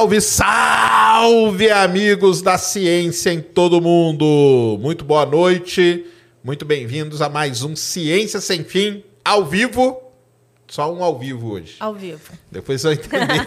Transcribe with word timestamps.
Salve, 0.00 0.20
salve, 0.22 1.70
amigos 1.70 2.40
da 2.40 2.56
ciência 2.56 3.34
em 3.34 3.38
todo 3.42 3.82
mundo! 3.82 4.78
Muito 4.80 5.04
boa 5.04 5.26
noite, 5.26 6.06
muito 6.42 6.64
bem-vindos 6.64 7.20
a 7.20 7.28
mais 7.28 7.62
um 7.62 7.76
Ciência 7.76 8.40
Sem 8.40 8.64
Fim, 8.64 9.04
ao 9.22 9.44
vivo. 9.44 10.00
Só 10.66 10.90
um 10.90 11.04
ao 11.04 11.18
vivo 11.18 11.50
hoje. 11.50 11.76
Ao 11.78 11.92
vivo. 11.92 12.32
Depois 12.50 12.82
eu 12.82 12.92
entender. 12.92 13.44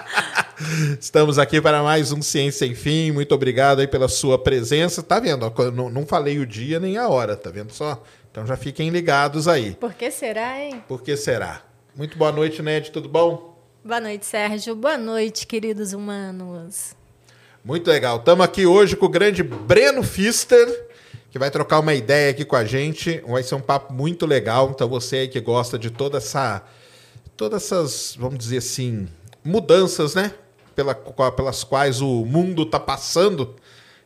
Estamos 0.98 1.38
aqui 1.38 1.60
para 1.60 1.82
mais 1.82 2.10
um 2.10 2.22
Ciência 2.22 2.66
Sem 2.66 2.74
Fim. 2.74 3.12
Muito 3.12 3.34
obrigado 3.34 3.80
aí 3.80 3.86
pela 3.86 4.08
sua 4.08 4.38
presença. 4.38 5.02
Tá 5.02 5.20
vendo? 5.20 5.52
Não, 5.74 5.90
não 5.90 6.06
falei 6.06 6.38
o 6.38 6.46
dia 6.46 6.80
nem 6.80 6.96
a 6.96 7.06
hora, 7.06 7.36
tá 7.36 7.50
vendo 7.50 7.74
só? 7.74 8.02
Então 8.32 8.46
já 8.46 8.56
fiquem 8.56 8.88
ligados 8.88 9.46
aí. 9.46 9.74
Por 9.74 9.92
que 9.92 10.10
será, 10.10 10.58
hein? 10.58 10.82
Por 10.88 11.02
que 11.02 11.14
será? 11.18 11.60
Muito 11.94 12.16
boa 12.16 12.32
noite, 12.32 12.62
Ned. 12.62 12.90
Tudo 12.90 13.10
bom? 13.10 13.55
Boa 13.86 14.00
noite, 14.00 14.26
Sérgio. 14.26 14.74
Boa 14.74 14.98
noite, 14.98 15.46
queridos 15.46 15.92
humanos. 15.92 16.96
Muito 17.64 17.88
legal. 17.88 18.16
Estamos 18.16 18.44
aqui 18.44 18.66
hoje 18.66 18.96
com 18.96 19.06
o 19.06 19.08
grande 19.08 19.44
Breno 19.44 20.02
Fister, 20.02 20.88
que 21.30 21.38
vai 21.38 21.52
trocar 21.52 21.78
uma 21.78 21.94
ideia 21.94 22.32
aqui 22.32 22.44
com 22.44 22.56
a 22.56 22.64
gente. 22.64 23.22
Vai 23.28 23.44
ser 23.44 23.54
um 23.54 23.60
papo 23.60 23.92
muito 23.92 24.26
legal. 24.26 24.72
Então 24.74 24.88
você 24.88 25.18
aí 25.18 25.28
que 25.28 25.40
gosta 25.40 25.78
de 25.78 25.88
toda 25.88 26.18
essa, 26.18 26.64
todas 27.36 27.62
essas, 27.62 28.16
vamos 28.18 28.38
dizer 28.38 28.56
assim, 28.56 29.06
mudanças, 29.44 30.16
né? 30.16 30.34
Pela, 30.74 30.92
pelas 30.92 31.62
quais 31.62 32.00
o 32.00 32.24
mundo 32.24 32.64
está 32.64 32.80
passando 32.80 33.54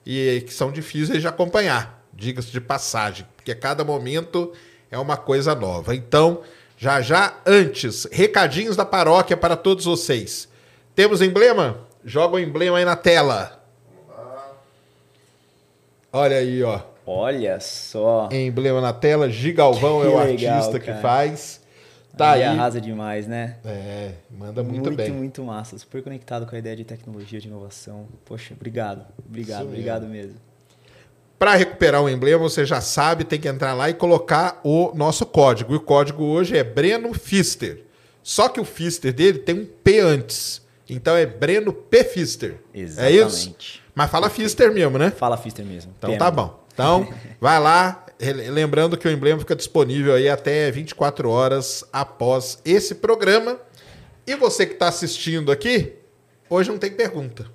e 0.04 0.44
que 0.46 0.52
são 0.52 0.70
difíceis 0.70 1.22
de 1.22 1.26
acompanhar, 1.26 2.06
diga-se 2.12 2.50
de 2.50 2.60
passagem, 2.60 3.26
porque 3.34 3.54
cada 3.54 3.82
momento 3.82 4.52
é 4.90 4.98
uma 4.98 5.16
coisa 5.16 5.54
nova. 5.54 5.94
Então, 5.94 6.42
já 6.80 7.02
já, 7.02 7.34
antes, 7.44 8.06
recadinhos 8.10 8.74
da 8.74 8.86
paróquia 8.86 9.36
para 9.36 9.54
todos 9.54 9.84
vocês. 9.84 10.48
Temos 10.94 11.20
emblema? 11.20 11.86
Joga 12.02 12.36
o 12.36 12.38
emblema 12.38 12.78
aí 12.78 12.86
na 12.86 12.96
tela. 12.96 13.62
Olha 16.10 16.38
aí, 16.38 16.62
ó. 16.62 16.80
Olha 17.04 17.60
só. 17.60 18.30
Emblema 18.32 18.80
na 18.80 18.94
tela. 18.94 19.28
Gigalvão 19.28 20.02
é 20.02 20.08
o 20.08 20.18
legal, 20.20 20.54
artista 20.54 20.80
cara. 20.80 20.96
que 20.96 21.02
faz. 21.02 21.60
Tá 22.16 22.32
aí. 22.32 22.44
arrasa 22.44 22.80
demais, 22.80 23.26
né? 23.26 23.58
É, 23.62 24.12
manda 24.30 24.62
muito, 24.62 24.84
muito 24.84 24.96
bem. 24.96 25.10
Muito, 25.10 25.18
muito 25.18 25.44
massa. 25.44 25.76
Super 25.76 26.02
conectado 26.02 26.46
com 26.46 26.56
a 26.56 26.58
ideia 26.58 26.76
de 26.76 26.84
tecnologia, 26.84 27.38
de 27.38 27.46
inovação. 27.46 28.08
Poxa, 28.24 28.54
obrigado. 28.54 29.04
Obrigado, 29.28 29.60
Isso 29.60 29.68
obrigado 29.68 30.06
mesmo. 30.06 30.32
mesmo. 30.32 30.49
Para 31.40 31.54
recuperar 31.54 32.02
o 32.02 32.08
emblema, 32.10 32.38
você 32.38 32.66
já 32.66 32.82
sabe, 32.82 33.24
tem 33.24 33.40
que 33.40 33.48
entrar 33.48 33.72
lá 33.72 33.88
e 33.88 33.94
colocar 33.94 34.60
o 34.62 34.92
nosso 34.94 35.24
código. 35.24 35.72
E 35.72 35.76
o 35.78 35.80
código 35.80 36.22
hoje 36.22 36.54
é 36.54 36.62
Breno 36.62 37.14
Fister. 37.14 37.82
Só 38.22 38.46
que 38.46 38.60
o 38.60 38.64
Fister 38.64 39.10
dele 39.10 39.38
tem 39.38 39.54
um 39.54 39.64
P 39.64 40.00
antes. 40.00 40.60
Então 40.86 41.16
é 41.16 41.24
Breno 41.24 41.72
P 41.72 42.04
Fister. 42.04 42.58
Exatamente. 42.74 43.22
É 43.22 43.26
isso? 43.26 43.80
Mas 43.94 44.10
fala 44.10 44.26
Perfeito. 44.28 44.48
Fister 44.50 44.70
mesmo, 44.70 44.98
né? 44.98 45.10
Fala 45.10 45.38
Fister 45.38 45.64
mesmo. 45.64 45.94
Então 45.96 46.14
tá 46.18 46.30
bom. 46.30 46.62
Então, 46.74 47.08
vai 47.40 47.58
lá. 47.58 48.04
Lembrando 48.52 48.98
que 48.98 49.08
o 49.08 49.10
emblema 49.10 49.40
fica 49.40 49.56
disponível 49.56 50.12
aí 50.12 50.28
até 50.28 50.70
24 50.70 51.30
horas 51.30 51.82
após 51.90 52.58
esse 52.66 52.96
programa. 52.96 53.58
E 54.26 54.36
você 54.36 54.66
que 54.66 54.74
está 54.74 54.88
assistindo 54.88 55.50
aqui, 55.50 55.94
hoje 56.50 56.68
não 56.68 56.76
tem 56.76 56.90
pergunta, 56.90 57.46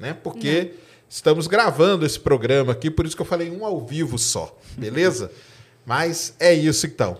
né? 0.00 0.12
Porque... 0.12 0.72
Não 0.72 0.87
Estamos 1.10 1.46
gravando 1.46 2.04
esse 2.04 2.20
programa 2.20 2.72
aqui, 2.72 2.90
por 2.90 3.06
isso 3.06 3.16
que 3.16 3.22
eu 3.22 3.26
falei 3.26 3.50
um 3.50 3.64
ao 3.64 3.80
vivo 3.86 4.18
só, 4.18 4.54
beleza? 4.76 5.32
Mas 5.86 6.34
é 6.38 6.52
isso 6.52 6.86
então. 6.86 7.18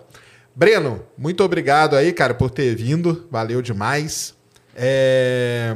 Breno, 0.54 1.02
muito 1.16 1.42
obrigado 1.42 1.96
aí, 1.96 2.12
cara, 2.12 2.34
por 2.34 2.50
ter 2.50 2.74
vindo. 2.76 3.26
Valeu 3.30 3.62
demais. 3.62 4.34
É... 4.76 5.74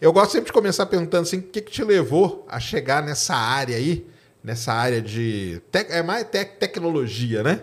Eu 0.00 0.14
gosto 0.14 0.32
sempre 0.32 0.46
de 0.46 0.52
começar 0.52 0.86
perguntando 0.86 1.24
assim, 1.24 1.38
o 1.38 1.42
que, 1.42 1.60
que 1.60 1.70
te 1.70 1.84
levou 1.84 2.46
a 2.48 2.58
chegar 2.58 3.02
nessa 3.02 3.34
área 3.34 3.76
aí, 3.76 4.06
nessa 4.42 4.72
área 4.72 5.02
de 5.02 5.60
é 5.74 6.02
mais 6.02 6.24
te... 6.24 6.42
tecnologia, 6.44 7.42
né? 7.42 7.60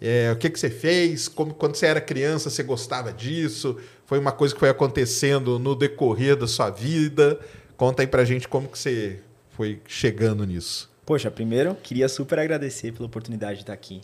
É, 0.00 0.32
o 0.32 0.36
que, 0.36 0.50
que 0.50 0.58
você 0.58 0.70
fez? 0.70 1.28
Como, 1.28 1.54
quando 1.54 1.76
você 1.76 1.86
era 1.86 2.00
criança, 2.00 2.50
você 2.50 2.64
gostava 2.64 3.12
disso? 3.12 3.76
Foi 4.06 4.18
uma 4.18 4.32
coisa 4.32 4.52
que 4.52 4.58
foi 4.58 4.70
acontecendo 4.70 5.58
no 5.58 5.76
decorrer 5.76 6.34
da 6.34 6.48
sua 6.48 6.68
vida? 6.68 7.38
Conta 7.80 8.02
aí 8.02 8.06
pra 8.06 8.26
gente 8.26 8.46
como 8.46 8.68
que 8.68 8.78
você 8.78 9.20
foi 9.48 9.80
chegando 9.88 10.44
nisso. 10.44 10.90
Poxa, 11.06 11.30
primeiro, 11.30 11.74
queria 11.76 12.10
super 12.10 12.38
agradecer 12.38 12.92
pela 12.92 13.06
oportunidade 13.06 13.54
de 13.54 13.62
estar 13.62 13.72
aqui 13.72 14.02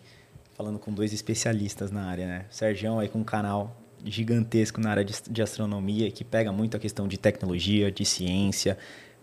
falando 0.54 0.78
com 0.78 0.90
dois 0.90 1.12
especialistas 1.12 1.90
na 1.90 2.06
área, 2.06 2.26
né? 2.26 2.46
O 2.50 2.54
Sergião 2.54 2.98
aí 2.98 3.06
com 3.06 3.18
um 3.18 3.22
canal 3.22 3.76
gigantesco 4.02 4.80
na 4.80 4.92
área 4.92 5.04
de, 5.04 5.12
de 5.28 5.42
astronomia, 5.42 6.10
que 6.10 6.24
pega 6.24 6.50
muito 6.50 6.74
a 6.74 6.80
questão 6.80 7.06
de 7.06 7.18
tecnologia, 7.18 7.92
de 7.92 8.02
ciência, 8.06 8.78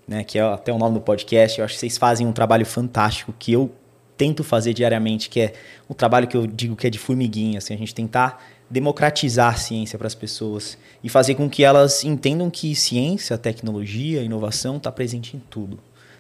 né? 0.08 0.24
Que 0.24 0.38
é 0.38 0.44
até 0.44 0.72
o 0.72 0.78
nome 0.78 1.00
do 1.00 1.02
podcast. 1.02 1.58
Eu 1.58 1.66
acho 1.66 1.74
que 1.74 1.80
vocês 1.80 1.98
fazem 1.98 2.28
um 2.28 2.32
trabalho 2.32 2.64
fantástico 2.64 3.34
que 3.34 3.52
eu 3.54 3.74
tento 4.16 4.44
fazer 4.44 4.76
diariamente, 4.76 5.32
que 5.32 5.42
é 5.42 5.54
um 5.90 5.96
trabalho 5.96 6.28
que 6.28 6.38
eu 6.38 6.46
digo 6.46 6.76
que 6.76 6.86
é 6.86 6.92
de 6.92 7.00
formiguinha, 7.00 7.58
assim, 7.58 7.74
a 7.74 7.78
gente 7.78 7.96
tentar 7.96 8.46
democratizar 8.74 9.54
a 9.54 9.58
ciência 9.58 10.00
para 10.00 10.08
as 10.08 10.16
pessoas 10.16 10.80
e 11.04 11.08
fazer 11.08 11.36
com 11.36 11.48
que 11.48 11.64
elas 11.64 12.04
entendam 12.04 12.50
que 12.50 12.74
ciência, 12.74 13.38
tecnologia, 13.38 14.24
inovação 14.24 14.78
está 14.78 14.92
presente 14.92 15.38
em 15.38 15.40
tudo. 15.40 15.78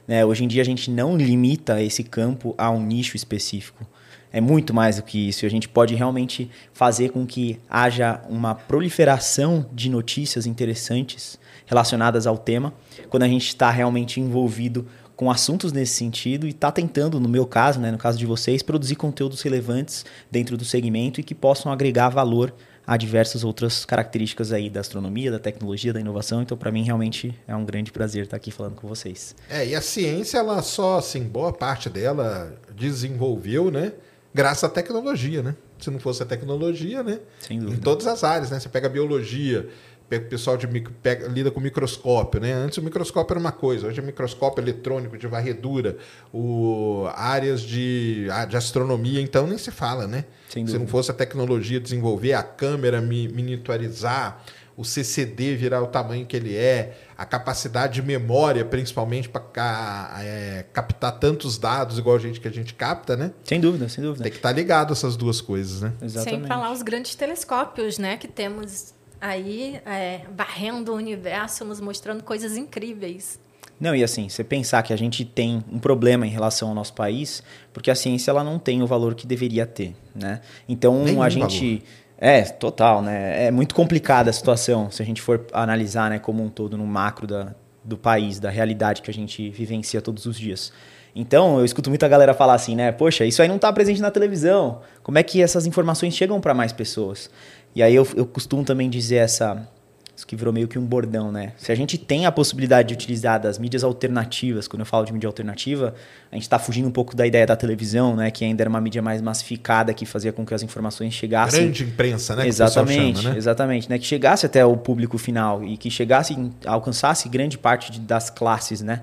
Né? 0.07 0.23
Hoje 0.23 0.43
em 0.43 0.47
dia 0.47 0.61
a 0.61 0.65
gente 0.65 0.91
não 0.91 1.17
limita 1.17 1.81
esse 1.81 2.03
campo 2.03 2.53
a 2.55 2.69
um 2.69 2.79
nicho 2.79 3.15
específico. 3.17 3.83
É 4.31 4.39
muito 4.39 4.71
mais 4.71 4.97
do 4.97 5.01
que 5.01 5.29
isso. 5.29 5.47
A 5.47 5.49
gente 5.49 5.67
pode 5.67 5.95
realmente 5.95 6.47
fazer 6.73 7.09
com 7.09 7.25
que 7.25 7.59
haja 7.67 8.21
uma 8.29 8.53
proliferação 8.53 9.65
de 9.73 9.89
notícias 9.89 10.45
interessantes 10.45 11.39
relacionadas 11.65 12.27
ao 12.27 12.37
tema 12.37 12.71
quando 13.09 13.23
a 13.23 13.27
gente 13.27 13.47
está 13.47 13.71
realmente 13.71 14.19
envolvido 14.19 14.87
com 15.23 15.31
assuntos 15.31 15.71
nesse 15.71 15.93
sentido 15.93 16.45
e 16.45 16.49
está 16.49 16.69
tentando, 16.69 17.17
no 17.17 17.29
meu 17.29 17.45
caso, 17.45 17.79
né, 17.79 17.89
no 17.89 17.97
caso 17.97 18.17
de 18.17 18.25
vocês, 18.25 18.61
produzir 18.61 18.97
conteúdos 18.97 19.41
relevantes 19.41 20.05
dentro 20.29 20.57
do 20.57 20.65
segmento 20.65 21.21
e 21.21 21.23
que 21.23 21.33
possam 21.33 21.71
agregar 21.71 22.09
valor 22.09 22.53
a 22.85 22.97
diversas 22.97 23.45
outras 23.45 23.85
características 23.85 24.51
aí 24.51 24.69
da 24.69 24.81
astronomia, 24.81 25.31
da 25.31 25.39
tecnologia, 25.39 25.93
da 25.93 26.01
inovação. 26.01 26.41
Então, 26.41 26.57
para 26.57 26.69
mim, 26.73 26.83
realmente 26.83 27.33
é 27.47 27.55
um 27.55 27.63
grande 27.63 27.89
prazer 27.89 28.25
estar 28.25 28.35
aqui 28.35 28.51
falando 28.51 28.75
com 28.75 28.85
vocês. 28.85 29.33
É, 29.49 29.65
e 29.65 29.73
a 29.73 29.79
ciência, 29.79 30.39
ela 30.39 30.61
só, 30.61 30.97
assim, 30.97 31.23
boa 31.23 31.53
parte 31.53 31.89
dela 31.89 32.53
desenvolveu, 32.75 33.71
né? 33.71 33.93
Graças 34.33 34.65
à 34.65 34.69
tecnologia, 34.69 35.41
né? 35.41 35.55
Se 35.79 35.89
não 35.89 35.99
fosse 35.99 36.21
a 36.21 36.25
tecnologia, 36.25 37.01
né? 37.01 37.19
Sem 37.39 37.59
dúvida. 37.59 37.77
Em 37.77 37.79
todas 37.79 38.07
as 38.07 38.25
áreas, 38.25 38.51
né? 38.51 38.59
Você 38.59 38.67
pega 38.67 38.87
a 38.87 38.89
biologia, 38.89 39.69
o 40.11 40.21
pessoal 40.29 40.57
de 40.57 40.67
micro, 40.67 40.93
pega, 41.01 41.27
lida 41.27 41.49
com 41.49 41.59
microscópio, 41.59 42.39
né? 42.39 42.53
Antes 42.53 42.77
o 42.77 42.81
microscópio 42.81 43.33
era 43.33 43.39
uma 43.39 43.51
coisa, 43.51 43.87
hoje 43.87 43.99
é 43.99 44.03
microscópio 44.03 44.61
eletrônico 44.61 45.17
de 45.17 45.27
varredura, 45.27 45.97
o, 46.31 47.07
áreas 47.15 47.61
de, 47.61 48.27
de 48.47 48.57
astronomia, 48.57 49.21
então 49.21 49.47
nem 49.47 49.57
se 49.57 49.71
fala, 49.71 50.07
né? 50.07 50.25
Se 50.49 50.77
não 50.77 50.85
fosse 50.85 51.09
a 51.09 51.13
tecnologia 51.13 51.79
desenvolver, 51.79 52.33
a 52.33 52.43
câmera 52.43 53.01
miniaturizar, 53.01 54.43
o 54.75 54.83
CCD 54.83 55.55
virar 55.55 55.81
o 55.81 55.87
tamanho 55.87 56.25
que 56.25 56.35
ele 56.35 56.55
é, 56.55 56.97
a 57.17 57.25
capacidade 57.25 57.95
de 57.95 58.01
memória, 58.01 58.65
principalmente 58.65 59.29
para 59.29 60.19
é, 60.19 60.65
captar 60.73 61.11
tantos 61.19 61.57
dados 61.57 61.97
igual 61.97 62.15
a 62.15 62.19
gente 62.19 62.39
que 62.39 62.47
a 62.47 62.51
gente 62.51 62.73
capta, 62.73 63.15
né? 63.15 63.31
Sem 63.43 63.59
dúvida, 63.59 63.87
sem 63.87 64.03
dúvida. 64.03 64.23
Tem 64.23 64.31
que 64.31 64.37
estar 64.37 64.49
tá 64.49 64.55
ligado 64.55 64.93
essas 64.93 65.15
duas 65.15 65.41
coisas, 65.41 65.81
né? 65.81 65.93
Exatamente. 66.01 66.41
Sem 66.41 66.47
falar 66.47 66.71
os 66.71 66.81
grandes 66.81 67.15
telescópios, 67.15 67.97
né, 67.97 68.17
que 68.17 68.27
temos 68.27 68.93
aí 69.23 69.79
é, 69.85 70.19
varrendo 70.35 70.91
o 70.91 70.95
universo, 70.95 71.63
nos 71.63 71.79
mostrando 71.79 72.21
coisas 72.21 72.57
incríveis. 72.57 73.39
Não, 73.79 73.95
e 73.95 74.03
assim, 74.03 74.27
você 74.27 74.43
pensar 74.43 74.83
que 74.83 74.91
a 74.91 74.97
gente 74.97 75.23
tem 75.23 75.63
um 75.71 75.79
problema 75.79 76.27
em 76.27 76.29
relação 76.29 76.67
ao 76.69 76.75
nosso 76.75 76.93
país, 76.93 77.41
porque 77.71 77.89
a 77.89 77.95
ciência 77.95 78.31
ela 78.31 78.43
não 78.43 78.59
tem 78.59 78.83
o 78.83 78.87
valor 78.87 79.15
que 79.15 79.25
deveria 79.25 79.65
ter, 79.65 79.95
né? 80.13 80.41
Então 80.67 81.05
Nenhum 81.05 81.23
a 81.23 81.29
gente 81.29 81.75
valor. 81.77 81.83
é 82.17 82.41
total, 82.43 83.01
né? 83.01 83.45
É 83.45 83.51
muito 83.51 83.73
complicada 83.73 84.29
a 84.29 84.33
situação 84.33 84.91
se 84.91 85.01
a 85.01 85.05
gente 85.05 85.21
for 85.21 85.47
analisar, 85.53 86.09
né, 86.09 86.19
como 86.19 86.43
um 86.43 86.49
todo 86.49 86.77
no 86.77 86.85
macro 86.85 87.25
da, 87.25 87.55
do 87.81 87.97
país, 87.97 88.41
da 88.41 88.49
realidade 88.49 89.01
que 89.01 89.09
a 89.09 89.13
gente 89.13 89.49
vivencia 89.49 90.01
todos 90.01 90.25
os 90.25 90.37
dias. 90.37 90.73
Então, 91.15 91.59
eu 91.59 91.65
escuto 91.65 91.89
muita 91.89 92.07
galera 92.07 92.33
falar 92.33 92.55
assim, 92.55 92.75
né? 92.75 92.91
Poxa, 92.91 93.23
isso 93.23 93.41
aí 93.41 93.47
não 93.47 93.57
está 93.57 93.71
presente 93.71 94.01
na 94.01 94.09
televisão. 94.09 94.81
Como 95.03 95.17
é 95.17 95.23
que 95.23 95.41
essas 95.41 95.67
informações 95.67 96.15
chegam 96.15 96.41
para 96.41 96.53
mais 96.55 96.73
pessoas? 96.73 97.29
E 97.75 97.81
aí 97.81 97.95
eu, 97.95 98.07
eu 98.15 98.25
costumo 98.25 98.63
também 98.63 98.89
dizer 98.89 99.17
essa. 99.17 99.67
Isso 100.15 100.27
que 100.27 100.35
virou 100.35 100.53
meio 100.53 100.67
que 100.67 100.77
um 100.77 100.85
bordão, 100.85 101.31
né? 101.31 101.53
Se 101.57 101.71
a 101.71 101.75
gente 101.75 101.97
tem 101.97 102.27
a 102.27 102.31
possibilidade 102.31 102.89
de 102.89 102.93
utilizar 102.93 103.41
das 103.41 103.57
mídias 103.57 103.83
alternativas, 103.83 104.67
quando 104.67 104.81
eu 104.81 104.85
falo 104.85 105.05
de 105.05 105.11
mídia 105.11 105.25
alternativa, 105.25 105.95
a 106.31 106.35
gente 106.35 106.43
está 106.43 106.59
fugindo 106.59 106.87
um 106.87 106.91
pouco 106.91 107.15
da 107.15 107.25
ideia 107.25 107.47
da 107.47 107.55
televisão, 107.55 108.15
né? 108.15 108.29
Que 108.29 108.45
ainda 108.45 108.61
era 108.61 108.69
uma 108.69 108.79
mídia 108.79 109.01
mais 109.01 109.23
massificada, 109.23 109.91
que 109.91 110.05
fazia 110.05 110.31
com 110.31 110.45
que 110.45 110.53
as 110.53 110.61
informações 110.61 111.13
chegassem. 111.15 111.63
Grande 111.63 111.83
imprensa, 111.83 112.35
né? 112.35 112.47
Exatamente, 112.47 113.21
chama, 113.21 113.31
né? 113.31 113.37
exatamente. 113.37 113.89
Né? 113.89 113.97
Que 113.97 114.05
chegasse 114.05 114.45
até 114.45 114.63
o 114.63 114.77
público 114.77 115.17
final 115.17 115.63
e 115.63 115.77
que 115.77 115.89
chegasse, 115.89 116.37
alcançasse 116.63 117.27
grande 117.27 117.57
parte 117.57 117.91
de, 117.91 117.99
das 117.99 118.29
classes, 118.29 118.81
né? 118.81 119.01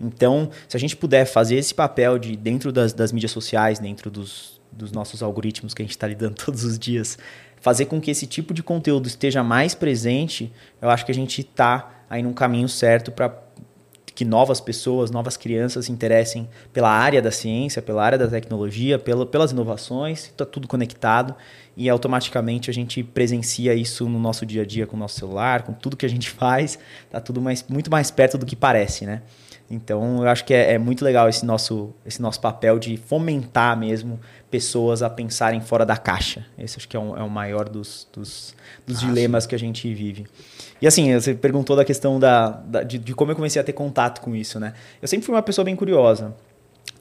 Então, 0.00 0.50
se 0.66 0.76
a 0.76 0.80
gente 0.80 0.96
puder 0.96 1.26
fazer 1.26 1.56
esse 1.56 1.74
papel 1.74 2.18
de 2.18 2.34
dentro 2.34 2.72
das, 2.72 2.92
das 2.92 3.12
mídias 3.12 3.32
sociais, 3.32 3.78
dentro 3.78 4.10
dos, 4.10 4.60
dos 4.72 4.92
nossos 4.92 5.22
algoritmos 5.22 5.74
que 5.74 5.82
a 5.82 5.84
gente 5.84 5.92
está 5.92 6.06
lidando 6.06 6.34
todos 6.42 6.64
os 6.64 6.78
dias, 6.78 7.18
fazer 7.60 7.86
com 7.86 8.00
que 8.00 8.10
esse 8.10 8.26
tipo 8.26 8.52
de 8.54 8.62
conteúdo 8.62 9.06
esteja 9.06 9.42
mais 9.44 9.74
presente, 9.74 10.52
eu 10.80 10.88
acho 10.90 11.04
que 11.04 11.12
a 11.12 11.14
gente 11.14 11.42
está 11.42 12.04
aí 12.08 12.22
num 12.22 12.32
caminho 12.32 12.68
certo 12.68 13.12
para 13.12 13.50
que 14.20 14.24
novas 14.24 14.60
pessoas, 14.60 15.10
novas 15.10 15.36
crianças 15.36 15.86
se 15.86 15.92
interessem 15.92 16.46
pela 16.74 16.90
área 16.90 17.22
da 17.22 17.30
ciência, 17.30 17.80
pela 17.80 18.04
área 18.04 18.18
da 18.18 18.28
tecnologia, 18.28 18.98
pela, 18.98 19.24
pelas 19.24 19.52
inovações, 19.52 20.24
está 20.24 20.44
tudo 20.44 20.68
conectado 20.68 21.34
e 21.74 21.88
automaticamente 21.88 22.68
a 22.68 22.74
gente 22.74 23.02
presencia 23.02 23.74
isso 23.74 24.06
no 24.08 24.18
nosso 24.18 24.44
dia 24.44 24.60
a 24.60 24.66
dia 24.66 24.86
com 24.86 24.96
o 24.96 24.98
nosso 24.98 25.18
celular, 25.18 25.62
com 25.62 25.72
tudo 25.72 25.96
que 25.96 26.04
a 26.04 26.08
gente 26.08 26.28
faz, 26.30 26.78
está 27.06 27.20
tudo 27.20 27.40
mais, 27.40 27.64
muito 27.68 27.90
mais 27.90 28.10
perto 28.10 28.36
do 28.36 28.44
que 28.44 28.56
parece, 28.56 29.06
né? 29.06 29.22
Então 29.70 30.22
eu 30.22 30.28
acho 30.28 30.44
que 30.44 30.52
é, 30.52 30.72
é, 30.72 30.78
muito 30.78 31.04
legal 31.04 31.28
esse 31.28 31.46
nosso, 31.46 31.94
esse 32.04 32.20
nosso 32.20 32.40
papel 32.40 32.78
de 32.78 32.96
fomentar 32.96 33.78
mesmo 33.78 34.18
pessoas 34.50 35.00
a 35.00 35.08
pensarem 35.08 35.60
fora 35.60 35.86
da 35.86 35.96
caixa. 35.96 36.44
Esse 36.58 36.78
acho 36.78 36.88
que 36.88 36.96
é, 36.96 37.00
um, 37.00 37.16
é 37.16 37.22
o 37.22 37.30
maior 37.30 37.68
dos, 37.68 38.08
dos, 38.12 38.54
dos 38.84 38.98
ah, 38.98 39.06
dilemas 39.06 39.46
que 39.46 39.54
a 39.54 39.58
gente 39.58 39.92
vive. 39.94 40.26
E 40.82 40.86
assim, 40.88 41.14
você 41.14 41.34
perguntou 41.34 41.76
da 41.76 41.84
questão 41.84 42.18
da, 42.18 42.48
da 42.48 42.82
de, 42.82 42.98
de, 42.98 43.14
como 43.14 43.30
eu 43.30 43.36
comecei 43.36 43.62
a 43.62 43.64
ter 43.64 43.72
contato 43.72 44.20
com 44.20 44.34
isso, 44.34 44.58
né? 44.58 44.74
Eu 45.00 45.06
sempre 45.06 45.24
fui 45.24 45.34
uma 45.34 45.42
pessoa 45.42 45.64
bem 45.64 45.76
curiosa. 45.76 46.34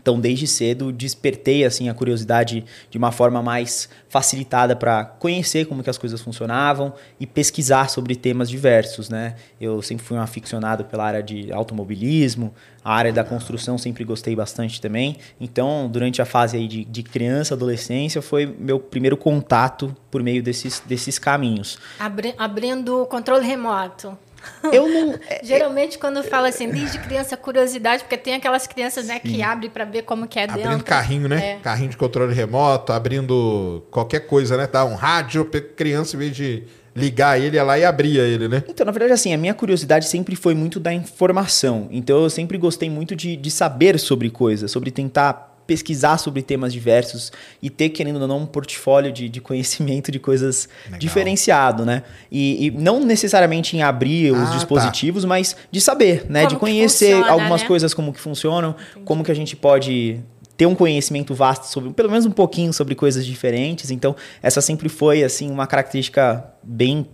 Então, 0.01 0.19
desde 0.19 0.47
cedo, 0.47 0.91
despertei 0.91 1.65
assim 1.65 1.89
a 1.89 1.93
curiosidade 1.93 2.65
de 2.89 2.97
uma 2.97 3.11
forma 3.11 3.41
mais 3.41 3.89
facilitada 4.07 4.75
para 4.75 5.05
conhecer 5.05 5.65
como 5.65 5.83
que 5.83 5.89
as 5.89 5.97
coisas 5.97 6.21
funcionavam 6.21 6.93
e 7.19 7.27
pesquisar 7.27 7.89
sobre 7.89 8.15
temas 8.15 8.49
diversos, 8.49 9.09
né? 9.09 9.35
Eu 9.59 9.81
sempre 9.81 10.05
fui 10.05 10.17
um 10.17 10.21
aficionado 10.21 10.85
pela 10.85 11.05
área 11.05 11.21
de 11.21 11.51
automobilismo, 11.51 12.53
a 12.83 12.93
área 12.93 13.11
da 13.11 13.23
construção 13.23 13.77
sempre 13.77 14.03
gostei 14.03 14.35
bastante 14.35 14.79
também. 14.79 15.17
Então, 15.39 15.89
durante 15.91 16.21
a 16.21 16.25
fase 16.25 16.57
aí 16.57 16.67
de, 16.67 16.85
de 16.85 17.03
criança, 17.03 17.53
adolescência, 17.53 18.21
foi 18.21 18.45
meu 18.45 18.79
primeiro 18.79 19.17
contato 19.17 19.95
por 20.09 20.23
meio 20.23 20.41
desses, 20.41 20.81
desses 20.85 21.19
caminhos. 21.19 21.77
Abri 21.99 22.33
abrindo 22.37 23.03
o 23.03 23.05
controle 23.05 23.45
remoto. 23.45 24.17
Eu 24.71 24.87
não. 24.87 25.19
É, 25.27 25.41
Geralmente, 25.43 25.97
quando 25.97 26.23
fala 26.23 26.49
assim, 26.49 26.69
desde 26.69 26.99
criança, 26.99 27.35
curiosidade, 27.37 28.03
porque 28.03 28.17
tem 28.17 28.35
aquelas 28.35 28.67
crianças 28.67 29.07
né, 29.07 29.19
que 29.19 29.41
abrem 29.41 29.69
para 29.69 29.85
ver 29.85 30.03
como 30.03 30.27
que 30.27 30.39
é 30.39 30.43
abrindo 30.43 30.57
dentro. 30.57 30.71
Abrindo 30.71 30.85
carrinho, 30.85 31.27
né? 31.27 31.51
É. 31.51 31.59
Carrinho 31.59 31.89
de 31.89 31.97
controle 31.97 32.33
remoto, 32.33 32.91
abrindo 32.91 33.85
qualquer 33.91 34.21
coisa, 34.21 34.57
né? 34.57 34.67
Tá 34.67 34.85
um 34.85 34.95
rádio, 34.95 35.45
criança, 35.75 36.15
em 36.15 36.19
vez 36.19 36.35
de 36.35 36.63
ligar 36.95 37.39
ele, 37.39 37.55
ia 37.55 37.63
lá 37.63 37.77
e 37.77 37.85
abria 37.85 38.23
ele, 38.23 38.47
né? 38.47 38.63
Então, 38.67 38.85
na 38.85 38.91
verdade, 38.91 39.13
assim, 39.13 39.33
a 39.33 39.37
minha 39.37 39.53
curiosidade 39.53 40.07
sempre 40.07 40.35
foi 40.35 40.53
muito 40.53 40.79
da 40.79 40.93
informação. 40.93 41.87
Então, 41.91 42.21
eu 42.23 42.29
sempre 42.29 42.57
gostei 42.57 42.89
muito 42.89 43.15
de, 43.15 43.35
de 43.35 43.51
saber 43.51 43.99
sobre 43.99 44.29
coisas, 44.29 44.71
sobre 44.71 44.91
tentar 44.91 45.48
pesquisar 45.69 46.17
sobre 46.17 46.41
temas 46.41 46.73
diversos 46.73 47.31
e 47.61 47.69
ter, 47.69 47.89
querendo 47.89 48.19
ou 48.19 48.27
não, 48.27 48.39
um 48.39 48.45
portfólio 48.47 49.11
de, 49.11 49.29
de 49.29 49.39
conhecimento 49.39 50.11
de 50.11 50.17
coisas 50.17 50.67
Legal. 50.85 50.99
diferenciado, 50.99 51.85
né? 51.85 52.01
E, 52.31 52.65
e, 52.65 52.71
não 52.71 53.05
necessariamente 53.05 53.77
em 53.77 53.83
abrir 53.83 54.31
os 54.31 54.39
ah, 54.39 54.45
tá. 54.45 54.55
dispositivos, 54.55 55.21
tá. 55.21 55.29
mas 55.29 55.55
de 55.71 55.79
saber, 55.79 56.25
né? 56.27 56.41
Como 56.41 56.55
de 56.55 56.59
conhecer 56.59 57.13
funciona, 57.13 57.31
algumas 57.31 57.61
né? 57.61 57.67
coisas, 57.67 57.93
como 57.93 58.11
que 58.11 58.19
funcionam, 58.19 58.71
Entendi. 58.71 59.05
como 59.05 59.23
que 59.23 59.31
a 59.31 59.35
gente 59.35 59.55
pode 59.55 60.19
ter 60.57 60.65
um 60.65 60.73
conhecimento 60.73 61.35
vasto 61.35 61.67
sobre, 61.67 61.93
pelo 61.93 62.09
menos 62.09 62.25
um 62.25 62.31
pouquinho 62.31 62.73
sobre 62.73 62.95
coisas 62.95 63.23
diferentes. 63.23 63.91
Então, 63.91 64.15
essa 64.41 64.59
sempre 64.59 64.89
foi, 64.89 65.23
assim, 65.23 65.51
uma 65.51 65.67
característica 65.67 66.51
bem 66.63 67.07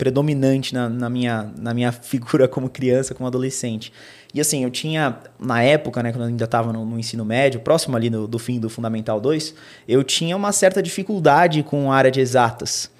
predominante 0.00 0.72
na, 0.72 0.88
na, 0.88 1.10
minha, 1.10 1.52
na 1.58 1.74
minha 1.74 1.92
figura 1.92 2.48
como 2.48 2.70
criança, 2.70 3.14
como 3.14 3.26
adolescente. 3.26 3.92
E 4.32 4.40
assim, 4.40 4.64
eu 4.64 4.70
tinha, 4.70 5.18
na 5.38 5.62
época, 5.62 6.02
né, 6.02 6.10
quando 6.10 6.22
eu 6.22 6.28
ainda 6.28 6.46
estava 6.46 6.72
no, 6.72 6.86
no, 6.86 6.98
ensino 6.98 7.22
médio, 7.22 7.60
próximo 7.60 7.98
ali 7.98 8.08
no, 8.08 8.26
do 8.26 8.38
fim 8.38 8.58
do 8.58 8.70
Fundamental 8.70 9.20
2, 9.20 9.54
eu 9.86 10.02
tinha 10.02 10.34
uma 10.34 10.52
certa 10.52 10.82
dificuldade 10.82 11.62
com 11.62 11.92
a 11.92 11.96
área 11.96 12.10
de 12.10 12.18
exatas. 12.18 12.90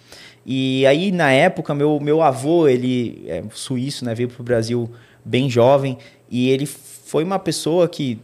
E 0.44 0.84
aí, 0.86 1.10
na 1.10 1.32
época, 1.32 1.74
meu, 1.74 1.98
meu 2.00 2.20
avô, 2.20 2.68
ele 2.68 3.24
é 3.26 3.42
suíço, 3.50 4.04
né, 4.04 4.14
veio 4.14 4.28
para 4.28 4.42
o 4.42 4.44
Brasil 4.44 4.90
bem 5.24 5.48
jovem, 5.48 5.96
e 6.30 6.50
ele 6.50 6.66
foi 6.66 7.24
uma 7.24 7.38
pessoa 7.38 7.88
que 7.88 8.20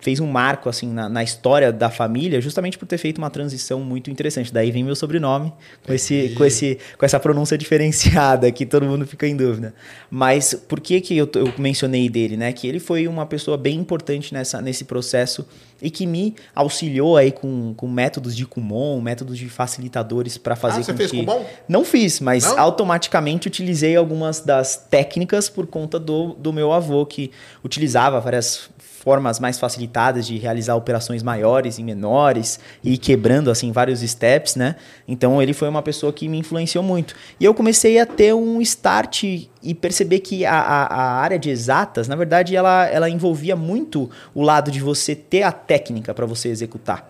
fez 0.00 0.20
um 0.20 0.26
marco 0.26 0.68
assim 0.68 0.88
na, 0.88 1.08
na, 1.08 1.22
história 1.22 1.72
da 1.72 1.90
família, 1.90 2.40
justamente 2.40 2.78
por 2.78 2.86
ter 2.86 2.98
feito 2.98 3.18
uma 3.18 3.30
transição 3.30 3.80
muito 3.80 4.10
interessante. 4.10 4.52
Daí 4.52 4.70
vem 4.70 4.84
meu 4.84 4.94
sobrenome 4.94 5.52
com 5.84 5.92
esse, 5.92 6.32
com 6.36 6.44
esse, 6.44 6.78
com 6.96 7.04
essa 7.04 7.18
pronúncia 7.18 7.56
diferenciada 7.58 8.50
que 8.52 8.66
todo 8.66 8.86
mundo 8.86 9.06
fica 9.06 9.26
em 9.26 9.36
dúvida. 9.36 9.74
Mas 10.10 10.54
por 10.54 10.80
que 10.80 11.00
que 11.00 11.16
eu, 11.16 11.28
eu 11.34 11.52
mencionei 11.58 12.08
dele, 12.08 12.36
né? 12.36 12.52
Que 12.52 12.68
ele 12.68 12.78
foi 12.78 13.08
uma 13.08 13.26
pessoa 13.26 13.56
bem 13.56 13.78
importante 13.78 14.32
nessa, 14.32 14.60
nesse 14.60 14.84
processo 14.84 15.46
e 15.80 15.90
que 15.90 16.06
me 16.06 16.34
auxiliou 16.54 17.16
aí 17.16 17.30
com, 17.30 17.74
com 17.74 17.88
métodos 17.88 18.34
de 18.34 18.46
Kumon, 18.46 19.00
métodos 19.00 19.36
de 19.36 19.48
facilitadores 19.48 20.38
para 20.38 20.56
fazer 20.56 20.80
ah, 20.80 20.84
você 20.84 20.94
fez 20.94 21.10
que... 21.10 21.18
Kumon? 21.18 21.44
Não 21.68 21.84
fiz, 21.84 22.20
mas 22.20 22.44
Não? 22.44 22.58
automaticamente 22.58 23.48
utilizei 23.48 23.96
algumas 23.96 24.40
das 24.40 24.76
técnicas 24.76 25.48
por 25.48 25.66
conta 25.66 25.98
do, 25.98 26.34
do 26.34 26.52
meu 26.52 26.72
avô 26.72 27.04
que 27.04 27.30
utilizava 27.62 28.20
várias 28.20 28.70
formas 29.06 29.38
mais 29.38 29.56
facilitadas 29.56 30.26
de 30.26 30.36
realizar 30.36 30.74
operações 30.74 31.22
maiores 31.22 31.78
e 31.78 31.84
menores 31.84 32.58
e 32.82 32.98
quebrando 32.98 33.52
assim 33.52 33.70
vários 33.70 34.00
steps, 34.00 34.56
né? 34.56 34.74
Então 35.06 35.40
ele 35.40 35.52
foi 35.52 35.68
uma 35.68 35.80
pessoa 35.80 36.12
que 36.12 36.26
me 36.26 36.38
influenciou 36.38 36.82
muito. 36.82 37.14
E 37.38 37.44
eu 37.44 37.54
comecei 37.54 38.00
a 38.00 38.04
ter 38.04 38.34
um 38.34 38.60
start 38.60 39.22
e 39.22 39.74
perceber 39.80 40.18
que 40.18 40.44
a, 40.44 40.58
a, 40.58 40.86
a 40.86 41.20
área 41.20 41.38
de 41.38 41.48
exatas, 41.48 42.08
na 42.08 42.16
verdade, 42.16 42.56
ela, 42.56 42.84
ela 42.86 43.08
envolvia 43.08 43.54
muito 43.54 44.10
o 44.34 44.42
lado 44.42 44.72
de 44.72 44.80
você 44.80 45.14
ter 45.14 45.44
a 45.44 45.52
técnica 45.52 46.12
para 46.12 46.26
você 46.26 46.48
executar. 46.48 47.08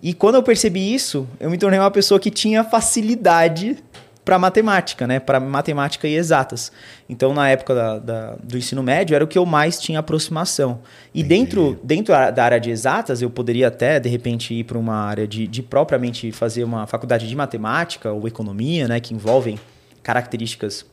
E 0.00 0.14
quando 0.14 0.36
eu 0.36 0.44
percebi 0.44 0.94
isso, 0.94 1.26
eu 1.40 1.50
me 1.50 1.58
tornei 1.58 1.80
uma 1.80 1.90
pessoa 1.90 2.20
que 2.20 2.30
tinha 2.30 2.62
facilidade 2.62 3.82
para 4.26 4.40
matemática, 4.40 5.06
né? 5.06 5.20
Para 5.20 5.38
matemática 5.38 6.08
e 6.08 6.16
exatas. 6.16 6.72
Então, 7.08 7.32
na 7.32 7.48
época 7.48 7.72
da, 7.76 7.98
da, 8.00 8.36
do 8.42 8.58
ensino 8.58 8.82
médio, 8.82 9.14
era 9.14 9.22
o 9.22 9.28
que 9.28 9.38
eu 9.38 9.46
mais 9.46 9.78
tinha 9.78 10.00
aproximação. 10.00 10.80
E 11.14 11.22
dentro, 11.22 11.78
dentro 11.84 12.12
da 12.12 12.44
área 12.44 12.58
de 12.58 12.68
exatas, 12.68 13.22
eu 13.22 13.30
poderia 13.30 13.68
até, 13.68 14.00
de 14.00 14.08
repente, 14.08 14.52
ir 14.52 14.64
para 14.64 14.76
uma 14.76 14.96
área 14.96 15.28
de, 15.28 15.46
de 15.46 15.62
propriamente 15.62 16.32
fazer 16.32 16.64
uma 16.64 16.88
faculdade 16.88 17.28
de 17.28 17.36
matemática 17.36 18.10
ou 18.10 18.26
economia, 18.26 18.88
né? 18.88 18.98
Que 18.98 19.14
envolvem 19.14 19.60
características 20.02 20.84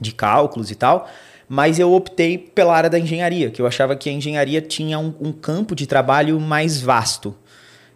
de 0.00 0.12
cálculos 0.12 0.70
e 0.70 0.74
tal. 0.74 1.10
Mas 1.46 1.78
eu 1.78 1.92
optei 1.92 2.38
pela 2.38 2.74
área 2.74 2.88
da 2.88 2.98
engenharia, 2.98 3.50
que 3.50 3.60
eu 3.60 3.66
achava 3.66 3.94
que 3.94 4.08
a 4.08 4.12
engenharia 4.12 4.62
tinha 4.62 4.98
um, 4.98 5.14
um 5.20 5.30
campo 5.30 5.74
de 5.74 5.86
trabalho 5.86 6.40
mais 6.40 6.80
vasto. 6.80 7.36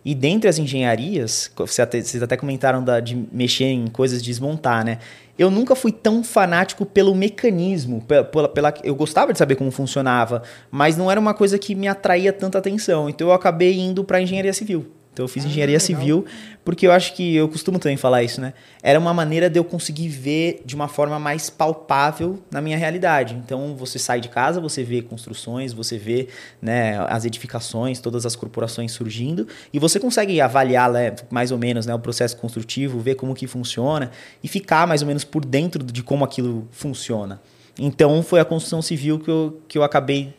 E 0.06 0.14
dentre 0.14 0.48
as 0.48 0.56
engenharias, 0.56 1.50
vocês 1.56 2.22
até, 2.22 2.36
comentaram 2.36 2.80
da, 2.80 3.00
de 3.00 3.16
mexer 3.32 3.64
em 3.64 3.88
coisas, 3.88 4.22
desmontar, 4.22 4.84
né? 4.84 5.00
Eu 5.36 5.50
nunca 5.50 5.74
fui 5.74 5.90
tão 5.90 6.22
fanático 6.22 6.86
pelo 6.86 7.12
mecanismo, 7.12 8.00
pela, 8.02 8.48
pela, 8.48 8.72
eu 8.84 8.94
gostava 8.94 9.32
de 9.32 9.38
saber 9.40 9.56
como 9.56 9.68
funcionava, 9.72 10.44
mas 10.70 10.96
não 10.96 11.10
era 11.10 11.18
uma 11.18 11.34
coisa 11.34 11.58
que 11.58 11.74
me 11.74 11.88
atraía 11.88 12.32
tanta 12.32 12.56
atenção. 12.56 13.10
Então 13.10 13.26
eu 13.26 13.32
acabei 13.34 13.80
indo 13.80 14.04
para 14.04 14.22
engenharia 14.22 14.52
civil. 14.52 14.86
Então 15.16 15.24
eu 15.24 15.28
fiz 15.28 15.46
ah, 15.46 15.48
engenharia 15.48 15.78
legal. 15.78 15.86
civil, 15.86 16.26
porque 16.62 16.86
eu 16.86 16.92
acho 16.92 17.14
que 17.14 17.34
eu 17.34 17.48
costumo 17.48 17.78
também 17.78 17.96
falar 17.96 18.22
isso, 18.22 18.38
né? 18.38 18.52
Era 18.82 18.98
uma 18.98 19.14
maneira 19.14 19.48
de 19.48 19.58
eu 19.58 19.64
conseguir 19.64 20.08
ver 20.10 20.60
de 20.62 20.74
uma 20.74 20.88
forma 20.88 21.18
mais 21.18 21.48
palpável 21.48 22.38
na 22.50 22.60
minha 22.60 22.76
realidade. 22.76 23.34
Então 23.34 23.74
você 23.74 23.98
sai 23.98 24.20
de 24.20 24.28
casa, 24.28 24.60
você 24.60 24.84
vê 24.84 25.00
construções, 25.00 25.72
você 25.72 25.96
vê 25.96 26.28
né, 26.60 26.98
as 27.08 27.24
edificações, 27.24 27.98
todas 27.98 28.26
as 28.26 28.36
corporações 28.36 28.92
surgindo, 28.92 29.48
e 29.72 29.78
você 29.78 29.98
consegue 29.98 30.38
avaliar 30.38 30.92
né, 30.92 31.16
mais 31.30 31.50
ou 31.50 31.56
menos 31.56 31.86
né, 31.86 31.94
o 31.94 31.98
processo 31.98 32.36
construtivo, 32.36 33.00
ver 33.00 33.14
como 33.14 33.34
que 33.34 33.46
funciona 33.46 34.10
e 34.44 34.48
ficar 34.48 34.86
mais 34.86 35.00
ou 35.00 35.08
menos 35.08 35.24
por 35.24 35.46
dentro 35.46 35.82
de 35.82 36.02
como 36.02 36.26
aquilo 36.26 36.68
funciona. 36.70 37.40
Então 37.78 38.22
foi 38.22 38.38
a 38.38 38.44
construção 38.44 38.82
civil 38.82 39.18
que 39.18 39.30
eu, 39.30 39.62
que 39.66 39.78
eu 39.78 39.82
acabei 39.82 40.34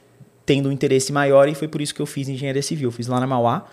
tendo 0.45 0.69
um 0.69 0.71
interesse 0.71 1.11
maior 1.11 1.49
e 1.49 1.55
foi 1.55 1.67
por 1.67 1.81
isso 1.81 1.95
que 1.95 2.01
eu 2.01 2.05
fiz 2.05 2.29
engenharia 2.29 2.61
civil. 2.61 2.91
Fiz 2.91 3.07
lá 3.07 3.19
na 3.19 3.25
Mauá 3.25 3.65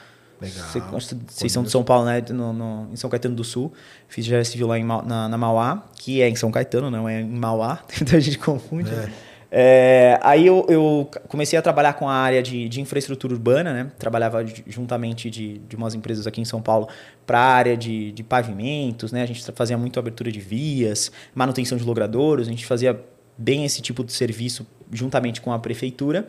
Legal. 0.45 1.01
Vocês 1.01 1.53
são 1.53 1.63
de 1.63 1.71
São 1.71 1.83
Paulo, 1.83 2.07
né? 2.07 2.23
No, 2.31 2.53
no, 2.53 2.89
em 2.93 2.97
São 2.97 3.09
Caetano 3.11 3.35
do 3.35 3.45
Sul. 3.45 3.73
Fiz 4.09 4.25
já 4.25 4.43
civil 4.45 4.67
lá 4.67 4.79
em, 4.79 4.85
na, 4.85 5.29
na 5.29 5.39
Mauá, 5.39 5.85
que 5.97 6.23
é 6.23 6.29
em 6.29 6.37
São 6.37 6.51
Caetano, 6.51 6.91
não 6.91 7.09
é 7.09 7.21
em 7.21 7.29
Mauá. 7.29 7.83
Então 8.01 8.17
a 8.17 8.21
gente 8.21 8.39
confunde. 8.39 8.91
É. 8.91 9.35
É, 9.57 10.19
aí 10.21 10.45
eu, 10.45 10.67
eu, 10.69 11.09
comecei 11.29 11.57
a 11.57 11.63
trabalhar 11.63 11.93
com 11.93 12.09
a 12.09 12.13
área 12.13 12.43
de, 12.43 12.69
de 12.69 12.81
infraestrutura 12.81 13.35
urbana, 13.35 13.73
né? 13.73 13.93
Trabalhava 13.97 14.45
juntamente 14.67 15.31
de, 15.31 15.59
de 15.59 15.77
umas 15.77 15.95
empresas 15.95 16.27
aqui 16.27 16.41
em 16.41 16.45
São 16.45 16.61
Paulo 16.61 16.89
para 17.25 17.39
a 17.39 17.55
área 17.55 17.77
de, 17.77 18.11
de 18.11 18.25
pavimentos, 18.25 19.13
né? 19.13 19.23
A 19.23 19.27
gente 19.27 19.45
fazia 19.53 19.79
muito 19.79 19.97
abertura 20.01 20.33
de 20.33 20.41
vias, 20.41 21.13
manutenção 21.33 21.79
de 21.79 21.85
logradouros, 21.85 22.49
a 22.49 22.51
gente 22.51 22.67
fazia 22.67 23.01
bem 23.39 23.65
esse 23.65 23.81
tipo 23.81 24.03
de 24.03 24.13
serviço 24.13 24.67
juntamente 24.91 25.41
com 25.41 25.53
a 25.53 25.59
prefeitura. 25.61 26.27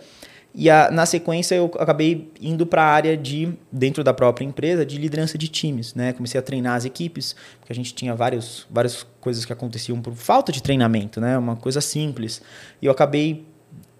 E 0.58 0.70
a, 0.70 0.90
na 0.90 1.06
sequência 1.06 1.54
eu 1.54 1.70
acabei 1.78 2.32
indo 2.40 2.66
para 2.66 2.82
a 2.82 2.86
área 2.86 3.18
de, 3.18 3.54
dentro 3.70 4.04
da 4.06 4.14
própria 4.14 4.46
empresa, 4.46 4.86
de 4.86 4.98
liderança 4.98 5.38
de 5.38 5.50
times. 5.50 5.94
Né? 5.94 6.14
Comecei 6.14 6.40
a 6.40 6.42
treinar 6.42 6.76
as 6.76 6.86
equipes, 6.86 7.36
porque 7.60 7.74
a 7.74 7.76
gente 7.76 7.94
tinha 7.94 8.16
vários, 8.16 8.66
várias 8.72 9.06
coisas 9.20 9.44
que 9.44 9.52
aconteciam 9.52 10.02
por 10.02 10.14
falta 10.14 10.54
de 10.54 10.64
treinamento, 10.64 11.20
né? 11.20 11.38
uma 11.38 11.58
coisa 11.58 11.82
simples. 11.82 12.42
E 12.82 12.86
eu 12.86 12.92
acabei 12.94 13.46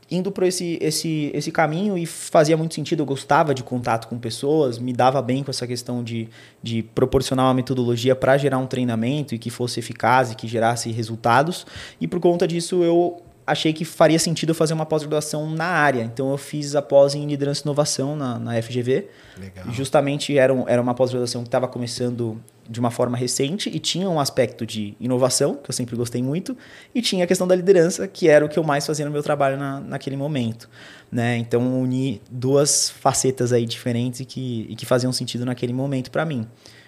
indo 0.10 0.32
por 0.32 0.44
esse, 0.44 0.78
esse, 0.82 1.32
esse 1.34 1.52
caminho 1.52 1.98
e 1.98 2.06
fazia 2.06 2.56
muito 2.56 2.74
sentido. 2.74 3.02
Eu 3.02 3.06
gostava 3.06 3.54
de 3.54 3.64
contato 3.64 4.08
com 4.08 4.18
pessoas, 4.18 4.78
me 4.78 4.94
dava 4.94 5.22
bem 5.22 5.44
com 5.44 5.52
essa 5.52 5.68
questão 5.68 6.04
de, 6.04 6.30
de 6.64 6.84
proporcionar 6.84 7.48
uma 7.48 7.54
metodologia 7.54 8.16
para 8.16 8.38
gerar 8.38 8.60
um 8.60 8.68
treinamento 8.68 9.36
e 9.36 9.40
que 9.40 9.50
fosse 9.50 9.80
eficaz 9.80 10.32
e 10.32 10.36
que 10.36 10.48
gerasse 10.48 10.90
resultados. 10.92 11.66
E 12.00 12.08
por 12.08 12.22
conta 12.22 12.48
disso, 12.48 12.84
eu 12.84 13.22
achei 13.46 13.74
que 13.74 13.86
faria 13.86 14.18
sentido 14.18 14.56
fazer 14.56 14.74
uma 14.74 14.86
pós-graduação 14.86 15.50
na 15.50 15.66
área. 15.66 16.02
Então 16.02 16.32
eu 16.32 16.38
fiz 16.38 16.76
a 16.76 16.82
pós 16.82 17.14
em 17.14 17.26
liderança 17.28 17.62
e 17.62 17.64
inovação 17.64 18.16
na, 18.16 18.40
na 18.40 18.62
FGV. 18.62 19.08
Legal. 19.38 19.72
Justamente 19.72 20.38
era, 20.38 20.54
um, 20.54 20.68
era 20.68 20.82
uma 20.82 20.96
pós-graduação 20.96 21.44
que 21.44 21.48
estava 21.48 21.68
começando 21.68 22.42
de 22.68 22.80
uma 22.80 22.90
forma 22.90 23.16
recente 23.16 23.70
e 23.70 23.78
tinha 23.78 24.10
um 24.10 24.20
aspecto 24.20 24.66
de 24.66 24.96
inovação, 25.00 25.56
que 25.56 25.70
eu 25.70 25.74
sempre 25.74 25.96
gostei 25.96 26.24
muito, 26.24 26.58
e 26.96 27.02
tinha 27.02 27.24
a 27.24 27.28
questão 27.28 27.48
da 27.48 27.56
liderança, 27.56 28.08
que 28.08 28.28
era 28.28 28.44
o 28.44 28.50
que 28.50 28.58
eu 28.58 28.64
mais 28.64 28.86
fazia 28.88 29.06
no 29.06 29.12
meu 29.12 29.22
trabalho 29.22 29.58
na, 29.58 29.80
naquele 29.80 30.18
momento. 30.18 30.68
Né? 31.12 31.38
Então 31.38 31.80
uni 31.80 32.22
duas 32.30 32.90
facetas 32.90 33.54
aí 33.54 33.66
diferentes 33.68 34.22
e 34.22 34.26
que, 34.26 34.66
e 34.70 34.76
que 34.76 34.86
faziam 34.86 35.14
sentido 35.14 35.46
naquele 35.46 35.74
momento 35.74 36.10
para 36.10 36.26
mim. 36.26 36.48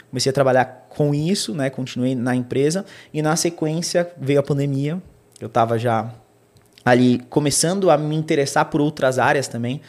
Comecei 0.10 0.30
a 0.32 0.34
trabalhar 0.34 0.88
com 0.90 1.14
isso, 1.14 1.54
né? 1.54 1.70
continuei 1.70 2.16
na 2.16 2.36
empresa, 2.36 2.84
e 3.14 3.22
na 3.22 3.36
sequência 3.36 4.12
veio 4.20 4.40
a 4.40 4.44
pandemia. 4.44 5.00
Eu 5.40 5.48
estava 5.48 5.78
já 5.78 6.12
ali 6.88 7.20
começando 7.30 7.92
a 7.92 7.98
me 7.98 8.16
interessar 8.16 8.66
por 8.66 8.80
outras 8.80 9.20
áreas 9.20 9.48
também 9.48 9.82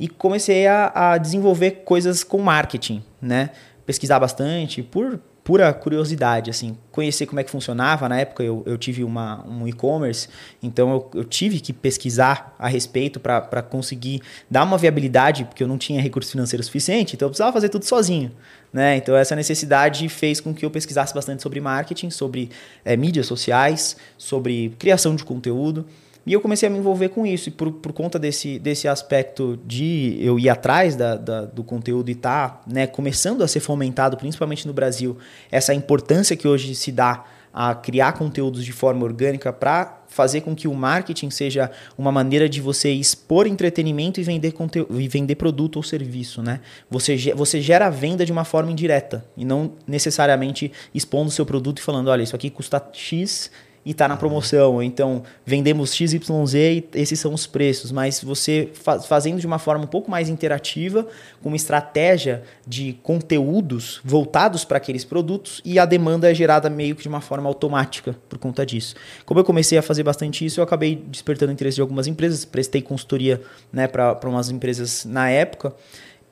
e 0.00 0.08
comecei 0.08 0.66
a, 0.66 1.12
a 1.12 1.18
desenvolver 1.18 1.82
coisas 1.84 2.24
com 2.24 2.38
marketing, 2.38 3.02
né? 3.20 3.50
Pesquisar 3.84 4.18
bastante 4.18 4.82
por 4.82 5.20
pura 5.44 5.72
curiosidade, 5.72 6.50
assim, 6.50 6.76
conhecer 6.90 7.24
como 7.26 7.38
é 7.38 7.44
que 7.44 7.50
funcionava. 7.50 8.08
Na 8.08 8.18
época 8.18 8.42
eu, 8.42 8.64
eu 8.66 8.76
tive 8.76 9.04
uma, 9.04 9.46
um 9.46 9.68
e-commerce, 9.68 10.28
então 10.62 10.90
eu, 10.90 11.10
eu, 11.20 11.24
tive 11.24 11.60
que 11.60 11.72
pesquisar 11.72 12.56
a 12.58 12.66
respeito 12.66 13.20
para 13.20 13.62
conseguir 13.62 14.22
dar 14.50 14.64
uma 14.64 14.78
viabilidade, 14.78 15.44
porque 15.44 15.62
eu 15.62 15.68
não 15.68 15.78
tinha 15.78 16.00
recurso 16.00 16.32
financeiro 16.32 16.64
suficiente, 16.64 17.14
então 17.14 17.26
eu 17.26 17.30
precisava 17.30 17.52
fazer 17.52 17.68
tudo 17.68 17.84
sozinho. 17.84 18.32
Né? 18.72 18.96
Então 18.96 19.14
essa 19.14 19.36
necessidade 19.36 20.08
fez 20.08 20.40
com 20.40 20.52
que 20.52 20.64
eu 20.64 20.70
pesquisasse 20.70 21.14
bastante 21.14 21.42
sobre 21.42 21.60
marketing, 21.60 22.10
sobre 22.10 22.50
é, 22.84 22.96
mídias 22.96 23.26
sociais, 23.26 23.96
sobre 24.18 24.74
criação 24.78 25.14
de 25.14 25.24
conteúdo. 25.24 25.86
E 26.26 26.32
eu 26.32 26.40
comecei 26.40 26.68
a 26.68 26.70
me 26.70 26.78
envolver 26.78 27.10
com 27.10 27.24
isso. 27.24 27.48
E 27.48 27.52
por, 27.52 27.70
por 27.70 27.92
conta 27.92 28.18
desse, 28.18 28.58
desse 28.58 28.88
aspecto 28.88 29.58
de 29.64 30.18
eu 30.20 30.38
ir 30.38 30.48
atrás 30.48 30.96
da, 30.96 31.16
da 31.16 31.42
do 31.42 31.62
conteúdo 31.62 32.10
e 32.10 32.14
tá, 32.16 32.60
né, 32.66 32.86
começando 32.86 33.42
a 33.42 33.48
ser 33.48 33.60
fomentado, 33.60 34.16
principalmente 34.16 34.66
no 34.66 34.72
Brasil, 34.72 35.16
essa 35.50 35.72
importância 35.72 36.36
que 36.36 36.48
hoje 36.48 36.74
se 36.74 36.90
dá 36.90 37.24
a 37.54 37.74
criar 37.74 38.12
conteúdos 38.12 38.66
de 38.66 38.72
forma 38.72 39.02
orgânica 39.02 39.50
para 39.50 40.02
fazer 40.08 40.42
com 40.42 40.54
que 40.54 40.68
o 40.68 40.74
marketing 40.74 41.30
seja 41.30 41.70
uma 41.96 42.12
maneira 42.12 42.50
de 42.50 42.60
você 42.60 42.90
expor 42.90 43.46
entretenimento 43.46 44.20
e 44.20 44.22
vender 44.22 44.52
conteúdo, 44.52 45.00
e 45.00 45.08
vender 45.08 45.36
produto 45.36 45.76
ou 45.76 45.82
serviço, 45.82 46.42
né? 46.42 46.60
Você, 46.90 47.16
você 47.34 47.62
gera 47.62 47.86
a 47.86 47.90
venda 47.90 48.26
de 48.26 48.32
uma 48.32 48.44
forma 48.44 48.70
indireta 48.70 49.24
e 49.36 49.44
não 49.44 49.72
necessariamente 49.86 50.70
expondo 50.94 51.28
o 51.28 51.32
seu 51.32 51.46
produto 51.46 51.78
e 51.78 51.82
falando, 51.82 52.08
olha, 52.08 52.22
isso 52.22 52.36
aqui 52.36 52.50
custa 52.50 52.90
X 52.92 53.50
e 53.86 53.92
está 53.92 54.08
na 54.08 54.16
promoção. 54.16 54.82
Então, 54.82 55.22
vendemos 55.44 55.94
XYZ 55.94 56.54
e 56.54 56.84
esses 56.92 57.20
são 57.20 57.32
os 57.32 57.46
preços. 57.46 57.92
Mas 57.92 58.20
você 58.20 58.68
fazendo 59.06 59.38
de 59.38 59.46
uma 59.46 59.60
forma 59.60 59.84
um 59.84 59.86
pouco 59.86 60.10
mais 60.10 60.28
interativa, 60.28 61.06
com 61.40 61.48
uma 61.48 61.56
estratégia 61.56 62.42
de 62.66 62.98
conteúdos 63.04 64.00
voltados 64.04 64.64
para 64.64 64.78
aqueles 64.78 65.04
produtos 65.04 65.62
e 65.64 65.78
a 65.78 65.84
demanda 65.84 66.28
é 66.28 66.34
gerada 66.34 66.68
meio 66.68 66.96
que 66.96 67.02
de 67.02 67.08
uma 67.08 67.20
forma 67.20 67.48
automática 67.48 68.16
por 68.28 68.38
conta 68.40 68.66
disso. 68.66 68.96
Como 69.24 69.38
eu 69.38 69.44
comecei 69.44 69.78
a 69.78 69.82
fazer 69.82 70.02
bastante 70.02 70.44
isso, 70.44 70.58
eu 70.58 70.64
acabei 70.64 70.96
despertando 71.06 71.52
interesse 71.52 71.76
de 71.76 71.80
algumas 71.80 72.08
empresas, 72.08 72.44
prestei 72.44 72.82
consultoria 72.82 73.40
né, 73.72 73.86
para 73.86 74.18
umas 74.24 74.50
empresas 74.50 75.04
na 75.04 75.30
época. 75.30 75.72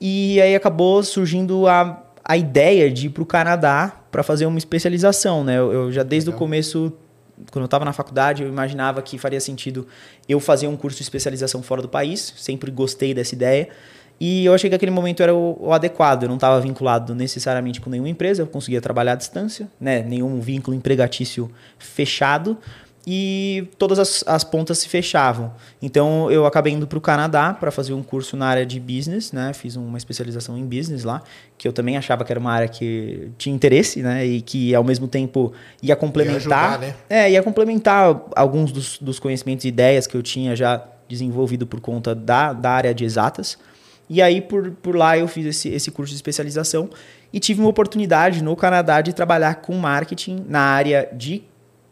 E 0.01 0.41
aí 0.41 0.53
acabou 0.53 1.01
surgindo 1.03 1.67
a, 1.67 2.03
a 2.21 2.35
ideia 2.35 2.91
de 2.91 3.05
ir 3.05 3.11
para 3.11 3.23
o 3.23 3.25
Canadá 3.25 4.01
para 4.11 4.23
fazer 4.23 4.45
uma 4.45 4.57
especialização. 4.57 5.41
Né? 5.41 5.57
Eu, 5.57 5.71
eu 5.71 5.91
já 5.93 6.03
desde 6.03 6.29
Legal. 6.29 6.37
o 6.37 6.39
começo 6.39 6.93
quando 7.51 7.63
eu 7.63 7.65
estava 7.65 7.85
na 7.85 7.93
faculdade, 7.93 8.43
eu 8.43 8.49
imaginava 8.49 9.01
que 9.01 9.17
faria 9.17 9.39
sentido 9.39 9.87
eu 10.27 10.39
fazer 10.39 10.67
um 10.67 10.75
curso 10.75 10.97
de 10.97 11.03
especialização 11.03 11.61
fora 11.61 11.81
do 11.81 11.89
país. 11.89 12.33
Sempre 12.37 12.71
gostei 12.71 13.13
dessa 13.13 13.35
ideia. 13.35 13.69
E 14.19 14.45
eu 14.45 14.53
achei 14.53 14.69
que 14.69 14.75
aquele 14.75 14.91
momento 14.91 15.21
era 15.21 15.35
o, 15.35 15.57
o 15.59 15.73
adequado. 15.73 16.23
Eu 16.23 16.29
não 16.29 16.35
estava 16.35 16.59
vinculado 16.61 17.13
necessariamente 17.13 17.81
com 17.81 17.89
nenhuma 17.89 18.09
empresa, 18.09 18.43
eu 18.43 18.47
conseguia 18.47 18.79
trabalhar 18.79 19.13
à 19.13 19.15
distância, 19.15 19.69
né? 19.79 20.01
nenhum 20.03 20.39
vínculo 20.39 20.75
empregatício 20.75 21.51
fechado 21.77 22.57
e 23.07 23.67
todas 23.77 23.99
as, 23.99 24.23
as 24.25 24.43
pontas 24.43 24.79
se 24.79 24.89
fechavam. 24.89 25.53
Então 25.81 26.31
eu 26.31 26.45
acabei 26.45 26.73
indo 26.73 26.87
para 26.87 26.97
o 26.97 27.01
Canadá 27.01 27.53
para 27.53 27.69
fazer 27.69 27.93
um 27.93 28.01
curso 28.01 28.35
na 28.35 28.47
área 28.47 28.65
de 28.65 28.79
business, 28.79 29.31
né? 29.31 29.53
Fiz 29.53 29.75
uma 29.75 29.97
especialização 29.97 30.57
em 30.57 30.65
business 30.65 31.03
lá, 31.03 31.21
que 31.57 31.67
eu 31.67 31.73
também 31.73 31.97
achava 31.97 32.25
que 32.25 32.33
era 32.33 32.39
uma 32.39 32.51
área 32.51 32.67
que 32.67 33.29
tinha 33.37 33.55
interesse, 33.55 34.01
né? 34.01 34.25
E 34.25 34.41
que 34.41 34.73
ao 34.73 34.83
mesmo 34.83 35.07
tempo 35.07 35.53
ia 35.83 35.95
complementar, 35.95 36.33
ia 36.33 36.37
ajudar, 36.37 36.79
né? 36.79 36.95
é, 37.09 37.31
ia 37.31 37.43
complementar 37.43 38.19
alguns 38.35 38.71
dos, 38.71 38.97
dos 38.97 39.19
conhecimentos 39.19 39.65
e 39.65 39.67
ideias 39.67 40.07
que 40.07 40.17
eu 40.17 40.23
tinha 40.23 40.55
já 40.55 40.83
desenvolvido 41.07 41.67
por 41.67 41.79
conta 41.79 42.15
da, 42.15 42.53
da 42.53 42.71
área 42.71 42.93
de 42.93 43.05
exatas. 43.05 43.57
E 44.09 44.21
aí 44.21 44.41
por, 44.41 44.71
por 44.71 44.95
lá 44.95 45.17
eu 45.17 45.27
fiz 45.27 45.45
esse, 45.45 45.69
esse 45.69 45.91
curso 45.91 46.11
de 46.11 46.15
especialização 46.15 46.89
e 47.31 47.39
tive 47.39 47.59
uma 47.59 47.69
oportunidade 47.69 48.43
no 48.43 48.55
Canadá 48.55 49.01
de 49.01 49.13
trabalhar 49.13 49.55
com 49.55 49.75
marketing 49.75 50.45
na 50.47 50.61
área 50.61 51.09
de 51.13 51.43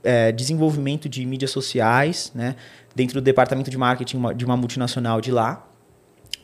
é, 0.03 0.31
desenvolvimento 0.31 1.07
de 1.07 1.25
mídias 1.25 1.51
sociais, 1.51 2.31
né, 2.36 2.55
dentro 2.95 3.19
do 3.19 3.24
departamento 3.24 3.72
de 3.72 3.77
marketing 3.77 4.22
de 4.36 4.45
uma 4.45 4.57
multinacional 4.57 5.22
de 5.22 5.31
lá, 5.31 5.67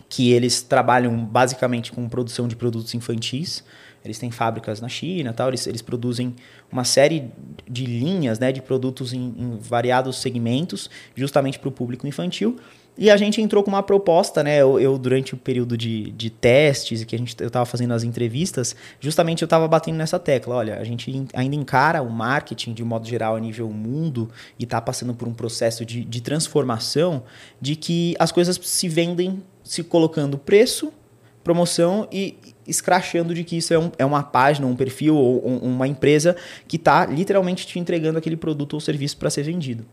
que 0.07 0.31
eles 0.31 0.61
trabalham 0.61 1.23
basicamente 1.23 1.91
com 1.91 2.07
produção 2.09 2.47
de 2.47 2.55
produtos 2.55 2.93
infantis. 2.95 3.63
Eles 4.03 4.17
têm 4.17 4.31
fábricas 4.31 4.81
na 4.81 4.87
China, 4.87 5.33
tal. 5.33 5.49
Eles, 5.49 5.67
eles 5.67 5.81
produzem 5.81 6.35
uma 6.71 6.83
série 6.83 7.31
de 7.69 7.85
linhas, 7.85 8.39
né, 8.39 8.51
de 8.51 8.61
produtos 8.61 9.13
em, 9.13 9.35
em 9.37 9.57
variados 9.59 10.17
segmentos, 10.17 10.89
justamente 11.15 11.59
para 11.59 11.69
o 11.69 11.71
público 11.71 12.07
infantil. 12.07 12.57
E 12.97 13.09
a 13.09 13.15
gente 13.15 13.41
entrou 13.41 13.63
com 13.63 13.69
uma 13.69 13.81
proposta, 13.81 14.43
né? 14.43 14.57
Eu, 14.57 14.79
eu 14.79 14.97
durante 14.97 15.33
o 15.33 15.37
período 15.37 15.77
de, 15.77 16.11
de 16.11 16.29
testes 16.29 17.03
que 17.05 17.15
a 17.15 17.19
gente, 17.19 17.33
eu 17.39 17.47
estava 17.47 17.65
fazendo 17.65 17.93
as 17.93 18.03
entrevistas, 18.03 18.75
justamente 18.99 19.41
eu 19.41 19.45
estava 19.45 19.67
batendo 19.67 19.97
nessa 19.97 20.19
tecla. 20.19 20.55
Olha, 20.55 20.77
a 20.77 20.83
gente 20.83 21.25
ainda 21.33 21.55
encara 21.55 22.01
o 22.01 22.09
marketing 22.09 22.73
de 22.73 22.83
modo 22.83 23.07
geral 23.07 23.35
a 23.37 23.39
nível 23.39 23.69
mundo 23.69 24.29
e 24.59 24.65
está 24.65 24.81
passando 24.81 25.13
por 25.13 25.27
um 25.27 25.33
processo 25.33 25.85
de, 25.85 26.03
de 26.03 26.21
transformação 26.21 27.23
de 27.61 27.75
que 27.75 28.15
as 28.19 28.31
coisas 28.31 28.59
se 28.61 28.89
vendem 28.89 29.41
se 29.63 29.83
colocando 29.83 30.37
preço, 30.37 30.91
promoção 31.43 32.07
e 32.11 32.37
escrachando 32.67 33.33
de 33.33 33.43
que 33.43 33.57
isso 33.57 33.73
é, 33.73 33.79
um, 33.79 33.91
é 33.97 34.05
uma 34.05 34.23
página, 34.23 34.67
um 34.67 34.75
perfil 34.75 35.15
ou 35.15 35.47
um, 35.47 35.57
uma 35.57 35.87
empresa 35.87 36.35
que 36.67 36.75
está 36.75 37.05
literalmente 37.05 37.65
te 37.65 37.79
entregando 37.79 38.17
aquele 38.17 38.35
produto 38.35 38.73
ou 38.73 38.79
serviço 38.79 39.15
para 39.17 39.29
ser 39.29 39.43
vendido 39.43 39.85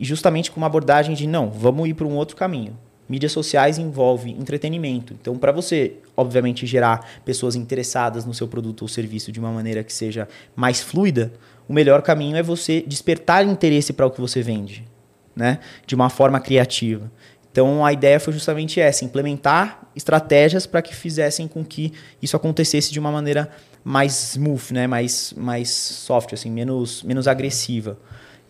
e 0.00 0.04
justamente 0.04 0.50
com 0.50 0.56
uma 0.58 0.66
abordagem 0.66 1.14
de 1.14 1.26
não, 1.26 1.50
vamos 1.50 1.86
ir 1.86 1.92
para 1.92 2.06
um 2.06 2.16
outro 2.16 2.34
caminho. 2.34 2.76
Mídias 3.06 3.32
sociais 3.32 3.76
envolve 3.76 4.30
entretenimento. 4.30 5.14
Então, 5.20 5.36
para 5.36 5.52
você, 5.52 5.94
obviamente, 6.16 6.64
gerar 6.64 7.06
pessoas 7.24 7.54
interessadas 7.54 8.24
no 8.24 8.32
seu 8.32 8.48
produto 8.48 8.82
ou 8.82 8.88
serviço 8.88 9.30
de 9.30 9.38
uma 9.38 9.50
maneira 9.50 9.84
que 9.84 9.92
seja 9.92 10.26
mais 10.56 10.80
fluida, 10.80 11.32
o 11.68 11.72
melhor 11.72 12.00
caminho 12.02 12.36
é 12.36 12.42
você 12.42 12.82
despertar 12.86 13.44
interesse 13.44 13.92
para 13.92 14.06
o 14.06 14.10
que 14.10 14.20
você 14.20 14.40
vende, 14.42 14.88
né? 15.36 15.58
De 15.86 15.94
uma 15.94 16.08
forma 16.08 16.40
criativa. 16.40 17.10
Então, 17.52 17.84
a 17.84 17.92
ideia 17.92 18.18
foi 18.20 18.32
justamente 18.32 18.80
essa: 18.80 19.04
implementar 19.04 19.82
estratégias 19.94 20.64
para 20.66 20.80
que 20.80 20.94
fizessem 20.94 21.48
com 21.48 21.64
que 21.64 21.92
isso 22.22 22.36
acontecesse 22.36 22.92
de 22.92 22.98
uma 22.98 23.10
maneira 23.10 23.50
mais 23.82 24.34
smooth, 24.34 24.72
né? 24.72 24.86
mais, 24.86 25.34
mais 25.36 25.68
soft, 25.68 26.32
assim, 26.32 26.50
menos, 26.50 27.02
menos 27.02 27.26
agressiva. 27.26 27.98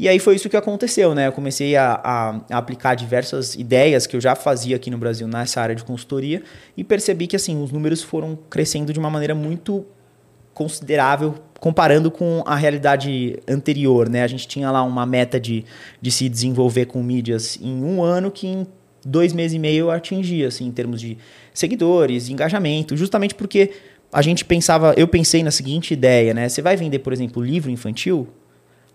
E 0.01 0.09
aí 0.09 0.19
foi 0.19 0.35
isso 0.35 0.49
que 0.49 0.57
aconteceu, 0.57 1.15
né? 1.15 1.27
Eu 1.27 1.33
comecei 1.33 1.77
a, 1.77 2.01
a, 2.03 2.31
a, 2.49 2.57
aplicar 2.57 2.95
diversas 2.95 3.55
ideias 3.55 4.07
que 4.07 4.17
eu 4.17 4.21
já 4.21 4.35
fazia 4.35 4.75
aqui 4.75 4.91
no 4.91 4.97
Brasil 4.97 5.29
nessa 5.29 5.61
área 5.61 5.75
de 5.75 5.85
consultoria 5.85 6.43
e 6.75 6.83
percebi 6.83 7.27
que 7.27 7.37
assim 7.37 7.63
os 7.63 7.71
números 7.71 8.03
foram 8.03 8.35
crescendo 8.49 8.95
de 8.95 8.99
uma 8.99 9.11
maneira 9.11 9.35
muito 9.35 9.85
considerável 10.55 11.35
comparando 11.61 12.11
com 12.11 12.43
a 12.47 12.57
realidade 12.57 13.39
anterior, 13.47 14.09
né? 14.09 14.23
A 14.23 14.27
gente 14.27 14.49
tinha 14.49 14.71
lá 14.71 14.83
uma 14.83 15.05
meta 15.05 15.39
de, 15.39 15.67
de 16.01 16.11
se 16.11 16.31
desenvolver 16.31 16.87
com 16.87 17.03
mídias 17.03 17.59
em 17.61 17.85
um 17.85 18.03
ano 18.03 18.31
que 18.31 18.47
em 18.47 18.67
dois 19.05 19.35
meses 19.35 19.55
e 19.55 19.59
meio 19.59 19.85
eu 19.85 19.91
atingia, 19.91 20.49
assim, 20.49 20.67
em 20.67 20.73
termos 20.73 20.99
de 20.99 21.19
seguidores, 21.53 22.31
engajamento, 22.31 22.97
justamente 22.97 23.35
porque 23.35 23.73
a 24.11 24.23
gente 24.23 24.47
pensava, 24.47 24.95
eu 24.97 25.07
pensei 25.07 25.43
na 25.43 25.51
seguinte 25.51 25.93
ideia, 25.93 26.33
né? 26.33 26.49
Você 26.49 26.63
vai 26.63 26.75
vender, 26.75 27.01
por 27.01 27.13
exemplo, 27.13 27.45
livro 27.45 27.71
infantil, 27.71 28.27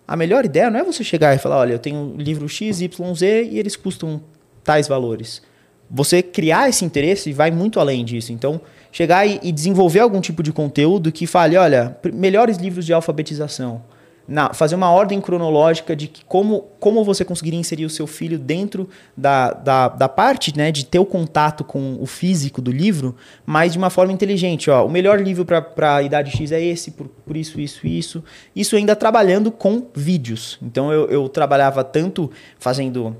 a 0.07 0.15
melhor 0.15 0.45
ideia 0.45 0.69
não 0.69 0.79
é 0.79 0.83
você 0.83 1.03
chegar 1.03 1.35
e 1.35 1.39
falar, 1.39 1.57
olha, 1.57 1.73
eu 1.73 1.79
tenho 1.79 2.15
livro 2.17 2.47
X, 2.47 2.81
Y, 2.81 3.15
Z 3.15 3.43
e 3.51 3.59
eles 3.59 3.75
custam 3.75 4.21
tais 4.63 4.87
valores. 4.87 5.41
Você 5.89 6.21
criar 6.21 6.69
esse 6.69 6.83
interesse 6.83 7.31
vai 7.31 7.51
muito 7.51 7.79
além 7.79 8.03
disso. 8.03 8.31
Então, 8.33 8.59
chegar 8.91 9.25
e, 9.25 9.39
e 9.43 9.51
desenvolver 9.51 9.99
algum 9.99 10.21
tipo 10.21 10.41
de 10.41 10.51
conteúdo 10.51 11.11
que 11.11 11.27
fale, 11.27 11.57
olha, 11.57 11.97
melhores 12.13 12.57
livros 12.57 12.85
de 12.85 12.93
alfabetização, 12.93 13.83
na, 14.27 14.53
fazer 14.53 14.75
uma 14.75 14.91
ordem 14.91 15.21
cronológica 15.21 15.95
de 15.95 16.07
que 16.07 16.23
como, 16.25 16.65
como 16.79 17.03
você 17.03 17.23
conseguiria 17.23 17.59
inserir 17.59 17.85
o 17.85 17.89
seu 17.89 18.07
filho 18.07 18.39
dentro 18.39 18.89
da, 19.15 19.51
da, 19.51 19.87
da 19.89 20.09
parte 20.09 20.55
né, 20.57 20.71
de 20.71 20.85
ter 20.85 20.99
o 20.99 21.05
contato 21.05 21.63
com 21.63 21.97
o 21.99 22.05
físico 22.05 22.61
do 22.61 22.71
livro, 22.71 23.15
mas 23.45 23.73
de 23.73 23.77
uma 23.77 23.89
forma 23.89 24.11
inteligente. 24.11 24.69
Ó, 24.69 24.85
o 24.85 24.89
melhor 24.89 25.21
livro 25.21 25.45
para 25.45 25.95
a 25.95 26.01
idade 26.01 26.31
X 26.31 26.51
é 26.51 26.61
esse, 26.61 26.91
por, 26.91 27.07
por 27.07 27.37
isso, 27.37 27.59
isso, 27.59 27.85
isso. 27.85 28.23
Isso 28.55 28.75
ainda 28.75 28.95
trabalhando 28.95 29.51
com 29.51 29.87
vídeos. 29.93 30.57
Então 30.61 30.91
eu, 30.91 31.07
eu 31.07 31.29
trabalhava 31.29 31.83
tanto 31.83 32.31
fazendo 32.57 33.15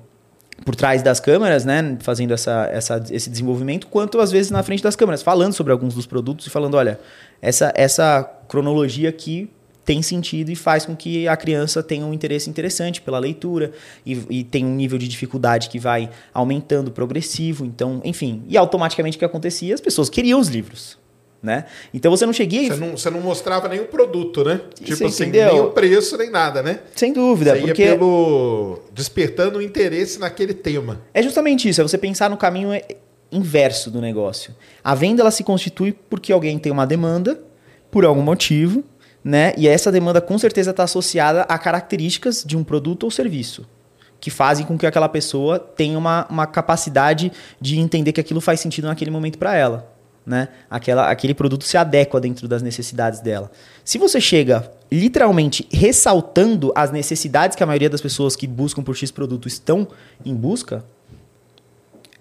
por 0.63 0.75
trás 0.75 1.03
das 1.03 1.19
câmeras, 1.19 1.65
né, 1.65 1.97
fazendo 1.99 2.33
essa, 2.33 2.69
essa, 2.71 3.03
esse 3.11 3.29
desenvolvimento, 3.29 3.87
quanto 3.87 4.19
às 4.19 4.31
vezes 4.31 4.49
na 4.51 4.63
frente 4.63 4.81
das 4.81 4.95
câmeras, 4.95 5.21
falando 5.21 5.53
sobre 5.53 5.73
alguns 5.73 5.93
dos 5.93 6.05
produtos 6.05 6.47
e 6.47 6.49
falando, 6.49 6.75
olha, 6.75 6.99
essa, 7.41 7.73
essa 7.75 8.23
cronologia 8.47 9.09
aqui 9.09 9.49
tem 9.85 10.01
sentido 10.01 10.49
e 10.51 10.55
faz 10.55 10.85
com 10.85 10.95
que 10.95 11.27
a 11.27 11.37
criança 11.37 11.83
tenha 11.83 12.05
um 12.05 12.13
interesse 12.13 12.49
interessante 12.49 12.99
pela 13.01 13.19
leitura 13.19 13.71
e, 14.03 14.19
e 14.29 14.43
tem 14.43 14.65
um 14.65 14.73
nível 14.75 14.97
de 14.97 15.07
dificuldade 15.07 15.69
que 15.69 15.77
vai 15.77 16.09
aumentando 16.33 16.89
progressivo. 16.91 17.63
Então, 17.63 18.01
enfim, 18.03 18.43
e 18.47 18.57
automaticamente 18.57 19.15
o 19.15 19.19
que 19.19 19.25
acontecia? 19.25 19.75
As 19.75 19.81
pessoas 19.81 20.09
queriam 20.09 20.39
os 20.39 20.47
livros. 20.47 20.97
Né? 21.43 21.65
Então 21.93 22.09
você 22.09 22.25
não 22.25 22.33
cheguia 22.33 22.73
você 22.73 22.79
não, 22.79 22.97
você 22.97 23.09
não 23.11 23.21
mostrava 23.21 23.67
nenhum 23.67 23.85
produto, 23.85 24.43
né? 24.43 24.61
Tipo 24.83 25.05
assim, 25.05 25.25
entendeu? 25.25 25.53
nem 25.53 25.61
o 25.61 25.69
preço, 25.69 26.17
nem 26.17 26.31
nada, 26.31 26.63
né? 26.63 26.79
Sem 26.95 27.13
dúvida, 27.13 27.51
Você 27.51 27.59
ia 27.59 27.67
porque 27.67 27.85
pelo 27.85 28.79
despertando 28.91 29.59
o 29.59 29.61
interesse 29.61 30.17
naquele 30.17 30.55
tema. 30.55 31.01
é 31.13 31.21
justamente 31.21 31.69
isso, 31.69 31.81
é 31.81 31.83
você 31.83 31.99
pensar 31.99 32.31
no 32.31 32.37
caminho 32.37 32.71
inverso 33.31 33.91
do 33.91 34.01
negócio. 34.01 34.55
A 34.83 34.95
venda 34.95 35.21
ela 35.21 35.29
se 35.29 35.43
constitui 35.43 35.91
porque 36.09 36.33
alguém 36.33 36.57
tem 36.57 36.71
uma 36.71 36.87
demanda 36.87 37.39
por 37.91 38.05
algum 38.05 38.23
motivo, 38.23 38.83
né? 39.25 39.55
E 39.57 39.67
essa 39.67 39.91
demanda 39.91 40.21
com 40.21 40.37
certeza 40.37 40.69
está 40.69 40.83
associada 40.83 41.41
a 41.49 41.57
características 41.57 42.43
de 42.45 42.55
um 42.55 42.63
produto 42.63 43.05
ou 43.05 43.11
serviço 43.11 43.65
que 44.19 44.29
fazem 44.29 44.65
com 44.65 44.77
que 44.77 44.85
aquela 44.85 45.09
pessoa 45.09 45.59
tenha 45.59 45.97
uma, 45.97 46.25
uma 46.29 46.47
capacidade 46.47 47.31
de 47.59 47.79
entender 47.79 48.11
que 48.11 48.21
aquilo 48.21 48.39
faz 48.39 48.59
sentido 48.59 48.87
naquele 48.87 49.11
momento 49.11 49.37
para 49.37 49.55
ela. 49.55 49.91
Né? 50.25 50.47
Aquela, 50.69 51.09
aquele 51.11 51.33
produto 51.33 51.63
se 51.63 51.77
adequa 51.77 52.19
dentro 52.19 52.47
das 52.47 52.61
necessidades 52.61 53.19
dela. 53.19 53.51
Se 53.83 53.97
você 53.97 54.19
chega 54.21 54.71
literalmente 54.91 55.67
ressaltando 55.71 56.71
as 56.75 56.91
necessidades 56.91 57.55
que 57.55 57.61
a 57.61 57.67
maioria 57.67 57.89
das 57.89 58.01
pessoas 58.01 58.35
que 58.35 58.47
buscam 58.47 58.81
por 58.81 58.95
X 58.95 59.11
produto 59.11 59.47
estão 59.47 59.87
em 60.25 60.33
busca, 60.33 60.83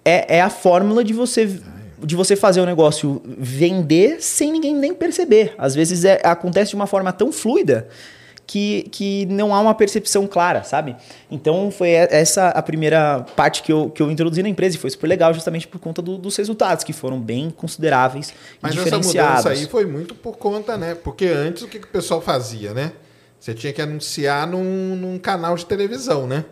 é, 0.03 0.37
é 0.37 0.41
a 0.41 0.49
fórmula 0.49 1.03
de 1.03 1.13
você 1.13 1.59
de 2.03 2.15
você 2.15 2.35
fazer 2.35 2.61
o 2.61 2.65
negócio 2.65 3.21
vender 3.37 4.21
sem 4.21 4.51
ninguém 4.51 4.75
nem 4.75 4.93
perceber. 4.93 5.53
Às 5.57 5.73
vezes 5.75 6.03
é, 6.05 6.19
acontece 6.23 6.69
de 6.71 6.75
uma 6.75 6.87
forma 6.87 7.11
tão 7.13 7.31
fluida 7.31 7.87
que, 8.47 8.83
que 8.91 9.25
não 9.25 9.55
há 9.55 9.59
uma 9.59 9.73
percepção 9.73 10.27
clara, 10.27 10.63
sabe? 10.63 10.95
Então 11.31 11.71
foi 11.71 11.89
essa 11.89 12.49
a 12.49 12.61
primeira 12.61 13.25
parte 13.35 13.63
que 13.63 13.71
eu, 13.71 13.89
que 13.89 14.01
eu 14.03 14.11
introduzi 14.11 14.43
na 14.43 14.49
empresa 14.49 14.75
e 14.75 14.79
foi 14.79 14.89
super 14.91 15.07
legal 15.07 15.33
justamente 15.33 15.67
por 15.67 15.79
conta 15.79 15.99
do- 16.01 16.17
dos 16.17 16.35
resultados, 16.37 16.83
que 16.83 16.93
foram 16.93 17.19
bem 17.19 17.49
consideráveis 17.49 18.33
Mas 18.61 18.73
e 18.73 18.77
essa 18.77 18.83
diferenciados. 18.85 19.43
mudança 19.45 19.49
aí 19.49 19.65
foi 19.67 19.85
muito 19.85 20.13
por 20.13 20.37
conta, 20.37 20.77
né? 20.77 20.93
Porque 20.93 21.25
antes 21.25 21.63
o 21.63 21.67
que, 21.67 21.79
que 21.79 21.85
o 21.87 21.89
pessoal 21.89 22.21
fazia, 22.21 22.71
né? 22.73 22.91
Você 23.39 23.53
tinha 23.53 23.73
que 23.73 23.81
anunciar 23.81 24.45
num, 24.47 24.95
num 24.95 25.17
canal 25.19 25.55
de 25.55 25.65
televisão, 25.65 26.27
né? 26.27 26.45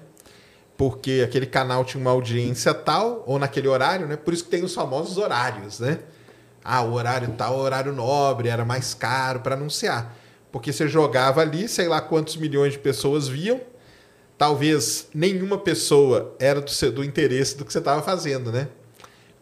Porque 0.83 1.21
aquele 1.25 1.45
canal 1.45 1.85
tinha 1.85 2.01
uma 2.01 2.11
audiência 2.11 2.73
tal, 2.73 3.23
ou 3.25 3.39
naquele 3.39 3.69
horário, 3.69 4.05
né? 4.05 4.17
Por 4.17 4.33
isso 4.33 4.43
que 4.43 4.49
tem 4.49 4.65
os 4.65 4.73
famosos 4.75 5.17
horários, 5.17 5.79
né? 5.79 5.99
Ah, 6.61 6.81
o 6.81 6.91
horário 6.91 7.33
tal, 7.37 7.57
horário 7.57 7.93
nobre, 7.93 8.49
era 8.49 8.65
mais 8.65 8.93
caro 8.93 9.39
para 9.39 9.55
anunciar. 9.55 10.13
Porque 10.51 10.73
você 10.73 10.85
jogava 10.89 11.39
ali, 11.39 11.69
sei 11.69 11.87
lá 11.87 12.01
quantos 12.01 12.35
milhões 12.35 12.73
de 12.73 12.79
pessoas 12.79 13.29
viam, 13.29 13.61
talvez 14.37 15.07
nenhuma 15.13 15.57
pessoa 15.57 16.35
era 16.37 16.59
do, 16.59 16.69
seu, 16.69 16.91
do 16.91 17.01
interesse 17.01 17.55
do 17.55 17.63
que 17.63 17.71
você 17.71 17.79
estava 17.79 18.01
fazendo, 18.01 18.51
né? 18.51 18.67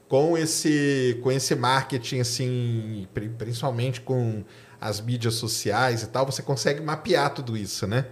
Com 0.08 0.38
esse, 0.38 1.20
com 1.24 1.32
esse 1.32 1.56
marketing, 1.56 2.20
assim, 2.20 3.08
pri- 3.16 3.30
principalmente 3.30 4.00
com 4.00 4.44
as 4.80 5.02
mídias 5.02 5.34
sociais 5.34 6.04
e 6.04 6.08
tal, 6.08 6.24
você 6.28 6.44
consegue 6.44 6.82
mapear 6.82 7.34
tudo 7.34 7.58
isso, 7.58 7.88
né? 7.88 8.06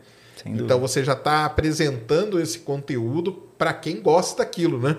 Então 0.45 0.79
você 0.79 1.03
já 1.03 1.13
está 1.13 1.45
apresentando 1.45 2.39
esse 2.39 2.59
conteúdo 2.59 3.33
para 3.57 3.73
quem 3.73 4.01
gosta 4.01 4.43
daquilo, 4.43 4.79
né? 4.79 4.97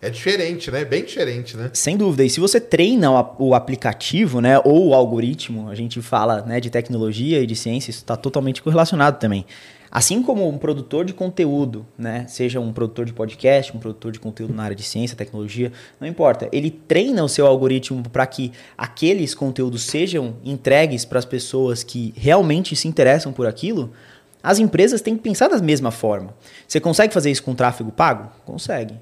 É 0.00 0.08
diferente, 0.08 0.70
né? 0.70 0.84
Bem 0.84 1.04
diferente, 1.04 1.56
né? 1.56 1.70
Sem 1.74 1.96
dúvida. 1.96 2.24
E 2.24 2.30
se 2.30 2.38
você 2.38 2.60
treina 2.60 3.10
o 3.36 3.52
aplicativo, 3.52 4.40
né, 4.40 4.56
ou 4.60 4.88
o 4.88 4.94
algoritmo, 4.94 5.68
a 5.68 5.74
gente 5.74 6.00
fala 6.00 6.42
né, 6.42 6.60
de 6.60 6.70
tecnologia 6.70 7.40
e 7.40 7.46
de 7.46 7.56
ciência, 7.56 7.90
isso 7.90 8.00
está 8.00 8.16
totalmente 8.16 8.62
correlacionado 8.62 9.18
também. 9.18 9.44
Assim 9.90 10.22
como 10.22 10.46
um 10.46 10.58
produtor 10.58 11.04
de 11.04 11.14
conteúdo, 11.14 11.84
né, 11.96 12.26
seja 12.28 12.60
um 12.60 12.72
produtor 12.72 13.06
de 13.06 13.12
podcast, 13.12 13.74
um 13.74 13.80
produtor 13.80 14.12
de 14.12 14.20
conteúdo 14.20 14.54
na 14.54 14.62
área 14.62 14.76
de 14.76 14.82
ciência, 14.82 15.16
tecnologia, 15.16 15.72
não 15.98 16.06
importa. 16.06 16.48
Ele 16.52 16.70
treina 16.70 17.24
o 17.24 17.28
seu 17.28 17.46
algoritmo 17.46 18.02
para 18.10 18.26
que 18.26 18.52
aqueles 18.76 19.34
conteúdos 19.34 19.84
sejam 19.84 20.36
entregues 20.44 21.04
para 21.04 21.18
as 21.18 21.24
pessoas 21.24 21.82
que 21.82 22.12
realmente 22.16 22.76
se 22.76 22.86
interessam 22.86 23.32
por 23.32 23.46
aquilo. 23.46 23.90
As 24.48 24.58
empresas 24.58 25.02
têm 25.02 25.14
que 25.14 25.22
pensar 25.22 25.48
da 25.48 25.58
mesma 25.58 25.90
forma. 25.90 26.34
Você 26.66 26.80
consegue 26.80 27.12
fazer 27.12 27.30
isso 27.30 27.42
com 27.42 27.54
tráfego 27.54 27.92
pago? 27.92 28.30
Consegue. 28.46 28.94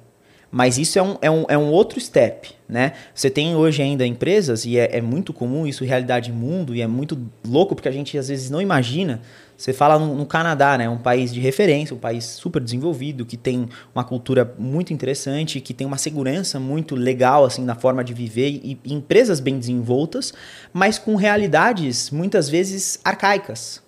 Mas 0.51 0.77
isso 0.77 0.99
é 0.99 1.03
um, 1.03 1.17
é 1.23 1.31
um, 1.31 1.45
é 1.51 1.57
um 1.57 1.71
outro 1.71 2.01
step, 2.01 2.53
né? 2.69 2.95
Você 3.15 3.31
tem 3.31 3.55
hoje 3.55 3.81
ainda 3.81 4.05
empresas, 4.05 4.65
e 4.65 4.77
é, 4.77 4.97
é 4.97 5.01
muito 5.01 5.33
comum 5.33 5.65
isso, 5.65 5.85
realidade 5.85 6.33
mundo, 6.33 6.75
e 6.75 6.83
é 6.83 6.87
muito 6.89 7.17
louco 7.47 7.77
porque 7.77 7.89
a 7.89 7.93
gente 7.93 8.19
às 8.19 8.27
vezes 8.27 8.51
não 8.51 8.61
imagina. 8.61 9.21
Você 9.57 9.73
fala 9.73 10.01
no, 10.01 10.17
no 10.17 10.27
Canadá, 10.27 10.77
né? 10.77 10.89
Um 10.89 10.99
país 10.99 11.33
de 11.33 11.39
referência, 11.39 11.95
um 11.95 12.01
país 12.01 12.25
super 12.25 12.61
desenvolvido, 12.61 13.25
que 13.25 13.37
tem 13.37 13.69
uma 13.95 14.03
cultura 14.03 14.53
muito 14.59 14.93
interessante, 14.93 15.61
que 15.61 15.73
tem 15.73 15.87
uma 15.87 15.97
segurança 15.97 16.59
muito 16.59 16.97
legal, 16.97 17.45
assim, 17.45 17.65
na 17.65 17.77
forma 17.77 18.03
de 18.03 18.13
viver, 18.13 18.49
e, 18.65 18.81
e 18.85 18.93
empresas 18.93 19.39
bem 19.39 19.57
desenvoltas, 19.57 20.35
mas 20.73 20.99
com 20.99 21.15
realidades 21.15 22.11
muitas 22.11 22.49
vezes 22.49 22.99
arcaicas 23.05 23.86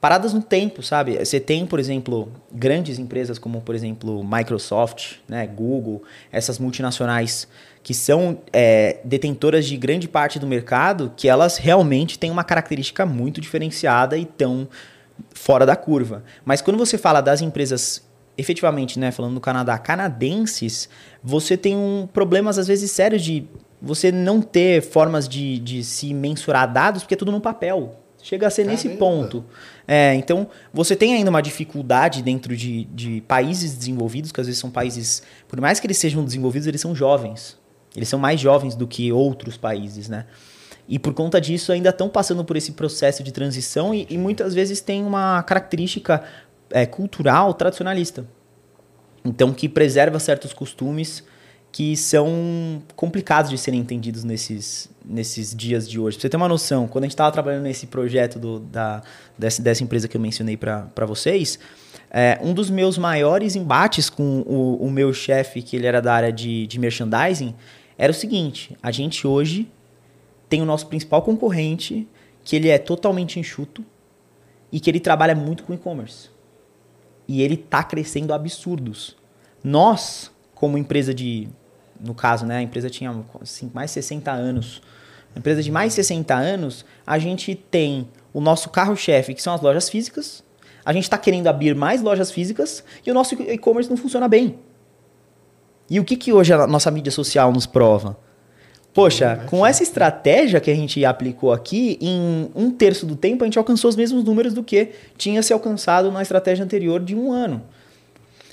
paradas 0.00 0.32
no 0.32 0.40
tempo, 0.40 0.82
sabe? 0.82 1.22
Você 1.22 1.38
tem, 1.38 1.66
por 1.66 1.78
exemplo, 1.78 2.32
grandes 2.50 2.98
empresas 2.98 3.38
como, 3.38 3.60
por 3.60 3.74
exemplo, 3.74 4.24
Microsoft, 4.24 5.16
né, 5.28 5.46
Google, 5.46 6.02
essas 6.32 6.58
multinacionais 6.58 7.46
que 7.82 7.94
são 7.94 8.38
é, 8.52 8.98
detentoras 9.04 9.66
de 9.66 9.76
grande 9.76 10.08
parte 10.08 10.38
do 10.38 10.46
mercado, 10.46 11.12
que 11.16 11.28
elas 11.28 11.56
realmente 11.56 12.18
têm 12.18 12.30
uma 12.30 12.44
característica 12.44 13.04
muito 13.04 13.40
diferenciada 13.40 14.16
e 14.16 14.24
tão 14.24 14.68
fora 15.34 15.66
da 15.66 15.76
curva. 15.76 16.22
Mas 16.44 16.62
quando 16.62 16.78
você 16.78 16.96
fala 16.96 17.20
das 17.20 17.42
empresas 17.42 18.08
efetivamente, 18.38 18.98
né, 18.98 19.10
falando 19.10 19.34
do 19.34 19.40
Canadá, 19.40 19.76
canadenses, 19.76 20.88
você 21.22 21.58
tem 21.58 21.76
um 21.76 22.08
problemas 22.10 22.58
às 22.58 22.66
vezes 22.66 22.90
sérios 22.90 23.22
de 23.22 23.46
você 23.82 24.10
não 24.10 24.40
ter 24.40 24.82
formas 24.82 25.28
de, 25.28 25.58
de 25.58 25.84
se 25.84 26.14
mensurar 26.14 26.70
dados, 26.72 27.02
porque 27.02 27.14
é 27.14 27.16
tudo 27.16 27.32
no 27.32 27.40
papel. 27.40 27.99
Chega 28.22 28.46
a 28.46 28.50
ser 28.50 28.64
nesse 28.64 28.88
Caramba. 28.88 28.98
ponto. 28.98 29.44
É, 29.88 30.14
então, 30.14 30.48
você 30.72 30.94
tem 30.94 31.14
ainda 31.14 31.30
uma 31.30 31.40
dificuldade 31.40 32.22
dentro 32.22 32.56
de, 32.56 32.84
de 32.84 33.22
países 33.22 33.74
desenvolvidos, 33.74 34.30
que 34.30 34.40
às 34.40 34.46
vezes 34.46 34.60
são 34.60 34.70
países, 34.70 35.22
por 35.48 35.60
mais 35.60 35.80
que 35.80 35.86
eles 35.86 35.98
sejam 35.98 36.24
desenvolvidos, 36.24 36.66
eles 36.66 36.80
são 36.80 36.94
jovens. 36.94 37.58
Eles 37.96 38.08
são 38.08 38.18
mais 38.18 38.38
jovens 38.38 38.74
do 38.74 38.86
que 38.86 39.10
outros 39.10 39.56
países, 39.56 40.08
né? 40.08 40.26
E 40.88 40.98
por 40.98 41.14
conta 41.14 41.40
disso 41.40 41.72
ainda 41.72 41.90
estão 41.90 42.08
passando 42.08 42.44
por 42.44 42.56
esse 42.56 42.72
processo 42.72 43.22
de 43.22 43.32
transição 43.32 43.94
e, 43.94 44.06
e 44.10 44.18
muitas 44.18 44.54
vezes 44.54 44.80
tem 44.80 45.04
uma 45.04 45.42
característica 45.42 46.22
é, 46.70 46.84
cultural 46.84 47.54
tradicionalista. 47.54 48.26
Então, 49.24 49.52
que 49.52 49.68
preserva 49.68 50.18
certos 50.18 50.52
costumes 50.52 51.22
que 51.72 51.96
são 51.96 52.82
complicados 52.96 53.50
de 53.50 53.58
serem 53.58 53.80
entendidos 53.80 54.24
nesses, 54.24 54.90
nesses 55.10 55.54
dias 55.54 55.88
de 55.88 55.98
hoje. 55.98 56.16
Pra 56.16 56.22
você 56.22 56.28
ter 56.28 56.36
uma 56.36 56.48
noção, 56.48 56.86
quando 56.86 57.04
a 57.04 57.06
gente 57.06 57.12
estava 57.12 57.30
trabalhando 57.32 57.64
nesse 57.64 57.86
projeto 57.86 58.38
do, 58.38 58.60
da, 58.60 59.02
dessa, 59.36 59.60
dessa 59.60 59.82
empresa 59.82 60.06
que 60.06 60.16
eu 60.16 60.20
mencionei 60.20 60.56
para 60.56 61.06
vocês, 61.06 61.58
é, 62.10 62.38
um 62.42 62.54
dos 62.54 62.70
meus 62.70 62.96
maiores 62.96 63.56
embates 63.56 64.08
com 64.08 64.40
o, 64.46 64.76
o 64.76 64.90
meu 64.90 65.12
chefe, 65.12 65.62
que 65.62 65.76
ele 65.76 65.86
era 65.86 66.00
da 66.00 66.14
área 66.14 66.32
de, 66.32 66.66
de 66.66 66.78
merchandising, 66.78 67.54
era 67.98 68.10
o 68.10 68.14
seguinte: 68.14 68.76
a 68.82 68.90
gente 68.90 69.26
hoje 69.26 69.70
tem 70.48 70.62
o 70.62 70.64
nosso 70.64 70.86
principal 70.86 71.22
concorrente, 71.22 72.08
que 72.42 72.56
ele 72.56 72.68
é 72.68 72.78
totalmente 72.78 73.38
enxuto 73.38 73.84
e 74.72 74.80
que 74.80 74.90
ele 74.90 75.00
trabalha 75.00 75.34
muito 75.34 75.64
com 75.64 75.74
e-commerce. 75.74 76.30
E 77.28 77.42
ele 77.42 77.54
está 77.54 77.84
crescendo 77.84 78.32
absurdos. 78.32 79.16
Nós, 79.62 80.30
como 80.54 80.78
empresa 80.78 81.14
de. 81.14 81.48
No 82.00 82.14
caso, 82.14 82.46
né? 82.46 82.56
A 82.56 82.62
empresa 82.62 82.88
tinha 82.88 83.14
assim, 83.40 83.70
mais 83.74 83.90
de 83.90 83.94
60 83.94 84.32
anos. 84.32 84.82
Empresa 85.36 85.62
de 85.62 85.70
mais 85.70 85.92
de 85.92 85.96
60 85.96 86.34
anos, 86.34 86.84
a 87.06 87.18
gente 87.18 87.54
tem 87.54 88.08
o 88.32 88.40
nosso 88.40 88.68
carro-chefe, 88.70 89.34
que 89.34 89.42
são 89.42 89.54
as 89.54 89.60
lojas 89.60 89.88
físicas. 89.88 90.42
A 90.84 90.92
gente 90.92 91.04
está 91.04 91.18
querendo 91.18 91.46
abrir 91.46 91.74
mais 91.74 92.02
lojas 92.02 92.30
físicas 92.30 92.82
e 93.06 93.10
o 93.10 93.14
nosso 93.14 93.34
e-commerce 93.34 93.88
não 93.88 93.96
funciona 93.96 94.28
bem. 94.28 94.58
E 95.88 95.98
o 95.98 96.04
que, 96.04 96.16
que 96.16 96.32
hoje 96.32 96.52
a 96.52 96.66
nossa 96.66 96.90
mídia 96.90 97.10
social 97.10 97.52
nos 97.52 97.66
prova? 97.66 98.16
Poxa, 98.92 99.36
Né? 99.36 99.44
com 99.46 99.64
essa 99.64 99.82
estratégia 99.82 100.60
que 100.60 100.70
a 100.70 100.74
gente 100.74 101.04
aplicou 101.04 101.52
aqui, 101.52 101.96
em 102.00 102.50
um 102.54 102.70
terço 102.70 103.06
do 103.06 103.14
tempo 103.14 103.44
a 103.44 103.46
gente 103.46 103.58
alcançou 103.58 103.88
os 103.88 103.96
mesmos 103.96 104.24
números 104.24 104.52
do 104.52 104.64
que 104.64 104.90
tinha 105.16 105.42
se 105.42 105.52
alcançado 105.52 106.10
na 106.10 106.22
estratégia 106.22 106.64
anterior 106.64 107.00
de 107.00 107.14
um 107.14 107.32
ano. 107.32 107.62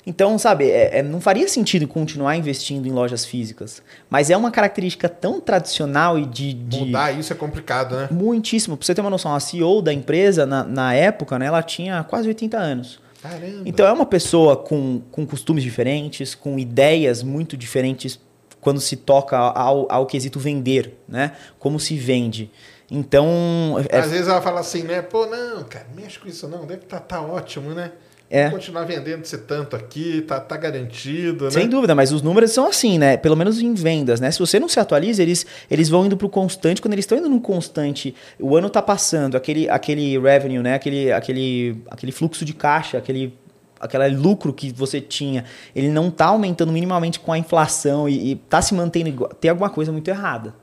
Então, 0.08 0.38
sabe, 0.38 0.70
é- 0.70 1.00
é- 1.00 1.02
não 1.02 1.20
faria 1.20 1.46
sentido 1.46 1.86
continuar 1.86 2.34
investindo 2.34 2.88
em 2.88 2.90
lojas 2.90 3.26
físicas. 3.26 3.82
Mas 4.08 4.30
é 4.30 4.36
uma 4.38 4.50
característica 4.50 5.06
tão 5.06 5.38
tradicional 5.38 6.18
e 6.18 6.24
de. 6.24 6.54
de 6.54 6.78
Mudar 6.78 7.12
isso 7.12 7.30
é 7.30 7.36
complicado, 7.36 7.94
né? 7.94 8.08
Muitíssimo. 8.10 8.74
Pra 8.74 8.86
você 8.86 8.94
ter 8.94 9.02
uma 9.02 9.10
noção, 9.10 9.34
a 9.34 9.38
CEO 9.38 9.82
da 9.82 9.92
empresa, 9.92 10.46
na, 10.46 10.64
na 10.64 10.94
época, 10.94 11.38
né, 11.38 11.44
ela 11.44 11.62
tinha 11.62 12.02
quase 12.04 12.26
80 12.26 12.56
anos. 12.56 12.98
Caramba. 13.20 13.62
Então 13.66 13.86
é 13.86 13.92
uma 13.92 14.06
pessoa 14.06 14.56
com, 14.56 15.02
com 15.12 15.26
costumes 15.26 15.62
diferentes, 15.62 16.34
com 16.34 16.58
ideias 16.58 17.22
muito 17.22 17.54
diferentes 17.54 18.18
quando 18.62 18.80
se 18.80 18.96
toca 18.96 19.36
ao, 19.36 19.86
ao 19.92 20.06
quesito 20.06 20.40
vender, 20.40 20.98
né? 21.06 21.32
Como 21.58 21.78
se 21.78 21.98
vende. 21.98 22.50
Então, 22.90 23.76
é- 23.90 23.98
Às 23.98 24.10
vezes 24.10 24.26
ela 24.28 24.40
fala 24.40 24.60
assim, 24.60 24.84
né? 24.84 25.02
Pô, 25.02 25.26
não, 25.26 25.64
cara, 25.64 25.86
mexe 25.94 26.18
com 26.18 26.26
isso 26.26 26.48
não. 26.48 26.64
Deve 26.64 26.84
estar 26.84 27.00
tá, 27.00 27.20
ótimo, 27.20 27.74
né? 27.74 27.92
É. 28.30 28.50
Vou 28.50 28.58
continuar 28.58 28.84
vendendo 28.84 29.22
esse 29.22 29.38
tanto 29.38 29.74
aqui, 29.74 30.20
tá, 30.20 30.38
tá 30.38 30.56
garantido, 30.56 31.46
né? 31.46 31.50
sem 31.50 31.66
dúvida, 31.66 31.94
mas 31.94 32.12
os 32.12 32.20
números 32.20 32.50
são 32.52 32.68
assim, 32.68 32.98
né? 32.98 33.16
Pelo 33.16 33.34
menos 33.34 33.58
em 33.58 33.72
vendas, 33.72 34.20
né? 34.20 34.30
Se 34.30 34.38
você 34.38 34.60
não 34.60 34.68
se 34.68 34.78
atualiza, 34.78 35.22
eles, 35.22 35.46
eles 35.70 35.88
vão 35.88 36.04
indo 36.04 36.16
pro 36.16 36.28
constante. 36.28 36.82
Quando 36.82 36.92
eles 36.92 37.04
estão 37.04 37.16
indo 37.16 37.28
no 37.28 37.40
constante, 37.40 38.14
o 38.38 38.54
ano 38.54 38.68
tá 38.68 38.82
passando, 38.82 39.34
aquele, 39.34 39.68
aquele 39.70 40.18
revenue, 40.18 40.58
né? 40.58 40.74
Aquele, 40.74 41.10
aquele, 41.10 41.82
aquele 41.90 42.12
fluxo 42.12 42.44
de 42.44 42.52
caixa, 42.52 42.98
aquele 42.98 43.34
aquele 43.80 44.08
lucro 44.08 44.52
que 44.52 44.72
você 44.72 45.00
tinha, 45.00 45.44
ele 45.74 45.88
não 45.88 46.10
tá 46.10 46.26
aumentando 46.26 46.72
minimamente 46.72 47.20
com 47.20 47.32
a 47.32 47.38
inflação 47.38 48.08
e, 48.08 48.32
e 48.32 48.34
tá 48.34 48.60
se 48.60 48.74
mantendo 48.74 49.08
igual, 49.08 49.30
tem 49.30 49.50
alguma 49.50 49.70
coisa 49.70 49.92
muito 49.92 50.08
errada. 50.08 50.54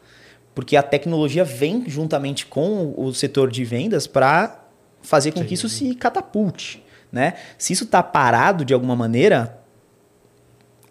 Porque 0.54 0.78
a 0.78 0.84
tecnologia 0.84 1.44
vem 1.44 1.84
juntamente 1.88 2.46
com 2.46 2.94
o 2.98 3.14
setor 3.14 3.50
de 3.50 3.64
vendas 3.64 4.06
para 4.06 4.64
fazer 5.02 5.32
com 5.32 5.44
que 5.46 5.54
isso 5.54 5.70
se 5.70 5.94
catapulte, 5.96 6.84
né? 7.16 7.34
Se 7.58 7.72
isso 7.74 7.86
tá 7.86 8.04
parado 8.04 8.66
de 8.66 8.74
alguma 8.74 8.96
maneira, 8.96 9.58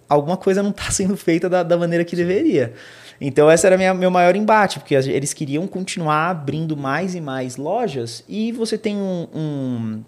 alguma 0.08 0.37
coisa 0.37 0.62
não 0.62 0.70
está 0.70 0.90
sendo 0.90 1.16
feita 1.16 1.48
da, 1.48 1.62
da 1.62 1.76
maneira 1.76 2.04
que 2.04 2.16
deveria. 2.16 2.72
Então, 3.20 3.50
esse 3.50 3.64
era 3.64 3.76
minha, 3.76 3.94
meu 3.94 4.10
maior 4.10 4.34
embate, 4.34 4.80
porque 4.80 4.94
eles 4.94 5.32
queriam 5.32 5.66
continuar 5.68 6.30
abrindo 6.30 6.76
mais 6.76 7.14
e 7.14 7.20
mais 7.20 7.56
lojas 7.56 8.24
e 8.28 8.50
você 8.50 8.76
tem 8.76 8.96
um, 8.96 9.28
um, 9.32 10.04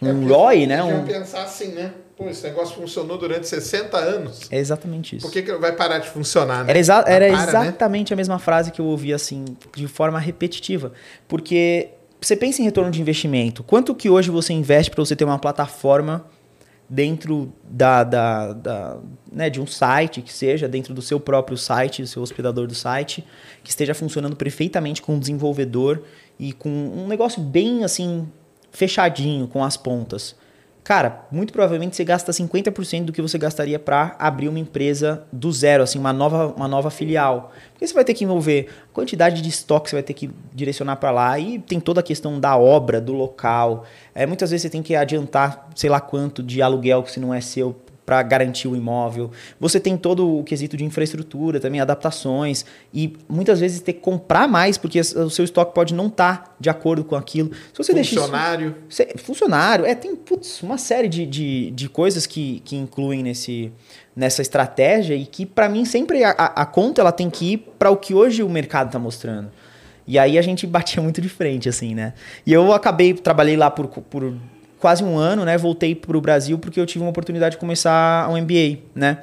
É 0.00 0.12
um 0.12 0.20
porque 0.20 0.32
ROI, 0.32 0.66
né? 0.66 0.82
Um, 0.84 1.04
pensar 1.04 1.42
assim, 1.42 1.68
né? 1.72 1.90
Pô, 2.16 2.28
esse 2.28 2.44
negócio 2.44 2.76
funcionou 2.76 3.18
durante 3.18 3.48
60 3.48 3.96
anos. 3.96 4.42
é 4.52 4.58
exatamente 4.58 5.16
isso. 5.16 5.26
Por 5.26 5.32
que, 5.32 5.42
que 5.42 5.52
vai 5.54 5.72
parar 5.72 5.98
de 5.98 6.08
funcionar, 6.08 6.62
né? 6.64 6.70
Era, 6.70 6.78
exa- 6.78 7.04
era 7.08 7.26
para, 7.26 7.36
né? 7.52 7.66
exatamente 7.66 8.12
a 8.12 8.16
mesma 8.16 8.38
frase 8.38 8.70
que 8.70 8.80
eu 8.80 8.84
ouvi 8.84 9.12
assim, 9.12 9.44
de 9.74 9.88
forma 9.88 10.20
repetitiva. 10.20 10.92
Porque 11.26 11.88
você 12.26 12.36
pensa 12.36 12.60
em 12.60 12.64
retorno 12.64 12.90
de 12.90 13.00
investimento. 13.00 13.62
Quanto 13.62 13.94
que 13.94 14.08
hoje 14.10 14.30
você 14.30 14.52
investe 14.52 14.90
para 14.90 15.04
você 15.04 15.14
ter 15.16 15.24
uma 15.24 15.38
plataforma 15.38 16.24
dentro 16.88 17.52
da, 17.68 18.04
da, 18.04 18.52
da- 18.52 18.98
né, 19.32 19.48
de 19.50 19.60
um 19.60 19.66
site, 19.66 20.20
que 20.22 20.32
seja 20.32 20.68
dentro 20.68 20.92
do 20.94 21.00
seu 21.02 21.18
próprio 21.18 21.56
site, 21.56 22.02
do 22.02 22.08
seu 22.08 22.22
hospedador 22.22 22.66
do 22.66 22.74
site, 22.74 23.24
que 23.62 23.70
esteja 23.70 23.94
funcionando 23.94 24.36
perfeitamente 24.36 25.00
com 25.00 25.16
o 25.16 25.18
desenvolvedor 25.20 26.02
e 26.38 26.52
com 26.52 26.68
um 26.68 27.06
negócio 27.06 27.40
bem 27.42 27.84
assim 27.84 28.28
fechadinho 28.70 29.46
com 29.48 29.64
as 29.64 29.76
pontas. 29.76 30.36
Cara, 30.84 31.24
muito 31.30 31.50
provavelmente 31.50 31.96
você 31.96 32.04
gasta 32.04 32.30
50% 32.30 33.06
do 33.06 33.12
que 33.12 33.22
você 33.22 33.38
gastaria 33.38 33.78
para 33.78 34.14
abrir 34.18 34.48
uma 34.48 34.58
empresa 34.58 35.24
do 35.32 35.50
zero, 35.50 35.82
assim, 35.82 35.98
uma 35.98 36.12
nova, 36.12 36.48
uma 36.54 36.68
nova 36.68 36.90
filial. 36.90 37.52
Porque 37.72 37.86
você 37.86 37.94
vai 37.94 38.04
ter 38.04 38.12
que 38.12 38.22
envolver 38.22 38.68
a 38.90 38.94
quantidade 38.94 39.40
de 39.40 39.48
estoque, 39.48 39.88
você 39.88 39.96
vai 39.96 40.02
ter 40.02 40.12
que 40.12 40.30
direcionar 40.52 40.96
para 40.96 41.10
lá 41.10 41.38
e 41.38 41.58
tem 41.58 41.80
toda 41.80 42.00
a 42.00 42.02
questão 42.02 42.38
da 42.38 42.54
obra, 42.58 43.00
do 43.00 43.14
local. 43.14 43.86
É, 44.14 44.26
muitas 44.26 44.50
vezes 44.50 44.60
você 44.60 44.68
tem 44.68 44.82
que 44.82 44.94
adiantar, 44.94 45.70
sei 45.74 45.88
lá 45.88 46.00
quanto 46.00 46.42
de 46.42 46.60
aluguel 46.60 47.02
que 47.02 47.10
se 47.10 47.18
não 47.18 47.32
é 47.32 47.40
seu 47.40 47.74
para 48.04 48.22
garantir 48.22 48.68
o 48.68 48.76
imóvel. 48.76 49.30
Você 49.58 49.80
tem 49.80 49.96
todo 49.96 50.38
o 50.38 50.44
quesito 50.44 50.76
de 50.76 50.84
infraestrutura, 50.84 51.58
também 51.58 51.80
adaptações 51.80 52.64
e 52.92 53.16
muitas 53.28 53.60
vezes 53.60 53.80
ter 53.80 53.94
que 53.94 54.00
comprar 54.00 54.46
mais 54.46 54.76
porque 54.76 55.00
o 55.00 55.30
seu 55.30 55.44
estoque 55.44 55.74
pode 55.74 55.94
não 55.94 56.08
estar 56.08 56.54
de 56.60 56.68
acordo 56.68 57.02
com 57.04 57.16
aquilo. 57.16 57.50
Se 57.72 57.78
você 57.78 57.94
deixa 57.94 58.10
isso- 58.14 58.20
Funcionário. 58.24 58.74
Funcionário, 59.16 59.86
é, 59.86 59.94
tem 59.94 60.14
putz, 60.14 60.62
uma 60.62 60.76
série 60.78 61.08
de, 61.08 61.24
de, 61.26 61.70
de 61.70 61.88
coisas 61.88 62.26
que, 62.26 62.60
que 62.64 62.76
incluem 62.76 63.22
nesse, 63.22 63.72
nessa 64.14 64.42
estratégia 64.42 65.14
e 65.14 65.24
que, 65.24 65.46
para 65.46 65.68
mim, 65.68 65.84
sempre 65.84 66.22
a, 66.24 66.30
a 66.30 66.54
a 66.62 66.66
conta 66.66 67.00
ela 67.00 67.12
tem 67.12 67.28
que 67.30 67.52
ir 67.54 67.58
para 67.78 67.90
o 67.90 67.96
que 67.96 68.14
hoje 68.14 68.42
o 68.42 68.48
mercado 68.48 68.86
está 68.88 68.98
mostrando. 68.98 69.50
E 70.06 70.18
aí 70.18 70.36
a 70.38 70.42
gente 70.42 70.66
batia 70.68 71.02
muito 71.02 71.20
de 71.20 71.28
frente, 71.28 71.68
assim, 71.68 71.94
né? 71.94 72.12
E 72.46 72.52
eu 72.52 72.72
acabei, 72.72 73.14
trabalhei 73.14 73.56
lá 73.56 73.70
por, 73.70 73.86
por 73.88 74.34
quase 74.84 75.02
um 75.02 75.16
ano, 75.16 75.46
né? 75.46 75.56
Voltei 75.56 75.94
para 75.94 76.14
o 76.14 76.20
Brasil 76.20 76.58
porque 76.58 76.78
eu 76.78 76.84
tive 76.84 77.02
uma 77.02 77.08
oportunidade 77.08 77.54
de 77.54 77.58
começar 77.58 78.28
um 78.28 78.38
MBA, 78.38 78.80
né? 78.94 79.22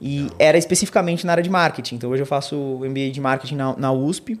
E 0.00 0.30
era 0.38 0.56
especificamente 0.56 1.26
na 1.26 1.32
área 1.32 1.42
de 1.42 1.50
marketing. 1.50 1.96
Então 1.96 2.08
hoje 2.08 2.22
eu 2.22 2.26
faço 2.26 2.56
MBA 2.56 3.10
de 3.10 3.20
marketing 3.20 3.56
na, 3.56 3.76
na 3.76 3.92
USP. 3.92 4.40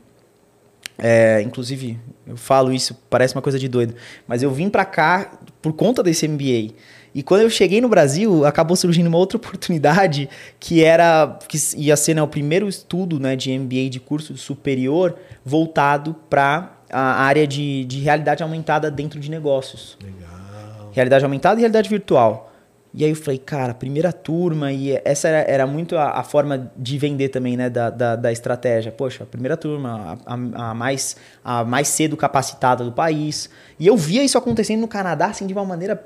É, 0.96 1.42
inclusive, 1.42 1.98
eu 2.26 2.38
falo 2.38 2.72
isso, 2.72 2.98
parece 3.10 3.34
uma 3.34 3.42
coisa 3.42 3.58
de 3.58 3.68
doido, 3.68 3.94
mas 4.26 4.42
eu 4.42 4.50
vim 4.50 4.70
pra 4.70 4.86
cá 4.86 5.32
por 5.60 5.74
conta 5.74 6.02
desse 6.02 6.26
MBA. 6.26 6.72
E 7.14 7.22
quando 7.22 7.42
eu 7.42 7.50
cheguei 7.50 7.82
no 7.82 7.88
Brasil, 7.90 8.46
acabou 8.46 8.74
surgindo 8.74 9.08
uma 9.08 9.18
outra 9.18 9.36
oportunidade 9.38 10.26
que 10.58 10.82
era 10.82 11.38
que 11.48 11.58
ia 11.76 11.98
ser 11.98 12.14
né, 12.14 12.22
o 12.22 12.28
primeiro 12.28 12.66
estudo 12.66 13.20
né, 13.20 13.36
de 13.36 13.58
MBA 13.58 13.90
de 13.90 14.00
curso 14.00 14.38
superior 14.38 15.18
voltado 15.44 16.16
para 16.30 16.78
a 16.90 17.22
área 17.24 17.46
de, 17.46 17.84
de 17.84 18.00
realidade 18.00 18.42
aumentada 18.42 18.90
dentro 18.90 19.20
de 19.20 19.30
negócios 19.30 19.98
Legal. 20.02 20.21
Realidade 20.92 21.24
aumentada 21.24 21.58
e 21.58 21.60
realidade 21.60 21.88
virtual. 21.88 22.50
E 22.94 23.04
aí 23.04 23.10
eu 23.10 23.16
falei, 23.16 23.38
cara, 23.38 23.72
primeira 23.72 24.12
turma, 24.12 24.70
e 24.70 25.00
essa 25.02 25.26
era, 25.26 25.50
era 25.50 25.66
muito 25.66 25.96
a, 25.96 26.10
a 26.18 26.22
forma 26.22 26.70
de 26.76 26.98
vender 26.98 27.30
também, 27.30 27.56
né, 27.56 27.70
da, 27.70 27.88
da, 27.88 28.16
da 28.16 28.30
estratégia. 28.30 28.92
Poxa, 28.92 29.24
primeira 29.24 29.56
turma, 29.56 30.18
a, 30.26 30.34
a- 30.34 30.70
a 30.70 30.74
mais, 30.74 31.16
a 31.42 31.64
mais 31.64 31.88
cedo 31.88 32.18
capacitada 32.18 32.84
do 32.84 32.92
país. 32.92 33.48
E 33.80 33.86
eu 33.86 33.96
via 33.96 34.22
isso 34.22 34.36
acontecendo 34.36 34.80
no 34.82 34.88
Canadá, 34.88 35.26
assim, 35.28 35.46
de 35.46 35.54
uma 35.54 35.64
maneira 35.64 36.04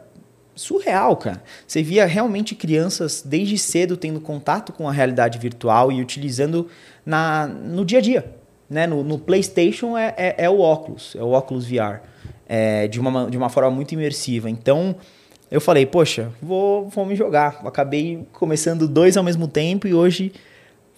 surreal, 0.55 1.17
cara. 1.17 1.43
Você 1.67 1.83
via 1.83 2.07
realmente 2.07 2.55
crianças 2.55 3.21
desde 3.25 3.59
cedo 3.59 3.97
tendo 3.97 4.21
contato 4.21 4.73
com 4.73 4.89
a 4.89 4.93
realidade 4.93 5.39
virtual 5.39 5.91
e 5.93 6.01
utilizando 6.01 6.69
na, 7.05 7.47
no 7.47 7.85
dia 7.85 7.99
a 7.99 8.01
dia. 8.03 8.33
Né? 8.71 8.87
No, 8.87 9.03
no 9.05 9.19
PlayStation 9.19 9.97
é, 9.99 10.15
é, 10.17 10.35
é 10.45 10.51
o 10.51 10.61
óculos, 10.61 11.15
é 11.19 11.23
o 11.23 11.31
óculos 11.31 11.67
VR, 11.67 12.01
é, 12.49 12.87
de, 12.89 12.99
uma, 13.01 13.31
de 13.31 13.37
uma 13.37 13.49
forma 13.49 13.71
muito 13.71 13.93
imersiva. 13.93 14.49
Então 14.51 14.97
eu 15.51 15.61
falei, 15.61 15.87
poxa, 15.87 16.33
vou, 16.43 16.89
vou 16.89 17.07
me 17.07 17.15
jogar. 17.15 17.61
Acabei 17.65 18.27
começando 18.33 18.89
dois 18.89 19.17
ao 19.17 19.25
mesmo 19.25 19.47
tempo 19.49 19.87
e 19.87 19.95
hoje 19.95 20.33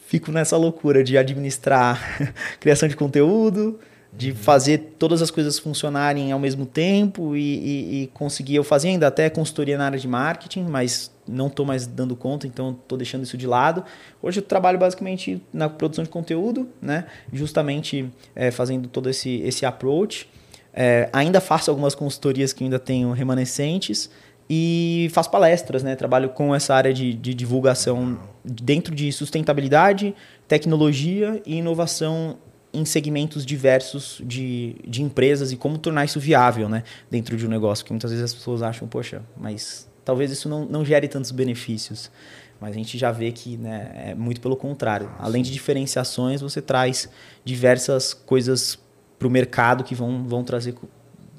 fico 0.07 0.33
nessa 0.33 0.57
loucura 0.57 1.05
de 1.05 1.19
administrar 1.19 2.01
criação 2.59 2.89
de 2.89 2.97
conteúdo, 2.97 3.79
de 4.11 4.33
fazer 4.33 4.95
todas 4.99 5.21
as 5.21 5.31
coisas 5.31 5.59
funcionarem 5.59 6.33
ao 6.33 6.39
mesmo 6.39 6.65
tempo 6.65 7.37
e, 7.37 7.41
e- 7.43 8.03
e 8.03 8.07
conseguir. 8.09 8.55
Eu 8.55 8.65
fazia 8.65 8.91
ainda 8.91 9.07
até 9.07 9.29
consultoria 9.29 9.77
na 9.77 9.85
área 9.85 9.99
de 9.99 10.09
marketing, 10.09 10.63
mas 10.65 11.11
não 11.29 11.49
estou 11.49 11.67
mais 11.67 11.87
dando 11.87 12.17
conta, 12.17 12.47
então 12.47 12.71
estou 12.71 12.97
deixando 12.97 13.25
isso 13.25 13.37
de 13.37 13.47
lado. 13.47 13.85
Hoje 14.23 14.39
eu 14.41 14.43
trabalho 14.43 14.79
basicamente 14.79 15.43
na 15.53 15.69
produção 15.69 16.03
de 16.03 16.09
conteúdo, 16.09 16.67
né? 16.81 17.05
justamente 17.31 18.11
eh, 18.35 18.51
fazendo 18.51 18.89
todo 18.89 19.11
esse, 19.11 19.43
esse 19.43 19.67
approach. 19.67 20.27
É, 20.73 21.09
ainda 21.13 21.41
faço 21.41 21.71
algumas 21.71 21.95
consultorias 21.95 22.53
que 22.53 22.63
ainda 22.65 22.79
tenho 22.79 23.11
remanescentes 23.13 24.11
e 24.49 25.11
faço 25.13 25.31
palestras, 25.31 25.83
né? 25.83 25.95
Trabalho 25.95 26.31
com 26.31 26.55
essa 26.55 26.75
área 26.75 26.93
de, 26.93 27.13
de 27.13 27.35
divulgação 27.35 28.19
dentro 28.45 28.95
de 28.95 29.13
sustentabilidade, 29.13 30.15
tecnologia 30.47 31.43
e 31.45 31.57
inovação 31.57 32.39
em 32.73 32.85
segmentos 32.85 33.45
diversos 33.45 34.21
de, 34.25 34.77
de 34.87 35.03
empresas 35.03 35.53
e 35.53 35.57
como 35.57 35.79
tornar 35.79 36.05
isso 36.05 36.21
viável, 36.21 36.69
né? 36.69 36.83
Dentro 37.11 37.37
de 37.37 37.47
um 37.47 37.51
negócio. 37.51 37.85
Que 37.85 37.93
muitas 37.93 38.11
vezes 38.11 38.25
as 38.25 38.35
pessoas 38.35 38.63
acham, 38.63 38.89
poxa, 38.89 39.23
mas 39.37 39.89
talvez 40.05 40.31
isso 40.31 40.49
não, 40.49 40.65
não 40.65 40.85
gere 40.85 41.09
tantos 41.09 41.31
benefícios. 41.31 42.11
Mas 42.61 42.71
a 42.71 42.75
gente 42.75 42.99
já 42.99 43.13
vê 43.13 43.31
que 43.31 43.57
né, 43.57 43.93
é 43.95 44.15
muito 44.15 44.41
pelo 44.41 44.57
contrário. 44.57 45.11
Além 45.19 45.43
de 45.43 45.53
diferenciações, 45.53 46.41
você 46.41 46.61
traz 46.61 47.09
diversas 47.45 48.13
coisas 48.13 48.79
para 49.19 49.29
o 49.29 49.31
mercado 49.31 49.85
que 49.85 49.95
vão, 49.95 50.25
vão 50.25 50.45
trazer 50.45 50.75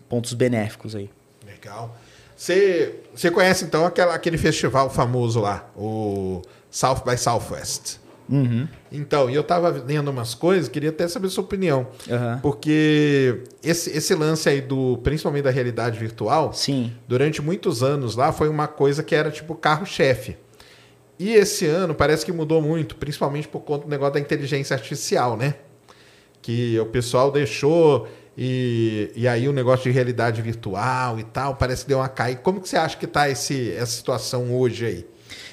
pontos 0.08 0.34
benéficos 0.34 0.96
aí. 0.96 1.10
Legal. 1.46 1.96
Você 2.36 2.96
você 3.14 3.30
conhece 3.30 3.66
então 3.66 3.86
aquela, 3.86 4.14
aquele 4.16 4.38
festival 4.38 4.90
famoso 4.90 5.40
lá, 5.40 5.70
o 5.76 6.42
South 6.70 7.04
by 7.06 7.18
Southwest? 7.18 8.00
Uhum. 8.30 8.68
Então, 8.92 9.28
e 9.30 9.34
eu 9.34 9.44
tava 9.44 9.70
lendo 9.72 10.12
umas 10.12 10.36
coisas, 10.36 10.70
queria 10.70 10.92
até 10.92 11.08
saber 11.08 11.30
sua 11.30 11.44
opinião. 11.44 11.88
Aham. 12.10 12.40
Porque 12.42 13.44
esse, 13.64 13.90
esse 13.90 14.14
lance 14.14 14.48
aí 14.48 14.62
do, 14.62 15.00
principalmente 15.04 15.44
da 15.44 15.50
realidade 15.50 15.98
virtual, 15.98 16.54
Sim. 16.54 16.94
durante 17.08 17.42
muitos 17.42 17.82
anos 17.82 18.16
lá 18.16 18.32
foi 18.32 18.48
uma 18.48 18.68
coisa 18.68 19.02
que 19.02 19.16
era 19.16 19.32
tipo 19.32 19.56
carro-chefe. 19.56 20.38
E 21.18 21.34
esse 21.34 21.66
ano 21.66 21.94
parece 21.96 22.24
que 22.24 22.32
mudou 22.32 22.62
muito, 22.62 22.96
principalmente 22.96 23.48
por 23.48 23.62
conta 23.62 23.86
do 23.86 23.90
negócio 23.90 24.14
da 24.14 24.20
inteligência 24.20 24.76
artificial, 24.76 25.36
né? 25.36 25.56
Que 26.50 26.80
o 26.80 26.86
pessoal 26.88 27.32
deixou 27.32 28.08
e, 28.36 29.12
e 29.16 29.28
aí 29.28 29.48
o 29.48 29.54
negócio 29.54 29.84
de 29.84 29.92
realidade 29.92 30.42
virtual 30.42 31.20
e 31.20 31.24
tal, 31.24 31.56
parece 31.56 31.84
que 31.84 31.90
deu 31.90 32.00
uma 32.00 32.10
caída. 32.10 32.42
Como 32.42 32.60
que 32.60 32.68
você 32.68 32.76
acha 32.76 32.98
que 32.98 33.06
está 33.06 33.30
essa 33.30 33.86
situação 33.86 34.58
hoje 34.58 34.84
aí? 34.84 35.08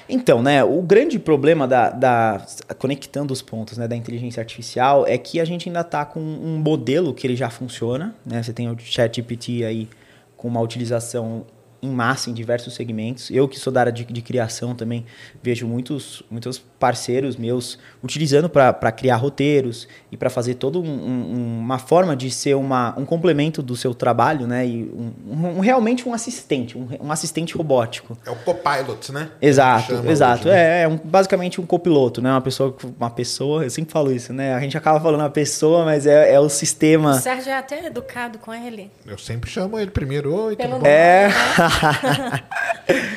Então, 0.09 0.41
né, 0.41 0.63
o 0.63 0.81
grande 0.81 1.19
problema 1.19 1.67
da, 1.67 1.91
da, 1.91 2.47
conectando 2.79 3.31
os 3.31 3.43
pontos 3.43 3.77
né, 3.77 3.87
da 3.87 3.95
inteligência 3.95 4.41
artificial 4.41 5.05
é 5.05 5.19
que 5.19 5.39
a 5.39 5.45
gente 5.45 5.69
ainda 5.69 5.81
está 5.81 6.03
com 6.03 6.19
um 6.19 6.57
modelo 6.57 7.13
que 7.13 7.27
ele 7.27 7.35
já 7.35 7.51
funciona, 7.51 8.15
né? 8.25 8.41
Você 8.41 8.51
tem 8.51 8.67
o 8.67 8.75
ChatGPT 8.79 9.65
aí 9.65 9.87
com 10.35 10.47
uma 10.47 10.61
utilização 10.61 11.45
em 11.79 11.89
massa 11.89 12.29
em 12.29 12.33
diversos 12.33 12.73
segmentos. 12.73 13.29
Eu 13.29 13.47
que 13.47 13.59
sou 13.59 13.71
da 13.71 13.81
área 13.81 13.91
de, 13.91 14.03
de 14.03 14.21
criação 14.21 14.73
também 14.73 15.05
vejo 15.43 15.67
muitos, 15.67 16.23
muitos 16.29 16.57
parceiros 16.79 17.35
meus 17.35 17.77
utilizando 18.03 18.49
para 18.49 18.91
criar 18.91 19.15
roteiros 19.15 19.87
e 20.11 20.17
para 20.17 20.29
fazer 20.29 20.55
toda 20.55 20.79
um, 20.79 20.83
um, 20.83 21.59
uma 21.59 21.79
forma 21.79 22.15
de 22.15 22.29
ser 22.29 22.55
uma, 22.55 22.93
um 22.97 23.05
complemento 23.05 23.61
do 23.61 23.75
seu 23.75 23.93
trabalho, 23.93 24.47
né? 24.47 24.65
E 24.65 24.83
um, 25.27 25.59
realmente 25.59 26.07
um 26.07 26.13
assistente, 26.13 26.77
um, 26.77 27.11
assistente 27.11 27.55
robótico. 27.57 28.17
É 28.25 28.29
o 28.29 28.35
copilot, 28.35 29.11
né? 29.11 29.29
Exato, 29.41 30.07
exato. 30.07 30.47
Hoje, 30.47 30.49
né? 30.49 30.81
É, 30.81 30.83
é 30.83 30.99
basicamente 31.03 31.59
um 31.59 31.65
copiloto, 31.65 32.21
né? 32.21 32.31
Uma 32.31 32.41
pessoa, 32.41 32.75
uma 32.97 33.09
pessoa, 33.09 33.63
eu 33.63 33.69
sempre 33.69 33.91
falo 33.91 34.11
isso, 34.11 34.31
né? 34.31 34.53
A 34.53 34.59
gente 34.59 34.77
acaba 34.77 34.99
falando 34.99 35.21
a 35.21 35.29
pessoa, 35.29 35.83
mas 35.83 36.05
é, 36.05 36.33
é 36.33 36.39
o 36.39 36.49
sistema. 36.49 37.11
O 37.11 37.19
Sérgio 37.19 37.51
é 37.51 37.57
até 37.57 37.85
educado 37.85 38.37
com 38.37 38.53
ele. 38.53 38.91
Eu 39.05 39.17
sempre 39.17 39.49
chamo 39.49 39.79
ele 39.79 39.91
primeiro, 39.91 40.33
oi, 40.33 40.55
tudo 40.55 40.79
bom? 40.79 40.85
É. 40.85 41.27
Né? 41.27 42.43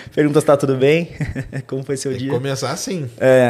Pergunta 0.15 0.41
se 0.41 0.47
tá 0.47 0.57
tudo 0.57 0.77
bem. 0.77 1.11
Como 1.67 1.83
foi 1.83 1.97
seu 1.97 2.13
Tem 2.13 2.21
dia? 2.21 2.31
começar 2.31 2.71
assim. 2.71 3.09
É. 3.19 3.50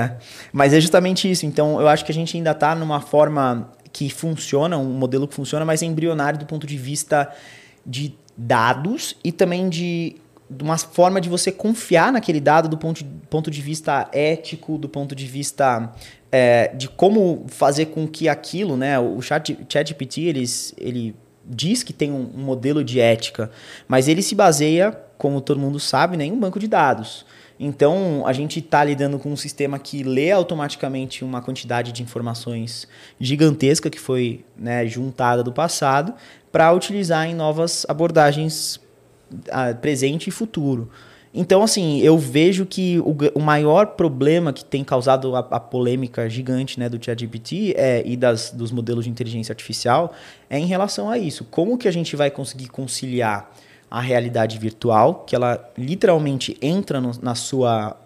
Mas 0.53 0.73
é 0.73 0.81
justamente 0.81 1.31
isso. 1.31 1.47
Então, 1.47 1.81
eu 1.81 1.89
acho 1.89 2.05
que 2.05 2.13
a 2.13 2.15
gente 2.15 2.37
ainda 2.37 2.53
está 2.53 2.75
numa 2.75 3.01
forma 3.01 3.73
que 3.93 4.09
funciona, 4.09 4.79
um 4.79 4.93
modelo 4.93 5.27
que 5.27 5.35
funciona, 5.35 5.65
mas 5.65 5.83
é 5.83 5.87
embrionário 5.87 6.39
do 6.39 6.47
ponto 6.47 6.67
de 6.67 6.77
vista 6.77 7.33
de 7.85 8.15
dados 8.37 9.17
e 9.25 9.33
também 9.33 9.69
de, 9.69 10.17
de 10.49 10.63
uma 10.63 10.79
forma 10.79 11.21
de 11.21 11.29
você 11.29 11.51
confiar 11.51 12.13
naquele 12.13 12.41
dado 12.41 12.69
do 12.69 12.79
ponto 12.79 13.03
de, 13.03 13.11
ponto 13.29 13.51
de 13.51 13.61
vista 13.61 14.09
ético, 14.13 14.79
do 14.79 14.89
ponto 14.89 15.15
de 15.15 15.27
vista 15.27 15.93
é, 16.31 16.69
de 16.69 16.89
como 16.89 17.45
fazer 17.49 17.87
com 17.87 18.07
que 18.07 18.29
aquilo, 18.29 18.77
né? 18.77 18.99
O 18.99 19.21
chat, 19.21 19.59
ChatGPT, 19.69 20.23
eles, 20.23 20.75
ele 20.79 21.15
diz 21.45 21.83
que 21.83 21.93
tem 21.93 22.13
um, 22.13 22.31
um 22.35 22.43
modelo 22.43 22.85
de 22.85 23.01
ética, 23.01 23.51
mas 23.89 24.07
ele 24.07 24.23
se 24.23 24.35
baseia, 24.35 24.93
como 25.19 25.41
todo 25.41 25.59
mundo 25.59 25.81
sabe, 25.81 26.17
né, 26.17 26.25
em 26.25 26.33
um 26.33 26.39
banco 26.39 26.59
de 26.59 26.69
dados. 26.69 27.27
Então, 27.63 28.23
a 28.27 28.33
gente 28.33 28.59
está 28.59 28.83
lidando 28.83 29.19
com 29.19 29.31
um 29.31 29.37
sistema 29.37 29.79
que 29.79 30.03
lê 30.03 30.31
automaticamente 30.31 31.23
uma 31.23 31.43
quantidade 31.43 31.93
de 31.93 32.03
informações 32.03 32.89
gigantesca 33.21 33.91
que 33.91 34.01
foi 34.01 34.43
né, 34.57 34.87
juntada 34.87 35.43
do 35.43 35.53
passado 35.53 36.15
para 36.51 36.73
utilizar 36.73 37.27
em 37.29 37.35
novas 37.35 37.85
abordagens 37.87 38.81
a, 39.51 39.75
presente 39.75 40.29
e 40.29 40.31
futuro. 40.31 40.89
Então, 41.35 41.63
assim, 41.63 42.01
eu 42.01 42.17
vejo 42.17 42.65
que 42.65 42.99
o, 43.01 43.15
o 43.35 43.41
maior 43.41 43.89
problema 43.89 44.55
que 44.55 44.65
tem 44.65 44.83
causado 44.83 45.37
a, 45.37 45.41
a 45.41 45.61
polêmica 45.61 46.31
gigante 46.31 46.81
né, 46.81 46.89
do 46.89 47.03
ChatGPT 47.03 47.75
é, 47.77 48.03
e 48.07 48.17
das, 48.17 48.51
dos 48.53 48.73
modelos 48.73 49.05
de 49.05 49.11
inteligência 49.11 49.53
artificial 49.53 50.15
é 50.49 50.59
em 50.59 50.67
relação 50.67 51.11
a 51.11 51.19
isso. 51.19 51.45
Como 51.45 51.77
que 51.77 51.87
a 51.87 51.93
gente 51.93 52.17
vai 52.17 52.31
conseguir 52.31 52.69
conciliar 52.69 53.53
a 53.91 54.01
realidade 54.01 54.59
virtual, 54.59 55.25
que 55.27 55.35
ela 55.35 55.69
literalmente 55.77 56.57
entra 56.63 57.01
no, 57.01 57.11
na 57.21 57.35
sua 57.35 57.97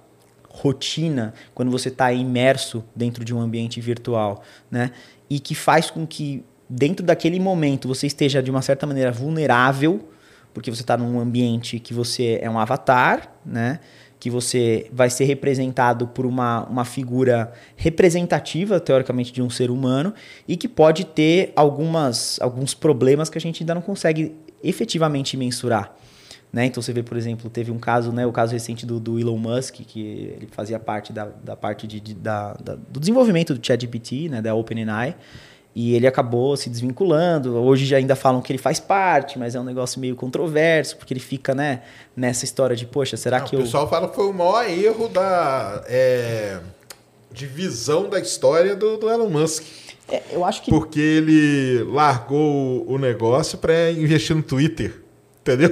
rotina 0.48 1.34
quando 1.52 1.70
você 1.70 1.88
está 1.88 2.12
imerso 2.12 2.84
dentro 2.94 3.24
de 3.24 3.34
um 3.34 3.40
ambiente 3.40 3.80
virtual, 3.80 4.42
né? 4.70 4.92
E 5.28 5.38
que 5.40 5.54
faz 5.54 5.90
com 5.90 6.06
que 6.06 6.44
dentro 6.68 7.04
daquele 7.04 7.38
momento 7.38 7.88
você 7.88 8.06
esteja 8.06 8.42
de 8.42 8.50
uma 8.50 8.62
certa 8.62 8.86
maneira 8.86 9.12
vulnerável, 9.12 10.08
porque 10.54 10.70
você 10.70 10.82
está 10.82 10.96
num 10.96 11.18
ambiente 11.18 11.78
que 11.78 11.92
você 11.92 12.38
é 12.40 12.48
um 12.48 12.58
avatar, 12.58 13.32
né? 13.44 13.80
Que 14.20 14.30
você 14.30 14.88
vai 14.92 15.10
ser 15.10 15.24
representado 15.24 16.06
por 16.06 16.24
uma, 16.24 16.64
uma 16.66 16.84
figura 16.84 17.52
representativa, 17.76 18.80
teoricamente, 18.80 19.32
de 19.32 19.42
um 19.42 19.50
ser 19.50 19.70
humano 19.70 20.14
e 20.48 20.56
que 20.56 20.68
pode 20.68 21.04
ter 21.04 21.52
algumas, 21.54 22.40
alguns 22.40 22.72
problemas 22.72 23.28
que 23.28 23.36
a 23.36 23.40
gente 23.40 23.62
ainda 23.62 23.74
não 23.74 23.82
consegue 23.82 24.34
efetivamente 24.64 25.36
mensurar. 25.36 25.94
Né? 26.54 26.66
Então 26.66 26.80
você 26.80 26.92
vê, 26.92 27.02
por 27.02 27.16
exemplo, 27.16 27.50
teve 27.50 27.72
um 27.72 27.80
caso, 27.80 28.12
né, 28.12 28.24
o 28.24 28.30
caso 28.30 28.52
recente 28.52 28.86
do, 28.86 29.00
do 29.00 29.18
Elon 29.18 29.36
Musk, 29.36 29.74
que 29.74 30.00
ele 30.00 30.48
fazia 30.52 30.78
parte 30.78 31.12
da, 31.12 31.28
da 31.42 31.56
parte 31.56 31.84
de, 31.84 31.98
de 31.98 32.14
da, 32.14 32.54
da, 32.54 32.76
do 32.76 33.00
desenvolvimento 33.00 33.54
do 33.54 33.66
ChatGPT, 33.66 34.28
né, 34.28 34.40
da 34.40 34.54
OpenAI, 34.54 35.16
e 35.74 35.96
ele 35.96 36.06
acabou 36.06 36.56
se 36.56 36.70
desvinculando. 36.70 37.56
Hoje 37.56 37.84
já 37.84 37.96
ainda 37.96 38.14
falam 38.14 38.40
que 38.40 38.52
ele 38.52 38.60
faz 38.60 38.78
parte, 38.78 39.36
mas 39.36 39.56
é 39.56 39.60
um 39.60 39.64
negócio 39.64 39.98
meio 39.98 40.14
controverso, 40.14 40.96
porque 40.96 41.12
ele 41.12 41.18
fica 41.18 41.56
né, 41.56 41.82
nessa 42.14 42.44
história 42.44 42.76
de, 42.76 42.86
poxa, 42.86 43.16
será 43.16 43.40
Não, 43.40 43.46
que 43.46 43.56
o 43.56 43.58
eu... 43.58 43.62
Pessoal 43.64 43.90
fala 43.90 44.08
que 44.08 44.14
foi 44.14 44.28
o 44.28 44.32
maior 44.32 44.70
erro 44.70 45.08
da 45.08 45.82
é, 45.88 46.60
divisão 47.32 48.08
da 48.08 48.20
história 48.20 48.76
do, 48.76 48.96
do 48.96 49.10
Elon 49.10 49.28
Musk. 49.28 49.64
É, 50.10 50.22
eu 50.30 50.44
acho 50.44 50.62
que. 50.62 50.70
Porque 50.70 51.00
ele 51.00 51.82
largou 51.84 52.84
o 52.88 52.98
negócio 52.98 53.58
para 53.58 53.90
investir 53.90 54.36
no 54.36 54.42
Twitter. 54.42 55.02
Entendeu? 55.40 55.70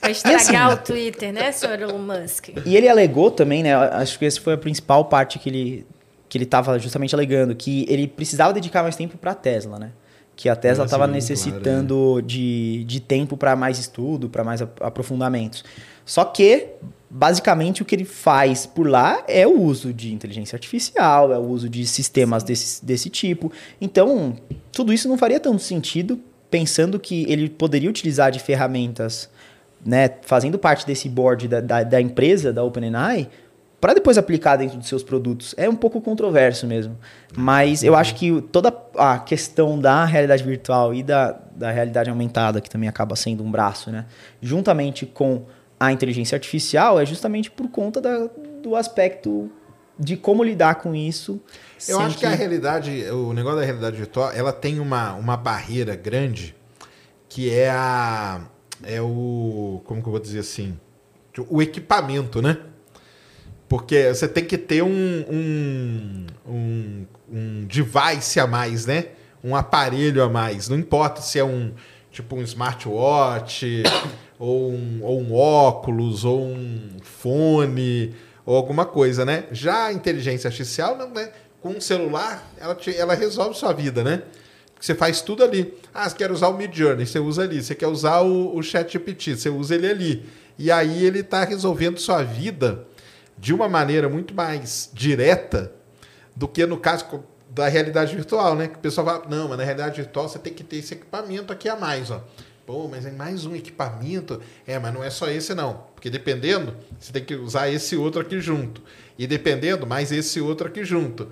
Pra 0.00 0.10
estragar 0.10 0.66
assim, 0.66 0.74
o 0.74 0.76
Twitter, 0.76 1.32
né, 1.32 1.50
senhor 1.50 1.80
Elon 1.80 1.98
Musk? 1.98 2.48
E 2.66 2.76
ele 2.76 2.88
alegou 2.88 3.30
também, 3.30 3.62
né? 3.62 3.74
Acho 3.74 4.18
que 4.18 4.26
essa 4.26 4.40
foi 4.40 4.52
a 4.52 4.58
principal 4.58 5.06
parte 5.06 5.38
que 5.38 5.48
ele 5.48 5.86
que 6.28 6.38
ele 6.38 6.44
estava 6.44 6.76
justamente 6.80 7.14
alegando, 7.14 7.54
que 7.54 7.86
ele 7.88 8.08
precisava 8.08 8.52
dedicar 8.52 8.82
mais 8.82 8.96
tempo 8.96 9.16
para 9.16 9.30
a 9.30 9.34
Tesla, 9.36 9.78
né? 9.78 9.92
Que 10.34 10.48
a 10.48 10.56
Tesla 10.56 10.84
estava 10.84 11.06
necessitando 11.06 11.94
claro, 11.94 12.18
é. 12.18 12.22
de, 12.22 12.84
de 12.84 13.00
tempo 13.00 13.36
para 13.36 13.54
mais 13.54 13.78
estudo, 13.78 14.28
para 14.28 14.42
mais 14.42 14.60
aprofundamentos. 14.60 15.64
Só 16.04 16.24
que 16.24 16.70
basicamente 17.16 17.80
o 17.80 17.84
que 17.84 17.94
ele 17.94 18.04
faz 18.04 18.66
por 18.66 18.88
lá 18.88 19.22
é 19.28 19.46
o 19.46 19.60
uso 19.60 19.92
de 19.92 20.12
inteligência 20.12 20.56
artificial, 20.56 21.32
é 21.32 21.38
o 21.38 21.42
uso 21.42 21.68
de 21.68 21.86
sistemas 21.86 22.42
desse, 22.42 22.84
desse 22.84 23.08
tipo. 23.08 23.52
Então, 23.80 24.34
tudo 24.72 24.92
isso 24.92 25.08
não 25.08 25.16
faria 25.16 25.38
tanto 25.38 25.62
sentido 25.62 26.18
pensando 26.50 26.98
que 26.98 27.24
ele 27.30 27.48
poderia 27.48 27.88
utilizar 27.88 28.32
de 28.32 28.40
ferramentas, 28.40 29.30
né, 29.86 30.10
fazendo 30.22 30.58
parte 30.58 30.84
desse 30.84 31.08
board 31.08 31.46
da, 31.46 31.60
da, 31.60 31.82
da 31.84 32.00
empresa, 32.00 32.52
da 32.52 32.64
OpenAI, 32.64 33.28
para 33.80 33.94
depois 33.94 34.18
aplicar 34.18 34.56
dentro 34.56 34.76
dos 34.76 34.88
seus 34.88 35.04
produtos. 35.04 35.54
É 35.56 35.68
um 35.68 35.76
pouco 35.76 36.00
controverso 36.00 36.66
mesmo. 36.66 36.98
Mas 37.36 37.84
eu 37.84 37.94
acho 37.94 38.16
que 38.16 38.40
toda 38.50 38.76
a 38.96 39.20
questão 39.20 39.78
da 39.78 40.04
realidade 40.04 40.42
virtual 40.42 40.92
e 40.92 41.00
da, 41.00 41.38
da 41.54 41.70
realidade 41.70 42.10
aumentada, 42.10 42.60
que 42.60 42.68
também 42.68 42.88
acaba 42.88 43.14
sendo 43.14 43.44
um 43.44 43.50
braço, 43.52 43.92
né, 43.92 44.04
juntamente 44.42 45.06
com 45.06 45.44
a 45.78 45.92
inteligência 45.92 46.36
artificial 46.36 47.00
é 47.00 47.06
justamente 47.06 47.50
por 47.50 47.68
conta 47.68 48.00
da, 48.00 48.28
do 48.62 48.76
aspecto 48.76 49.50
de 49.98 50.16
como 50.16 50.42
lidar 50.42 50.76
com 50.76 50.94
isso. 50.94 51.40
Eu 51.88 52.00
acho 52.00 52.16
que... 52.16 52.20
que... 52.20 52.26
a 52.26 52.34
realidade, 52.34 52.90
o 53.10 53.32
negócio 53.32 53.60
da 53.60 53.64
realidade 53.64 53.96
virtual, 53.96 54.32
ela 54.32 54.52
tem 54.52 54.80
uma, 54.80 55.14
uma 55.14 55.36
barreira 55.36 55.94
grande 55.94 56.54
que 57.28 57.50
é 57.50 57.70
a 57.70 58.42
é 58.82 59.00
o 59.00 59.82
como 59.84 60.00
que 60.02 60.08
eu 60.08 60.12
vou 60.12 60.20
dizer 60.20 60.40
assim, 60.40 60.78
o 61.48 61.62
equipamento, 61.62 62.40
né? 62.40 62.58
Porque 63.68 64.12
você 64.12 64.28
tem 64.28 64.44
que 64.44 64.58
ter 64.58 64.82
um, 64.82 65.24
um, 65.28 66.26
um, 66.46 67.06
um 67.28 67.66
device 67.66 68.38
a 68.38 68.46
mais, 68.46 68.86
né? 68.86 69.06
Um 69.42 69.56
aparelho 69.56 70.22
a 70.22 70.28
mais. 70.28 70.68
Não 70.68 70.78
importa 70.78 71.20
se 71.20 71.38
é 71.38 71.44
um 71.44 71.72
tipo 72.14 72.36
um 72.36 72.42
smartwatch 72.42 73.82
ou 74.38 74.72
um, 74.72 75.00
ou 75.02 75.20
um 75.20 75.34
óculos, 75.34 76.24
ou 76.24 76.40
um 76.40 76.96
fone, 77.02 78.14
ou 78.46 78.56
alguma 78.56 78.86
coisa, 78.86 79.24
né? 79.24 79.44
Já 79.52 79.86
a 79.86 79.92
inteligência 79.92 80.48
artificial, 80.48 80.96
não, 80.96 81.10
né? 81.10 81.30
com 81.64 81.70
um 81.70 81.80
celular, 81.80 82.46
ela, 82.58 82.74
te, 82.74 82.94
ela 82.94 83.14
resolve 83.14 83.56
sua 83.56 83.72
vida, 83.72 84.04
né? 84.04 84.22
Você 84.78 84.94
faz 84.94 85.22
tudo 85.22 85.42
ali. 85.42 85.72
Ah, 85.94 86.06
você 86.06 86.14
quer 86.14 86.30
usar 86.30 86.48
o 86.48 86.58
Midjourney, 86.58 87.06
você 87.06 87.18
usa 87.18 87.42
ali. 87.42 87.62
Você 87.62 87.74
quer 87.74 87.86
usar 87.86 88.20
o, 88.20 88.54
o 88.54 88.60
você 88.62 89.48
usa 89.48 89.74
ele 89.74 89.86
ali. 89.86 90.26
E 90.58 90.70
aí 90.70 91.06
ele 91.06 91.20
está 91.20 91.42
resolvendo 91.42 91.98
sua 91.98 92.22
vida 92.22 92.86
de 93.38 93.54
uma 93.54 93.66
maneira 93.66 94.10
muito 94.10 94.34
mais 94.34 94.90
direta 94.92 95.72
do 96.36 96.46
que 96.46 96.66
no 96.66 96.76
caso 96.76 97.06
da 97.54 97.68
realidade 97.68 98.14
virtual, 98.14 98.56
né? 98.56 98.66
Que 98.66 98.74
o 98.74 98.80
pessoal 98.80 99.06
fala, 99.06 99.24
não, 99.28 99.48
mas 99.48 99.58
na 99.58 99.64
realidade 99.64 99.96
virtual 99.96 100.28
você 100.28 100.38
tem 100.38 100.52
que 100.52 100.64
ter 100.64 100.76
esse 100.76 100.94
equipamento 100.94 101.52
aqui 101.52 101.68
a 101.68 101.76
mais, 101.76 102.10
ó. 102.10 102.20
Pô, 102.66 102.88
mas 102.88 103.04
é 103.04 103.10
mais 103.10 103.44
um 103.44 103.54
equipamento. 103.54 104.40
É, 104.66 104.78
mas 104.78 104.92
não 104.92 105.04
é 105.04 105.10
só 105.10 105.28
esse 105.28 105.54
não. 105.54 105.84
Porque 105.94 106.08
dependendo, 106.10 106.74
você 106.98 107.12
tem 107.12 107.22
que 107.22 107.34
usar 107.34 107.68
esse 107.68 107.94
outro 107.94 108.20
aqui 108.20 108.40
junto. 108.40 108.82
E 109.18 109.26
dependendo, 109.26 109.86
mais 109.86 110.10
esse 110.10 110.40
outro 110.40 110.66
aqui 110.66 110.82
junto. 110.82 111.28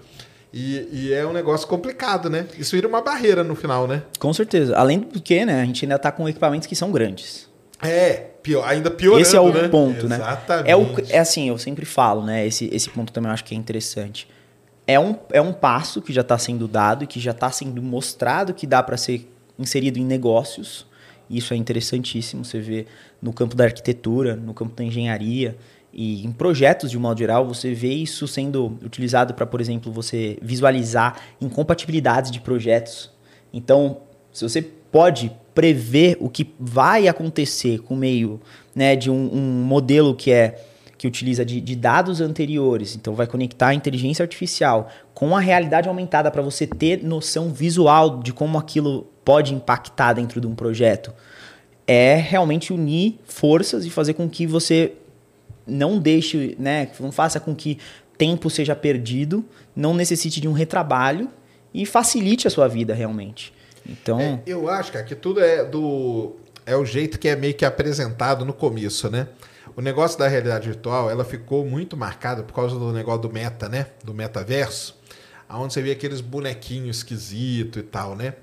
E, 0.52 0.86
e, 0.92 1.12
é 1.14 1.26
um 1.26 1.32
negócio 1.32 1.66
complicado, 1.66 2.28
né? 2.28 2.46
Isso 2.58 2.76
vira 2.76 2.86
uma 2.86 3.00
barreira 3.00 3.42
no 3.42 3.56
final, 3.56 3.88
né? 3.88 4.02
Com 4.18 4.32
certeza. 4.34 4.76
Além 4.76 5.00
do 5.00 5.20
que, 5.20 5.46
né? 5.46 5.62
A 5.62 5.64
gente 5.64 5.86
ainda 5.86 5.96
está 5.96 6.12
com 6.12 6.28
equipamentos 6.28 6.68
que 6.68 6.76
são 6.76 6.92
grandes. 6.92 7.48
É. 7.80 8.28
Pior, 8.42 8.62
ainda 8.68 8.90
piorando, 8.90 9.22
Esse 9.22 9.36
é 9.36 9.40
o 9.40 9.52
né? 9.52 9.68
ponto, 9.68 10.08
né? 10.08 10.16
Exatamente. 10.16 10.70
É, 10.70 10.76
o, 10.76 10.94
é 11.08 11.18
assim, 11.18 11.48
eu 11.48 11.56
sempre 11.56 11.86
falo, 11.86 12.24
né? 12.24 12.46
Esse, 12.46 12.68
esse 12.72 12.90
ponto 12.90 13.12
também 13.12 13.30
eu 13.30 13.34
acho 13.34 13.44
que 13.44 13.54
é 13.54 13.58
interessante. 13.58 14.28
É 14.92 15.00
um, 15.00 15.16
é 15.32 15.40
um 15.40 15.52
passo 15.52 16.02
que 16.02 16.12
já 16.12 16.20
está 16.20 16.36
sendo 16.36 16.68
dado 16.68 17.06
que 17.06 17.18
já 17.18 17.30
está 17.30 17.50
sendo 17.50 17.82
mostrado 17.82 18.52
que 18.52 18.66
dá 18.66 18.82
para 18.82 18.96
ser 18.96 19.28
inserido 19.58 19.98
em 19.98 20.04
negócios. 20.04 20.86
Isso 21.30 21.54
é 21.54 21.56
interessantíssimo. 21.56 22.44
Você 22.44 22.60
vê 22.60 22.86
no 23.20 23.32
campo 23.32 23.56
da 23.56 23.64
arquitetura, 23.64 24.36
no 24.36 24.52
campo 24.52 24.74
da 24.76 24.84
engenharia 24.84 25.56
e 25.92 26.24
em 26.24 26.32
projetos 26.32 26.90
de 26.90 26.98
um 26.98 27.00
modo 27.00 27.18
geral, 27.18 27.46
você 27.46 27.74
vê 27.74 27.92
isso 27.92 28.26
sendo 28.26 28.78
utilizado 28.82 29.34
para, 29.34 29.46
por 29.46 29.60
exemplo, 29.60 29.92
você 29.92 30.38
visualizar 30.40 31.20
incompatibilidades 31.40 32.30
de 32.30 32.40
projetos. 32.40 33.10
Então, 33.52 33.98
se 34.32 34.42
você 34.42 34.62
pode 34.62 35.30
prever 35.54 36.16
o 36.18 36.30
que 36.30 36.54
vai 36.58 37.08
acontecer 37.08 37.80
com 37.80 37.94
o 37.94 37.96
meio 37.96 38.40
né, 38.74 38.96
de 38.96 39.10
um, 39.10 39.34
um 39.34 39.64
modelo 39.64 40.14
que 40.14 40.30
é 40.30 40.64
que 41.02 41.08
utiliza 41.08 41.44
de, 41.44 41.60
de, 41.60 41.74
dados 41.74 42.20
anteriores, 42.20 42.94
então 42.94 43.12
vai 43.12 43.26
conectar 43.26 43.66
a 43.66 43.74
inteligência 43.74 44.22
artificial 44.22 44.88
com 45.12 45.36
a 45.36 45.40
realidade 45.40 45.88
aumentada 45.88 46.30
para 46.30 46.40
você 46.40 46.64
ter 46.64 47.02
noção 47.02 47.52
visual 47.52 48.20
de 48.20 48.32
como 48.32 48.56
aquilo 48.56 49.10
pode 49.24 49.52
impactar 49.52 50.12
dentro 50.12 50.40
de 50.40 50.46
um 50.46 50.54
projeto. 50.54 51.12
É 51.88 52.14
realmente 52.14 52.72
unir 52.72 53.18
forças 53.24 53.84
e 53.84 53.90
fazer 53.90 54.14
com 54.14 54.30
que 54.30 54.46
você 54.46 54.92
não 55.66 55.98
deixe, 55.98 56.54
né, 56.56 56.88
não 57.00 57.10
faça 57.10 57.40
com 57.40 57.52
que 57.52 57.78
tempo 58.16 58.48
seja 58.48 58.76
perdido, 58.76 59.44
não 59.74 59.94
necessite 59.94 60.40
de 60.40 60.46
um 60.46 60.52
retrabalho 60.52 61.28
e 61.74 61.84
facilite 61.84 62.46
a 62.46 62.50
sua 62.50 62.68
vida 62.68 62.94
realmente. 62.94 63.52
Então, 63.84 64.20
é, 64.20 64.40
eu 64.46 64.68
acho 64.68 64.92
cara, 64.92 65.04
que 65.04 65.16
tudo 65.16 65.40
é 65.40 65.64
do 65.64 66.36
é 66.64 66.76
o 66.76 66.84
jeito 66.84 67.18
que 67.18 67.26
é 67.26 67.34
meio 67.34 67.54
que 67.54 67.64
apresentado 67.64 68.44
no 68.44 68.52
começo, 68.52 69.10
né? 69.10 69.26
O 69.74 69.80
negócio 69.80 70.18
da 70.18 70.28
realidade 70.28 70.68
virtual, 70.68 71.10
ela 71.10 71.24
ficou 71.24 71.64
muito 71.64 71.96
marcada 71.96 72.42
por 72.42 72.52
causa 72.52 72.78
do 72.78 72.92
negócio 72.92 73.22
do 73.22 73.32
meta, 73.32 73.70
né? 73.70 73.86
Do 74.04 74.12
metaverso, 74.12 75.00
aonde 75.48 75.72
você 75.72 75.80
vê 75.80 75.92
aqueles 75.92 76.20
bonequinhos 76.20 76.98
esquisito 76.98 77.78
e 77.78 77.82
tal, 77.82 78.14
né? 78.14 78.34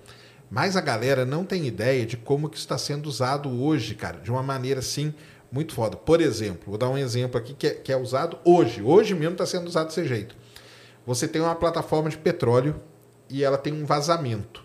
Mas 0.50 0.76
a 0.76 0.82
galera 0.82 1.26
não 1.26 1.46
tem 1.46 1.68
ideia 1.68 2.04
de 2.04 2.18
como 2.18 2.50
que 2.50 2.58
está 2.58 2.80
sendo 2.80 3.06
usado 3.06 3.48
hoje, 3.64 3.94
cara, 3.94 4.18
de 4.18 4.32
uma 4.32 4.42
maneira 4.42 4.80
assim 4.80 5.14
muito 5.52 5.76
foda. 5.76 5.96
Por 5.96 6.20
exemplo, 6.20 6.64
vou 6.66 6.78
dar 6.80 6.90
um 6.90 6.98
exemplo 6.98 7.40
aqui 7.40 7.54
que 7.54 7.68
é, 7.68 7.72
que 7.76 7.92
é 7.92 7.98
usado 7.98 8.40
hoje. 8.44 8.82
Hoje 8.82 9.14
mesmo 9.14 9.34
está 9.34 9.46
sendo 9.46 9.68
usado 9.68 9.88
desse 9.90 10.06
jeito. 10.06 10.36
Você 11.06 11.28
tem 11.28 11.40
uma 11.40 11.54
plataforma 11.54 12.10
de 12.10 12.18
petróleo 12.18 12.82
e 13.30 13.44
ela 13.44 13.58
tem 13.58 13.72
um 13.72 13.86
vazamento. 13.86 14.64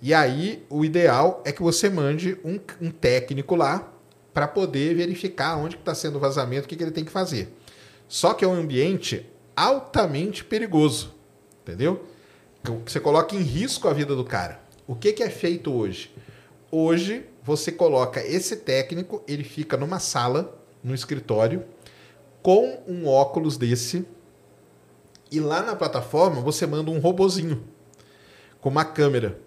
E 0.00 0.14
aí, 0.14 0.64
o 0.70 0.84
ideal 0.84 1.42
é 1.44 1.50
que 1.50 1.62
você 1.62 1.90
mande 1.90 2.38
um, 2.44 2.60
um 2.80 2.90
técnico 2.92 3.56
lá 3.56 3.93
para 4.34 4.48
poder 4.48 4.94
verificar 4.96 5.56
onde 5.56 5.76
está 5.76 5.94
sendo 5.94 6.16
o 6.16 6.20
vazamento, 6.20 6.66
o 6.66 6.68
que, 6.68 6.76
que 6.76 6.82
ele 6.82 6.90
tem 6.90 7.04
que 7.04 7.12
fazer. 7.12 7.56
Só 8.08 8.34
que 8.34 8.44
é 8.44 8.48
um 8.48 8.52
ambiente 8.52 9.24
altamente 9.56 10.44
perigoso, 10.44 11.14
entendeu? 11.62 12.04
Você 12.84 12.98
coloca 12.98 13.36
em 13.36 13.40
risco 13.40 13.88
a 13.88 13.92
vida 13.92 14.16
do 14.16 14.24
cara. 14.24 14.60
O 14.86 14.94
que, 14.96 15.12
que 15.12 15.22
é 15.22 15.30
feito 15.30 15.72
hoje? 15.72 16.12
Hoje, 16.70 17.24
você 17.42 17.70
coloca 17.70 18.20
esse 18.26 18.56
técnico, 18.56 19.22
ele 19.28 19.44
fica 19.44 19.76
numa 19.76 20.00
sala, 20.00 20.58
no 20.82 20.94
escritório, 20.94 21.64
com 22.42 22.82
um 22.86 23.06
óculos 23.06 23.56
desse, 23.56 24.04
e 25.30 25.40
lá 25.40 25.62
na 25.62 25.76
plataforma 25.76 26.40
você 26.40 26.66
manda 26.66 26.90
um 26.90 26.98
robozinho 26.98 27.64
com 28.60 28.68
uma 28.68 28.84
câmera. 28.84 29.38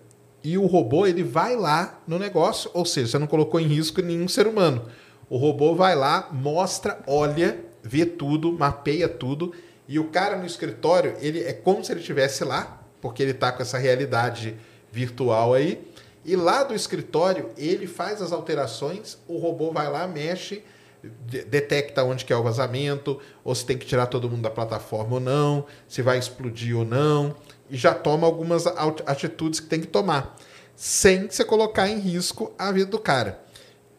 E 0.44 0.58
o 0.58 0.66
robô 0.66 1.06
ele 1.06 1.24
vai 1.24 1.56
lá 1.56 2.00
no 2.08 2.18
negócio, 2.20 2.70
ou 2.74 2.86
seja, 2.86 3.12
você 3.12 3.20
não 3.20 3.28
colocou 3.28 3.60
em 3.60 3.68
risco 3.68 4.02
nenhum 4.02 4.28
ser 4.28 4.48
humano. 4.48 4.86
O 5.30 5.38
robô 5.38 5.76
vai 5.76 5.96
lá, 5.96 6.30
mostra, 6.32 7.00
olha, 7.06 7.60
vê 7.84 8.06
tudo, 8.06 8.54
mapeia 8.54 9.10
tudo, 9.10 9.54
e 9.88 10.00
o 10.00 10.06
cara 10.06 10.38
no 10.38 10.46
escritório, 10.46 11.16
ele 11.20 11.44
é 11.44 11.54
como 11.54 11.84
se 11.84 11.92
ele 11.92 12.00
estivesse 12.00 12.44
lá, 12.44 12.82
porque 13.02 13.22
ele 13.24 13.32
está 13.32 13.52
com 13.52 13.62
essa 13.62 13.78
realidade 13.78 14.56
virtual 14.92 15.54
aí. 15.54 15.86
E 16.26 16.36
lá 16.36 16.64
do 16.64 16.74
escritório, 16.74 17.50
ele 17.58 17.88
faz 17.88 18.22
as 18.22 18.32
alterações, 18.32 19.18
o 19.28 19.38
robô 19.38 19.72
vai 19.72 19.90
lá, 19.90 20.08
mexe, 20.08 20.64
detecta 21.02 22.04
onde 22.04 22.26
que 22.26 22.34
é 22.34 22.36
o 22.36 22.44
vazamento, 22.44 23.20
ou 23.44 23.56
se 23.56 23.66
tem 23.66 23.78
que 23.78 23.86
tirar 23.86 24.08
todo 24.08 24.30
mundo 24.30 24.42
da 24.42 24.50
plataforma 24.50 25.16
ou 25.16 25.20
não, 25.20 25.66
se 25.88 26.02
vai 26.02 26.18
explodir 26.18 26.78
ou 26.78 26.84
não, 26.84 27.36
já 27.70 27.94
toma 27.94 28.26
algumas 28.26 28.66
atitudes 28.68 29.60
que 29.60 29.68
tem 29.68 29.82
que 29.82 29.88
tomar, 29.88 30.36
sem 30.76 31.30
você 31.30 31.44
colocar 31.44 31.88
em 31.88 32.00
risco 32.00 32.54
a 32.58 32.72
vida 32.72 32.92
do 32.92 33.00
cara. 33.00 33.42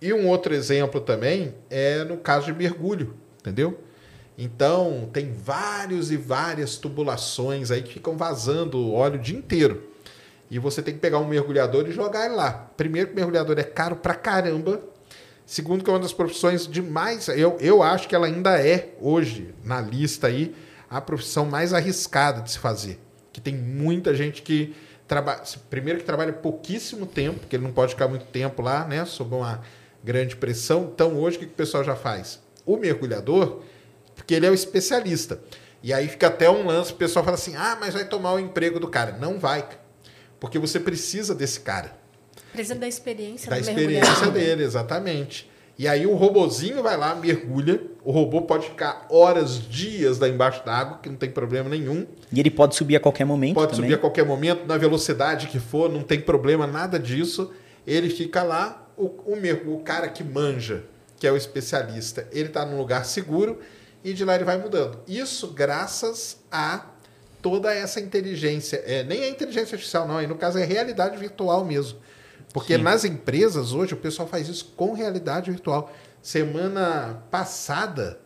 E 0.00 0.12
um 0.12 0.28
outro 0.28 0.54
exemplo 0.54 1.00
também 1.00 1.54
é 1.68 2.04
no 2.04 2.16
caso 2.16 2.46
de 2.46 2.52
mergulho, 2.52 3.14
entendeu? 3.40 3.78
Então, 4.40 5.10
tem 5.12 5.32
vários 5.32 6.12
e 6.12 6.16
várias 6.16 6.76
tubulações 6.76 7.72
aí 7.72 7.82
que 7.82 7.94
ficam 7.94 8.16
vazando 8.16 8.92
óleo 8.92 9.18
o 9.18 9.22
dia 9.22 9.36
inteiro. 9.36 9.82
E 10.48 10.60
você 10.60 10.80
tem 10.80 10.94
que 10.94 11.00
pegar 11.00 11.18
um 11.18 11.26
mergulhador 11.26 11.88
e 11.88 11.92
jogar 11.92 12.26
ele 12.26 12.36
lá. 12.36 12.70
Primeiro, 12.76 13.08
que 13.08 13.14
o 13.14 13.16
mergulhador 13.16 13.58
é 13.58 13.64
caro 13.64 13.96
pra 13.96 14.14
caramba. 14.14 14.80
Segundo, 15.44 15.82
que 15.82 15.90
é 15.90 15.92
uma 15.92 15.98
das 15.98 16.12
profissões 16.12 16.68
de 16.68 16.80
mais. 16.80 17.26
Eu, 17.28 17.56
eu 17.60 17.82
acho 17.82 18.08
que 18.08 18.14
ela 18.14 18.26
ainda 18.26 18.62
é, 18.64 18.94
hoje, 19.00 19.52
na 19.64 19.80
lista 19.80 20.28
aí, 20.28 20.54
a 20.88 21.00
profissão 21.00 21.44
mais 21.44 21.74
arriscada 21.74 22.40
de 22.40 22.52
se 22.52 22.58
fazer. 22.58 23.00
Que 23.38 23.42
tem 23.42 23.54
muita 23.54 24.14
gente 24.14 24.42
que 24.42 24.74
trabalha. 25.06 25.42
Primeiro, 25.70 26.00
que 26.00 26.04
trabalha 26.04 26.32
pouquíssimo 26.32 27.06
tempo, 27.06 27.40
porque 27.40 27.54
ele 27.54 27.62
não 27.62 27.72
pode 27.72 27.92
ficar 27.92 28.08
muito 28.08 28.24
tempo 28.26 28.60
lá, 28.60 28.84
né? 28.84 29.04
Sob 29.04 29.34
uma 29.36 29.62
grande 30.02 30.34
pressão. 30.34 30.90
Então, 30.92 31.16
hoje, 31.16 31.36
o 31.36 31.40
que, 31.40 31.46
que 31.46 31.52
o 31.52 31.56
pessoal 31.56 31.84
já 31.84 31.94
faz? 31.94 32.40
O 32.66 32.76
mergulhador, 32.76 33.62
porque 34.16 34.34
ele 34.34 34.44
é 34.44 34.50
o 34.50 34.54
especialista. 34.54 35.40
E 35.82 35.92
aí 35.92 36.08
fica 36.08 36.26
até 36.26 36.50
um 36.50 36.66
lance, 36.66 36.92
o 36.92 36.96
pessoal 36.96 37.24
fala 37.24 37.36
assim: 37.36 37.54
ah, 37.54 37.76
mas 37.80 37.94
vai 37.94 38.04
tomar 38.04 38.32
o 38.32 38.40
emprego 38.40 38.80
do 38.80 38.88
cara. 38.88 39.12
Não 39.12 39.38
vai, 39.38 39.66
porque 40.40 40.58
você 40.58 40.80
precisa 40.80 41.32
desse 41.34 41.60
cara. 41.60 41.96
Precisa 42.52 42.74
da 42.74 42.88
experiência 42.88 43.48
Da 43.48 43.56
do 43.56 43.60
experiência 43.62 44.30
dele, 44.30 44.64
exatamente. 44.64 45.48
E 45.78 45.86
aí 45.86 46.06
o 46.06 46.14
robozinho 46.14 46.82
vai 46.82 46.96
lá, 46.96 47.14
mergulha. 47.14 47.80
O 48.04 48.10
robô 48.10 48.42
pode 48.42 48.66
ficar 48.68 49.06
horas, 49.08 49.60
dias 49.60 50.18
lá 50.18 50.28
embaixo 50.28 50.64
d'água, 50.64 50.98
que 51.00 51.08
não 51.08 51.16
tem 51.16 51.30
problema 51.30 51.68
nenhum. 51.70 52.04
e 52.32 52.40
ele 52.40 52.50
pode 52.50 52.74
subir 52.74 52.96
a 52.96 53.00
qualquer 53.00 53.24
momento 53.24 53.54
Pode 53.54 53.72
também. 53.72 53.84
subir 53.84 53.94
a 53.94 53.98
qualquer 53.98 54.24
momento, 54.24 54.66
na 54.66 54.76
velocidade 54.76 55.46
que 55.46 55.60
for, 55.60 55.88
não 55.88 56.02
tem 56.02 56.20
problema, 56.20 56.66
nada 56.66 56.98
disso. 56.98 57.52
Ele 57.86 58.10
fica 58.10 58.42
lá, 58.42 58.88
o, 58.96 59.04
o, 59.04 59.74
o 59.74 59.80
cara 59.80 60.08
que 60.08 60.24
manja, 60.24 60.84
que 61.16 61.26
é 61.26 61.32
o 61.32 61.36
especialista, 61.36 62.26
ele 62.32 62.48
está 62.48 62.66
num 62.66 62.76
lugar 62.76 63.04
seguro 63.04 63.60
e 64.02 64.12
de 64.12 64.24
lá 64.24 64.34
ele 64.34 64.44
vai 64.44 64.58
mudando. 64.58 64.98
Isso 65.06 65.48
graças 65.48 66.38
a 66.50 66.86
toda 67.40 67.72
essa 67.72 68.00
inteligência. 68.00 68.82
É, 68.84 69.04
nem 69.04 69.20
é 69.20 69.28
inteligência 69.28 69.76
artificial, 69.76 70.08
não, 70.08 70.18
aí 70.18 70.26
no 70.26 70.34
caso 70.34 70.58
é 70.58 70.64
realidade 70.64 71.16
virtual 71.16 71.64
mesmo. 71.64 71.98
Porque 72.58 72.76
Sim. 72.76 72.82
nas 72.82 73.04
empresas 73.04 73.72
hoje 73.72 73.94
o 73.94 73.96
pessoal 73.96 74.26
faz 74.26 74.48
isso 74.48 74.72
com 74.76 74.92
realidade 74.92 75.50
virtual. 75.50 75.92
Semana 76.20 77.22
passada 77.30 78.18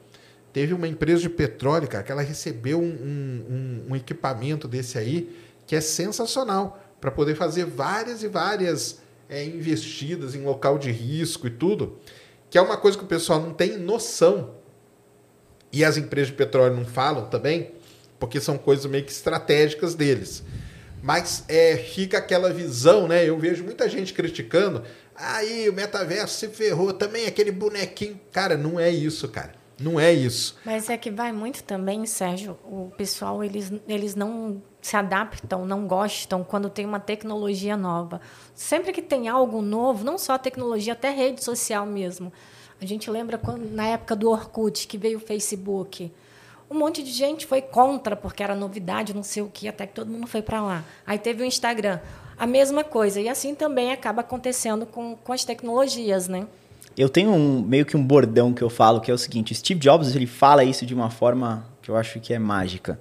teve 0.53 0.73
uma 0.73 0.89
empresa 0.89 1.21
de 1.23 1.29
petróleo, 1.29 1.87
cara, 1.87 2.03
que 2.03 2.11
ela 2.11 2.23
recebeu 2.23 2.81
um, 2.81 2.85
um- 2.85 3.85
um- 3.91 3.97
equipamento 3.97 4.67
desse 4.67 4.97
aí 4.97 5.37
que 5.67 5.77
é 5.77 5.81
sensacional 5.81 6.83
para 7.01 7.11
poder 7.11 7.35
fazer 7.35 7.65
várias 7.67 8.23
e 8.23 8.29
várias 8.29 9.01
é, 9.29 9.45
investidas 9.45 10.35
em 10.35 10.43
local 10.45 10.79
de 10.79 10.91
risco 10.91 11.47
e 11.47 11.51
tudo, 11.51 11.99
que 12.51 12.57
é 12.59 12.61
uma 12.61 12.77
coisa 12.77 12.97
que 12.99 13.05
o 13.05 13.07
pessoal 13.07 13.41
não 13.41 13.53
tem 13.55 13.77
noção 13.79 14.55
e 15.73 15.85
as 15.85 15.97
empresas 15.97 16.29
de 16.29 16.35
petróleo 16.37 16.75
não 16.77 16.85
falam 16.85 17.27
também, 17.27 17.71
porque 18.19 18.41
são 18.41 18.59
coisas 18.59 18.85
meio 18.87 19.05
que 19.05 19.13
estratégicas 19.13 19.95
deles. 19.95 20.43
Mas 21.03 21.45
é, 21.49 21.77
fica 21.77 22.19
aquela 22.19 22.53
visão, 22.53 23.09
né? 23.09 23.29
Eu 23.29 23.37
vejo 23.37 23.65
muita 23.65 23.89
gente 23.89 24.15
criticando. 24.15 24.85
Aí 25.15 25.69
o 25.69 25.73
metaverso 25.73 26.39
se 26.39 26.49
ferrou 26.49 26.93
também, 26.93 27.27
aquele 27.27 27.51
bonequinho. 27.51 28.19
Cara, 28.31 28.57
não 28.57 28.79
é 28.79 28.89
isso, 28.89 29.29
cara. 29.29 29.61
Não 29.81 29.99
é 29.99 30.13
isso. 30.13 30.57
Mas 30.65 30.89
é 30.89 30.97
que 30.97 31.11
vai 31.11 31.33
muito 31.33 31.65
também, 31.65 32.07
Sérgio. 32.07 32.57
O 32.65 32.93
pessoal, 32.97 33.43
eles, 33.43 33.73
eles 33.89 34.15
não 34.15 34.63
se 34.81 34.97
adaptam, 34.97 35.67
não 35.67 35.87
gostam 35.87 36.45
quando 36.45 36.71
tem 36.71 36.87
uma 36.87 37.01
tecnologia 37.01 37.77
nova. 37.77 38.21
Sempre 38.55 38.93
que 38.93 39.03
tem 39.03 39.29
algo 39.29 39.61
novo, 39.61 40.05
não 40.05 40.17
só 40.17 40.39
tecnologia, 40.39 40.93
até 40.93 41.11
rede 41.11 41.43
social 41.43 41.85
mesmo. 41.85 42.33
A 42.81 42.87
gente 42.87 43.11
lembra 43.11 43.39
quando, 43.39 43.69
na 43.71 43.87
época 43.87 44.15
do 44.15 44.31
Orkut, 44.31 44.87
que 44.87 44.99
veio 44.99 45.19
o 45.19 45.21
Facebook. 45.21 46.13
Um 46.73 46.79
monte 46.79 47.03
de 47.03 47.11
gente 47.11 47.47
foi 47.47 47.61
contra, 47.61 48.17
porque 48.17 48.43
era 48.43 48.55
novidade, 48.55 49.13
não 49.13 49.23
sei 49.23 49.43
o 49.43 49.51
que, 49.53 49.69
até 49.69 49.87
que 49.87 49.93
todo 49.93 50.11
mundo 50.11 50.27
foi 50.27 50.41
para 50.41 50.63
lá. 50.63 50.83
Aí 51.07 51.19
teve 51.19 51.43
o 51.43 51.45
Instagram. 51.45 52.01
A 52.39 52.47
mesma 52.47 52.83
coisa. 52.83 53.21
E 53.21 53.29
assim 53.29 53.55
também 53.55 53.93
acaba 53.93 54.23
acontecendo 54.23 54.87
com, 54.87 55.15
com 55.15 55.33
as 55.35 55.45
tecnologias, 55.45 56.29
né? 56.29 56.47
Eu 56.97 57.11
tenho 57.11 57.31
um, 57.31 57.61
meio 57.61 57.85
que 57.85 57.95
um 57.95 58.03
bordão 58.03 58.55
que 58.55 58.63
eu 58.63 58.71
falo, 58.71 59.03
que 59.03 59.11
é 59.11 59.15
o 59.15 59.19
seguinte: 59.19 59.55
Steve 59.55 59.79
Jobs 59.79 60.17
ele 60.17 60.27
fala 60.27 60.65
isso 60.65 60.87
de 60.87 60.95
uma 60.95 61.11
forma 61.11 61.67
que 61.83 61.91
eu 61.91 61.97
acho 61.97 62.19
que 62.21 62.33
é 62.33 62.39
mágica. 62.39 62.99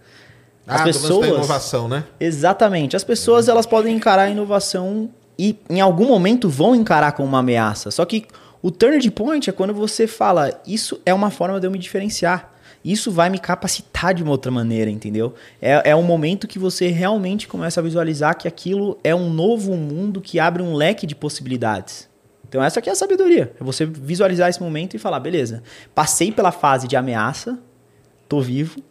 As 0.67 0.81
ah, 0.81 0.83
pessoas, 0.83 1.29
da 1.29 1.35
inovação, 1.35 1.87
né? 1.87 2.03
exatamente, 2.19 2.95
as 2.95 3.03
pessoas 3.03 3.47
elas 3.47 3.65
podem 3.65 3.95
encarar 3.95 4.23
a 4.23 4.29
inovação 4.29 5.09
e 5.39 5.57
em 5.69 5.79
algum 5.81 6.07
momento 6.07 6.49
vão 6.49 6.75
encarar 6.75 7.13
como 7.13 7.27
uma 7.27 7.39
ameaça. 7.39 7.89
Só 7.89 8.05
que 8.05 8.27
O 8.61 8.69
turning 8.69 9.09
point 9.09 9.49
é 9.49 9.53
quando 9.53 9.73
você 9.73 10.05
fala, 10.05 10.61
isso 10.67 11.01
é 11.05 11.13
uma 11.13 11.31
forma 11.31 11.59
de 11.59 11.65
eu 11.65 11.71
me 11.71 11.79
diferenciar. 11.79 12.50
Isso 12.83 13.11
vai 13.11 13.29
me 13.29 13.37
capacitar 13.37 14.13
de 14.13 14.23
uma 14.23 14.31
outra 14.31 14.51
maneira, 14.51 14.89
entendeu? 14.89 15.33
É, 15.61 15.91
é 15.91 15.95
um 15.95 16.03
momento 16.03 16.47
que 16.47 16.57
você 16.57 16.87
realmente 16.87 17.47
começa 17.47 17.79
a 17.79 17.83
visualizar 17.83 18.37
que 18.37 18.47
aquilo 18.47 18.97
é 19.03 19.13
um 19.13 19.29
novo 19.29 19.75
mundo 19.75 20.19
que 20.19 20.39
abre 20.39 20.63
um 20.63 20.73
leque 20.73 21.05
de 21.05 21.15
possibilidades. 21.15 22.09
Então 22.47 22.61
essa 22.61 22.79
aqui 22.79 22.89
é 22.89 22.91
a 22.91 22.95
sabedoria. 22.95 23.53
É 23.59 23.63
você 23.63 23.85
visualizar 23.85 24.49
esse 24.49 24.61
momento 24.61 24.95
e 24.95 24.99
falar, 24.99 25.19
beleza, 25.19 25.63
passei 25.93 26.31
pela 26.31 26.51
fase 26.51 26.87
de 26.87 26.95
ameaça, 26.95 27.57
tô 28.27 28.41
vivo, 28.41 28.81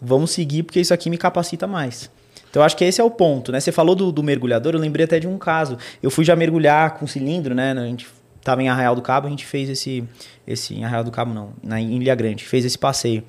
vamos 0.00 0.30
seguir 0.30 0.64
porque 0.64 0.80
isso 0.80 0.92
aqui 0.92 1.08
me 1.08 1.16
capacita 1.16 1.66
mais. 1.66 2.10
Então 2.50 2.62
acho 2.62 2.76
que 2.76 2.84
esse 2.84 3.00
é 3.00 3.04
o 3.04 3.10
ponto, 3.10 3.52
né? 3.52 3.60
Você 3.60 3.70
falou 3.70 3.94
do, 3.94 4.10
do 4.10 4.22
mergulhador, 4.22 4.74
eu 4.74 4.80
lembrei 4.80 5.04
até 5.04 5.20
de 5.20 5.28
um 5.28 5.38
caso. 5.38 5.78
Eu 6.02 6.10
fui 6.10 6.24
já 6.24 6.34
mergulhar 6.34 6.98
com 6.98 7.06
cilindro, 7.06 7.54
né? 7.54 7.72
A 7.72 7.84
gente 7.86 8.06
estava 8.38 8.62
em 8.62 8.68
Arraial 8.68 8.94
do 8.94 9.02
Cabo, 9.02 9.26
a 9.26 9.30
gente 9.30 9.44
fez 9.44 9.68
esse, 9.68 10.04
esse 10.46 10.74
em 10.74 10.84
Arraial 10.84 11.04
do 11.04 11.10
Cabo 11.10 11.32
não, 11.34 11.52
na, 11.62 11.80
em 11.80 11.96
Ilha 11.96 12.14
Grande, 12.14 12.44
fez 12.44 12.64
esse 12.64 12.78
passeio. 12.78 13.22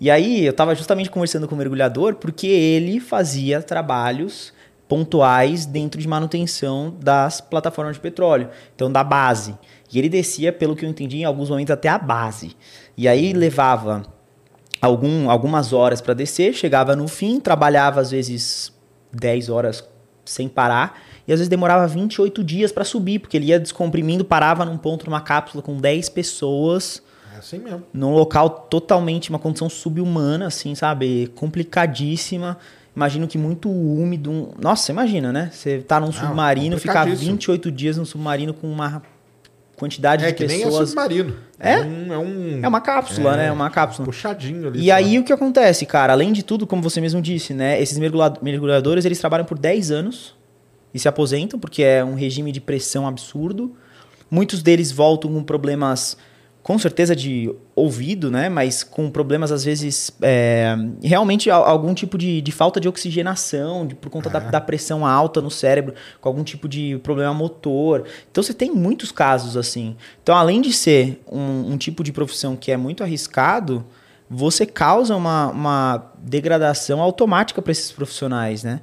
E 0.00 0.10
aí 0.10 0.44
eu 0.44 0.50
estava 0.50 0.74
justamente 0.74 1.10
conversando 1.10 1.48
com 1.48 1.54
o 1.54 1.58
mergulhador 1.58 2.16
porque 2.16 2.46
ele 2.46 3.00
fazia 3.00 3.62
trabalhos 3.62 4.52
pontuais 4.88 5.66
dentro 5.66 6.00
de 6.00 6.06
manutenção 6.06 6.94
das 7.00 7.40
plataformas 7.40 7.96
de 7.96 8.00
petróleo, 8.00 8.50
então 8.74 8.90
da 8.90 9.02
base. 9.02 9.56
E 9.92 9.98
ele 9.98 10.08
descia, 10.08 10.52
pelo 10.52 10.76
que 10.76 10.84
eu 10.84 10.88
entendi, 10.88 11.18
em 11.18 11.24
alguns 11.24 11.50
momentos 11.50 11.70
até 11.70 11.88
a 11.88 11.98
base. 11.98 12.56
E 12.96 13.08
aí 13.08 13.32
levava 13.32 14.02
algum, 14.80 15.30
algumas 15.30 15.72
horas 15.72 16.00
para 16.00 16.14
descer, 16.14 16.52
chegava 16.52 16.94
no 16.94 17.08
fim, 17.08 17.40
trabalhava 17.40 18.00
às 18.00 18.10
vezes 18.10 18.72
10 19.12 19.48
horas 19.48 19.84
sem 20.24 20.48
parar 20.48 21.00
e 21.26 21.32
às 21.32 21.40
vezes 21.40 21.48
demorava 21.48 21.86
28 21.86 22.44
dias 22.44 22.70
para 22.70 22.84
subir, 22.84 23.18
porque 23.18 23.36
ele 23.36 23.46
ia 23.46 23.58
descomprimindo, 23.58 24.24
parava 24.24 24.64
num 24.64 24.78
ponto 24.78 25.06
numa 25.06 25.20
cápsula 25.20 25.62
com 25.62 25.76
10 25.76 26.08
pessoas. 26.10 27.02
É 27.34 27.38
assim 27.38 27.58
mesmo. 27.58 27.82
Num 27.92 28.12
local 28.12 28.48
totalmente, 28.48 29.30
uma 29.30 29.38
condição 29.38 29.68
subhumana, 29.68 30.46
assim, 30.46 30.74
sabe? 30.74 31.26
Complicadíssima. 31.34 32.56
Imagino 32.94 33.26
que 33.26 33.36
muito 33.36 33.68
úmido. 33.68 34.54
Nossa, 34.58 34.92
imagina, 34.92 35.32
né? 35.32 35.50
Você 35.52 35.80
tá 35.80 35.98
num 35.98 36.12
submarino, 36.12 36.78
ficar 36.78 37.04
28 37.04 37.70
dias 37.72 37.98
num 37.98 38.04
submarino 38.04 38.54
com 38.54 38.70
uma 38.70 39.02
quantidade 39.76 40.24
é, 40.24 40.28
de 40.28 40.32
que 40.32 40.46
pessoas. 40.46 40.72
Nem 40.72 40.82
é 40.82 40.86
submarino. 40.86 41.36
É? 41.58 41.72
É, 41.72 41.80
um, 41.80 42.12
é, 42.12 42.18
um... 42.18 42.60
é 42.62 42.68
uma 42.68 42.80
cápsula, 42.80 43.34
é, 43.34 43.36
né? 43.36 43.46
É 43.48 43.52
uma 43.52 43.68
cápsula. 43.68 44.06
Puxadinho 44.06 44.68
ali. 44.68 44.80
E 44.80 44.90
aí 44.92 45.18
o 45.18 45.24
que 45.24 45.32
acontece, 45.32 45.84
cara? 45.84 46.12
Além 46.12 46.32
de 46.32 46.42
tudo, 46.42 46.66
como 46.66 46.80
você 46.80 47.00
mesmo 47.00 47.20
disse, 47.20 47.52
né? 47.52 47.82
Esses 47.82 47.98
mergulhadores, 47.98 49.04
eles 49.04 49.18
trabalham 49.18 49.44
por 49.44 49.58
10 49.58 49.90
anos 49.90 50.34
e 50.96 50.98
se 50.98 51.08
aposentam, 51.08 51.60
porque 51.60 51.82
é 51.82 52.02
um 52.02 52.14
regime 52.14 52.50
de 52.50 52.58
pressão 52.58 53.06
absurdo. 53.06 53.76
Muitos 54.30 54.62
deles 54.62 54.90
voltam 54.90 55.30
com 55.30 55.44
problemas, 55.44 56.16
com 56.62 56.78
certeza, 56.78 57.14
de 57.14 57.54
ouvido, 57.74 58.30
né? 58.30 58.48
Mas 58.48 58.82
com 58.82 59.10
problemas, 59.10 59.52
às 59.52 59.62
vezes, 59.62 60.10
é, 60.22 60.74
realmente 61.02 61.50
algum 61.50 61.92
tipo 61.92 62.16
de, 62.16 62.40
de, 62.40 62.50
falta 62.50 62.80
de 62.80 62.88
oxigenação, 62.88 63.86
de, 63.86 63.94
por 63.94 64.08
conta 64.08 64.30
da, 64.30 64.38
da, 64.38 64.60
pressão 64.60 65.04
alta 65.04 65.42
no 65.42 65.50
cérebro, 65.50 65.94
com 66.18 66.30
algum 66.30 66.42
tipo 66.42 66.66
de 66.66 66.98
problema 67.02 67.34
motor. 67.34 68.04
Então, 68.30 68.42
você 68.42 68.54
tem 68.54 68.70
muitos 68.70 69.12
casos 69.12 69.54
assim. 69.54 69.96
Então, 70.22 70.34
além 70.34 70.62
de 70.62 70.72
ser 70.72 71.22
um, 71.30 71.72
um 71.72 71.76
tipo 71.76 72.02
de 72.02 72.10
profissão 72.10 72.56
que 72.56 72.72
é 72.72 72.76
muito 72.78 73.02
arriscado, 73.02 73.84
você 74.30 74.64
causa 74.64 75.14
uma, 75.14 75.48
uma 75.48 76.12
degradação 76.18 77.00
automática 77.02 77.60
para 77.60 77.70
esses 77.70 77.92
profissionais, 77.92 78.64
né? 78.64 78.80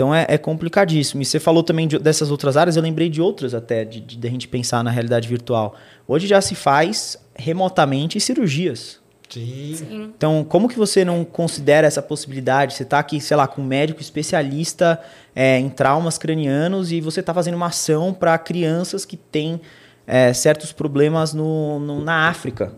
Então 0.00 0.14
é, 0.14 0.24
é, 0.30 0.38
complicadíssimo. 0.38 1.20
E 1.20 1.26
você 1.26 1.38
falou 1.38 1.62
também 1.62 1.86
de, 1.86 1.98
dessas 1.98 2.30
outras 2.30 2.56
áreas, 2.56 2.74
eu 2.74 2.82
lembrei 2.82 3.10
de 3.10 3.20
outras 3.20 3.52
até, 3.52 3.84
de, 3.84 4.00
de, 4.00 4.16
de, 4.16 4.26
a 4.26 4.30
gente 4.30 4.48
pensar 4.48 4.82
na 4.82 4.90
realidade 4.90 5.28
virtual. 5.28 5.74
Hoje 6.08 6.26
já 6.26 6.40
se 6.40 6.54
faz 6.54 7.18
remotamente 7.34 8.18
cirurgias. 8.18 8.98
Sim. 9.28 9.74
Sim. 9.76 10.12
Então, 10.16 10.42
como 10.42 10.70
que 10.70 10.78
você 10.78 11.04
não 11.04 11.22
considera 11.22 11.86
essa 11.86 12.00
possibilidade? 12.00 12.72
Você 12.72 12.82
está 12.82 12.98
aqui, 12.98 13.20
sei 13.20 13.36
lá, 13.36 13.46
com 13.46 13.60
um 13.60 13.64
médico 13.66 14.00
especialista 14.00 14.98
é, 15.36 15.58
em 15.58 15.68
traumas 15.68 16.16
cranianos 16.16 16.90
e 16.90 17.02
você 17.02 17.20
está 17.20 17.34
fazendo 17.34 17.56
uma 17.56 17.66
ação 17.66 18.14
para 18.14 18.38
crianças 18.38 19.04
que 19.04 19.18
têm 19.18 19.60
é, 20.06 20.32
certos 20.32 20.72
problemas 20.72 21.34
no, 21.34 21.78
no, 21.78 22.02
na 22.02 22.26
África. 22.26 22.72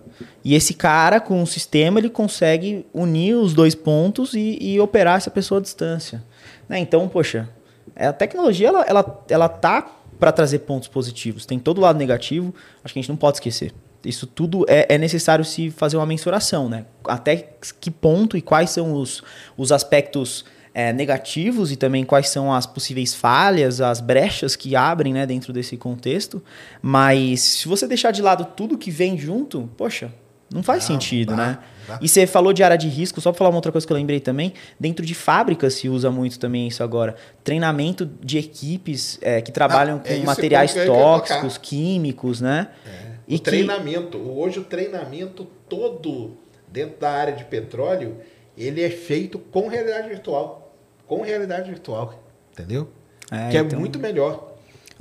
E 0.45 0.57
esse 0.57 0.75
cara, 0.75 1.21
com 1.21 1.41
o 1.41 1.47
sistema, 1.47 2.01
ele 2.01 2.11
consegue 2.11 2.85
unir 2.93 3.37
os 3.37 3.55
dois 3.55 3.77
pontos 3.77 4.35
e, 4.35 4.59
e 4.61 4.81
operar 4.81 5.19
essa 5.19 5.31
pessoa 5.31 5.61
à 5.61 5.63
distância. 5.63 6.32
Né? 6.73 6.79
Então, 6.79 7.07
poxa, 7.07 7.51
é, 7.95 8.07
a 8.07 8.13
tecnologia 8.15 8.69
ela, 8.69 8.83
ela, 8.85 9.25
ela 9.29 9.49
tá 9.49 9.87
para 10.19 10.33
trazer 10.33 10.61
pontos 10.61 10.89
positivos. 10.89 11.45
Tem 11.45 11.59
todo 11.59 11.77
o 11.77 11.81
lado 11.83 11.99
negativo, 11.99 12.55
acho 12.83 12.95
que 12.95 12.99
a 12.99 13.03
gente 13.03 13.11
não 13.11 13.17
pode 13.17 13.37
esquecer. 13.37 13.75
Isso 14.03 14.27
tudo 14.27 14.65
é, 14.67 14.95
é 14.95 14.97
necessário 14.97 15.45
se 15.45 15.71
fazer 15.71 15.99
uma 15.99 16.07
mensuração, 16.07 16.71
né? 16.71 16.87
Até 17.05 17.51
que 17.79 17.91
ponto 17.91 18.39
e 18.39 18.41
quais 18.41 18.71
são 18.71 18.95
os, 18.95 19.23
os 19.55 19.71
aspectos 19.71 20.47
é, 20.73 20.95
negativos 20.95 21.71
e 21.71 21.77
também 21.77 22.05
quais 22.05 22.31
são 22.31 22.51
as 22.51 22.65
possíveis 22.65 23.15
falhas, 23.15 23.83
as 23.83 24.01
brechas 24.01 24.57
que 24.57 24.75
abrem 24.75 25.13
né, 25.13 25.27
dentro 25.27 25.53
desse 25.53 25.77
contexto. 25.77 26.43
Mas 26.81 27.43
se 27.43 27.69
você 27.69 27.87
deixar 27.87 28.13
de 28.13 28.23
lado 28.23 28.47
tudo 28.57 28.79
que 28.79 28.91
vem 28.91 29.19
junto, 29.19 29.69
poxa, 29.77 30.11
não 30.51 30.63
faz 30.63 30.89
não, 30.89 30.95
sentido, 30.95 31.37
né? 31.37 31.59
E 32.01 32.09
você 32.09 32.27
falou 32.27 32.53
de 32.53 32.63
área 32.63 32.77
de 32.77 32.89
risco, 32.89 33.21
só 33.21 33.31
para 33.31 33.39
falar 33.39 33.51
uma 33.51 33.57
outra 33.57 33.73
coisa 33.73 33.87
que 33.87 33.93
eu 33.93 33.97
lembrei 33.97 34.21
também, 34.21 34.53
dentro 34.79 35.05
de 35.05 35.15
fábricas 35.15 35.75
se 35.75 35.89
usa 35.89 36.11
muito 36.11 36.39
também 36.39 36.69
isso 36.69 36.83
agora. 36.83 37.15
Treinamento 37.45 38.07
de 38.21 38.39
equipes 38.39 39.19
é, 39.23 39.41
que 39.41 39.53
trabalham 39.53 39.97
não, 39.97 40.05
é 40.05 40.19
com 40.19 40.25
materiais 40.25 40.75
tóxicos, 40.75 41.59
químicos, 41.59 42.41
né? 42.41 42.69
É. 42.87 43.13
E 43.29 43.37
o 43.37 43.39
que... 43.39 43.45
treinamento, 43.45 44.19
hoje 44.19 44.59
o 44.59 44.65
treinamento 44.65 45.47
todo 45.69 46.37
dentro 46.69 46.99
da 46.99 47.11
área 47.11 47.33
de 47.33 47.45
petróleo, 47.45 48.19
ele 48.57 48.83
é 48.83 48.91
feito 48.91 49.39
com 49.39 49.69
realidade 49.69 50.09
virtual. 50.09 50.75
Com 51.07 51.23
realidade 51.23 51.69
virtual, 51.71 52.23
entendeu? 52.53 52.89
É, 53.31 53.51
que 53.51 53.57
é 53.57 53.61
então... 53.61 53.79
muito 53.79 53.99
melhor 53.99 54.53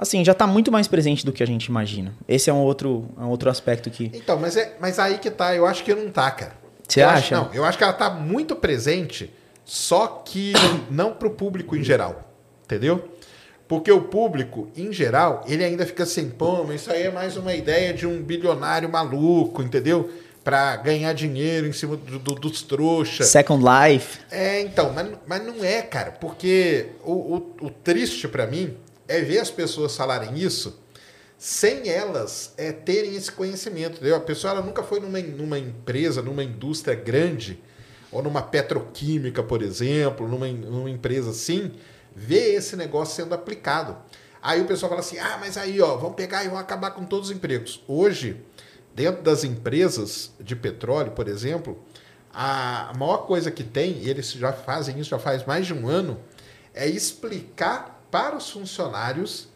assim, 0.02 0.26
já 0.26 0.32
está 0.32 0.48
muito 0.48 0.72
mais 0.72 0.88
presente 0.88 1.24
do 1.24 1.32
que 1.32 1.44
a 1.44 1.46
gente 1.46 1.66
imagina. 1.66 2.12
Esse 2.28 2.50
é 2.50 2.54
um 2.54 2.64
outro, 2.64 3.08
é 3.16 3.22
um 3.22 3.30
outro 3.30 3.52
aspecto 3.52 3.92
que. 3.92 4.12
Então, 4.16 4.40
mas, 4.40 4.58
é, 4.58 4.76
mas 4.82 4.98
aí 4.98 5.20
que 5.20 5.30
tá, 5.30 5.56
eu 5.56 5.68
acho 5.68 5.84
que 5.84 5.94
não 5.94 6.10
tá, 6.10 6.32
cara. 6.32 6.61
Você 6.92 7.02
acha? 7.02 7.18
Acho, 7.18 7.46
não, 7.46 7.54
eu 7.54 7.64
acho 7.64 7.78
que 7.78 7.84
ela 7.84 7.94
está 7.94 8.10
muito 8.10 8.56
presente, 8.56 9.34
só 9.64 10.24
que 10.26 10.54
não 10.92 11.14
para 11.14 11.28
o 11.28 11.32
público 11.32 11.76
em 11.76 11.84
geral. 11.84 12.30
Entendeu? 12.66 13.10
Porque 13.68 13.92
o 13.92 14.02
público, 14.02 14.70
em 14.76 14.92
geral, 14.92 15.46
ele 15.48 15.64
ainda 15.64 15.86
fica 15.86 16.04
assim, 16.04 16.30
pô, 16.30 16.66
mas 16.66 16.82
isso 16.82 16.92
aí 16.92 17.04
é 17.04 17.12
mais 17.12 17.38
uma 17.38 17.54
ideia 17.54 17.94
de 17.94 18.06
um 18.06 18.22
bilionário 18.22 18.90
maluco, 18.90 19.62
entendeu? 19.62 20.12
Para 20.44 20.76
ganhar 20.76 21.14
dinheiro 21.14 21.68
em 21.68 21.72
cima 21.72 21.96
do, 21.96 22.20
do, 22.20 22.36
dos 22.36 22.62
trouxas. 22.64 23.28
Second 23.28 23.64
Life. 23.64 24.20
É, 24.30 24.60
então, 24.60 24.92
mas, 24.92 25.08
mas 25.26 25.46
não 25.46 25.64
é, 25.64 25.82
cara, 25.82 26.12
porque 26.12 26.88
o, 27.06 27.12
o, 27.12 27.56
o 27.62 27.70
triste 27.70 28.28
para 28.28 28.46
mim 28.46 28.76
é 29.08 29.22
ver 29.22 29.40
as 29.40 29.50
pessoas 29.50 29.96
falarem 29.96 30.38
isso 30.38 30.78
sem 31.44 31.90
elas 31.90 32.54
é, 32.56 32.72
terem 32.72 33.16
esse 33.16 33.32
conhecimento. 33.32 33.96
Entendeu? 33.96 34.16
A 34.16 34.20
pessoa 34.20 34.52
ela 34.52 34.62
nunca 34.62 34.84
foi 34.84 35.00
numa, 35.00 35.20
numa 35.20 35.58
empresa, 35.58 36.22
numa 36.22 36.44
indústria 36.44 36.94
grande, 36.94 37.60
ou 38.12 38.22
numa 38.22 38.44
petroquímica, 38.44 39.42
por 39.42 39.64
exemplo, 39.64 40.28
numa, 40.28 40.48
numa 40.48 40.88
empresa 40.88 41.32
assim, 41.32 41.72
ver 42.16 42.54
esse 42.54 42.76
negócio 42.76 43.16
sendo 43.16 43.34
aplicado. 43.34 43.98
Aí 44.40 44.62
o 44.62 44.66
pessoal 44.66 44.92
fala 44.92 45.02
assim: 45.02 45.18
ah, 45.18 45.40
mas 45.40 45.58
aí, 45.58 45.82
ó, 45.82 45.98
vamos 45.98 46.16
pegar 46.16 46.46
e 46.46 46.48
vão 46.48 46.60
acabar 46.60 46.92
com 46.92 47.06
todos 47.06 47.32
os 47.32 47.36
empregos. 47.36 47.84
Hoje, 47.88 48.40
dentro 48.94 49.24
das 49.24 49.44
empresas 49.44 50.30
de 50.40 50.56
petróleo, 50.56 51.14
por 51.14 51.28
exemplo, 51.28 51.84
a 52.32 52.94
maior 52.96 53.26
coisa 53.26 53.50
que 53.50 53.64
tem, 53.64 53.98
e 53.98 54.08
eles 54.08 54.32
já 54.32 54.54
fazem 54.54 55.00
isso 55.00 55.10
já 55.10 55.18
faz 55.18 55.44
mais 55.44 55.66
de 55.66 55.74
um 55.74 55.88
ano, 55.88 56.20
é 56.72 56.88
explicar 56.88 58.06
para 58.12 58.38
os 58.38 58.48
funcionários 58.48 59.50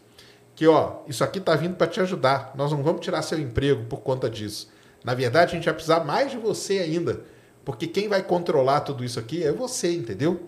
que 0.56 0.66
ó, 0.66 1.02
isso 1.06 1.22
aqui 1.22 1.38
está 1.38 1.54
vindo 1.54 1.76
para 1.76 1.86
te 1.86 2.00
ajudar. 2.00 2.52
Nós 2.56 2.72
não 2.72 2.82
vamos 2.82 3.02
tirar 3.02 3.20
seu 3.20 3.38
emprego 3.38 3.84
por 3.84 4.00
conta 4.00 4.28
disso. 4.28 4.68
Na 5.04 5.14
verdade, 5.14 5.52
a 5.52 5.54
gente 5.54 5.66
vai 5.66 5.74
precisar 5.74 6.00
mais 6.00 6.30
de 6.32 6.38
você 6.38 6.78
ainda, 6.78 7.20
porque 7.62 7.86
quem 7.86 8.08
vai 8.08 8.22
controlar 8.22 8.80
tudo 8.80 9.04
isso 9.04 9.20
aqui 9.20 9.44
é 9.44 9.52
você, 9.52 9.94
entendeu? 9.94 10.40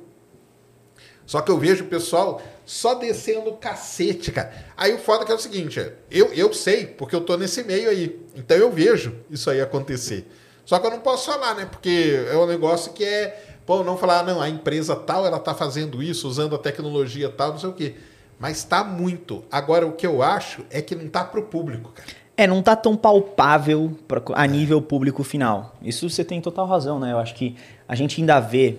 Só 1.26 1.42
que 1.42 1.50
eu 1.50 1.58
vejo 1.58 1.84
o 1.84 1.88
pessoal 1.88 2.40
só 2.64 2.94
descendo 2.94 3.52
cacete, 3.52 4.32
cara. 4.32 4.50
Aí 4.78 4.94
o 4.94 4.98
foda 4.98 5.24
é 5.24 5.26
que 5.26 5.32
é 5.32 5.34
o 5.34 5.38
seguinte, 5.38 5.78
eu, 6.10 6.32
eu 6.32 6.54
sei, 6.54 6.86
porque 6.86 7.14
eu 7.14 7.20
tô 7.20 7.36
nesse 7.36 7.62
meio 7.62 7.90
aí. 7.90 8.18
Então 8.34 8.56
eu 8.56 8.72
vejo 8.72 9.14
isso 9.30 9.50
aí 9.50 9.60
acontecer. 9.60 10.26
Só 10.64 10.78
que 10.78 10.86
eu 10.86 10.90
não 10.90 11.00
posso 11.00 11.26
falar, 11.26 11.54
né? 11.54 11.68
Porque 11.70 12.24
é 12.32 12.36
um 12.36 12.46
negócio 12.46 12.94
que 12.94 13.04
é, 13.04 13.58
pô, 13.66 13.84
não 13.84 13.98
falar, 13.98 14.24
não, 14.24 14.40
a 14.40 14.48
empresa 14.48 14.96
tal, 14.96 15.26
ela 15.26 15.38
tá 15.38 15.54
fazendo 15.54 16.02
isso, 16.02 16.26
usando 16.26 16.54
a 16.54 16.58
tecnologia 16.58 17.28
tal, 17.28 17.52
não 17.52 17.58
sei 17.58 17.68
o 17.68 17.74
quê. 17.74 17.94
Mas 18.38 18.58
está 18.58 18.84
muito. 18.84 19.44
Agora, 19.50 19.86
o 19.86 19.92
que 19.92 20.06
eu 20.06 20.22
acho 20.22 20.64
é 20.70 20.80
que 20.80 20.94
não 20.94 21.06
está 21.06 21.24
para 21.24 21.40
o 21.40 21.44
público, 21.44 21.92
cara. 21.92 22.08
É, 22.36 22.46
não 22.46 22.60
está 22.60 22.76
tão 22.76 22.96
palpável 22.96 23.98
pra, 24.06 24.22
a 24.34 24.46
nível 24.46 24.80
público 24.80 25.24
final. 25.24 25.74
Isso 25.82 26.08
você 26.08 26.24
tem 26.24 26.40
total 26.40 26.66
razão, 26.66 27.00
né? 27.00 27.10
Eu 27.10 27.18
acho 27.18 27.34
que 27.34 27.56
a 27.88 27.96
gente 27.96 28.20
ainda 28.20 28.38
vê 28.38 28.78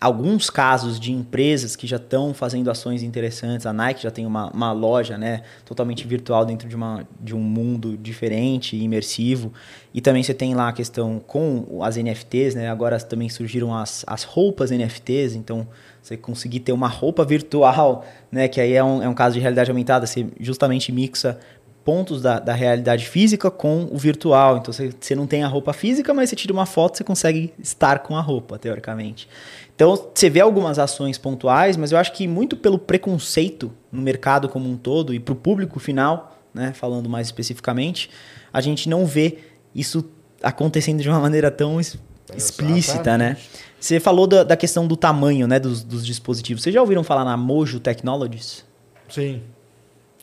alguns 0.00 0.50
casos 0.50 1.00
de 1.00 1.10
empresas 1.10 1.74
que 1.74 1.86
já 1.86 1.96
estão 1.96 2.34
fazendo 2.34 2.70
ações 2.70 3.02
interessantes. 3.02 3.66
A 3.66 3.72
Nike 3.72 4.02
já 4.02 4.10
tem 4.10 4.26
uma, 4.26 4.50
uma 4.50 4.72
loja 4.72 5.16
né, 5.16 5.42
totalmente 5.64 6.06
virtual 6.06 6.44
dentro 6.44 6.68
de, 6.68 6.76
uma, 6.76 7.06
de 7.20 7.34
um 7.34 7.40
mundo 7.40 7.96
diferente, 7.96 8.76
imersivo. 8.76 9.52
E 9.94 10.00
também 10.00 10.22
você 10.22 10.34
tem 10.34 10.54
lá 10.54 10.68
a 10.68 10.72
questão 10.72 11.18
com 11.26 11.82
as 11.82 11.96
NFTs, 11.96 12.54
né? 12.54 12.68
Agora 12.68 12.98
também 13.00 13.28
surgiram 13.28 13.74
as, 13.74 14.04
as 14.06 14.24
roupas 14.24 14.70
NFTs, 14.70 15.34
então 15.34 15.66
você 16.02 16.16
conseguir 16.16 16.60
ter 16.60 16.72
uma 16.72 16.88
roupa 16.88 17.24
virtual, 17.24 18.04
né? 18.30 18.48
Que 18.48 18.60
aí 18.60 18.74
é 18.74 18.84
um, 18.84 19.02
é 19.02 19.08
um 19.08 19.14
caso 19.14 19.34
de 19.34 19.40
realidade 19.40 19.70
aumentada, 19.70 20.06
você 20.06 20.26
justamente 20.38 20.92
mixa 20.92 21.38
pontos 21.86 22.20
da, 22.20 22.40
da 22.40 22.52
realidade 22.52 23.06
física 23.06 23.48
com 23.48 23.88
o 23.92 23.96
virtual. 23.96 24.56
Então 24.56 24.72
você, 24.72 24.90
você 25.00 25.14
não 25.14 25.24
tem 25.24 25.44
a 25.44 25.46
roupa 25.46 25.72
física, 25.72 26.12
mas 26.12 26.28
você 26.28 26.34
tira 26.34 26.52
uma 26.52 26.66
foto, 26.66 26.96
você 26.98 27.04
consegue 27.04 27.54
estar 27.60 28.00
com 28.00 28.16
a 28.16 28.20
roupa, 28.20 28.58
teoricamente. 28.58 29.28
Então, 29.76 30.10
você 30.14 30.30
vê 30.30 30.40
algumas 30.40 30.78
ações 30.78 31.18
pontuais, 31.18 31.76
mas 31.76 31.92
eu 31.92 31.98
acho 31.98 32.12
que 32.12 32.26
muito 32.26 32.56
pelo 32.56 32.78
preconceito 32.78 33.70
no 33.92 34.00
mercado 34.00 34.48
como 34.48 34.66
um 34.68 34.76
todo 34.76 35.12
e 35.12 35.20
para 35.20 35.32
o 35.32 35.36
público 35.36 35.78
final, 35.78 36.34
né, 36.52 36.72
falando 36.72 37.10
mais 37.10 37.26
especificamente, 37.26 38.10
a 38.50 38.62
gente 38.62 38.88
não 38.88 39.04
vê 39.04 39.38
isso 39.74 40.08
acontecendo 40.42 41.02
de 41.02 41.08
uma 41.10 41.20
maneira 41.20 41.50
tão 41.50 41.78
explícita, 41.78 43.18
né? 43.18 43.36
Você 43.78 44.00
falou 44.00 44.26
da, 44.26 44.42
da, 44.42 44.56
questão 44.56 44.86
do 44.86 44.96
tamanho 44.96 45.46
né, 45.46 45.60
dos, 45.60 45.84
dos 45.84 46.06
dispositivos. 46.06 46.62
Vocês 46.62 46.74
já 46.74 46.80
ouviram 46.80 47.04
falar 47.04 47.24
na 47.24 47.36
Mojo 47.36 47.78
Technologies? 47.78 48.64
Sim. 49.10 49.42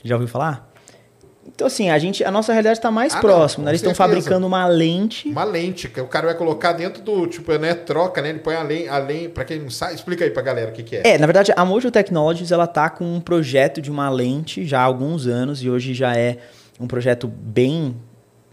Já 0.03 0.15
ouviu 0.15 0.27
falar? 0.27 0.72
Então, 1.47 1.67
assim, 1.67 1.89
a, 1.89 1.99
gente, 1.99 2.23
a 2.23 2.31
nossa 2.31 2.51
realidade 2.51 2.79
está 2.79 2.89
mais 2.89 3.13
ah, 3.13 3.19
próxima. 3.19 3.65
Né? 3.65 3.71
Eles 3.71 3.81
estão 3.81 3.93
fabricando 3.93 4.47
uma 4.47 4.65
lente. 4.65 5.27
Uma 5.27 5.43
lente, 5.43 5.87
que 5.87 5.99
o 5.99 6.07
cara 6.07 6.27
vai 6.27 6.35
colocar 6.35 6.73
dentro 6.73 7.01
do. 7.01 7.27
Tipo, 7.27 7.51
né? 7.57 7.73
Troca, 7.73 8.21
né? 8.21 8.29
Ele 8.29 8.39
põe 8.39 8.55
a 8.55 8.63
lente. 8.63 8.87
A 8.87 8.97
lente 8.97 9.29
pra 9.29 9.43
quem 9.45 9.59
não 9.59 9.69
sabe, 9.69 9.93
explica 9.93 10.23
aí 10.23 10.31
pra 10.31 10.41
galera 10.41 10.71
o 10.71 10.73
que, 10.73 10.83
que 10.83 10.95
é. 10.95 11.01
É, 11.05 11.17
na 11.17 11.27
verdade, 11.27 11.53
a 11.55 11.65
Mojo 11.65 11.91
Technologies 11.91 12.51
ela 12.51 12.65
tá 12.65 12.89
com 12.89 13.05
um 13.05 13.19
projeto 13.19 13.81
de 13.81 13.91
uma 13.91 14.09
lente 14.09 14.65
já 14.65 14.79
há 14.79 14.83
alguns 14.83 15.27
anos 15.27 15.61
e 15.61 15.69
hoje 15.69 15.93
já 15.93 16.15
é 16.15 16.37
um 16.79 16.87
projeto 16.87 17.27
bem 17.27 17.95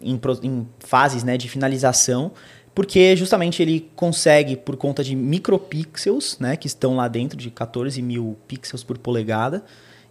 em, 0.03 0.21
em 0.43 0.69
fases 0.81 1.23
né, 1.25 1.37
de 1.37 1.49
finalização. 1.49 2.33
Porque 2.75 3.17
justamente 3.17 3.63
ele 3.63 3.91
consegue, 3.97 4.57
por 4.57 4.77
conta 4.77 5.03
de 5.03 5.17
micropixels, 5.17 6.39
né, 6.39 6.57
que 6.57 6.67
estão 6.67 6.97
lá 6.97 7.09
dentro 7.09 7.37
de 7.37 7.51
14 7.51 8.01
mil 8.01 8.37
pixels 8.47 8.85
por 8.85 8.97
polegada, 8.97 9.65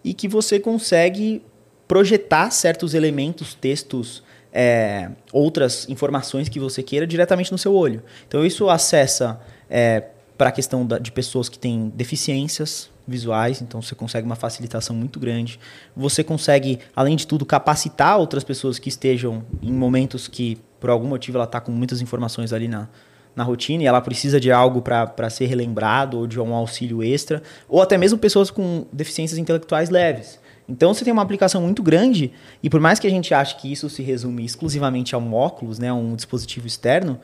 e 0.03 0.13
que 0.13 0.27
você 0.27 0.59
consegue 0.59 1.41
projetar 1.89 2.51
certos 2.51 2.93
elementos, 2.93 3.55
textos, 3.55 4.23
é, 4.53 5.09
outras 5.33 5.89
informações 5.89 6.47
que 6.47 6.59
você 6.59 6.83
queira 6.83 7.07
diretamente 7.07 7.51
no 7.51 7.57
seu 7.57 7.73
olho. 7.73 8.03
Então 8.27 8.45
isso 8.45 8.69
acessa 8.69 9.41
é, 9.67 10.03
para 10.37 10.49
a 10.49 10.51
questão 10.51 10.85
da, 10.85 10.99
de 10.99 11.11
pessoas 11.11 11.49
que 11.49 11.57
têm 11.57 11.91
deficiências 11.95 12.91
visuais, 13.07 13.59
então 13.59 13.81
você 13.81 13.95
consegue 13.95 14.23
uma 14.23 14.35
facilitação 14.35 14.95
muito 14.95 15.19
grande. 15.19 15.59
Você 15.97 16.23
consegue, 16.23 16.77
além 16.95 17.15
de 17.15 17.25
tudo, 17.25 17.43
capacitar 17.43 18.19
outras 18.19 18.43
pessoas 18.43 18.77
que 18.77 18.87
estejam 18.87 19.43
em 19.59 19.73
momentos 19.73 20.27
que, 20.27 20.59
por 20.79 20.91
algum 20.91 21.07
motivo, 21.07 21.39
ela 21.39 21.45
está 21.45 21.59
com 21.59 21.71
muitas 21.71 22.01
informações 22.01 22.53
ali 22.53 22.67
na, 22.67 22.87
na 23.35 23.43
rotina 23.43 23.81
e 23.81 23.87
ela 23.87 23.99
precisa 23.99 24.39
de 24.39 24.51
algo 24.51 24.83
para 24.83 25.29
ser 25.31 25.47
relembrado 25.47 26.19
ou 26.19 26.27
de 26.27 26.39
um 26.39 26.53
auxílio 26.53 27.01
extra, 27.01 27.41
ou 27.67 27.81
até 27.81 27.97
mesmo 27.97 28.19
pessoas 28.19 28.51
com 28.51 28.85
deficiências 28.93 29.39
intelectuais 29.39 29.89
leves. 29.89 30.39
Então 30.69 30.93
você 30.93 31.03
tem 31.03 31.11
uma 31.11 31.23
aplicação 31.23 31.61
muito 31.63 31.81
grande 31.81 32.31
e 32.61 32.69
por 32.69 32.79
mais 32.79 32.99
que 32.99 33.07
a 33.07 33.09
gente 33.09 33.33
ache 33.33 33.55
que 33.55 33.71
isso 33.71 33.89
se 33.89 34.03
resume 34.03 34.45
exclusivamente 34.45 35.15
a 35.15 35.17
um 35.17 35.33
óculos, 35.33 35.79
né, 35.79 35.89
a 35.89 35.93
um 35.93 36.15
dispositivo 36.15 36.67
externo, 36.67 37.19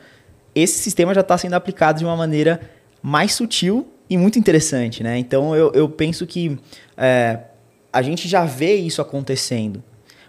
esse 0.54 0.78
sistema 0.80 1.14
já 1.14 1.20
está 1.20 1.38
sendo 1.38 1.54
aplicado 1.54 2.00
de 2.00 2.04
uma 2.04 2.16
maneira 2.16 2.60
mais 3.00 3.34
sutil 3.34 3.86
e 4.10 4.18
muito 4.18 4.38
interessante, 4.38 5.02
né? 5.02 5.18
Então 5.18 5.54
eu, 5.54 5.70
eu 5.72 5.88
penso 5.88 6.26
que 6.26 6.58
é, 6.96 7.40
a 7.92 8.02
gente 8.02 8.28
já 8.28 8.44
vê 8.44 8.74
isso 8.74 9.00
acontecendo. 9.00 9.82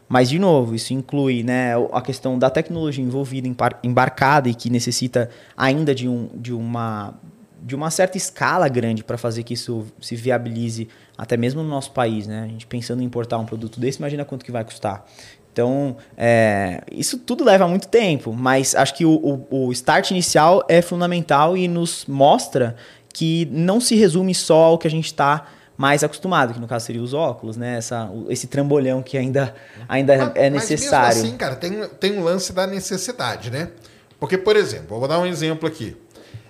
Mas, 0.10 0.30
de 0.30 0.40
novo, 0.40 0.74
isso 0.74 0.94
inclui 0.94 1.44
né, 1.44 1.74
a 1.92 2.02
questão 2.02 2.40
da 2.40 2.50
tecnologia 2.50 3.04
envolvida, 3.04 3.48
embarcada 3.84 4.48
e 4.48 4.56
que 4.56 4.70
necessita 4.70 5.30
ainda 5.56 5.94
de, 5.94 6.08
um, 6.08 6.30
de, 6.34 6.54
uma, 6.54 7.14
de 7.62 7.76
uma 7.76 7.92
certa 7.92 8.16
escala 8.16 8.70
grande 8.70 9.04
para 9.04 9.18
fazer 9.18 9.44
que 9.44 9.54
isso 9.54 9.86
se 10.00 10.16
viabilize 10.16 10.88
até 11.18 11.36
mesmo 11.36 11.64
no 11.64 11.70
nosso 11.70 11.92
país, 11.92 12.28
né? 12.28 12.44
A 12.44 12.48
gente 12.48 12.68
pensando 12.68 13.02
em 13.02 13.06
importar 13.06 13.38
um 13.40 13.46
produto 13.46 13.80
desse, 13.80 13.98
imagina 13.98 14.24
quanto 14.24 14.46
que 14.46 14.52
vai 14.52 14.64
custar. 14.64 15.06
Então, 15.52 15.98
é, 16.16 16.84
isso 16.92 17.18
tudo 17.18 17.44
leva 17.44 17.68
muito 17.68 17.88
tempo, 17.88 18.32
mas 18.32 18.76
acho 18.76 18.94
que 18.94 19.04
o, 19.04 19.46
o, 19.50 19.66
o, 19.68 19.72
start 19.72 20.12
inicial 20.12 20.64
é 20.70 20.84
fundamental 20.84 21.58
e 21.58 21.68
nos 21.68 22.06
mostra 22.06 22.76
que 23.12 23.48
não 23.52 23.82
se 23.82 23.96
resume 23.96 24.36
só 24.36 24.66
ao 24.66 24.78
que 24.78 24.88
a 24.88 24.92
gente 24.92 25.08
está 25.08 25.48
mais 25.76 26.04
acostumado, 26.04 26.54
que 26.54 26.60
no 26.60 26.68
caso 26.68 26.86
seria 26.86 27.02
os 27.02 27.12
óculos, 27.12 27.58
né? 27.58 27.78
Essa, 27.78 28.08
esse 28.30 28.46
trambolhão 28.46 29.02
que 29.02 29.18
ainda, 29.18 29.56
ainda 29.90 30.16
mas, 30.18 30.36
é 30.36 30.50
necessário. 30.52 31.08
Mas 31.08 31.16
mesmo 31.16 31.30
assim, 31.30 31.38
cara, 31.38 31.56
tem, 31.56 31.88
tem 32.00 32.20
um 32.20 32.24
lance 32.24 32.54
da 32.54 32.68
necessidade, 32.68 33.50
né? 33.50 33.72
Porque, 34.20 34.38
por 34.38 34.56
exemplo, 34.56 35.00
vou 35.00 35.08
dar 35.08 35.18
um 35.18 35.26
exemplo 35.26 35.68
aqui. 35.68 35.98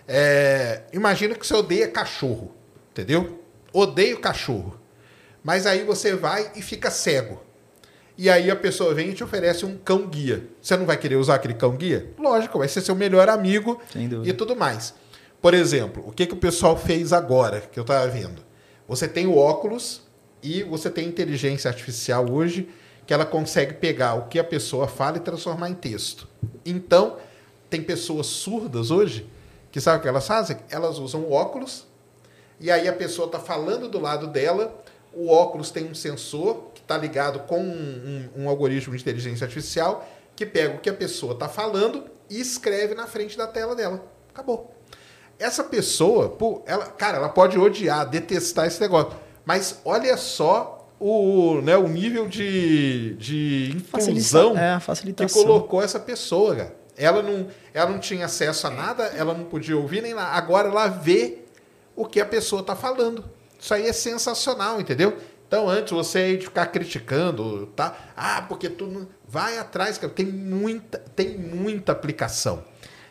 É, 0.05 0.81
imagina 0.91 1.33
que 1.33 1.47
você 1.47 1.53
odeia 1.53 1.87
cachorro, 1.87 2.51
entendeu? 2.91 3.39
Odeio 3.79 4.19
cachorro. 4.19 4.79
Mas 5.43 5.65
aí 5.65 5.83
você 5.83 6.15
vai 6.15 6.51
e 6.55 6.61
fica 6.61 6.89
cego. 6.89 7.41
E 8.17 8.29
aí 8.29 8.49
a 8.49 8.55
pessoa 8.55 8.93
vem 8.93 9.09
e 9.09 9.13
te 9.13 9.23
oferece 9.23 9.65
um 9.65 9.77
cão 9.77 10.07
guia. 10.07 10.47
Você 10.61 10.75
não 10.75 10.85
vai 10.85 10.97
querer 10.97 11.15
usar 11.15 11.35
aquele 11.35 11.53
cão 11.53 11.75
guia? 11.75 12.11
Lógico, 12.17 12.57
vai 12.57 12.67
ser 12.67 12.81
seu 12.81 12.95
melhor 12.95 13.29
amigo 13.29 13.79
e 14.25 14.33
tudo 14.33 14.55
mais. 14.55 14.93
Por 15.39 15.53
exemplo, 15.53 16.03
o 16.05 16.11
que, 16.11 16.25
que 16.25 16.33
o 16.33 16.37
pessoal 16.37 16.75
fez 16.75 17.13
agora, 17.13 17.61
que 17.61 17.79
eu 17.79 17.83
estava 17.83 18.07
vendo? 18.07 18.43
Você 18.87 19.07
tem 19.07 19.27
o 19.27 19.37
óculos 19.37 20.01
e 20.41 20.63
você 20.63 20.89
tem 20.89 21.07
inteligência 21.07 21.69
artificial 21.69 22.29
hoje 22.31 22.67
que 23.05 23.13
ela 23.13 23.25
consegue 23.25 23.75
pegar 23.75 24.15
o 24.15 24.27
que 24.27 24.39
a 24.39 24.43
pessoa 24.43 24.87
fala 24.87 25.17
e 25.17 25.21
transformar 25.21 25.69
em 25.69 25.75
texto. 25.75 26.27
Então, 26.65 27.17
tem 27.69 27.81
pessoas 27.81 28.25
surdas 28.25 28.91
hoje 28.91 29.29
que 29.71 29.79
sabe 29.79 29.99
o 29.99 30.01
que 30.01 30.07
elas 30.07 30.27
fazem? 30.27 30.57
Elas 30.69 30.97
usam 30.97 31.21
o 31.21 31.31
óculos 31.31 31.86
e 32.59 32.71
aí 32.71 32.87
a 32.87 32.93
pessoa 32.93 33.27
está 33.27 33.39
falando 33.39 33.87
do 33.87 33.99
lado 33.99 34.27
dela, 34.27 34.75
o 35.13 35.29
óculos 35.29 35.71
tem 35.71 35.85
um 35.85 35.95
sensor 35.95 36.71
que 36.73 36.81
está 36.81 36.97
ligado 36.97 37.39
com 37.41 37.59
um, 37.59 38.29
um, 38.35 38.43
um, 38.43 38.49
algoritmo 38.49 38.95
de 38.95 39.01
inteligência 39.01 39.45
artificial 39.45 40.07
que 40.35 40.45
pega 40.45 40.75
o 40.75 40.79
que 40.79 40.89
a 40.89 40.93
pessoa 40.93 41.33
está 41.33 41.47
falando 41.47 42.05
e 42.29 42.39
escreve 42.39 42.93
na 42.93 43.07
frente 43.07 43.37
da 43.37 43.47
tela 43.47 43.75
dela. 43.75 44.03
Acabou. 44.29 44.73
Essa 45.39 45.63
pessoa, 45.63 46.29
pô, 46.29 46.61
ela, 46.65 46.85
cara, 46.87 47.17
ela 47.17 47.29
pode 47.29 47.57
odiar, 47.57 48.07
detestar 48.07 48.65
esse 48.65 48.81
negócio, 48.81 49.13
mas 49.45 49.79
olha 49.85 50.17
só 50.17 50.87
o, 50.99 51.61
né, 51.61 51.77
o 51.77 51.87
nível 51.87 52.27
de, 52.27 53.15
de 53.15 53.71
inclusão 53.75 54.57
é, 54.57 54.79
que 55.13 55.29
colocou 55.31 55.81
essa 55.81 55.99
pessoa, 55.99 56.55
cara. 56.55 56.75
Ela 56.97 57.21
não, 57.21 57.47
ela 57.73 57.91
não 57.91 57.99
tinha 57.99 58.25
acesso 58.25 58.65
a 58.65 58.71
nada, 58.71 59.03
ela 59.15 59.33
não 59.35 59.43
podia 59.43 59.77
ouvir 59.77 60.01
nem 60.01 60.15
nada. 60.15 60.31
Agora 60.35 60.69
ela 60.69 60.87
vê 60.87 61.43
o 61.97 62.05
que 62.05 62.21
a 62.21 62.25
pessoa 62.25 62.61
está 62.61 62.75
falando. 62.75 63.25
Isso 63.59 63.73
aí 63.73 63.87
é 63.87 63.91
sensacional, 63.91 64.79
entendeu? 64.79 65.17
Então, 65.47 65.67
antes 65.67 65.91
você 65.91 66.37
de 66.37 66.45
ficar 66.45 66.67
criticando, 66.67 67.67
tá? 67.75 67.97
Ah, 68.15 68.43
porque 68.43 68.69
tu 68.69 68.85
não... 68.85 69.07
vai 69.27 69.57
atrás, 69.57 69.97
cara. 69.97 70.13
Tem 70.13 70.25
muita, 70.25 70.99
tem 71.15 71.37
muita 71.37 71.91
aplicação. 71.91 72.63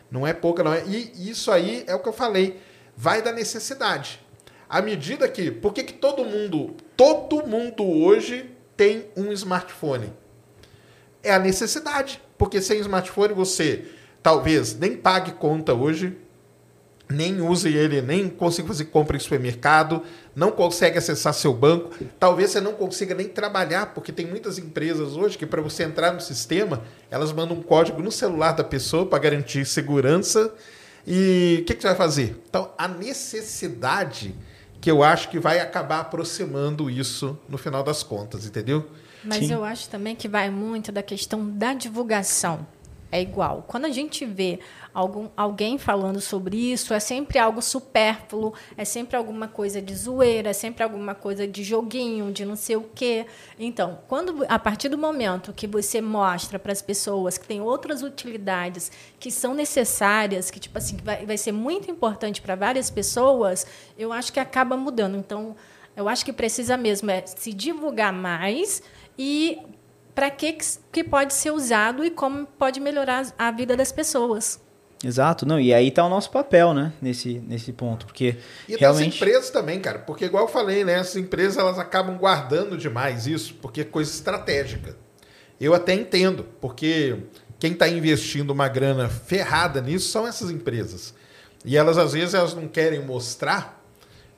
Não 0.09 0.25
é 0.25 0.33
pouca, 0.33 0.63
não 0.63 0.73
é. 0.73 0.85
E 0.87 1.29
isso 1.29 1.51
aí 1.51 1.83
é 1.85 1.93
o 1.93 1.99
que 1.99 2.07
eu 2.07 2.13
falei. 2.13 2.59
Vai 2.95 3.21
da 3.21 3.31
necessidade. 3.31 4.21
À 4.69 4.81
medida 4.81 5.27
que. 5.27 5.51
Por 5.51 5.73
que, 5.73 5.83
que 5.83 5.93
todo 5.93 6.23
mundo, 6.23 6.75
todo 6.95 7.45
mundo 7.45 7.83
hoje 7.85 8.49
tem 8.77 9.07
um 9.17 9.31
smartphone? 9.33 10.13
É 11.21 11.33
a 11.33 11.39
necessidade. 11.39 12.21
Porque 12.37 12.61
sem 12.61 12.79
smartphone 12.79 13.33
você 13.33 13.85
talvez 14.23 14.77
nem 14.77 14.95
pague 14.95 15.31
conta 15.33 15.73
hoje, 15.73 16.17
nem 17.09 17.41
use 17.41 17.69
ele, 17.69 18.01
nem 18.01 18.29
consiga 18.29 18.67
fazer 18.67 18.85
compra 18.85 19.15
em 19.15 19.19
supermercado, 19.19 20.03
não 20.35 20.51
consegue 20.51 20.97
acessar 20.97 21.33
seu 21.33 21.53
banco, 21.53 21.91
talvez 22.19 22.51
você 22.51 22.61
não 22.61 22.73
consiga 22.73 23.15
nem 23.15 23.27
trabalhar, 23.27 23.93
porque 23.93 24.11
tem 24.11 24.25
muitas 24.25 24.57
empresas 24.57 25.15
hoje 25.15 25.37
que 25.37 25.45
para 25.45 25.61
você 25.61 25.83
entrar 25.83 26.11
no 26.13 26.19
sistema, 26.19 26.83
elas 27.09 27.31
mandam 27.31 27.57
um 27.57 27.61
código 27.63 28.01
no 28.01 28.11
celular 28.11 28.51
da 28.51 28.63
pessoa 28.63 29.05
para 29.05 29.19
garantir 29.19 29.65
segurança. 29.65 30.53
E 31.05 31.59
o 31.61 31.65
que, 31.65 31.73
que 31.73 31.81
você 31.81 31.87
vai 31.87 31.95
fazer? 31.95 32.35
Então, 32.49 32.69
a 32.77 32.85
necessidade 32.85 34.35
que 34.81 34.91
eu 34.91 35.01
acho 35.01 35.29
que 35.29 35.39
vai 35.39 35.59
acabar 35.59 36.01
aproximando 36.01 36.89
isso 36.89 37.39
no 37.47 37.57
final 37.57 37.81
das 37.81 38.03
contas, 38.03 38.45
entendeu? 38.45 38.85
Mas 39.23 39.39
Sim. 39.47 39.53
eu 39.53 39.63
acho 39.63 39.89
também 39.89 40.15
que 40.15 40.27
vai 40.27 40.49
muito 40.49 40.91
da 40.91 41.01
questão 41.01 41.49
da 41.49 41.73
divulgação. 41.73 42.67
é 43.09 43.21
igual. 43.21 43.63
Quando 43.65 43.85
a 43.85 43.89
gente 43.89 44.25
vê 44.25 44.59
algum, 44.97 45.29
alguém 45.37 45.77
falando 45.77 46.19
sobre 46.19 46.57
isso, 46.57 46.91
é 46.91 46.99
sempre 46.99 47.37
algo 47.37 47.61
supérfluo, 47.61 48.55
é 48.75 48.83
sempre 48.83 49.15
alguma 49.15 49.47
coisa 49.47 49.79
de 49.79 49.95
zoeira, 49.95 50.49
é 50.49 50.53
sempre 50.53 50.81
alguma 50.81 51.13
coisa 51.13 51.47
de 51.47 51.63
joguinho, 51.63 52.31
de 52.31 52.43
não 52.43 52.55
sei 52.55 52.77
o 52.77 52.89
quê. 52.95 53.27
Então, 53.59 53.99
quando 54.07 54.43
a 54.49 54.57
partir 54.57 54.89
do 54.89 54.97
momento 54.97 55.53
que 55.53 55.67
você 55.67 56.01
mostra 56.01 56.57
para 56.57 56.71
as 56.71 56.81
pessoas 56.81 57.37
que 57.37 57.45
tem 57.45 57.61
outras 57.61 58.01
utilidades 58.01 58.91
que 59.19 59.29
são 59.29 59.53
necessárias, 59.53 60.49
que 60.49 60.59
tipo 60.59 60.75
assim, 60.79 60.97
vai, 61.03 61.27
vai 61.27 61.37
ser 61.37 61.51
muito 61.51 61.91
importante 61.91 62.41
para 62.41 62.55
várias 62.55 62.89
pessoas, 62.89 63.67
eu 63.99 64.11
acho 64.11 64.33
que 64.33 64.39
acaba 64.39 64.75
mudando. 64.75 65.15
Então, 65.15 65.55
eu 65.95 66.09
acho 66.09 66.25
que 66.25 66.33
precisa 66.33 66.75
mesmo 66.75 67.11
é 67.11 67.23
se 67.23 67.53
divulgar 67.53 68.11
mais 68.11 68.81
e 69.15 69.59
para 70.15 70.31
que, 70.31 70.57
que 70.91 71.03
pode 71.03 71.35
ser 71.35 71.51
usado 71.51 72.03
e 72.03 72.09
como 72.09 72.47
pode 72.47 72.79
melhorar 72.79 73.31
a 73.37 73.51
vida 73.51 73.77
das 73.77 73.91
pessoas. 73.91 74.59
Exato, 75.03 75.45
não, 75.45 75.59
e 75.59 75.73
aí 75.73 75.89
está 75.89 76.03
o 76.03 76.09
nosso 76.09 76.31
papel, 76.31 76.73
né, 76.73 76.91
nesse, 76.99 77.39
nesse 77.47 77.71
ponto, 77.71 78.07
porque 78.07 78.37
e 78.67 78.75
realmente... 78.75 79.09
das 79.09 79.15
empresas 79.15 79.49
também, 79.51 79.79
cara, 79.79 79.99
porque 79.99 80.25
igual 80.25 80.45
eu 80.45 80.49
falei, 80.49 80.83
né, 80.83 80.95
as 80.95 81.15
empresas 81.15 81.57
elas 81.57 81.77
acabam 81.77 82.17
guardando 82.17 82.75
demais 82.75 83.27
isso, 83.27 83.53
porque 83.61 83.81
é 83.81 83.83
coisa 83.83 84.09
estratégica. 84.09 84.95
Eu 85.59 85.73
até 85.73 85.93
entendo, 85.93 86.45
porque 86.59 87.15
quem 87.59 87.73
está 87.73 87.87
investindo 87.87 88.51
uma 88.51 88.67
grana 88.67 89.09
ferrada 89.09 89.81
nisso 89.81 90.09
são 90.09 90.27
essas 90.27 90.51
empresas. 90.51 91.13
E 91.65 91.75
elas, 91.75 91.97
às 91.97 92.13
vezes, 92.13 92.33
elas 92.33 92.53
não 92.53 92.67
querem 92.67 93.03
mostrar, 93.03 93.83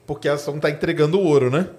porque 0.07 0.28
elas 0.28 0.41
estar 0.41 0.60
tá 0.60 0.70
entregando 0.70 1.20
ouro, 1.20 1.51
né? 1.51 1.70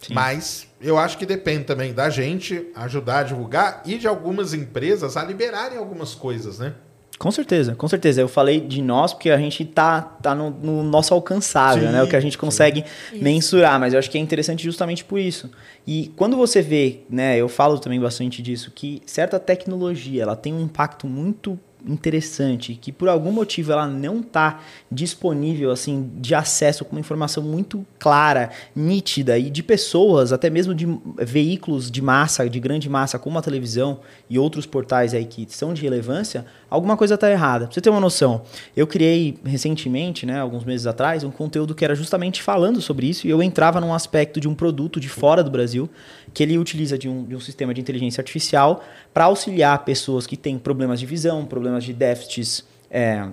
Sim. 0.00 0.14
Mas 0.14 0.66
eu 0.80 0.98
acho 0.98 1.16
que 1.16 1.24
depende 1.24 1.64
também 1.64 1.94
da 1.94 2.10
gente 2.10 2.68
ajudar 2.74 3.20
a 3.20 3.22
divulgar 3.22 3.82
e 3.86 3.96
de 3.96 4.08
algumas 4.08 4.52
empresas 4.52 5.16
a 5.16 5.22
liberarem 5.22 5.78
algumas 5.78 6.14
coisas, 6.14 6.58
né? 6.58 6.74
Com 7.22 7.30
certeza, 7.30 7.76
com 7.76 7.86
certeza. 7.86 8.20
Eu 8.20 8.26
falei 8.26 8.60
de 8.60 8.82
nós 8.82 9.12
porque 9.12 9.30
a 9.30 9.38
gente 9.38 9.64
tá, 9.64 10.00
tá 10.02 10.34
no, 10.34 10.50
no 10.50 10.82
nosso 10.82 11.14
alcançável, 11.14 11.86
sim, 11.86 11.92
né? 11.92 12.02
O 12.02 12.08
que 12.08 12.16
a 12.16 12.20
gente 12.20 12.36
consegue 12.36 12.84
sim. 13.10 13.22
mensurar, 13.22 13.78
mas 13.78 13.92
eu 13.92 14.00
acho 14.00 14.10
que 14.10 14.18
é 14.18 14.20
interessante 14.20 14.64
justamente 14.64 15.04
por 15.04 15.20
isso. 15.20 15.48
E 15.86 16.10
quando 16.16 16.36
você 16.36 16.60
vê, 16.60 17.02
né, 17.08 17.36
eu 17.36 17.48
falo 17.48 17.78
também 17.78 18.00
bastante 18.00 18.42
disso, 18.42 18.72
que 18.74 19.00
certa 19.06 19.38
tecnologia, 19.38 20.24
ela 20.24 20.34
tem 20.34 20.52
um 20.52 20.60
impacto 20.60 21.06
muito 21.06 21.56
interessante 21.86 22.74
que 22.74 22.92
por 22.92 23.08
algum 23.08 23.32
motivo 23.32 23.72
ela 23.72 23.86
não 23.86 24.20
está 24.20 24.60
disponível 24.90 25.70
assim 25.70 26.10
de 26.16 26.34
acesso 26.34 26.84
com 26.84 26.92
uma 26.92 27.00
informação 27.00 27.42
muito 27.42 27.84
clara, 27.98 28.50
nítida 28.74 29.38
e 29.38 29.50
de 29.50 29.62
pessoas, 29.62 30.32
até 30.32 30.48
mesmo 30.50 30.74
de 30.74 30.86
veículos 31.18 31.90
de 31.90 32.02
massa, 32.02 32.48
de 32.48 32.60
grande 32.60 32.88
massa, 32.88 33.18
como 33.18 33.38
a 33.38 33.42
televisão 33.42 34.00
e 34.28 34.38
outros 34.38 34.66
portais 34.66 35.14
aí 35.14 35.24
que 35.24 35.46
são 35.48 35.74
de 35.74 35.82
relevância, 35.82 36.44
alguma 36.68 36.96
coisa 36.96 37.14
está 37.14 37.30
errada. 37.30 37.66
Pra 37.66 37.74
você 37.74 37.80
ter 37.80 37.90
uma 37.90 38.00
noção, 38.00 38.42
eu 38.76 38.86
criei 38.86 39.38
recentemente, 39.44 40.24
né, 40.26 40.40
alguns 40.40 40.64
meses 40.64 40.86
atrás, 40.86 41.24
um 41.24 41.30
conteúdo 41.30 41.74
que 41.74 41.84
era 41.84 41.94
justamente 41.94 42.42
falando 42.42 42.80
sobre 42.80 43.06
isso 43.06 43.26
e 43.26 43.30
eu 43.30 43.42
entrava 43.42 43.80
num 43.80 43.94
aspecto 43.94 44.40
de 44.40 44.48
um 44.48 44.54
produto 44.54 44.98
de 45.00 45.08
fora 45.08 45.42
do 45.42 45.50
Brasil 45.50 45.88
que 46.32 46.42
ele 46.42 46.58
utiliza 46.58 46.96
de 46.96 47.08
um, 47.08 47.24
de 47.24 47.36
um 47.36 47.40
sistema 47.40 47.74
de 47.74 47.80
inteligência 47.80 48.20
artificial 48.20 48.82
para 49.12 49.24
auxiliar 49.24 49.84
pessoas 49.84 50.26
que 50.26 50.36
têm 50.36 50.58
problemas 50.58 50.98
de 50.98 51.06
visão, 51.06 51.44
problemas 51.44 51.71
de 51.80 51.92
déficits 51.92 52.64
é, 52.90 53.26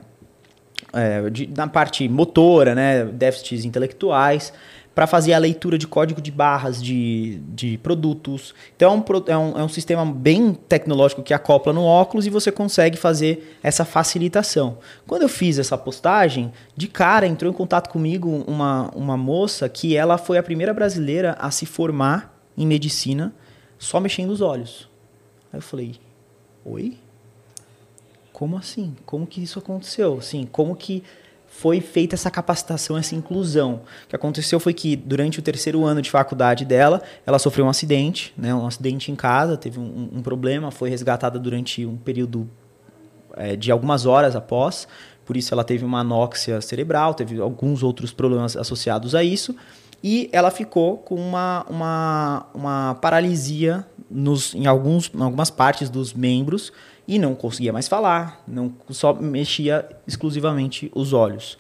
é, 0.94 1.30
de, 1.30 1.48
na 1.48 1.68
parte 1.68 2.08
motora, 2.08 2.74
né, 2.74 3.06
déficits 3.06 3.66
intelectuais, 3.66 4.54
para 4.96 5.08
fazer 5.08 5.34
a 5.34 5.38
leitura 5.38 5.78
de 5.78 5.88
código 5.88 6.22
de 6.22 6.30
barras 6.30 6.82
de, 6.82 7.40
de 7.54 7.78
produtos. 7.78 8.54
Então 8.76 9.06
é, 9.28 9.32
é 9.32 9.38
um, 9.38 9.60
é 9.60 9.64
um 9.64 9.70
sistema 9.70 10.06
bem 10.06 10.54
tecnológico 10.54 11.24
que 11.24 11.34
acopla 11.34 11.72
no 11.72 11.84
óculos 11.84 12.26
e 12.26 12.30
você 12.30 12.52
consegue 12.52 12.98
fazer 12.98 13.58
essa 13.64 13.86
facilitação. 13.86 14.80
Quando 15.08 15.22
eu 15.22 15.30
fiz 15.30 15.58
essa 15.58 15.78
postagem, 15.78 16.52
de 16.76 16.88
cara 16.88 17.26
entrou 17.26 17.50
em 17.50 17.56
contato 17.56 17.90
comigo 17.90 18.44
uma, 18.46 18.90
uma 18.94 19.16
moça 19.16 19.70
que 19.70 19.96
ela 19.96 20.18
foi 20.18 20.38
a 20.38 20.44
primeira 20.44 20.74
brasileira 20.74 21.38
a 21.40 21.50
se 21.50 21.66
formar 21.66 22.38
em 22.58 22.68
medicina 22.68 23.34
só 23.78 24.02
mexendo 24.02 24.32
os 24.32 24.42
olhos. 24.42 24.90
Aí 25.54 25.60
eu 25.60 25.64
falei, 25.64 25.96
oi? 26.66 26.98
Como 28.40 28.56
assim? 28.56 28.96
Como 29.06 29.28
que 29.28 29.44
isso 29.44 29.60
aconteceu? 29.60 30.18
Assim, 30.18 30.48
como 30.50 30.74
que 30.74 31.04
foi 31.46 31.82
feita 31.82 32.16
essa 32.16 32.32
capacitação, 32.32 32.98
essa 32.98 33.14
inclusão? 33.14 33.82
O 34.06 34.08
que 34.08 34.16
aconteceu 34.16 34.62
foi 34.62 34.74
que 34.74 34.96
durante 34.96 35.40
o 35.40 35.42
terceiro 35.42 35.84
ano 35.84 36.02
de 36.02 36.10
faculdade 36.10 36.64
dela, 36.64 37.02
ela 37.26 37.38
sofreu 37.38 37.66
um 37.66 37.70
acidente, 37.70 38.34
né? 38.38 38.56
Um 38.56 38.66
acidente 38.66 39.12
em 39.12 39.16
casa, 39.16 39.58
teve 39.58 39.78
um, 39.78 40.08
um 40.14 40.22
problema, 40.22 40.72
foi 40.72 40.90
resgatada 40.90 41.38
durante 41.38 41.86
um 41.86 41.98
período 41.98 42.50
é, 43.36 43.58
de 43.58 43.74
algumas 43.74 44.06
horas 44.06 44.38
após. 44.38 44.88
Por 45.26 45.36
isso 45.36 45.54
ela 45.54 45.66
teve 45.66 45.84
uma 45.84 46.00
anóxia 46.00 46.62
cerebral, 46.62 47.14
teve 47.14 47.42
alguns 47.42 47.84
outros 47.84 48.14
problemas 48.14 48.56
associados 48.56 49.16
a 49.16 49.22
isso 49.22 49.54
e 50.02 50.30
ela 50.32 50.50
ficou 50.50 50.96
com 50.96 51.16
uma, 51.16 51.66
uma, 51.70 52.46
uma 52.54 52.96
paralisia 53.02 53.86
nos, 54.10 54.56
em, 54.56 54.66
alguns, 54.66 55.12
em 55.14 55.22
algumas 55.22 55.50
partes 55.50 55.90
dos 55.90 56.14
membros 56.14 56.72
e 57.10 57.18
não 57.18 57.34
conseguia 57.34 57.74
mais 57.74 57.88
falar, 57.88 58.44
não 58.48 58.72
só 58.92 59.16
mexia 59.16 59.90
exclusivamente 60.06 60.92
os 60.94 61.12
olhos. 61.12 61.58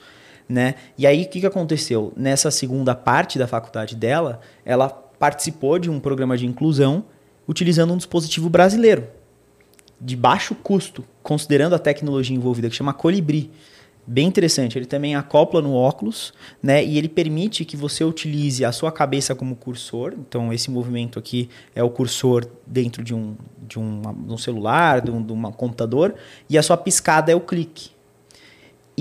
Né? 0.47 0.75
E 0.95 1.07
aí 1.07 1.23
o 1.23 1.27
que, 1.27 1.39
que 1.39 1.45
aconteceu? 1.47 2.13
Nessa 2.15 2.51
segunda 2.51 2.93
parte 2.93 3.39
da 3.39 3.47
faculdade 3.47 3.95
dela, 3.95 4.41
ela 4.63 4.89
participou 4.89 5.79
de 5.79 5.89
um 5.89 5.99
programa 5.99 6.37
de 6.37 6.45
inclusão 6.45 7.03
utilizando 7.47 7.91
um 7.91 7.97
dispositivo 7.97 8.47
brasileiro 8.47 9.07
de 9.99 10.15
baixo 10.15 10.53
custo, 10.53 11.03
considerando 11.23 11.73
a 11.73 11.79
tecnologia 11.79 12.37
envolvida, 12.37 12.69
que 12.69 12.75
chama 12.75 12.93
Colibri 12.93 13.49
bem 14.09 14.27
interessante. 14.27 14.77
Ele 14.77 14.85
também 14.85 15.15
acopla 15.15 15.61
no 15.61 15.73
óculos, 15.73 16.33
né? 16.61 16.83
E 16.83 16.97
ele 16.97 17.07
permite 17.07 17.63
que 17.63 17.77
você 17.77 18.03
utilize 18.03 18.65
a 18.65 18.71
sua 18.71 18.91
cabeça 18.91 19.35
como 19.35 19.55
cursor. 19.55 20.15
Então, 20.17 20.51
esse 20.51 20.71
movimento 20.71 21.19
aqui 21.19 21.47
é 21.75 21.83
o 21.83 21.89
cursor 21.89 22.47
dentro 22.65 23.03
de 23.03 23.13
um, 23.13 23.35
de 23.67 23.77
de 24.25 24.33
um 24.33 24.37
celular, 24.37 25.01
de 25.01 25.11
um, 25.11 25.21
de 25.21 25.31
um 25.31 25.41
computador, 25.51 26.15
e 26.49 26.57
a 26.57 26.63
sua 26.63 26.75
piscada 26.75 27.31
é 27.31 27.35
o 27.35 27.39
clique. 27.39 27.91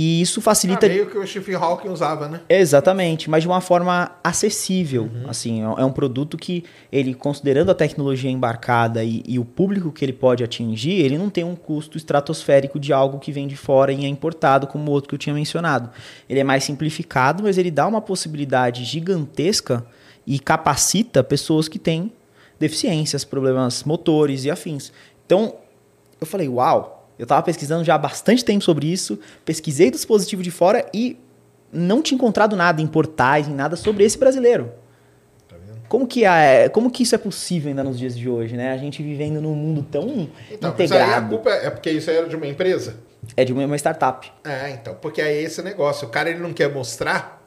E 0.01 0.21
isso 0.21 0.41
facilita. 0.41 0.87
Ah, 0.87 0.89
meio 0.89 1.11
que 1.11 1.19
o 1.19 1.27
Stephen 1.27 1.57
Hawking 1.57 1.89
usava, 1.89 2.29
né? 2.29 2.41
Exatamente, 2.49 3.29
mas 3.29 3.43
de 3.43 3.49
uma 3.49 3.61
forma 3.61 4.13
acessível. 4.23 5.11
Uhum. 5.13 5.29
Assim, 5.29 5.61
é 5.61 5.85
um 5.85 5.91
produto 5.91 6.39
que 6.39 6.63
ele, 6.93 7.15
considerando 7.15 7.73
a 7.73 7.75
tecnologia 7.75 8.31
embarcada 8.31 9.03
e, 9.03 9.25
e, 9.27 9.41
o 9.41 9.45
público 9.45 9.91
que 9.91 10.05
ele 10.05 10.13
pode 10.13 10.45
atingir, 10.45 10.93
ele 10.93 11.19
não 11.19 11.29
tem 11.29 11.43
um 11.43 11.57
custo 11.57 11.97
estratosférico 11.97 12.79
de 12.79 12.93
algo 12.93 13.19
que 13.19 13.33
vem 13.33 13.49
de 13.49 13.57
fora 13.57 13.93
e 13.93 14.05
é 14.05 14.09
importado, 14.09 14.69
como 14.69 14.89
o 14.89 14.95
outro 14.95 15.09
que 15.09 15.17
eu 15.17 15.19
tinha 15.19 15.35
mencionado. 15.35 15.91
Ele 16.31 16.39
é 16.39 16.45
mais 16.45 16.63
simplificado, 16.63 17.43
mas 17.43 17.59
ele 17.59 17.73
dá 17.73 17.85
uma 17.85 18.01
possibilidade 18.01 18.85
gigantesca 18.85 19.85
e 20.25 20.39
capacita 20.39 21.25
pessoas 21.25 21.67
que 21.67 21.77
têm 21.77 22.13
deficiências, 22.57 23.25
problemas 23.25 23.83
motores 23.83 24.45
e 24.45 24.51
afins. 24.53 24.93
Então, 25.27 25.57
eu 26.21 26.27
falei, 26.27 26.49
uau, 26.49 26.98
eu 27.19 27.25
estava 27.25 27.43
pesquisando 27.43 27.85
já 27.85 27.95
há 27.95 27.99
bastante 27.99 28.45
tempo 28.45 28.63
sobre 28.63 28.87
isso, 28.87 29.19
pesquisei 29.45 29.91
dispositivo 29.91 30.43
de 30.43 30.51
fora 30.51 30.87
e 30.95 31.19
não 31.73 32.01
tinha 32.01 32.17
encontrado 32.17 32.57
nada 32.57 32.81
em 32.81 32.87
portais, 32.87 33.49
em 33.49 33.55
nada 33.55 33.77
sobre 33.77 34.05
esse 34.05 34.17
brasileiro. 34.17 34.73
Tá 35.49 35.57
como 35.89 36.07
que, 36.07 36.25
é, 36.25 36.69
como 36.69 36.91
que 36.91 37.03
isso 37.03 37.15
é 37.15 37.19
possível 37.19 37.71
ainda 37.71 37.83
nos 37.83 37.99
dias 37.99 38.17
de 38.17 38.29
hoje, 38.29 38.57
né? 38.57 38.73
A 38.73 38.77
gente 38.77 39.03
vivendo 39.03 39.41
num 39.41 39.55
mundo 39.55 39.85
tão 39.91 40.29
então, 40.51 40.71
integrado. 40.71 40.79
Mas 40.79 40.93
aí 40.93 41.13
a 41.15 41.23
culpa 41.23 41.51
é 41.51 41.71
porque 41.71 41.91
isso 41.91 42.11
era 42.11 42.29
de 42.29 42.37
uma 42.37 42.47
empresa? 42.47 42.97
É 43.37 43.45
de 43.45 43.53
uma 43.53 43.77
startup. 43.77 44.31
É, 44.45 44.71
então, 44.71 44.95
porque 44.95 45.21
é 45.21 45.43
esse 45.43 45.61
negócio. 45.63 46.07
O 46.07 46.11
cara 46.11 46.31
ele 46.31 46.39
não 46.39 46.53
quer 46.53 46.73
mostrar, 46.73 47.45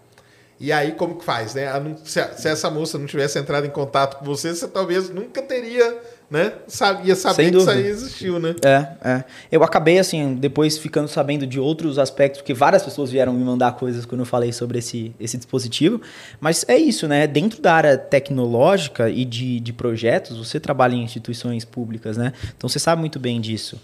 e 0.59 0.71
aí 0.71 0.91
como 0.91 1.15
que 1.15 1.25
faz, 1.25 1.55
né? 1.55 1.67
Se 2.03 2.47
essa 2.47 2.69
moça 2.69 2.97
não 2.97 3.05
tivesse 3.07 3.39
entrado 3.39 3.65
em 3.65 3.69
contato 3.69 4.17
com 4.17 4.25
você, 4.25 4.53
você 4.53 4.67
talvez 4.67 5.09
nunca 5.09 5.41
teria 5.41 5.97
né? 6.31 6.53
Sabia 6.65 7.13
saber 7.13 7.51
que 7.51 7.57
isso 7.57 7.69
aí 7.69 7.85
existiu, 7.85 8.39
né? 8.39 8.55
É, 8.63 8.87
é. 9.03 9.23
Eu 9.51 9.63
acabei, 9.65 9.99
assim, 9.99 10.33
depois 10.35 10.77
ficando 10.77 11.09
sabendo 11.09 11.45
de 11.45 11.59
outros 11.59 11.99
aspectos, 11.99 12.39
porque 12.39 12.53
várias 12.53 12.81
pessoas 12.83 13.11
vieram 13.11 13.33
me 13.33 13.43
mandar 13.43 13.73
coisas 13.73 14.05
quando 14.05 14.21
eu 14.21 14.25
falei 14.25 14.53
sobre 14.53 14.79
esse, 14.79 15.13
esse 15.19 15.35
dispositivo. 15.35 16.01
Mas 16.39 16.63
é 16.69 16.77
isso, 16.77 17.05
né? 17.05 17.27
Dentro 17.27 17.61
da 17.61 17.73
área 17.73 17.97
tecnológica 17.97 19.09
e 19.09 19.25
de, 19.25 19.59
de 19.59 19.73
projetos, 19.73 20.37
você 20.37 20.57
trabalha 20.57 20.95
em 20.95 21.03
instituições 21.03 21.65
públicas, 21.65 22.15
né? 22.15 22.31
Então 22.55 22.69
você 22.69 22.79
sabe 22.79 23.01
muito 23.01 23.19
bem 23.19 23.41
disso. 23.41 23.77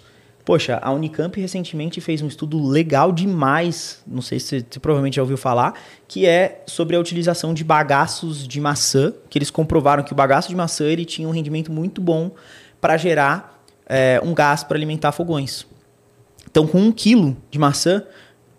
Poxa, 0.47 0.79
a 0.81 0.93
Unicamp 0.93 1.37
recentemente 1.41 1.99
fez 1.99 2.21
um 2.21 2.27
estudo 2.27 2.65
legal 2.65 3.11
demais, 3.11 4.01
não 4.07 4.21
sei 4.21 4.39
se 4.39 4.61
você 4.61 4.79
provavelmente 4.79 5.17
já 5.17 5.21
ouviu 5.21 5.35
falar, 5.35 5.73
que 6.07 6.25
é 6.25 6.63
sobre 6.65 6.95
a 6.95 6.99
utilização 7.01 7.53
de 7.53 7.65
bagaços 7.65 8.47
de 8.47 8.61
maçã, 8.61 9.13
que 9.29 9.37
eles 9.37 9.51
comprovaram 9.51 10.03
que 10.03 10.13
o 10.13 10.15
bagaço 10.15 10.47
de 10.47 10.55
maçã 10.55 10.85
ele 10.85 11.03
tinha 11.03 11.27
um 11.27 11.31
rendimento 11.31 11.69
muito 11.69 11.99
bom 11.99 12.31
para 12.79 12.95
gerar 12.95 13.61
é, 13.85 14.21
um 14.23 14.33
gás 14.33 14.63
para 14.63 14.77
alimentar 14.77 15.11
fogões. 15.11 15.67
Então, 16.49 16.65
com 16.65 16.79
um 16.79 16.93
quilo 16.93 17.35
de 17.51 17.59
maçã, 17.59 18.01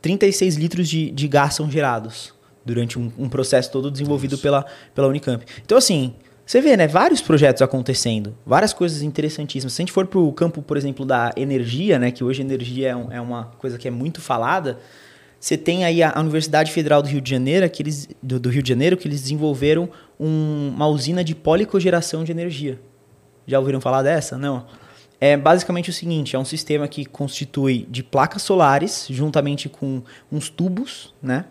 36 0.03 0.57
litros 0.57 0.87
de, 0.91 1.11
de 1.11 1.27
gás 1.27 1.55
são 1.55 1.71
gerados 1.71 2.35
durante 2.67 2.99
um, 2.99 3.11
um 3.17 3.31
processo 3.31 3.73
todo 3.73 3.91
desenvolvido 3.91 4.37
pela, 4.37 4.67
pela 4.95 5.09
Unicamp. 5.09 5.43
Então, 5.65 5.79
assim, 5.79 6.15
Você 6.49 6.63
vê, 6.63 6.79
né? 6.79 6.89
Vários 6.89 7.21
projetos 7.21 7.61
acontecendo, 7.61 8.35
várias 8.47 8.73
coisas 8.73 9.03
interessantíssimas. 9.03 9.75
Se 9.75 9.83
a 9.83 9.85
gente 9.85 9.93
for 9.93 10.07
para 10.07 10.19
o 10.19 10.33
campo, 10.33 10.63
por 10.63 10.79
exemplo, 10.79 11.05
da 11.05 11.31
energia, 11.37 11.99
né? 11.99 12.11
Que 12.11 12.25
hoje 12.25 12.41
energia 12.41 12.89
é, 12.89 12.97
um, 12.97 13.13
é, 13.13 13.21
uma 13.21 13.53
coisa 13.59 13.77
que 13.77 13.87
é 13.87 13.91
muito 13.91 14.23
falada. 14.23 14.79
Você 15.39 15.59
tem 15.59 15.85
aí 15.85 16.03
a 16.03 16.19
Universidade 16.19 16.73
Federal 16.73 17.03
do 17.03 17.09
Rio 17.09 17.21
de 17.21 17.31
Janeiro, 17.31 17.69
que 17.69 17.83
eles, 17.83 18.09
do, 18.23 18.41
do 18.41 18.49
Rio 18.49 18.63
de 18.63 18.69
Janeiro, 18.71 18.97
que 18.97 19.07
eles 19.07 19.21
desenvolveram 19.21 19.91
um, 20.19 20.73
uma 20.75 20.87
usina 20.87 21.23
de 21.23 21.35
policogeração 21.35 22.25
de 22.25 22.33
energia. 22.33 22.81
Já 23.47 23.59
ouviram 23.59 23.79
falar 23.79 24.01
dessa? 24.01 24.39
Não. 24.39 24.65
É 25.21 25.37
basicamente 25.37 25.91
o 25.91 25.93
seguinte: 25.93 26.35
é 26.35 26.39
um 26.39 26.47
sistema 26.47 26.89
que 26.89 27.05
constitui 27.05 27.87
de 27.91 28.03
placas 28.03 28.41
solares, 28.41 29.07
juntamente 29.11 29.69
com 29.69 30.03
uns 30.33 30.49
tubos, 30.49 31.13
né? 31.23 31.45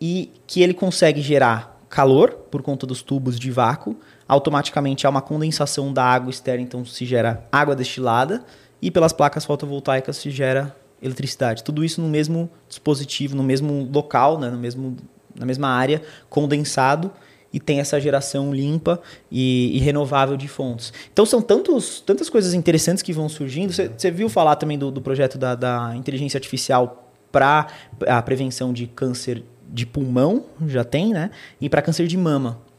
E 0.00 0.32
que 0.46 0.62
ele 0.62 0.72
consegue 0.72 1.20
gerar 1.20 1.78
calor 1.90 2.30
por 2.50 2.62
conta 2.62 2.86
dos 2.86 3.02
tubos 3.02 3.38
de 3.38 3.50
vácuo 3.50 3.96
automaticamente 4.30 5.08
há 5.08 5.10
uma 5.10 5.20
condensação 5.20 5.92
da 5.92 6.04
água 6.04 6.30
externa, 6.30 6.62
então 6.62 6.84
se 6.84 7.04
gera 7.04 7.44
água 7.50 7.74
destilada, 7.74 8.44
e 8.80 8.88
pelas 8.88 9.12
placas 9.12 9.44
fotovoltaicas 9.44 10.18
se 10.18 10.30
gera 10.30 10.74
eletricidade. 11.02 11.64
Tudo 11.64 11.84
isso 11.84 12.00
no 12.00 12.08
mesmo 12.08 12.48
dispositivo, 12.68 13.34
no 13.34 13.42
mesmo 13.42 13.90
local, 13.92 14.38
né, 14.38 14.48
no 14.48 14.56
mesmo, 14.56 14.96
na 15.34 15.44
mesma 15.44 15.68
área, 15.68 16.00
condensado, 16.28 17.10
e 17.52 17.58
tem 17.58 17.80
essa 17.80 18.00
geração 18.00 18.54
limpa 18.54 19.00
e, 19.28 19.76
e 19.76 19.80
renovável 19.80 20.36
de 20.36 20.46
fontes. 20.46 20.92
Então 21.12 21.26
são 21.26 21.42
tantos, 21.42 22.00
tantas 22.00 22.30
coisas 22.30 22.54
interessantes 22.54 23.02
que 23.02 23.12
vão 23.12 23.28
surgindo. 23.28 23.72
Você 23.72 24.12
viu 24.12 24.28
falar 24.28 24.54
também 24.54 24.78
do, 24.78 24.92
do 24.92 25.00
projeto 25.00 25.36
da, 25.36 25.56
da 25.56 25.92
inteligência 25.96 26.38
artificial 26.38 27.10
para 27.32 27.66
a 28.06 28.22
prevenção 28.22 28.72
de 28.72 28.86
câncer 28.86 29.42
de 29.68 29.84
pulmão, 29.84 30.44
já 30.68 30.84
tem, 30.84 31.12
né? 31.12 31.32
E 31.60 31.68
para 31.68 31.82
câncer 31.82 32.06
de 32.06 32.16
mama. 32.16 32.69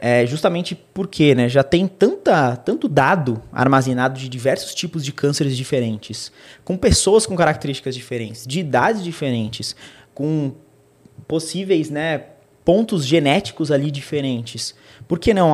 É 0.00 0.24
justamente 0.26 0.76
porque 0.94 1.34
né, 1.34 1.48
já 1.48 1.64
tem 1.64 1.88
tanta, 1.88 2.56
tanto 2.56 2.88
dado 2.88 3.42
armazenado 3.52 4.18
de 4.18 4.28
diversos 4.28 4.74
tipos 4.74 5.04
de 5.04 5.12
cânceres 5.12 5.56
diferentes, 5.56 6.30
com 6.64 6.76
pessoas 6.76 7.26
com 7.26 7.34
características 7.34 7.94
diferentes, 7.94 8.46
de 8.46 8.60
idades 8.60 9.02
diferentes, 9.02 9.74
com 10.14 10.52
possíveis 11.26 11.90
né, 11.90 12.22
pontos 12.64 13.04
genéticos 13.04 13.72
ali 13.72 13.90
diferentes. 13.90 14.74
Por 15.08 15.18
que 15.18 15.34
não 15.34 15.52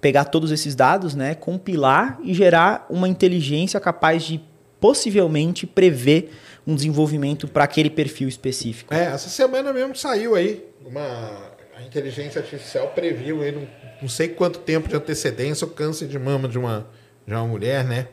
pegar 0.00 0.24
todos 0.24 0.50
esses 0.50 0.74
dados, 0.74 1.14
né, 1.14 1.34
compilar 1.34 2.18
e 2.22 2.34
gerar 2.34 2.86
uma 2.90 3.08
inteligência 3.08 3.78
capaz 3.78 4.24
de 4.24 4.40
possivelmente 4.80 5.66
prever 5.66 6.30
um 6.66 6.74
desenvolvimento 6.74 7.48
para 7.48 7.64
aquele 7.64 7.88
perfil 7.88 8.28
específico? 8.28 8.92
É, 8.92 9.04
essa 9.04 9.30
semana 9.30 9.72
mesmo 9.72 9.96
saiu 9.96 10.34
aí 10.34 10.62
uma 10.84 11.53
a 11.76 11.82
inteligência 11.82 12.40
artificial 12.40 12.88
previu 12.88 13.38
não, 13.52 13.68
não 14.02 14.08
sei 14.08 14.28
quanto 14.28 14.60
tempo 14.60 14.88
de 14.88 14.96
antecedência 14.96 15.66
o 15.66 15.70
câncer 15.70 16.06
de 16.06 16.18
mama 16.18 16.48
de 16.48 16.58
uma, 16.58 16.86
de 17.26 17.34
uma 17.34 17.44
mulher, 17.44 17.84
né? 17.84 18.08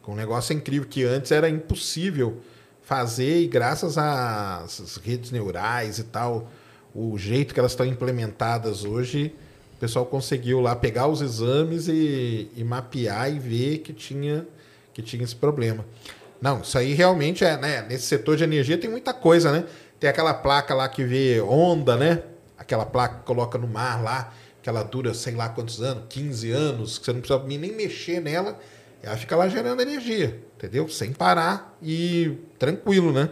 Com 0.00 0.12
um 0.12 0.16
negócio 0.16 0.54
incrível 0.54 0.88
que 0.88 1.04
antes 1.04 1.30
era 1.30 1.48
impossível 1.48 2.38
fazer 2.82 3.40
e 3.40 3.46
graças 3.46 3.96
às 3.96 4.96
redes 4.96 5.30
neurais 5.30 5.98
e 5.98 6.04
tal, 6.04 6.50
o 6.94 7.16
jeito 7.16 7.54
que 7.54 7.60
elas 7.60 7.72
estão 7.72 7.86
implementadas 7.86 8.84
hoje, 8.84 9.34
o 9.76 9.78
pessoal 9.78 10.04
conseguiu 10.06 10.60
lá 10.60 10.74
pegar 10.74 11.06
os 11.06 11.20
exames 11.20 11.88
e, 11.88 12.50
e 12.56 12.64
mapear 12.64 13.32
e 13.32 13.38
ver 13.38 13.78
que 13.78 13.92
tinha, 13.92 14.46
que 14.92 15.02
tinha 15.02 15.22
esse 15.22 15.36
problema. 15.36 15.84
Não, 16.40 16.60
isso 16.60 16.76
aí 16.76 16.92
realmente 16.92 17.44
é, 17.44 17.56
né? 17.56 17.82
Nesse 17.82 18.06
setor 18.06 18.36
de 18.36 18.42
energia 18.42 18.76
tem 18.76 18.90
muita 18.90 19.14
coisa, 19.14 19.52
né? 19.52 19.64
Tem 20.00 20.10
aquela 20.10 20.34
placa 20.34 20.74
lá 20.74 20.88
que 20.88 21.04
vê 21.04 21.40
onda, 21.40 21.96
né? 21.96 22.22
Aquela 22.62 22.86
placa 22.86 23.16
que 23.16 23.24
coloca 23.24 23.58
no 23.58 23.66
mar 23.66 24.02
lá, 24.02 24.32
que 24.62 24.68
ela 24.68 24.82
dura 24.82 25.12
sei 25.12 25.34
lá 25.34 25.48
quantos 25.48 25.82
anos, 25.82 26.04
15 26.08 26.50
anos, 26.50 26.98
que 26.98 27.04
você 27.04 27.12
não 27.12 27.20
precisa 27.20 27.42
nem 27.44 27.72
mexer 27.72 28.20
nela, 28.20 28.58
ela 29.02 29.16
fica 29.16 29.36
lá 29.36 29.48
gerando 29.48 29.82
energia, 29.82 30.40
entendeu? 30.56 30.88
Sem 30.88 31.12
parar 31.12 31.76
e 31.82 32.38
tranquilo, 32.58 33.12
né? 33.12 33.28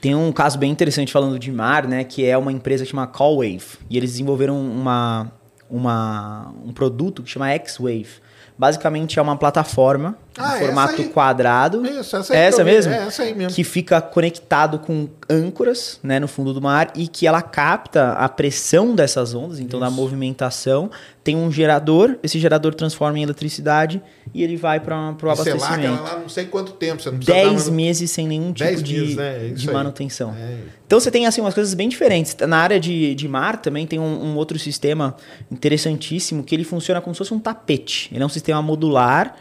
Tem 0.00 0.14
um 0.14 0.32
caso 0.32 0.58
bem 0.58 0.70
interessante 0.70 1.12
falando 1.12 1.38
de 1.38 1.52
mar, 1.52 1.86
né? 1.86 2.02
Que 2.02 2.26
é 2.26 2.36
uma 2.36 2.50
empresa 2.50 2.84
que 2.84 2.90
chama 2.90 3.06
Callwave. 3.06 3.78
E 3.88 3.96
eles 3.96 4.10
desenvolveram 4.10 4.60
uma, 4.60 5.32
uma, 5.70 6.52
um 6.64 6.72
produto 6.72 7.22
que 7.22 7.30
chama 7.30 7.48
X-Wave 7.50 8.20
Basicamente 8.62 9.18
é 9.18 9.22
uma 9.22 9.36
plataforma 9.36 10.16
ah, 10.36 10.56
em 10.56 10.60
formato 10.60 11.04
quadrado. 11.10 11.84
Isso, 11.86 12.16
essa, 12.16 12.34
é 12.34 12.38
essa 12.38 12.64
mesmo? 12.64 12.92
É 12.92 13.06
essa 13.06 13.22
aí 13.22 13.34
mesmo. 13.34 13.54
Que 13.54 13.62
fica 13.62 14.00
conectado 14.00 14.78
com 14.78 15.08
âncoras 15.28 15.98
né, 16.02 16.18
no 16.18 16.28
fundo 16.28 16.52
do 16.54 16.60
mar 16.60 16.92
e 16.94 17.06
que 17.06 17.26
ela 17.26 17.42
capta 17.42 18.12
a 18.12 18.28
pressão 18.28 18.94
dessas 18.94 19.34
ondas, 19.34 19.60
então 19.60 19.80
Isso. 19.80 19.88
da 19.88 19.94
movimentação. 19.94 20.90
Tem 21.22 21.36
um 21.36 21.52
gerador, 21.52 22.16
esse 22.22 22.38
gerador 22.38 22.74
transforma 22.74 23.18
em 23.18 23.22
eletricidade 23.22 24.02
e 24.34 24.42
ele 24.42 24.56
vai 24.56 24.80
para 24.80 24.96
o 24.96 25.30
abastecimento. 25.30 25.80
Sei 25.80 25.88
lá, 25.88 26.00
lá, 26.00 26.18
não 26.18 26.28
sei 26.28 26.46
quanto 26.46 26.72
tempo. 26.72 27.00
Você 27.00 27.10
não 27.10 27.18
10 27.18 27.68
meses 27.68 28.10
sem 28.10 28.26
nenhum 28.26 28.52
tipo 28.52 28.82
de, 28.82 29.00
meses, 29.00 29.16
né? 29.16 29.48
de 29.50 29.70
manutenção. 29.70 30.34
É. 30.34 30.56
Então 30.86 30.98
você 30.98 31.10
tem 31.10 31.26
assim 31.26 31.40
umas 31.40 31.54
coisas 31.54 31.74
bem 31.74 31.88
diferentes. 31.88 32.36
Na 32.46 32.58
área 32.58 32.80
de, 32.80 33.14
de 33.14 33.28
mar 33.28 33.58
também 33.58 33.86
tem 33.86 34.00
um, 34.00 34.24
um 34.24 34.36
outro 34.36 34.58
sistema 34.58 35.14
interessantíssimo 35.50 36.42
que 36.42 36.54
ele 36.54 36.64
funciona 36.64 37.00
como 37.00 37.14
se 37.14 37.18
fosse 37.18 37.34
um 37.34 37.38
tapete. 37.38 38.10
Ele 38.12 38.22
é 38.22 38.26
um 38.26 38.30
sistema 38.30 38.60
modular 38.60 39.36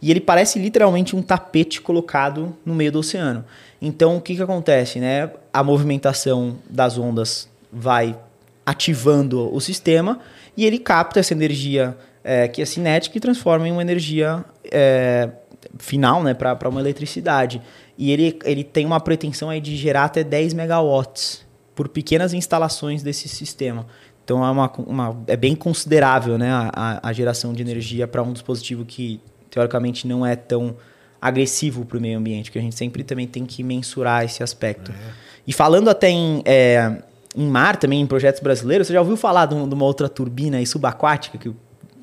e 0.00 0.10
ele 0.10 0.20
parece 0.20 0.58
literalmente 0.58 1.14
um 1.14 1.22
tapete 1.22 1.80
colocado 1.80 2.56
no 2.64 2.74
meio 2.74 2.92
do 2.92 2.98
oceano. 3.00 3.44
Então, 3.80 4.16
o 4.16 4.20
que, 4.20 4.34
que 4.36 4.42
acontece? 4.42 4.98
Né? 4.98 5.30
A 5.52 5.62
movimentação 5.62 6.56
das 6.68 6.98
ondas 6.98 7.48
vai 7.72 8.18
ativando 8.64 9.54
o 9.54 9.60
sistema 9.60 10.18
e 10.56 10.64
ele 10.64 10.78
capta 10.78 11.20
essa 11.20 11.32
energia 11.32 11.96
é, 12.24 12.48
que 12.48 12.60
é 12.60 12.64
cinética 12.64 13.16
e 13.16 13.20
transforma 13.20 13.68
em 13.68 13.72
uma 13.72 13.82
energia 13.82 14.44
é, 14.64 15.30
final 15.78 16.22
né, 16.22 16.34
para 16.34 16.68
uma 16.68 16.80
eletricidade. 16.80 17.62
E 17.96 18.10
ele, 18.10 18.38
ele 18.44 18.64
tem 18.64 18.84
uma 18.84 18.98
pretensão 18.98 19.48
aí 19.48 19.60
de 19.60 19.76
gerar 19.76 20.04
até 20.04 20.24
10 20.24 20.54
megawatts 20.54 21.46
por 21.74 21.88
pequenas 21.88 22.32
instalações 22.34 23.02
desse 23.02 23.28
sistema. 23.28 23.86
Então 24.24 24.44
é, 24.44 24.50
uma, 24.50 24.72
uma, 24.78 25.22
é 25.28 25.36
bem 25.36 25.54
considerável 25.54 26.36
né, 26.36 26.50
a, 26.50 27.00
a 27.00 27.12
geração 27.12 27.52
de 27.52 27.62
energia 27.62 28.08
para 28.08 28.22
um 28.22 28.32
dispositivo 28.32 28.84
que 28.84 29.20
teoricamente 29.56 30.06
não 30.06 30.24
é 30.24 30.36
tão 30.36 30.76
agressivo 31.20 31.86
para 31.86 31.96
o 31.96 32.00
meio 32.00 32.18
ambiente, 32.18 32.50
que 32.52 32.58
a 32.58 32.60
gente 32.60 32.76
sempre 32.76 33.02
também 33.02 33.26
tem 33.26 33.46
que 33.46 33.62
mensurar 33.62 34.22
esse 34.22 34.42
aspecto. 34.42 34.92
É. 34.92 34.94
E 35.46 35.52
falando 35.52 35.88
até 35.88 36.10
em, 36.10 36.42
é, 36.44 37.02
em 37.34 37.46
mar, 37.46 37.76
também 37.76 38.02
em 38.02 38.06
projetos 38.06 38.42
brasileiros, 38.42 38.86
você 38.86 38.92
já 38.92 39.00
ouviu 39.00 39.16
falar 39.16 39.46
de, 39.46 39.54
uma 39.54 39.84
outra 39.84 40.10
turbina 40.10 40.64
subaquática 40.66 41.38
que 41.38 41.50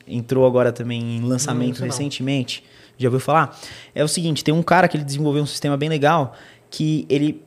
entrou 0.08 0.48
agora 0.48 0.72
também 0.72 1.18
em 1.18 1.22
lançamento 1.22 1.80
não, 1.80 1.86
recentemente? 1.86 2.64
Já 2.98 3.08
ouviu 3.08 3.20
falar? 3.20 3.56
É 3.94 4.04
o 4.04 4.08
seguinte, 4.08 4.44
tem 4.44 4.54
um 4.54 4.64
cara 4.64 4.88
que 4.88 4.98
ele 4.98 5.04
desenvolveu 5.04 5.44
um 5.44 5.48
sistema 5.48 5.78
bem 5.78 5.90
legal 5.90 6.36
que 6.72 7.06
ele 7.08 7.40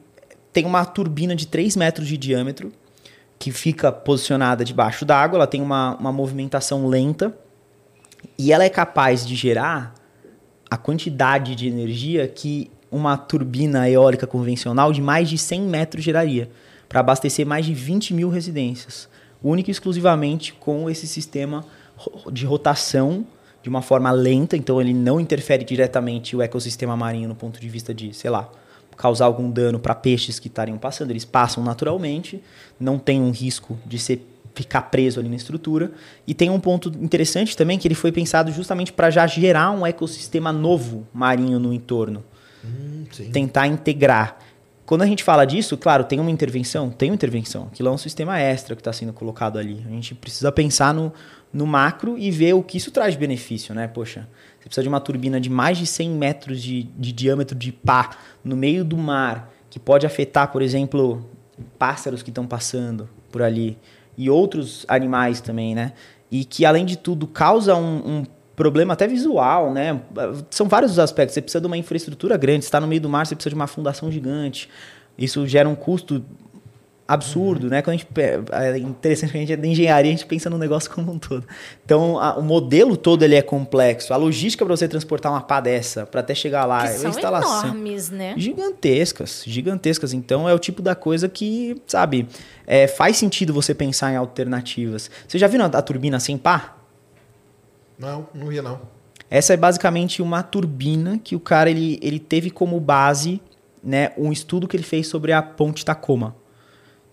tem 0.53 0.65
uma 0.65 0.85
turbina 0.85 1.35
de 1.35 1.49
3 1.49 1.75
metros 1.75 2.07
de 2.07 2.17
diâmetro 2.17 2.73
que 3.41 3.51
fica 3.51 3.91
posicionada 3.91 4.65
debaixo 4.65 5.05
d'água, 5.05 5.39
ela 5.39 5.47
tem 5.49 5.61
uma, 5.61 5.97
uma 5.97 6.13
movimentação 6.13 6.87
lenta 6.87 7.37
e 8.39 8.53
ela 8.53 8.65
é 8.65 8.69
capaz 8.69 9.27
de 9.27 9.35
gerar 9.35 9.95
a 10.71 10.77
quantidade 10.77 11.55
de 11.55 11.69
energia 11.69 12.27
que 12.27 12.71
uma 12.91 13.17
turbina 13.17 13.89
eólica 13.89 14.27
convencional 14.27 14.93
de 14.93 15.01
mais 15.01 15.29
de 15.29 15.39
100 15.39 15.63
metros 15.63 16.05
geraria, 16.05 16.51
para 16.89 17.01
abastecer 17.01 17.47
mais 17.47 17.67
de 17.67 17.75
20 17.75 18.15
mil 18.15 18.29
residências, 18.29 19.09
única 19.43 19.71
e 19.71 19.73
exclusivamente 19.73 20.53
com 20.55 20.89
esse 20.89 21.07
sistema 21.07 21.65
de 22.33 22.47
rotação 22.47 23.27
de 23.63 23.69
uma 23.69 23.83
forma 23.83 24.11
lenta, 24.13 24.57
então 24.57 24.81
ele 24.81 24.95
não 24.95 25.19
interfere 25.19 25.65
diretamente 25.65 26.37
o 26.37 26.43
ecossistema 26.43 26.97
marinho 26.97 27.29
no 27.29 27.35
ponto 27.35 27.61
de 27.61 27.69
vista 27.69 27.93
de, 27.93 28.15
sei 28.15 28.31
lá, 28.31 28.49
causar 28.97 29.27
algum 29.27 29.51
dano 29.51 29.79
para 29.79 29.95
peixes 29.95 30.39
que 30.39 30.49
estariam 30.49 30.79
passando, 30.79 31.11
eles 31.11 31.25
passam 31.25 31.63
naturalmente, 31.63 32.43
não 32.79 32.99
tem 32.99 33.21
um 33.21 33.31
risco 33.31 33.79
de 33.85 33.99
ser 33.99 34.25
ficar 34.57 34.83
preso 34.83 35.21
ali 35.21 35.29
na 35.29 35.37
estrutura. 35.37 35.93
E 36.27 36.35
tem 36.35 36.51
um 36.51 36.59
ponto 36.59 36.89
interessante 37.01 37.57
também 37.57 37.79
que 37.79 37.87
ele 37.87 37.95
foi 37.95 38.11
pensado 38.11 38.51
justamente 38.51 38.93
para 38.93 39.11
já 39.11 39.27
gerar 39.27 39.71
um 39.71 39.87
ecossistema 39.87 40.53
novo 40.53 41.07
marinho 41.13 41.59
no 41.59 41.73
entorno. 41.73 42.25
Hum, 42.65 43.05
Tentar 43.33 43.67
integrar. 43.67 44.39
Quando 44.87 45.03
a 45.03 45.07
gente 45.07 45.23
fala 45.23 45.45
disso, 45.45 45.77
claro, 45.77 46.05
tem 46.05 46.21
uma 46.21 46.31
intervenção, 46.31 46.91
tem 46.91 47.11
uma 47.11 47.15
intervenção. 47.15 47.65
Aquilo 47.73 47.89
é 47.89 47.93
um 47.93 47.99
sistema 47.99 48.39
extra 48.39 48.75
que 48.75 48.81
está 48.81 48.93
sendo 48.93 49.13
colocado 49.13 49.59
ali. 49.59 49.85
A 49.85 49.91
gente 49.91 50.15
precisa 50.15 50.51
pensar 50.51 50.95
no, 50.95 51.13
no 51.53 51.67
macro 51.67 52.17
e 52.17 52.31
ver 52.31 52.55
o 52.55 52.63
que 52.63 52.79
isso 52.79 52.91
traz 52.91 53.15
de 53.15 53.19
benefício, 53.19 53.75
né? 53.75 53.89
Poxa, 53.89 54.29
você 54.59 54.65
precisa 54.65 54.83
de 54.83 54.89
uma 54.89 55.01
turbina 55.01 55.41
de 55.41 55.51
mais 55.51 55.77
de 55.77 55.87
100 55.87 56.11
metros 56.11 56.63
de, 56.63 56.85
de 56.85 57.13
diâmetro 57.13 57.57
de 57.57 57.73
pá 57.73 58.11
no 58.45 58.57
meio 58.57 58.85
do 58.85 58.97
mar, 58.97 59.53
que 59.69 59.81
pode 59.81 60.07
afetar, 60.07 60.53
por 60.53 60.63
exemplo, 60.63 61.29
pássaros 61.79 62.23
que 62.23 62.31
estão 62.31 62.47
passando 62.47 63.09
por 63.31 63.43
ali 63.43 63.77
e 64.17 64.31
outros 64.31 64.85
animais 64.89 65.41
também, 65.41 65.75
né? 65.75 65.93
E 66.31 66.45
que, 66.45 66.65
além 66.65 66.85
de 66.85 66.97
tudo, 66.97 67.27
causa 67.27 67.75
um, 67.75 68.19
um 68.19 68.25
problema 68.57 68.95
até 68.95 69.07
visual, 69.07 69.73
né? 69.73 70.01
São 70.51 70.67
vários 70.69 70.93
os 70.93 70.99
aspectos. 70.99 71.35
Você 71.35 71.43
precisa 71.43 71.61
de 71.61 71.67
uma 71.67 71.77
infraestrutura 71.77 72.37
grande, 72.37 72.65
está 72.65 72.81
no 72.81 72.87
meio 72.87 73.01
do 73.01 73.09
mar, 73.09 73.27
você 73.27 73.35
precisa 73.35 73.51
de 73.51 73.57
uma 73.57 73.67
fundação 73.67 74.11
gigante. 74.11 74.69
Isso 75.19 75.47
gera 75.47 75.69
um 75.69 75.75
custo 75.75 76.25
absurdo, 77.09 77.69
né? 77.69 77.83
Quando 77.83 77.95
a 77.95 77.97
gente 77.99 78.09
é 78.53 78.79
interessante 78.79 79.31
que 79.31 79.37
a 79.37 79.41
gente 79.41 79.53
é 79.53 79.57
de 79.57 79.69
engenharia, 79.69 80.11
a 80.11 80.15
gente 80.15 80.27
pensa 80.27 80.51
no 80.51 80.59
negócio 80.59 80.91
como 80.91 81.13
um 81.13 81.19
todo. 81.19 81.47
Então, 81.85 82.19
a, 82.19 82.37
o 82.37 82.43
modelo 82.43 82.97
todo 82.97 83.23
ele 83.23 83.35
é 83.35 83.43
complexo. 83.43 84.13
A 84.13 84.17
logística 84.17 84.65
para 84.65 84.77
você 84.77 84.89
transportar 84.89 85.31
uma 85.31 85.41
pá 85.41 85.61
dessa, 85.61 86.05
para 86.05 86.21
até 86.21 86.35
chegar 86.35 86.65
lá, 86.65 86.83
Que 86.83 86.89
a 86.89 86.99
são 86.99 87.11
instalação 87.11 87.69
enormes, 87.69 88.11
né? 88.11 88.35
gigantescas, 88.37 89.45
gigantescas. 89.47 90.13
Então, 90.13 90.49
é 90.49 90.55
o 90.55 90.59
tipo 90.59 90.83
da 90.83 90.95
coisa 90.95 91.29
que, 91.29 91.81
sabe, 91.87 92.29
é, 92.67 92.89
faz 92.89 93.17
sentido 93.17 93.53
você 93.53 93.75
pensar 93.75 94.13
em 94.13 94.17
alternativas. 94.17 95.11
Você 95.29 95.39
já 95.39 95.47
viu 95.47 95.63
a, 95.63 95.67
a 95.67 95.83
turbina 95.83 96.19
sem 96.19 96.37
pá? 96.37 96.77
Não, 97.99 98.27
não 98.35 98.49
via 98.49 98.63
não. 98.63 98.81
Essa 99.31 99.55
é 99.55 99.57
basicamente 99.57 100.23
uma 100.23 100.43
turbina 100.43 101.19
que 101.23 101.35
o 101.35 101.41
cara 101.41 101.71
ele, 101.71 101.99
ele 102.03 102.19
teve 102.19 102.51
como 102.51 102.79
base, 102.79 103.41
né, 103.83 104.13
um 104.17 104.33
estudo 104.33 104.69
que 104.69 104.77
ele 104.77 104.85
fez 104.85 105.07
sobre 105.07 105.33
a 105.33 105.43
ponte 105.43 105.85
Tacoma. 105.85 106.35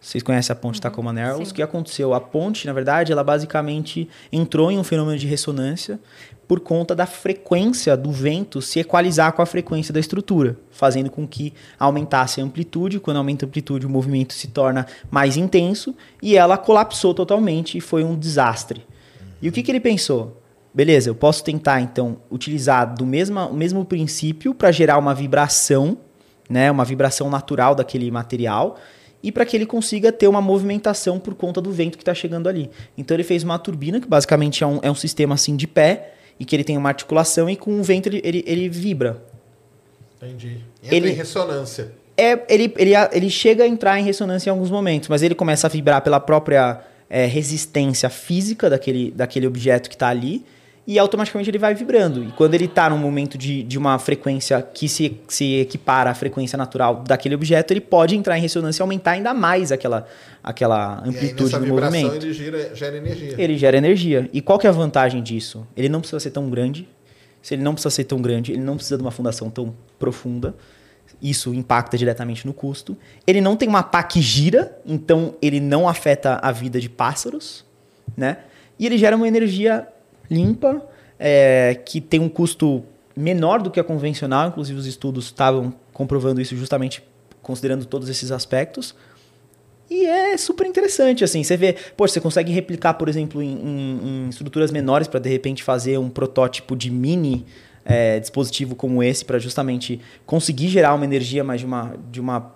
Vocês 0.04 0.22
conhecem 0.22 0.52
a 0.52 0.56
ponte 0.56 0.82
Tacoma 0.82 1.14
Narrows? 1.14 1.52
O 1.52 1.54
que 1.54 1.62
aconteceu? 1.62 2.14
A 2.14 2.20
ponte, 2.20 2.68
na 2.68 2.74
verdade, 2.74 3.14
ela 3.14 3.24
basicamente 3.24 4.10
entrou 4.34 4.70
em 4.70 4.78
um 4.78 4.84
fenômeno 4.84 5.18
de 5.18 5.26
ressonância 5.26 5.98
por 6.46 6.60
conta 6.60 6.94
da 6.94 7.06
frequência 7.06 7.96
do 7.96 8.12
vento 8.12 8.62
se 8.62 8.82
equalizar 8.82 9.32
com 9.32 9.42
a 9.42 9.46
frequência 9.46 9.94
da 9.94 10.02
estrutura, 10.02 10.58
fazendo 10.72 11.10
com 11.10 11.26
que 11.26 11.54
aumentasse 11.80 12.42
a 12.42 12.44
amplitude. 12.44 13.00
Quando 13.00 13.16
aumenta 13.16 13.46
a 13.46 13.48
amplitude, 13.48 13.86
o 13.86 13.90
movimento 13.90 14.34
se 14.34 14.50
torna 14.50 14.86
mais 15.10 15.38
intenso 15.38 15.96
e 16.22 16.36
ela 16.36 16.58
colapsou 16.58 17.14
totalmente 17.14 17.78
e 17.78 17.82
foi 17.82 18.04
um 18.04 18.20
desastre. 18.20 18.86
E 19.42 19.48
o 19.48 19.54
que, 19.54 19.64
que 19.64 19.72
ele 19.72 19.80
pensou? 19.80 20.44
Beleza, 20.74 21.10
eu 21.10 21.16
posso 21.16 21.46
tentar 21.46 21.80
então 21.80 22.18
utilizar 22.30 22.94
do 22.94 23.06
mesmo, 23.06 23.40
o 23.40 23.54
mesmo 23.54 23.86
princípio 23.86 24.54
para 24.54 24.70
gerar 24.70 24.98
uma 24.98 25.16
vibração, 25.16 25.98
né, 26.50 26.70
uma 26.70 26.84
vibração 26.84 27.30
natural 27.30 27.74
daquele 27.74 28.12
material 28.12 28.78
e 29.24 29.32
para 29.32 29.46
que 29.46 29.56
ele 29.56 29.66
consiga 29.66 30.12
ter 30.12 30.28
uma 30.28 30.42
movimentação 30.42 31.18
por 31.18 31.34
conta 31.34 31.62
do 31.62 31.72
vento 31.72 31.98
que 31.98 32.02
está 32.02 32.14
chegando 32.14 32.50
ali. 32.50 32.70
Então 32.98 33.16
ele 33.16 33.24
fez 33.24 33.42
uma 33.42 33.58
turbina 33.58 34.02
que 34.02 34.08
basicamente 34.08 34.64
é 34.64 34.68
um, 34.68 34.80
é 34.84 34.92
um 34.92 34.96
sistema 34.96 35.34
assim 35.36 35.56
de 35.56 35.66
pé 35.66 36.14
e 36.38 36.44
que 36.44 36.54
ele 36.56 36.64
tem 36.64 36.78
uma 36.78 36.90
articulação 36.90 37.50
e 37.50 37.56
com 37.56 37.80
o 37.80 37.84
vento 37.84 38.08
ele, 38.10 38.22
ele, 38.24 38.44
ele 38.46 38.68
vibra. 38.68 39.24
Entendi. 40.22 40.58
Entra 40.84 40.96
Ele- 40.98 41.10
em 41.12 41.14
ressonância. 41.14 41.92
É, 42.16 42.44
ele, 42.48 42.72
ele, 42.78 42.92
ele 43.12 43.30
chega 43.30 43.64
a 43.64 43.68
entrar 43.68 44.00
em 44.00 44.04
ressonância 44.04 44.50
em 44.50 44.52
alguns 44.52 44.70
momentos, 44.70 45.10
mas 45.10 45.24
ele 45.24 45.34
começa 45.34 45.66
a 45.66 45.70
vibrar 45.70 46.00
pela 46.02 46.20
própria 46.20 46.82
é, 47.10 47.26
resistência 47.26 48.08
física 48.08 48.70
daquele, 48.70 49.10
daquele 49.10 49.48
objeto 49.48 49.90
que 49.90 49.96
está 49.96 50.10
ali 50.10 50.46
e 50.86 51.00
automaticamente 51.00 51.50
ele 51.50 51.58
vai 51.58 51.74
vibrando. 51.74 52.24
E 52.24 52.32
quando 52.34 52.54
ele 52.54 52.66
está 52.66 52.90
num 52.90 52.98
momento 52.98 53.38
de, 53.38 53.64
de 53.64 53.78
uma 53.78 53.98
frequência 53.98 54.62
que 54.62 54.90
se, 54.90 55.18
se 55.30 55.60
equipara 55.62 56.10
à 56.10 56.14
frequência 56.14 56.58
natural 56.58 57.04
daquele 57.08 57.36
objeto, 57.36 57.72
ele 57.72 57.80
pode 57.80 58.16
entrar 58.16 58.38
em 58.38 58.42
ressonância 58.42 58.82
e 58.82 58.84
aumentar 58.84 59.12
ainda 59.12 59.34
mais 59.34 59.72
aquela, 59.72 60.06
aquela 60.44 61.02
amplitude 61.06 61.58
do 61.58 61.68
movimento. 61.68 62.16
ele 62.16 62.34
gira, 62.34 62.76
gera 62.76 62.98
energia. 62.98 63.36
Ele 63.38 63.58
gera 63.58 63.78
energia. 63.78 64.30
E 64.34 64.42
qual 64.42 64.60
que 64.60 64.68
é 64.68 64.70
a 64.70 64.74
vantagem 64.74 65.24
disso? 65.24 65.66
Ele 65.76 65.88
não 65.88 66.02
precisa 66.02 66.20
ser 66.20 66.32
tão 66.32 66.50
grande. 66.50 66.88
Se 67.42 67.56
ele 67.56 67.64
não 67.64 67.74
precisa 67.74 67.90
ser 67.90 68.04
tão 68.04 68.22
grande, 68.22 68.52
ele 68.52 68.62
não 68.62 68.76
precisa 68.76 68.98
de 68.98 69.04
uma 69.04 69.12
fundação 69.12 69.50
tão 69.50 69.74
profunda. 69.98 70.54
Isso 71.22 71.54
impacta 71.54 71.98
diretamente 71.98 72.46
no 72.46 72.54
custo. 72.54 72.98
Ele 73.26 73.40
não 73.40 73.56
tem 73.56 73.70
uma 73.70 73.84
pá 73.84 74.04
que 74.04 74.22
gira, 74.22 74.78
então 74.86 75.36
ele 75.42 75.62
não 75.62 75.88
afeta 75.88 76.40
a 76.42 76.52
vida 76.52 76.80
de 76.80 76.90
pássaros, 76.90 77.66
né? 78.18 78.40
E 78.78 78.86
ele 78.86 78.98
gera 78.98 79.16
uma 79.16 79.28
energia 79.28 79.88
limpa, 80.30 80.82
é, 81.20 81.80
que 81.86 82.00
tem 82.02 82.20
um 82.20 82.30
custo 82.30 82.84
menor 83.16 83.62
do 83.62 83.70
que 83.72 83.80
a 83.80 83.84
convencional. 83.84 84.48
Inclusive 84.50 84.78
os 84.80 84.86
estudos 84.86 85.26
estavam 85.26 85.74
comprovando 85.94 86.42
isso 86.42 86.56
justamente 86.56 87.04
considerando 87.42 87.86
todos 87.86 88.10
esses 88.10 88.32
aspectos. 88.32 88.96
E 89.90 90.06
é 90.06 90.36
super 90.38 90.66
interessante, 90.66 91.24
assim. 91.24 91.44
Você 91.44 91.56
vê, 91.58 91.76
pô, 91.96 92.08
você 92.08 92.20
consegue 92.20 92.52
replicar, 92.52 92.96
por 92.96 93.08
exemplo, 93.10 93.44
em, 93.44 93.52
em- 93.54 94.00
em 94.26 94.30
estruturas 94.30 94.72
menores 94.72 95.08
para 95.08 95.20
de 95.20 95.30
repente 95.30 95.62
fazer 95.62 96.00
um 96.00 96.10
protótipo 96.10 96.76
de 96.76 96.90
mini 96.90 97.46
é, 97.86 98.18
dispositivo 98.20 98.76
como 98.76 99.04
esse 99.04 99.26
para 99.26 99.38
justamente 99.38 100.00
conseguir 100.26 100.70
gerar 100.70 100.94
uma 100.96 101.04
energia, 101.04 101.44
mas 101.44 101.60
de 101.60 101.66
uma, 101.66 101.96
de 102.10 102.22
uma 102.22 102.56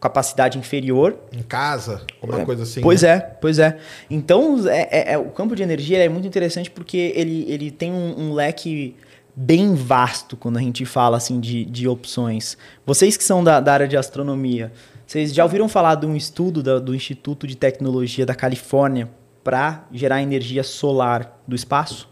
capacidade 0.00 0.58
inferior. 0.58 1.18
Em 1.32 1.42
casa, 1.42 2.02
alguma 2.22 2.44
coisa 2.44 2.62
assim. 2.62 2.80
Pois 2.80 3.02
né? 3.02 3.08
é, 3.10 3.20
pois 3.20 3.58
é. 3.58 3.78
Então, 4.08 4.68
é, 4.68 4.88
é- 4.90 5.12
é- 5.14 5.18
o 5.18 5.30
campo 5.30 5.56
de 5.56 5.62
energia 5.62 5.98
é 5.98 6.08
muito 6.08 6.26
interessante 6.26 6.70
porque 6.70 7.12
ele, 7.16 7.44
ele 7.48 7.70
tem 7.70 7.92
um, 7.92 8.28
um 8.28 8.32
leque 8.32 8.94
bem 9.34 9.74
vasto 9.74 10.36
quando 10.36 10.56
a 10.56 10.60
gente 10.60 10.84
fala 10.84 11.16
assim 11.16 11.40
de, 11.40 11.64
de 11.64 11.86
opções. 11.88 12.56
Vocês 12.86 13.16
que 13.16 13.24
são 13.24 13.42
da, 13.42 13.60
da 13.60 13.72
área 13.72 13.88
de 13.88 13.96
astronomia, 13.96 14.72
vocês 15.06 15.32
já 15.32 15.42
ouviram 15.42 15.68
falar 15.68 15.94
de 15.96 16.06
um 16.06 16.14
estudo 16.16 16.62
da- 16.62 16.78
do 16.78 16.94
Instituto 16.94 17.46
de 17.46 17.56
Tecnologia 17.56 18.24
da 18.26 18.34
Califórnia 18.34 19.08
para 19.42 19.84
gerar 19.92 20.22
energia 20.22 20.62
solar 20.62 21.40
do 21.46 21.56
espaço? 21.56 22.08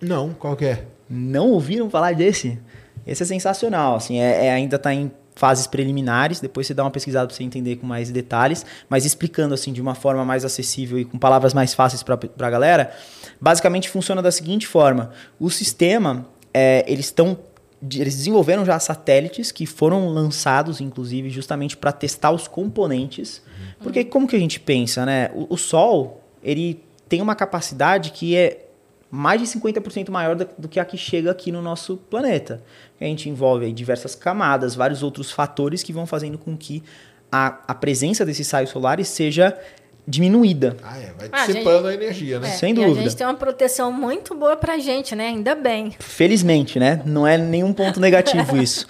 Não, 0.00 0.32
qual 0.32 0.54
que 0.56 0.64
é? 0.64 0.84
Não 1.10 1.50
ouviram 1.50 1.90
falar 1.90 2.14
desse? 2.14 2.58
Esse 3.06 3.22
é 3.22 3.26
sensacional, 3.26 3.96
assim, 3.96 4.18
é, 4.20 4.46
é- 4.46 4.50
ainda 4.52 4.76
está 4.76 4.92
em 4.92 5.10
fases 5.38 5.68
preliminares, 5.68 6.40
depois 6.40 6.66
você 6.66 6.74
dá 6.74 6.82
uma 6.82 6.90
pesquisada 6.90 7.28
para 7.28 7.36
você 7.36 7.44
entender 7.44 7.76
com 7.76 7.86
mais 7.86 8.10
detalhes, 8.10 8.66
mas 8.88 9.04
explicando 9.04 9.54
assim 9.54 9.72
de 9.72 9.80
uma 9.80 9.94
forma 9.94 10.24
mais 10.24 10.44
acessível 10.44 10.98
e 10.98 11.04
com 11.04 11.16
palavras 11.16 11.54
mais 11.54 11.74
fáceis 11.74 12.02
para 12.02 12.18
a 12.40 12.50
galera, 12.50 12.92
basicamente 13.40 13.88
funciona 13.88 14.20
da 14.20 14.32
seguinte 14.32 14.66
forma: 14.66 15.12
o 15.38 15.48
sistema, 15.48 16.26
é, 16.52 16.84
eles 16.88 17.06
estão 17.06 17.38
eles 17.80 18.16
desenvolveram 18.16 18.64
já 18.64 18.76
satélites 18.80 19.52
que 19.52 19.64
foram 19.64 20.08
lançados, 20.08 20.80
inclusive, 20.80 21.30
justamente 21.30 21.76
para 21.76 21.92
testar 21.92 22.32
os 22.32 22.48
componentes. 22.48 23.40
Porque 23.78 24.02
como 24.04 24.26
que 24.26 24.34
a 24.34 24.38
gente 24.38 24.58
pensa, 24.58 25.06
né? 25.06 25.30
O, 25.32 25.54
o 25.54 25.56
Sol, 25.56 26.20
ele 26.42 26.82
tem 27.08 27.22
uma 27.22 27.36
capacidade 27.36 28.10
que 28.10 28.36
é 28.36 28.67
mais 29.10 29.40
de 29.40 29.46
50% 29.46 30.10
maior 30.10 30.34
do 30.36 30.68
que 30.68 30.78
a 30.78 30.84
que 30.84 30.96
chega 30.96 31.30
aqui 31.30 31.50
no 31.50 31.62
nosso 31.62 31.96
planeta. 31.96 32.62
A 33.00 33.04
gente 33.04 33.28
envolve 33.28 33.64
aí 33.66 33.72
diversas 33.72 34.14
camadas, 34.14 34.74
vários 34.74 35.02
outros 35.02 35.30
fatores 35.30 35.82
que 35.82 35.92
vão 35.92 36.06
fazendo 36.06 36.36
com 36.36 36.56
que 36.56 36.82
a, 37.32 37.58
a 37.68 37.74
presença 37.74 38.24
desses 38.24 38.50
raios 38.50 38.70
solares 38.70 39.08
seja 39.08 39.56
diminuída. 40.06 40.76
Ah, 40.82 40.98
é. 40.98 41.12
Vai 41.18 41.28
Ah, 41.32 41.46
dissipando 41.46 41.86
a 41.86 41.94
energia, 41.94 42.40
né? 42.40 42.48
É, 42.48 42.52
Sem 42.52 42.70
e 42.72 42.74
dúvida. 42.74 43.00
a 43.00 43.02
gente 43.02 43.16
tem 43.16 43.26
uma 43.26 43.34
proteção 43.34 43.92
muito 43.92 44.34
boa 44.34 44.56
pra 44.56 44.78
gente, 44.78 45.14
né? 45.14 45.28
Ainda 45.28 45.54
bem. 45.54 45.94
Felizmente, 45.98 46.78
né? 46.78 47.02
Não 47.04 47.26
é 47.26 47.36
nenhum 47.36 47.72
ponto 47.72 48.00
negativo 48.00 48.56
isso. 48.60 48.86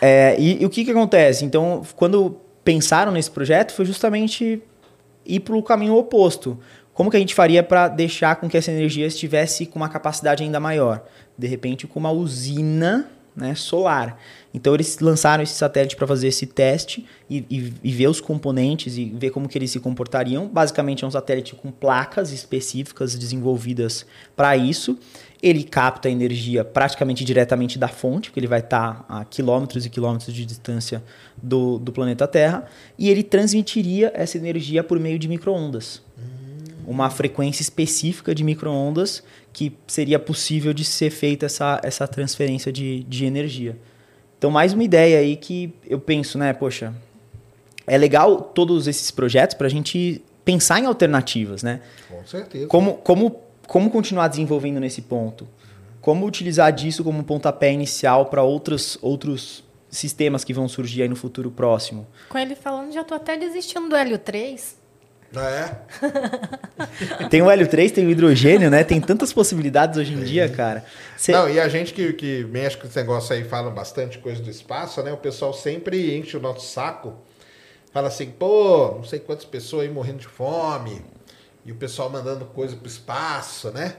É, 0.00 0.34
e, 0.38 0.62
e 0.62 0.66
o 0.66 0.70
que, 0.70 0.84
que 0.84 0.90
acontece? 0.90 1.44
Então, 1.44 1.82
quando 1.94 2.36
pensaram 2.64 3.12
nesse 3.12 3.30
projeto, 3.30 3.72
foi 3.72 3.84
justamente 3.84 4.60
ir 5.24 5.40
para 5.40 5.54
o 5.54 5.62
caminho 5.62 5.94
oposto. 5.96 6.58
Como 6.94 7.10
que 7.10 7.16
a 7.16 7.20
gente 7.20 7.34
faria 7.34 7.62
para 7.62 7.88
deixar 7.88 8.36
com 8.36 8.48
que 8.48 8.56
essa 8.56 8.70
energia 8.70 9.06
estivesse 9.06 9.64
com 9.66 9.78
uma 9.78 9.88
capacidade 9.88 10.42
ainda 10.42 10.60
maior? 10.60 11.04
De 11.38 11.46
repente, 11.46 11.86
com 11.86 11.98
uma 11.98 12.10
usina 12.10 13.08
né, 13.34 13.54
solar. 13.54 14.18
Então, 14.52 14.74
eles 14.74 14.98
lançaram 14.98 15.42
esse 15.42 15.54
satélite 15.54 15.94
para 15.96 16.06
fazer 16.06 16.26
esse 16.28 16.46
teste 16.46 17.06
e, 17.30 17.38
e- 17.48 17.72
e 17.84 17.92
ver 17.92 18.08
os 18.08 18.20
componentes 18.20 18.98
e 18.98 19.04
ver 19.04 19.30
como 19.30 19.48
que 19.48 19.56
eles 19.56 19.70
se 19.70 19.78
comportariam. 19.80 20.48
Basicamente, 20.48 21.04
é 21.04 21.06
um 21.06 21.10
satélite 21.10 21.54
com 21.54 21.70
placas 21.70 22.32
específicas 22.32 23.14
desenvolvidas 23.14 24.04
para 24.36 24.56
isso. 24.56 24.98
Ele 25.40 25.62
capta 25.62 26.08
a 26.08 26.10
energia 26.10 26.64
praticamente 26.64 27.24
diretamente 27.24 27.78
da 27.78 27.88
fonte, 27.88 28.28
porque 28.30 28.40
ele 28.40 28.48
vai 28.48 28.60
estar 28.60 29.06
a 29.08 29.24
quilômetros 29.24 29.86
e 29.86 29.90
quilômetros 29.90 30.34
de 30.34 30.44
distância 30.44 31.02
do, 31.40 31.78
do 31.78 31.92
planeta 31.92 32.26
Terra, 32.26 32.66
e 32.98 33.08
ele 33.08 33.22
transmitiria 33.22 34.10
essa 34.14 34.36
energia 34.36 34.82
por 34.84 34.98
meio 34.98 35.18
de 35.18 35.28
microondas. 35.28 36.02
Uma 36.90 37.08
frequência 37.08 37.62
específica 37.62 38.34
de 38.34 38.42
microondas 38.42 39.22
que 39.52 39.72
seria 39.86 40.18
possível 40.18 40.72
de 40.72 40.84
ser 40.84 41.10
feita 41.10 41.46
essa, 41.46 41.80
essa 41.84 42.08
transferência 42.08 42.72
de, 42.72 43.04
de 43.04 43.24
energia. 43.24 43.78
Então, 44.36 44.50
mais 44.50 44.72
uma 44.72 44.82
ideia 44.82 45.20
aí 45.20 45.36
que 45.36 45.72
eu 45.86 46.00
penso, 46.00 46.36
né? 46.36 46.52
Poxa, 46.52 46.92
é 47.86 47.96
legal 47.96 48.40
todos 48.40 48.88
esses 48.88 49.10
projetos 49.10 49.54
para 49.54 49.68
a 49.68 49.70
gente 49.70 50.20
pensar 50.44 50.80
em 50.80 50.86
alternativas, 50.86 51.62
né? 51.62 51.80
Com 52.08 52.26
certeza. 52.26 52.66
Como, 52.66 52.94
como, 52.94 53.40
como 53.68 53.88
continuar 53.88 54.26
desenvolvendo 54.26 54.80
nesse 54.80 55.02
ponto? 55.02 55.46
Como 56.00 56.26
utilizar 56.26 56.72
disso 56.72 57.04
como 57.04 57.20
um 57.20 57.22
pontapé 57.22 57.72
inicial 57.72 58.26
para 58.26 58.42
outros, 58.42 58.98
outros 59.00 59.62
sistemas 59.88 60.42
que 60.42 60.52
vão 60.52 60.68
surgir 60.68 61.02
aí 61.02 61.08
no 61.08 61.14
futuro 61.14 61.50
próximo? 61.52 62.06
Com 62.28 62.38
ele 62.38 62.56
falando, 62.56 62.92
já 62.92 63.04
tô 63.04 63.14
até 63.14 63.36
desistindo 63.36 63.88
do 63.88 63.94
Hélio 63.94 64.18
3. 64.18 64.79
Ah, 65.34 65.48
é? 65.50 67.26
Tem 67.30 67.40
o 67.40 67.50
hélio 67.50 67.68
3, 67.68 67.92
tem 67.92 68.04
o 68.06 68.10
hidrogênio, 68.10 68.68
né? 68.68 68.82
Tem 68.82 69.00
tantas 69.00 69.32
possibilidades 69.32 69.96
hoje 69.96 70.12
em 70.12 70.22
dia, 70.24 70.48
cara. 70.48 70.84
Cê- 71.16 71.32
Não, 71.32 71.48
e 71.48 71.60
a 71.60 71.68
gente 71.68 71.92
que, 71.94 72.12
que 72.14 72.44
mexe 72.50 72.76
com 72.76 72.86
esse 72.86 72.96
negócio 72.96 73.34
aí, 73.34 73.44
fala 73.44 73.70
bastante 73.70 74.18
coisa 74.18 74.42
do 74.42 74.50
espaço, 74.50 75.00
né? 75.02 75.12
O 75.12 75.16
pessoal 75.16 75.52
sempre 75.52 76.16
enche 76.16 76.36
o 76.36 76.40
nosso 76.40 76.66
saco. 76.66 77.14
Fala 77.92 78.08
assim, 78.08 78.26
pô, 78.30 78.94
não 78.96 79.04
sei 79.04 79.18
quantas 79.20 79.44
pessoas 79.44 79.84
aí 79.86 79.88
morrendo 79.92 80.18
de 80.18 80.26
fome. 80.28 81.00
E 81.64 81.70
o 81.70 81.76
pessoal 81.76 82.10
mandando 82.10 82.44
coisa 82.46 82.74
pro 82.74 82.88
espaço, 82.88 83.70
né? 83.70 83.94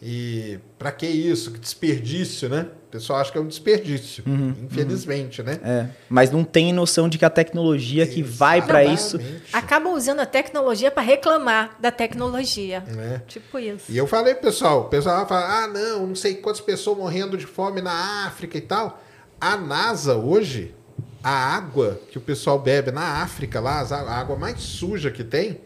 E 0.00 0.60
para 0.78 0.92
que 0.92 1.06
isso? 1.06 1.50
Que 1.50 1.58
desperdício, 1.58 2.48
né? 2.48 2.68
O 2.86 2.90
pessoal 2.90 3.18
acha 3.18 3.32
que 3.32 3.36
é 3.36 3.40
um 3.40 3.46
desperdício, 3.46 4.24
Uhum, 4.26 4.54
infelizmente, 4.62 5.42
né? 5.42 5.60
É, 5.62 5.88
mas 6.08 6.30
não 6.30 6.42
tem 6.42 6.72
noção 6.72 7.06
de 7.08 7.18
que 7.18 7.24
a 7.24 7.30
tecnologia 7.30 8.06
que 8.06 8.22
vai 8.22 8.62
para 8.62 8.82
isso. 8.84 9.16
Exatamente. 9.16 9.44
Acabam 9.52 9.92
usando 9.92 10.20
a 10.20 10.26
tecnologia 10.26 10.90
para 10.90 11.02
reclamar 11.02 11.76
da 11.80 11.90
tecnologia. 11.90 12.82
É. 12.96 13.18
Tipo 13.26 13.58
isso. 13.58 13.90
E 13.92 13.96
eu 13.98 14.06
falei, 14.06 14.34
pessoal, 14.36 14.82
o 14.82 14.84
pessoal 14.84 15.26
fala, 15.28 15.64
ah, 15.64 15.66
não, 15.66 16.06
não 16.06 16.14
sei 16.14 16.36
quantas 16.36 16.62
pessoas 16.62 16.96
morrendo 16.96 17.36
de 17.36 17.44
fome 17.44 17.82
na 17.82 18.26
África 18.26 18.56
e 18.56 18.62
tal. 18.62 19.02
A 19.40 19.56
NASA 19.56 20.16
hoje, 20.16 20.74
a 21.22 21.30
água 21.30 22.00
que 22.10 22.16
o 22.16 22.20
pessoal 22.22 22.58
bebe 22.58 22.90
na 22.90 23.22
África, 23.22 23.60
lá, 23.60 23.80
a 23.80 24.18
água 24.18 24.36
mais 24.36 24.60
suja 24.62 25.10
que 25.10 25.24
tem, 25.24 25.60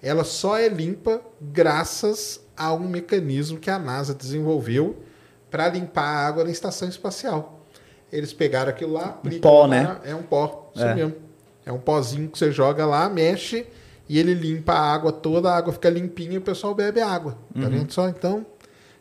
ela 0.00 0.22
só 0.22 0.56
é 0.56 0.68
limpa 0.68 1.20
graças 1.40 2.40
a 2.58 2.72
um 2.72 2.88
mecanismo 2.88 3.58
que 3.58 3.70
a 3.70 3.78
NASA 3.78 4.12
desenvolveu 4.14 4.96
para 5.50 5.68
limpar 5.68 6.02
a 6.04 6.26
água 6.26 6.44
na 6.44 6.50
estação 6.50 6.88
espacial. 6.88 7.64
Eles 8.12 8.32
pegaram 8.32 8.70
aquilo 8.70 8.92
lá, 8.94 9.06
aplicam 9.06 9.40
pó, 9.40 9.62
lá, 9.62 9.68
né? 9.68 9.96
É 10.04 10.14
um 10.14 10.22
pó, 10.22 10.70
isso 10.74 10.84
É. 10.84 10.94
mesmo. 10.94 11.14
É 11.64 11.72
um 11.72 11.78
pozinho 11.78 12.28
que 12.28 12.38
você 12.38 12.50
joga 12.50 12.84
lá, 12.86 13.08
mexe 13.08 13.66
e 14.08 14.18
ele 14.18 14.32
limpa 14.34 14.72
a 14.72 14.92
água 14.94 15.12
toda, 15.12 15.50
a 15.50 15.56
água 15.56 15.72
fica 15.72 15.90
limpinha 15.90 16.32
e 16.34 16.38
o 16.38 16.42
pessoal 16.42 16.74
bebe 16.74 17.00
água. 17.00 17.32
Tá 17.54 17.60
Uhum. 17.60 17.68
vendo 17.70 17.92
só? 17.92 18.08
Então, 18.08 18.44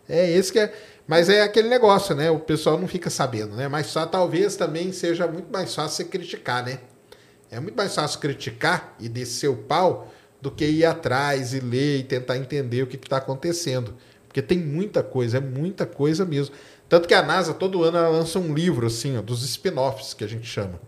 é 0.08 0.30
esse 0.32 0.52
que 0.52 0.60
é. 0.60 0.74
Mas 1.08 1.30
é 1.30 1.42
aquele 1.42 1.70
negócio, 1.70 2.14
né? 2.14 2.30
O 2.30 2.40
pessoal 2.40 2.78
não 2.78 2.86
fica 2.88 3.10
sabendo, 3.10 3.56
né? 3.56 3.70
Mas 3.70 3.88
só 3.88 4.06
talvez 4.06 4.58
também 4.58 4.92
seja 4.92 5.26
muito 5.26 5.50
mais 5.50 5.74
fácil 5.74 5.96
você 5.98 6.04
criticar, 6.04 6.66
né? 6.66 6.80
É 7.50 7.62
muito 7.62 7.76
mais 7.78 7.96
fácil 7.96 8.20
criticar 8.20 8.94
e 9.00 9.08
descer 9.08 9.48
o 9.48 9.56
pau 9.56 10.12
do 10.42 10.52
que 10.52 10.66
ir 10.66 10.86
atrás 10.86 11.54
e 11.54 11.60
ler 11.60 12.00
e 12.00 12.04
tentar 12.04 12.38
entender 12.38 12.84
o 12.84 12.88
que 12.88 12.96
está 12.96 13.18
acontecendo. 13.18 13.96
Porque 14.28 14.42
tem 14.42 14.60
muita 14.60 15.02
coisa, 15.02 15.38
é 15.38 15.42
muita 15.42 15.86
coisa 15.86 16.26
mesmo. 16.26 16.54
Tanto 16.88 17.08
que 17.08 17.14
a 17.14 17.24
NASA, 17.24 17.54
todo 17.54 17.84
ano, 17.84 17.98
ela 17.98 18.10
lança 18.10 18.40
um 18.40 18.54
livro, 18.54 18.88
assim, 18.88 19.18
ó, 19.18 19.22
dos 19.22 19.44
spin-offs, 19.44 20.14
que 20.14 20.24
a 20.24 20.28
gente 20.28 20.48
chama. 20.48 20.80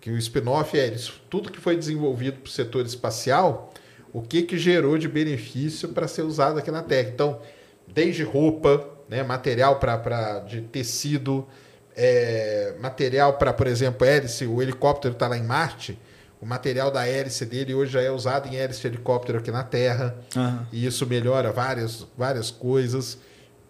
Que 0.00 0.10
o 0.10 0.16
spin-off 0.16 0.78
é 0.78 0.86
isso, 0.86 1.20
tudo 1.28 1.50
que 1.50 1.60
foi 1.60 1.76
desenvolvido 1.76 2.38
para 2.38 2.48
o 2.48 2.50
setor 2.50 2.86
espacial, 2.86 3.72
o 4.12 4.22
que, 4.22 4.42
que 4.42 4.56
gerou 4.56 4.96
de 4.96 5.08
benefício 5.08 5.90
para 5.90 6.08
ser 6.08 6.22
usado 6.22 6.58
aqui 6.58 6.70
na 6.70 6.82
Terra. 6.82 7.10
Então, 7.12 7.40
desde 7.86 8.22
roupa, 8.22 8.88
né, 9.08 9.22
material 9.22 9.78
pra, 9.78 9.98
pra, 9.98 10.38
de 10.40 10.62
tecido, 10.62 11.46
é, 11.94 12.74
material 12.80 13.34
para, 13.34 13.52
por 13.52 13.66
exemplo, 13.66 14.06
hélice, 14.06 14.46
o 14.46 14.62
helicóptero 14.62 15.12
está 15.12 15.28
lá 15.28 15.36
em 15.36 15.42
Marte, 15.42 15.98
o 16.40 16.46
material 16.46 16.90
da 16.90 17.06
hélice 17.06 17.44
dele 17.44 17.74
hoje 17.74 17.92
já 17.92 18.00
é 18.00 18.10
usado 18.10 18.48
em 18.48 18.56
hélice 18.56 18.80
de 18.80 18.86
helicóptero 18.86 19.38
aqui 19.38 19.50
na 19.50 19.62
Terra. 19.62 20.16
Aham. 20.34 20.66
E 20.72 20.86
isso 20.86 21.06
melhora 21.06 21.52
várias, 21.52 22.06
várias 22.16 22.50
coisas. 22.50 23.18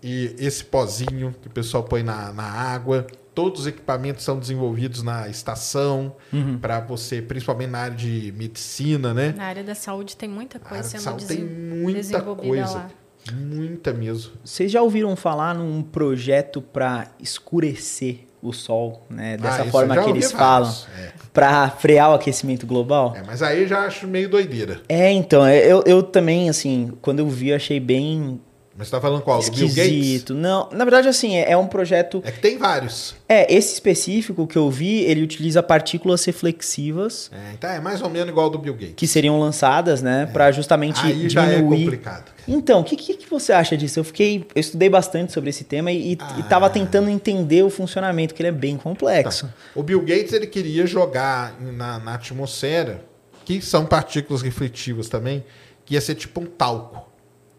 E 0.02 0.34
esse 0.38 0.64
pozinho 0.64 1.34
que 1.42 1.48
o 1.48 1.50
pessoal 1.50 1.82
põe 1.82 2.02
na, 2.02 2.32
na 2.32 2.44
água. 2.44 3.06
Todos 3.34 3.62
os 3.62 3.66
equipamentos 3.66 4.24
são 4.24 4.38
desenvolvidos 4.38 5.02
na 5.02 5.28
estação 5.28 6.14
para 6.60 6.80
você, 6.80 7.22
principalmente 7.22 7.70
na 7.70 7.78
área 7.78 7.96
de 7.96 8.32
medicina, 8.36 9.14
né? 9.14 9.32
Na 9.36 9.44
área 9.44 9.64
da 9.64 9.74
saúde 9.74 10.16
tem 10.16 10.28
muita 10.28 10.58
coisa 10.58 10.82
sendo 10.82 11.00
saúde 11.00 11.26
tem 11.26 11.44
muita 11.44 12.00
desenvolvida 12.00 12.48
coisa. 12.48 12.74
lá. 12.74 12.90
Muita 13.32 13.92
mesmo. 13.92 14.32
Vocês 14.44 14.70
já 14.70 14.82
ouviram 14.82 15.14
falar 15.14 15.54
num 15.54 15.82
projeto 15.82 16.60
para 16.60 17.12
escurecer 17.20 18.26
o 18.42 18.52
sol, 18.52 19.06
né? 19.10 19.36
Dessa 19.36 19.62
Ah, 19.62 19.66
forma 19.66 19.94
eu 19.94 20.04
que 20.04 20.10
eles 20.10 20.32
falam. 20.32 20.72
É. 20.98 21.10
para 21.32 21.68
frear 21.70 22.10
o 22.10 22.14
aquecimento 22.14 22.66
global? 22.66 23.14
É, 23.16 23.22
mas 23.26 23.42
aí 23.42 23.66
já 23.66 23.80
acho 23.80 24.06
meio 24.06 24.28
doideira. 24.28 24.80
É, 24.88 25.10
então, 25.12 25.48
eu, 25.48 25.82
eu 25.86 26.02
também, 26.02 26.48
assim, 26.48 26.92
quando 27.02 27.20
eu 27.20 27.28
vi, 27.28 27.52
achei 27.52 27.78
bem 27.78 28.40
Mas 28.80 28.88
você 28.88 28.92
tá 28.92 29.00
falando 29.02 29.20
qual? 29.20 29.40
Do 29.42 29.50
Bill 29.50 29.68
Gates? 29.68 29.76
esquisito. 29.78 30.34
Não, 30.34 30.66
na 30.72 30.86
verdade, 30.86 31.06
assim, 31.06 31.36
é, 31.36 31.50
é 31.52 31.56
um 31.56 31.66
projeto. 31.66 32.22
É 32.24 32.30
que 32.32 32.40
tem 32.40 32.56
vários. 32.56 33.14
É, 33.28 33.54
esse 33.54 33.74
específico 33.74 34.46
que 34.46 34.56
eu 34.56 34.70
vi, 34.70 35.00
ele 35.02 35.22
utiliza 35.22 35.62
partículas 35.62 36.24
reflexivas 36.24 37.30
É, 37.32 37.52
então 37.52 37.68
é 37.70 37.78
mais 37.78 38.00
ou 38.00 38.08
menos 38.08 38.30
igual 38.30 38.46
ao 38.46 38.50
do 38.50 38.58
Bill 38.58 38.72
Gates. 38.72 38.94
que 38.96 39.06
seriam 39.06 39.38
lançadas, 39.38 40.00
né, 40.00 40.24
para 40.32 40.50
justamente 40.50 40.98
Aí 41.04 41.28
já 41.28 41.44
é 41.44 41.56
diminuir. 41.56 41.84
complicado. 41.84 42.32
Então, 42.48 42.80
o 42.80 42.84
que, 42.84 42.96
que, 42.96 43.14
que 43.18 43.28
você 43.28 43.52
acha 43.52 43.76
disso? 43.76 44.00
Eu 44.00 44.04
fiquei, 44.04 44.46
eu 44.54 44.60
estudei 44.60 44.88
bastante 44.88 45.30
sobre 45.32 45.50
esse 45.50 45.62
tema 45.64 45.92
e, 45.92 46.16
Ah. 46.18 46.40
estava 46.40 46.70
tentando 46.70 47.10
entender 47.10 47.62
o 47.62 47.68
funcionamento, 47.68 48.34
que 48.34 48.40
ele 48.40 48.48
é 48.48 48.52
bem 48.52 48.78
complexo. 48.78 49.46
O 49.74 49.82
Bill 49.82 50.00
Gates 50.00 50.32
ele 50.32 50.46
queria 50.46 50.86
jogar 50.86 51.54
na, 51.60 51.98
na 51.98 52.14
atmosfera, 52.14 53.04
que 53.44 53.60
são 53.60 53.84
partículas 53.84 54.40
refletivas 54.42 55.08
também, 55.08 55.44
que 55.84 55.94
ia 55.94 56.00
ser 56.00 56.14
tipo 56.14 56.40
um 56.40 56.46
talco, 56.46 57.06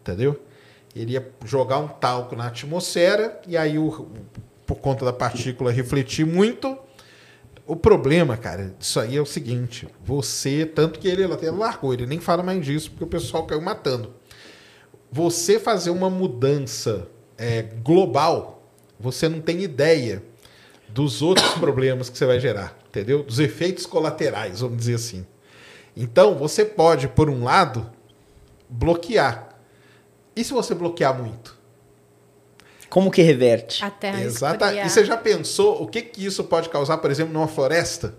entendeu? 0.00 0.38
Ele 0.94 1.12
ia 1.12 1.32
jogar 1.44 1.78
um 1.78 1.88
talco 1.88 2.36
na 2.36 2.48
atmosfera 2.48 3.40
e 3.46 3.56
aí, 3.56 3.78
o, 3.78 4.08
por 4.66 4.76
conta 4.76 5.04
da 5.04 5.12
partícula 5.12 5.72
refletir 5.72 6.26
muito, 6.26 6.78
o 7.66 7.76
problema, 7.76 8.36
cara, 8.36 8.74
disso 8.78 9.00
aí 9.00 9.16
é 9.16 9.20
o 9.20 9.26
seguinte: 9.26 9.88
você, 10.04 10.66
tanto 10.66 10.98
que 10.98 11.08
ele 11.08 11.24
até 11.24 11.50
largou, 11.50 11.94
ele 11.94 12.06
nem 12.06 12.20
fala 12.20 12.42
mais 12.42 12.64
disso 12.64 12.90
porque 12.90 13.04
o 13.04 13.06
pessoal 13.06 13.46
caiu 13.46 13.60
matando. 13.60 14.12
Você 15.10 15.58
fazer 15.58 15.90
uma 15.90 16.10
mudança 16.10 17.06
é, 17.38 17.62
global, 17.62 18.62
você 18.98 19.28
não 19.28 19.40
tem 19.40 19.62
ideia 19.62 20.22
dos 20.88 21.22
outros 21.22 21.52
problemas 21.58 22.08
que 22.08 22.18
você 22.18 22.26
vai 22.26 22.40
gerar, 22.40 22.76
entendeu? 22.88 23.22
Dos 23.22 23.38
efeitos 23.38 23.86
colaterais, 23.86 24.60
vamos 24.60 24.78
dizer 24.78 24.94
assim. 24.94 25.26
Então, 25.96 26.34
você 26.34 26.64
pode, 26.64 27.08
por 27.08 27.28
um 27.28 27.44
lado, 27.44 27.90
bloquear. 28.68 29.51
E 30.34 30.42
se 30.42 30.52
você 30.52 30.74
bloquear 30.74 31.20
muito? 31.20 31.60
Como 32.88 33.10
que 33.10 33.22
reverte? 33.22 33.82
A 33.82 33.90
terra 33.90 34.22
Exata. 34.22 34.66
esfriar. 34.66 34.86
E 34.86 34.90
você 34.90 35.04
já 35.04 35.16
pensou 35.16 35.82
o 35.82 35.86
que, 35.86 36.02
que 36.02 36.24
isso 36.24 36.44
pode 36.44 36.68
causar, 36.68 36.98
por 36.98 37.10
exemplo, 37.10 37.32
numa 37.32 37.48
floresta? 37.48 38.14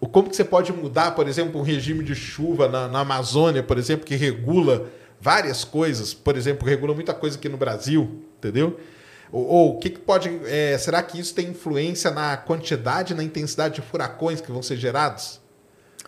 O 0.00 0.08
como 0.08 0.28
que 0.28 0.36
você 0.36 0.44
pode 0.44 0.72
mudar, 0.72 1.12
por 1.12 1.28
exemplo, 1.28 1.60
um 1.60 1.62
regime 1.62 2.02
de 2.02 2.14
chuva 2.14 2.68
na, 2.68 2.88
na 2.88 3.00
Amazônia, 3.00 3.62
por 3.62 3.78
exemplo, 3.78 4.04
que 4.04 4.16
regula 4.16 4.88
várias 5.20 5.64
coisas, 5.64 6.12
por 6.12 6.36
exemplo, 6.36 6.68
regula 6.68 6.94
muita 6.94 7.14
coisa 7.14 7.38
aqui 7.38 7.48
no 7.48 7.56
Brasil, 7.56 8.24
entendeu? 8.38 8.78
Ou, 9.30 9.46
ou 9.46 9.76
o 9.76 9.78
que, 9.78 9.90
que 9.90 10.00
pode. 10.00 10.28
é, 10.46 10.76
será 10.76 11.02
que 11.02 11.18
isso 11.18 11.34
tem 11.34 11.48
influência 11.48 12.10
na 12.10 12.36
quantidade, 12.36 13.14
na 13.14 13.22
intensidade 13.22 13.76
de 13.76 13.82
furacões 13.82 14.40
que 14.40 14.50
vão 14.50 14.62
ser 14.62 14.76
gerados? 14.76 15.40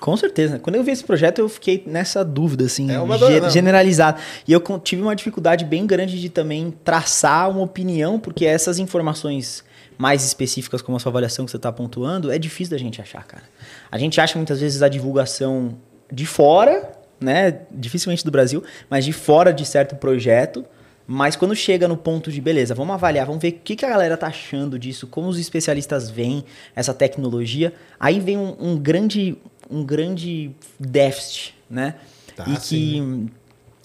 Com 0.00 0.16
certeza. 0.16 0.58
Quando 0.58 0.76
eu 0.76 0.84
vi 0.84 0.90
esse 0.92 1.02
projeto, 1.04 1.38
eu 1.38 1.48
fiquei 1.48 1.82
nessa 1.86 2.24
dúvida, 2.24 2.64
assim, 2.66 2.90
É 2.90 3.00
uma 3.00 3.16
ge- 3.16 3.40
não. 3.40 3.50
generalizada. 3.50 4.18
E 4.46 4.52
eu 4.52 4.60
tive 4.82 5.00
uma 5.02 5.16
dificuldade 5.16 5.64
bem 5.64 5.86
grande 5.86 6.20
de 6.20 6.28
também 6.28 6.72
traçar 6.84 7.50
uma 7.50 7.62
opinião, 7.62 8.18
porque 8.20 8.44
essas 8.44 8.78
informações 8.78 9.64
mais 9.98 10.24
específicas, 10.24 10.82
como 10.82 10.96
a 10.96 11.00
sua 11.00 11.08
avaliação 11.10 11.44
que 11.46 11.50
você 11.50 11.56
está 11.56 11.72
pontuando, 11.72 12.30
é 12.30 12.38
difícil 12.38 12.72
da 12.72 12.78
gente 12.78 13.00
achar, 13.00 13.24
cara. 13.24 13.44
A 13.90 13.96
gente 13.96 14.20
acha 14.20 14.36
muitas 14.36 14.60
vezes 14.60 14.82
a 14.82 14.88
divulgação 14.88 15.74
de 16.12 16.26
fora, 16.26 16.92
né? 17.18 17.60
Dificilmente 17.70 18.22
do 18.22 18.30
Brasil, 18.30 18.62
mas 18.90 19.04
de 19.06 19.12
fora 19.14 19.52
de 19.52 19.64
certo 19.64 19.96
projeto. 19.96 20.64
Mas 21.08 21.36
quando 21.36 21.54
chega 21.54 21.86
no 21.86 21.96
ponto 21.96 22.32
de, 22.32 22.40
beleza, 22.40 22.74
vamos 22.74 22.92
avaliar, 22.92 23.24
vamos 23.26 23.40
ver 23.40 23.48
o 23.48 23.52
que, 23.52 23.76
que 23.76 23.86
a 23.86 23.88
galera 23.88 24.16
tá 24.16 24.26
achando 24.26 24.76
disso, 24.76 25.06
como 25.06 25.28
os 25.28 25.38
especialistas 25.38 26.10
veem 26.10 26.44
essa 26.74 26.92
tecnologia, 26.92 27.72
aí 27.98 28.18
vem 28.18 28.36
um, 28.36 28.56
um 28.58 28.76
grande, 28.76 29.38
um 29.70 29.84
grande 29.84 30.50
déficit, 30.78 31.54
né? 31.68 31.96
Tá, 32.34 32.44
e 32.48 32.56
que 32.56 33.28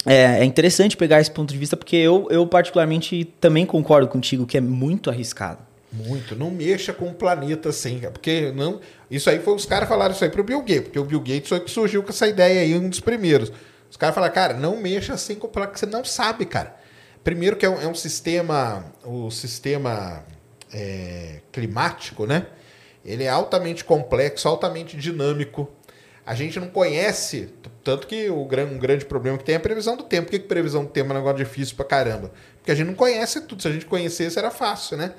é, 0.04 0.40
é 0.40 0.44
interessante 0.44 0.96
pegar 0.96 1.20
esse 1.20 1.30
ponto 1.30 1.52
de 1.52 1.58
vista, 1.58 1.76
porque 1.76 1.96
eu, 1.96 2.26
eu 2.30 2.46
particularmente 2.46 3.24
também 3.40 3.64
concordo 3.64 4.08
contigo 4.08 4.46
que 4.46 4.58
é 4.58 4.60
muito 4.60 5.10
arriscado. 5.10 5.60
Muito. 5.92 6.34
Não 6.34 6.50
mexa 6.50 6.92
com 6.92 7.08
o 7.08 7.14
planeta 7.14 7.68
assim, 7.68 8.00
porque 8.12 8.50
não. 8.52 8.80
Isso 9.10 9.28
aí 9.28 9.38
foi 9.38 9.54
os 9.54 9.66
caras 9.66 9.88
falaram 9.88 10.14
isso 10.14 10.24
aí 10.24 10.30
pro 10.30 10.42
Bill 10.42 10.60
Gates, 10.60 10.84
porque 10.84 10.98
o 10.98 11.04
Bill 11.04 11.20
Gates 11.20 11.48
foi 11.48 11.60
que 11.60 11.70
surgiu 11.70 12.02
com 12.02 12.08
essa 12.08 12.26
ideia 12.26 12.62
aí, 12.62 12.74
um 12.74 12.88
dos 12.88 13.00
primeiros. 13.00 13.52
Os 13.90 13.96
caras 13.96 14.14
falaram, 14.14 14.32
cara, 14.32 14.54
não 14.54 14.80
mexa 14.80 15.12
assim 15.12 15.34
com 15.34 15.46
o 15.46 15.50
planeta, 15.50 15.74
que 15.74 15.80
você 15.80 15.86
não 15.86 16.02
sabe, 16.02 16.46
cara. 16.46 16.74
Primeiro 17.22 17.56
que 17.56 17.66
é 17.66 17.68
um, 17.68 17.80
é 17.80 17.86
um 17.86 17.94
sistema, 17.94 18.86
o 19.04 19.30
sistema 19.30 20.24
é, 20.72 21.40
climático, 21.52 22.26
né? 22.26 22.46
Ele 23.04 23.24
é 23.24 23.28
altamente 23.28 23.84
complexo, 23.84 24.48
altamente 24.48 24.96
dinâmico. 24.96 25.68
A 26.24 26.34
gente 26.34 26.60
não 26.60 26.68
conhece, 26.68 27.52
tanto 27.82 28.06
que 28.06 28.30
o 28.30 28.42
um 28.42 28.78
grande 28.78 29.04
problema 29.04 29.36
que 29.36 29.44
tem 29.44 29.54
é 29.54 29.58
a 29.58 29.60
previsão 29.60 29.96
do 29.96 30.04
tempo. 30.04 30.26
Por 30.26 30.30
que, 30.30 30.38
que 30.38 30.46
previsão 30.46 30.84
do 30.84 30.90
tempo 30.90 31.10
é 31.10 31.14
um 31.14 31.18
negócio 31.18 31.38
difícil 31.38 31.74
pra 31.74 31.84
caramba? 31.84 32.32
Porque 32.58 32.70
a 32.70 32.74
gente 32.74 32.86
não 32.86 32.94
conhece 32.94 33.40
tudo. 33.40 33.60
Se 33.60 33.68
a 33.68 33.72
gente 33.72 33.86
conhecesse, 33.86 34.38
era 34.38 34.50
fácil, 34.50 34.96
né? 34.96 35.14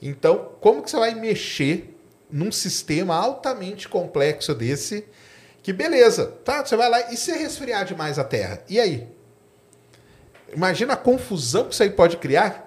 Então, 0.00 0.52
como 0.60 0.82
que 0.82 0.90
você 0.90 0.96
vai 0.96 1.14
mexer 1.14 1.94
num 2.30 2.50
sistema 2.50 3.14
altamente 3.14 3.88
complexo 3.88 4.54
desse? 4.54 5.04
Que 5.62 5.72
beleza, 5.72 6.26
tá? 6.44 6.64
Você 6.64 6.76
vai 6.76 6.88
lá 6.88 7.12
e 7.12 7.16
se 7.16 7.32
resfriar 7.32 7.84
demais 7.84 8.18
a 8.18 8.24
Terra? 8.24 8.62
E 8.68 8.80
aí? 8.80 9.08
Imagina 10.54 10.94
a 10.94 10.96
confusão 10.96 11.64
que 11.64 11.74
isso 11.74 11.82
aí 11.82 11.90
pode 11.90 12.16
criar. 12.16 12.65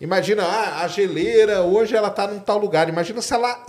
Imagina, 0.00 0.44
ah, 0.44 0.84
a 0.84 0.88
geleira 0.88 1.62
hoje 1.62 1.96
ela 1.96 2.08
tá 2.08 2.26
num 2.26 2.38
tal 2.38 2.58
lugar. 2.58 2.88
Imagina 2.88 3.20
se 3.20 3.34
ela. 3.34 3.64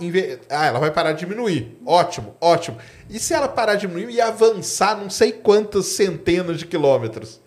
Ah, 0.48 0.66
ela 0.66 0.78
vai 0.78 0.90
parar 0.92 1.12
de 1.12 1.20
diminuir. 1.20 1.76
Ótimo, 1.84 2.36
ótimo. 2.40 2.78
E 3.08 3.18
se 3.18 3.34
ela 3.34 3.48
parar 3.48 3.74
de 3.74 3.86
diminuir 3.86 4.14
e 4.14 4.20
avançar 4.20 4.96
não 4.96 5.10
sei 5.10 5.32
quantas 5.32 5.86
centenas 5.86 6.58
de 6.58 6.66
quilômetros? 6.66 7.40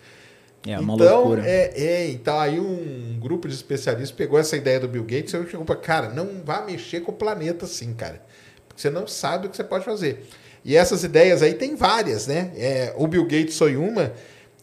É 0.66 0.78
uma 0.78 0.94
então, 0.94 1.20
loucura. 1.20 1.42
É, 1.46 1.72
é, 1.76 2.10
então 2.10 2.38
aí 2.38 2.60
um 2.60 3.18
grupo 3.20 3.48
de 3.48 3.54
especialistas 3.54 4.10
pegou 4.10 4.38
essa 4.38 4.56
ideia 4.56 4.80
do 4.80 4.88
Bill 4.88 5.04
Gates 5.04 5.32
e 5.32 5.46
chegou 5.46 5.64
para 5.64 5.76
cara, 5.76 6.08
não 6.08 6.42
vá 6.44 6.62
mexer 6.62 7.00
com 7.00 7.12
o 7.12 7.14
planeta 7.14 7.64
assim, 7.66 7.94
cara. 7.94 8.22
Porque 8.68 8.80
você 8.80 8.90
não 8.90 9.06
sabe 9.06 9.46
o 9.46 9.50
que 9.50 9.56
você 9.56 9.64
pode 9.64 9.84
fazer. 9.84 10.26
E 10.64 10.76
essas 10.76 11.04
ideias 11.04 11.42
aí 11.42 11.54
tem 11.54 11.76
várias, 11.76 12.26
né? 12.26 12.50
É, 12.56 12.94
o 12.96 13.06
Bill 13.06 13.24
Gates 13.24 13.56
foi 13.56 13.76
uma, 13.76 14.12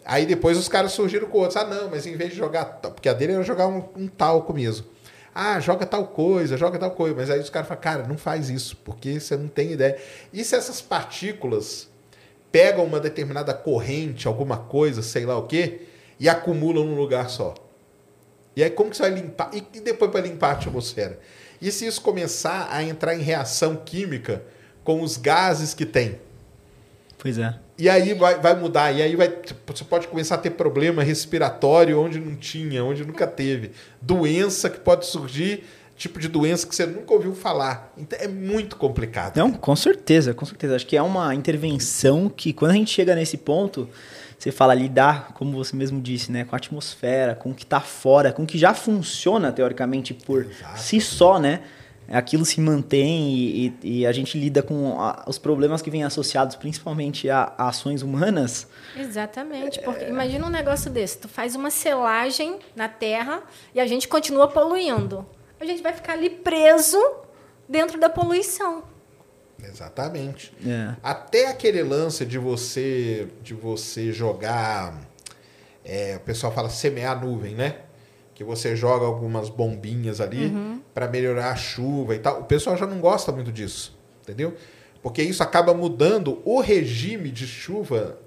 aí 0.06 0.26
depois 0.26 0.58
os 0.58 0.68
caras 0.68 0.92
surgiram 0.92 1.28
com 1.28 1.40
outros. 1.40 1.58
Ah, 1.58 1.66
não, 1.66 1.90
mas 1.90 2.06
em 2.06 2.16
vez 2.16 2.32
de 2.32 2.38
jogar. 2.38 2.66
Porque 2.66 3.10
a 3.10 3.14
dele 3.14 3.34
era 3.34 3.44
jogar 3.44 3.68
um, 3.68 3.84
um 3.96 4.08
talco 4.08 4.54
mesmo. 4.54 4.86
Ah, 5.34 5.60
joga 5.60 5.86
tal 5.86 6.08
coisa, 6.08 6.58
joga 6.58 6.78
tal 6.78 6.92
coisa. 6.92 7.16
Mas 7.16 7.30
aí 7.30 7.40
os 7.40 7.50
caras 7.50 7.68
falam, 7.68 7.82
cara, 7.82 8.08
não 8.08 8.18
faz 8.18 8.50
isso, 8.50 8.76
porque 8.84 9.20
você 9.20 9.38
não 9.38 9.48
tem 9.48 9.72
ideia. 9.72 9.98
E 10.34 10.44
se 10.44 10.56
essas 10.56 10.82
partículas 10.82 11.90
pegam 12.52 12.84
uma 12.84 13.00
determinada 13.00 13.54
corrente, 13.54 14.28
alguma 14.28 14.58
coisa, 14.58 15.02
sei 15.02 15.26
lá 15.26 15.38
o 15.38 15.48
quê, 15.48 15.84
e 16.20 16.28
acumulam 16.28 16.86
num 16.86 16.96
lugar 16.96 17.30
só? 17.30 17.54
E 18.56 18.64
aí 18.64 18.70
como 18.70 18.90
que 18.90 18.98
você 18.98 19.04
vai 19.04 19.12
limpar? 19.12 19.52
E 19.54 19.80
depois 19.80 20.12
para 20.12 20.22
limpar 20.22 20.50
a 20.50 20.52
atmosfera? 20.54 21.20
E 21.62 21.72
se 21.72 21.86
isso 21.86 22.02
começar 22.02 22.68
a 22.72 22.84
entrar 22.84 23.16
em 23.16 23.22
reação 23.22 23.76
química 23.76 24.44
com 24.84 25.02
os 25.02 25.16
gases 25.16 25.74
que 25.74 25.86
tem? 25.86 26.20
Pois 27.18 27.38
é. 27.38 27.56
E 27.82 27.90
aí 27.90 28.14
vai, 28.14 28.40
vai 28.40 28.56
mudar, 28.56 28.92
e 28.92 29.02
aí 29.02 29.16
vai, 29.16 29.34
você 29.66 29.84
pode 29.84 30.08
começar 30.08 30.36
a 30.36 30.38
ter 30.38 30.52
problema 30.52 31.02
respiratório 31.02 32.00
onde 32.00 32.20
não 32.20 32.36
tinha, 32.36 32.84
onde 32.86 33.04
nunca 33.04 33.26
teve. 33.26 33.72
Doença 34.00 34.70
que 34.70 34.80
pode 34.80 35.08
surgir, 35.08 35.64
tipo 35.98 36.20
de 36.20 36.28
doença 36.28 36.68
que 36.68 36.76
você 36.76 36.86
nunca 36.86 37.12
ouviu 37.12 37.34
falar. 37.34 37.92
Então 37.98 38.20
é 38.22 38.28
muito 38.28 38.76
complicado. 38.76 39.36
Não, 39.36 39.52
com 39.52 39.76
certeza, 39.76 40.32
com 40.32 40.46
certeza. 40.46 40.76
Acho 40.76 40.86
que 40.86 40.96
é 40.96 41.02
uma 41.02 41.34
intervenção 41.34 42.30
que 42.30 42.54
quando 42.54 42.70
a 42.70 42.76
gente 42.76 42.92
chega 42.92 43.16
nesse 43.16 43.36
ponto, 43.36 43.90
você 44.38 44.52
fala 44.52 44.76
lidar, 44.76 45.32
como 45.34 45.52
você 45.52 45.76
mesmo 45.76 46.00
disse, 46.00 46.32
né, 46.32 46.44
com 46.44 46.56
a 46.56 46.58
atmosfera, 46.58 47.34
com 47.34 47.50
o 47.50 47.56
que 47.56 47.64
está 47.64 47.82
fora, 47.82 48.32
com 48.32 48.44
o 48.44 48.46
que 48.46 48.60
já 48.60 48.76
funciona 48.76 49.52
teoricamente 49.52 50.14
por 50.14 50.46
Exato. 50.46 50.80
si 50.80 51.02
só, 51.02 51.40
né? 51.40 51.62
Aquilo 52.12 52.46
se 52.46 52.60
mantém 52.60 53.34
e, 53.34 53.80
e, 53.84 54.06
a 54.06 54.12
gente 54.12 54.38
lida 54.38 54.62
com 54.62 55.00
a, 55.00 55.24
os 55.28 55.38
problemas 55.38 55.82
que 55.82 55.90
vêm 55.90 56.04
associados 56.04 56.56
principalmente 56.56 57.30
a, 57.30 57.54
a 57.58 57.70
ações 57.70 58.02
humanas. 58.02 58.68
Exatamente, 58.98 59.80
porque 59.82 60.06
é... 60.06 60.10
imagina 60.10 60.46
um 60.46 60.50
negócio 60.50 60.92
desse, 60.92 61.18
tu 61.18 61.28
faz 61.28 61.56
uma 61.56 61.70
selagem 61.70 62.60
na 62.76 62.90
terra 62.90 63.42
e 63.74 63.80
a 63.80 63.88
gente 63.88 64.08
continua 64.08 64.48
poluindo. 64.48 65.26
A 65.60 65.66
gente 65.66 65.82
vai 65.82 65.94
ficar 65.94 66.14
ali 66.14 66.30
preso 66.30 66.98
dentro 67.68 68.00
da 68.00 68.10
poluição. 68.10 68.84
Exatamente. 69.64 70.52
É. 70.66 70.96
Até 71.04 71.48
aquele 71.48 71.84
lance 71.84 72.26
de 72.26 72.38
você 72.38 73.28
de 73.44 73.54
você 73.54 74.12
jogar, 74.12 75.00
é, 75.86 76.18
o 76.18 76.20
pessoal 76.22 76.52
fala 76.52 76.70
semear 76.70 77.24
nuvem, 77.24 77.54
né? 77.54 77.76
que 78.42 78.44
você 78.44 78.76
joga 78.76 79.06
algumas 79.06 79.50
bombinhas 79.50 80.20
ali 80.20 80.48
uhum. 80.48 80.81
Para 80.94 81.08
melhorar 81.08 81.52
a 81.52 81.56
chuva 81.56 82.16
e 82.16 82.20
tal. 82.20 82.42
O 82.42 82.44
pessoal 82.44 82.78
já 82.78 82.86
não 82.86 83.00
gosta 83.00 83.32
muito 83.32 83.52
disso, 83.52 83.98
entendeu? 84.22 84.56
Porque 85.02 85.22
isso 85.24 85.42
acaba 85.42 85.74
mudando 85.74 86.42
o 86.46 86.60
regime 86.60 87.30
de 87.32 87.48
chuva. 87.48 88.18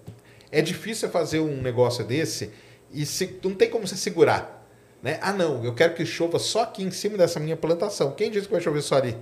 É 0.51 0.61
difícil 0.61 1.09
fazer 1.09 1.41
um 1.41 1.61
negócio 1.61 2.05
desse 2.05 2.51
e 2.93 3.05
se, 3.05 3.39
não 3.43 3.55
tem 3.55 3.69
como 3.69 3.87
você 3.87 3.97
segurar. 3.97 4.67
Né? 5.03 5.19
Ah, 5.21 5.33
não, 5.33 5.63
eu 5.65 5.75
quero 5.75 5.95
que 5.95 6.07
chova 6.07 6.39
só 6.39 6.63
aqui 6.63 6.83
em 6.83 6.91
cima 6.91 7.19
dessa 7.19 7.39
minha 7.39 7.57
plantação. 7.57 8.13
Quem 8.13 8.31
disse 8.31 8.47
que 8.47 8.53
vai 8.53 8.63
chover 8.63 8.83
só 8.83 8.97
ali? 8.97 9.17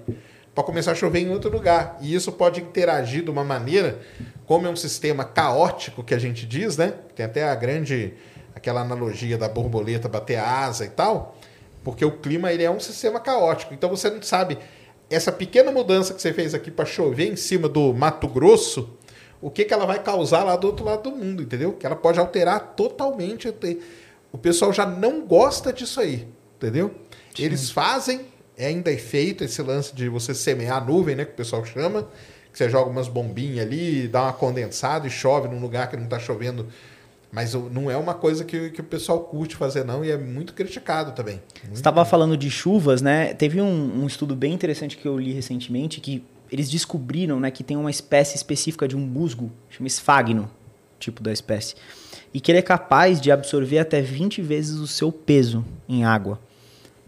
Para 0.54 0.62
começar 0.62 0.92
a 0.92 0.94
chover 0.94 1.20
em 1.20 1.30
outro 1.30 1.50
lugar. 1.50 1.98
E 2.00 2.14
isso 2.14 2.30
pode 2.30 2.60
interagir 2.60 3.24
de 3.24 3.30
uma 3.30 3.42
maneira, 3.42 3.98
como 4.46 4.66
é 4.66 4.70
um 4.70 4.76
sistema 4.76 5.24
caótico 5.24 6.04
que 6.04 6.14
a 6.14 6.18
gente 6.18 6.46
diz, 6.46 6.76
né? 6.76 6.94
Tem 7.16 7.26
até 7.26 7.48
a 7.48 7.54
grande 7.54 8.14
aquela 8.54 8.82
analogia 8.82 9.36
da 9.36 9.48
borboleta 9.48 10.08
bater 10.08 10.36
a 10.36 10.64
asa 10.64 10.84
e 10.84 10.90
tal, 10.90 11.36
porque 11.84 12.04
o 12.04 12.18
clima 12.18 12.52
ele 12.52 12.62
é 12.62 12.70
um 12.70 12.80
sistema 12.80 13.20
caótico. 13.20 13.74
Então 13.74 13.90
você 13.90 14.10
não 14.10 14.22
sabe 14.22 14.58
essa 15.10 15.30
pequena 15.30 15.70
mudança 15.70 16.14
que 16.14 16.22
você 16.22 16.32
fez 16.32 16.54
aqui 16.54 16.70
para 16.70 16.84
chover 16.84 17.30
em 17.30 17.36
cima 17.36 17.68
do 17.68 17.92
Mato 17.92 18.26
Grosso, 18.26 18.96
o 19.40 19.50
que, 19.50 19.64
que 19.64 19.74
ela 19.74 19.84
vai 19.84 20.02
causar 20.02 20.44
lá 20.44 20.56
do 20.56 20.66
outro 20.68 20.84
lado 20.84 21.10
do 21.10 21.16
mundo, 21.16 21.42
entendeu? 21.42 21.72
Que 21.72 21.84
ela 21.84 21.96
pode 21.96 22.18
alterar 22.18 22.74
totalmente. 22.76 23.52
O 24.30 24.38
pessoal 24.38 24.72
já 24.72 24.86
não 24.86 25.26
gosta 25.26 25.72
disso 25.72 26.00
aí, 26.00 26.28
entendeu? 26.56 26.94
Sim. 27.34 27.42
Eles 27.42 27.70
fazem, 27.70 28.20
é 28.56 28.66
ainda 28.66 28.92
é 28.92 28.96
feito 28.96 29.42
esse 29.42 29.60
lance 29.60 29.94
de 29.94 30.08
você 30.08 30.32
semear 30.32 30.78
a 30.78 30.84
nuvem, 30.84 31.16
né? 31.16 31.24
Que 31.24 31.32
o 31.32 31.36
pessoal 31.36 31.64
chama, 31.64 32.08
que 32.52 32.56
você 32.56 32.70
joga 32.70 32.88
umas 32.88 33.08
bombinhas 33.08 33.66
ali, 33.66 34.06
dá 34.06 34.22
uma 34.22 34.32
condensada 34.32 35.06
e 35.06 35.10
chove 35.10 35.48
num 35.48 35.60
lugar 35.60 35.90
que 35.90 35.96
não 35.96 36.04
está 36.04 36.20
chovendo 36.20 36.68
mas 37.32 37.54
não 37.54 37.90
é 37.90 37.96
uma 37.96 38.12
coisa 38.12 38.44
que, 38.44 38.68
que 38.70 38.82
o 38.82 38.84
pessoal 38.84 39.20
curte 39.20 39.56
fazer, 39.56 39.84
não, 39.84 40.04
e 40.04 40.10
é 40.10 40.18
muito 40.18 40.52
criticado 40.52 41.12
também. 41.12 41.36
Muito 41.36 41.68
Você 41.68 41.80
estava 41.80 42.04
falando 42.04 42.36
de 42.36 42.50
chuvas, 42.50 43.00
né? 43.00 43.32
Teve 43.32 43.58
um, 43.58 44.02
um, 44.02 44.06
estudo 44.06 44.36
bem 44.36 44.52
interessante 44.52 44.98
que 44.98 45.08
eu 45.08 45.18
li 45.18 45.32
recentemente 45.32 45.98
que 45.98 46.22
eles 46.50 46.68
descobriram 46.68 47.40
né, 47.40 47.50
que 47.50 47.64
tem 47.64 47.78
uma 47.78 47.90
espécie 47.90 48.36
específica 48.36 48.86
de 48.86 48.94
um 48.94 49.00
musgo, 49.00 49.50
chama 49.70 49.86
esfagno, 49.86 50.50
tipo 51.00 51.22
da 51.22 51.32
espécie, 51.32 51.74
e 52.34 52.40
que 52.40 52.52
ele 52.52 52.58
é 52.58 52.62
capaz 52.62 53.18
de 53.18 53.32
absorver 53.32 53.78
até 53.78 54.02
20 54.02 54.42
vezes 54.42 54.78
o 54.78 54.86
seu 54.86 55.10
peso 55.10 55.64
em 55.88 56.04
água. 56.04 56.38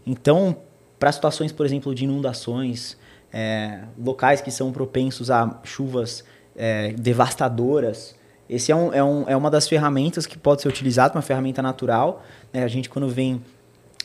Então, 0.07 0.57
para 0.99 1.13
situações, 1.13 1.53
por 1.53 1.67
exemplo, 1.67 1.95
de 1.95 2.05
inundações, 2.05 2.97
é, 3.31 3.83
locais 4.03 4.41
que 4.41 4.51
são 4.51 4.73
propensos 4.73 5.31
a 5.31 5.61
chuvas 5.65 6.25
é, 6.57 6.93
devastadoras, 6.93 8.15
esse 8.55 8.71
é, 8.71 8.77
um, 8.77 8.93
é, 8.93 9.03
um, 9.03 9.25
é 9.29 9.37
uma 9.37 9.51
das 9.51 9.69
ferramentas 9.69 10.27
que 10.27 10.39
pode 10.39 10.63
ser 10.63 10.69
utilizada, 10.69 11.15
uma 11.15 11.23
ferramenta 11.23 11.61
natural. 11.61 12.25
Né? 12.53 12.63
A 12.63 12.69
gente, 12.69 12.89
quando 12.89 13.09
vem 13.09 13.43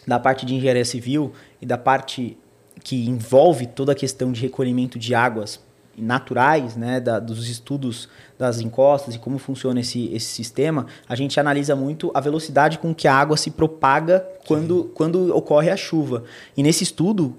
da 0.07 0.19
parte 0.19 0.45
de 0.45 0.55
engenharia 0.55 0.85
civil 0.85 1.33
e 1.61 1.65
da 1.65 1.77
parte 1.77 2.37
que 2.83 3.07
envolve 3.07 3.67
toda 3.67 3.91
a 3.91 3.95
questão 3.95 4.31
de 4.31 4.41
recolhimento 4.41 4.97
de 4.97 5.13
águas 5.13 5.59
naturais, 5.95 6.75
né, 6.75 6.99
da, 6.99 7.19
dos 7.19 7.49
estudos 7.49 8.07
das 8.37 8.61
encostas 8.61 9.15
e 9.15 9.19
como 9.19 9.37
funciona 9.37 9.81
esse, 9.81 10.07
esse 10.13 10.27
sistema, 10.27 10.87
a 11.07 11.15
gente 11.15 11.39
analisa 11.39 11.75
muito 11.75 12.09
a 12.13 12.21
velocidade 12.21 12.79
com 12.79 12.95
que 12.95 13.07
a 13.07 13.13
água 13.13 13.35
se 13.35 13.51
propaga 13.51 14.25
quando, 14.47 14.85
quando 14.95 15.35
ocorre 15.35 15.69
a 15.69 15.75
chuva. 15.75 16.23
E 16.55 16.63
nesse 16.63 16.83
estudo, 16.83 17.35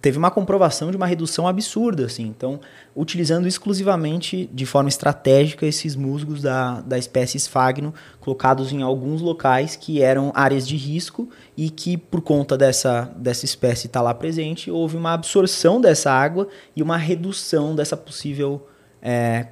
teve 0.00 0.16
uma 0.16 0.30
comprovação 0.30 0.90
de 0.90 0.96
uma 0.96 1.06
redução 1.06 1.46
absurda, 1.46 2.06
assim. 2.06 2.24
Então, 2.24 2.60
utilizando 2.96 3.46
exclusivamente 3.46 4.48
de 4.52 4.64
forma 4.64 4.88
estratégica 4.88 5.66
esses 5.66 5.94
musgos 5.94 6.42
da, 6.42 6.80
da 6.80 6.98
espécie 6.98 7.36
esfagno, 7.36 7.92
colocados 8.20 8.72
em 8.72 8.82
alguns 8.82 9.20
locais 9.20 9.76
que 9.76 10.00
eram 10.00 10.32
áreas 10.34 10.66
de 10.66 10.76
risco 10.76 11.28
e 11.56 11.68
que, 11.68 11.96
por 11.96 12.22
conta 12.22 12.56
dessa, 12.56 13.10
dessa 13.16 13.44
espécie 13.44 13.86
estar 13.86 14.00
tá 14.00 14.04
lá 14.04 14.14
presente, 14.14 14.70
houve 14.70 14.96
uma 14.96 15.12
absorção 15.12 15.80
dessa 15.80 16.10
água 16.10 16.48
e 16.74 16.82
uma 16.82 16.96
redução 16.96 17.74
dessa 17.74 17.96
possível 17.96 18.66
é, 19.02 19.48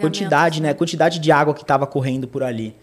quantidade, 0.00 0.60
né? 0.60 0.74
Quantidade 0.74 1.18
de 1.18 1.32
água 1.32 1.54
que 1.54 1.62
estava 1.62 1.86
correndo 1.86 2.28
por 2.28 2.42
ali. 2.42 2.76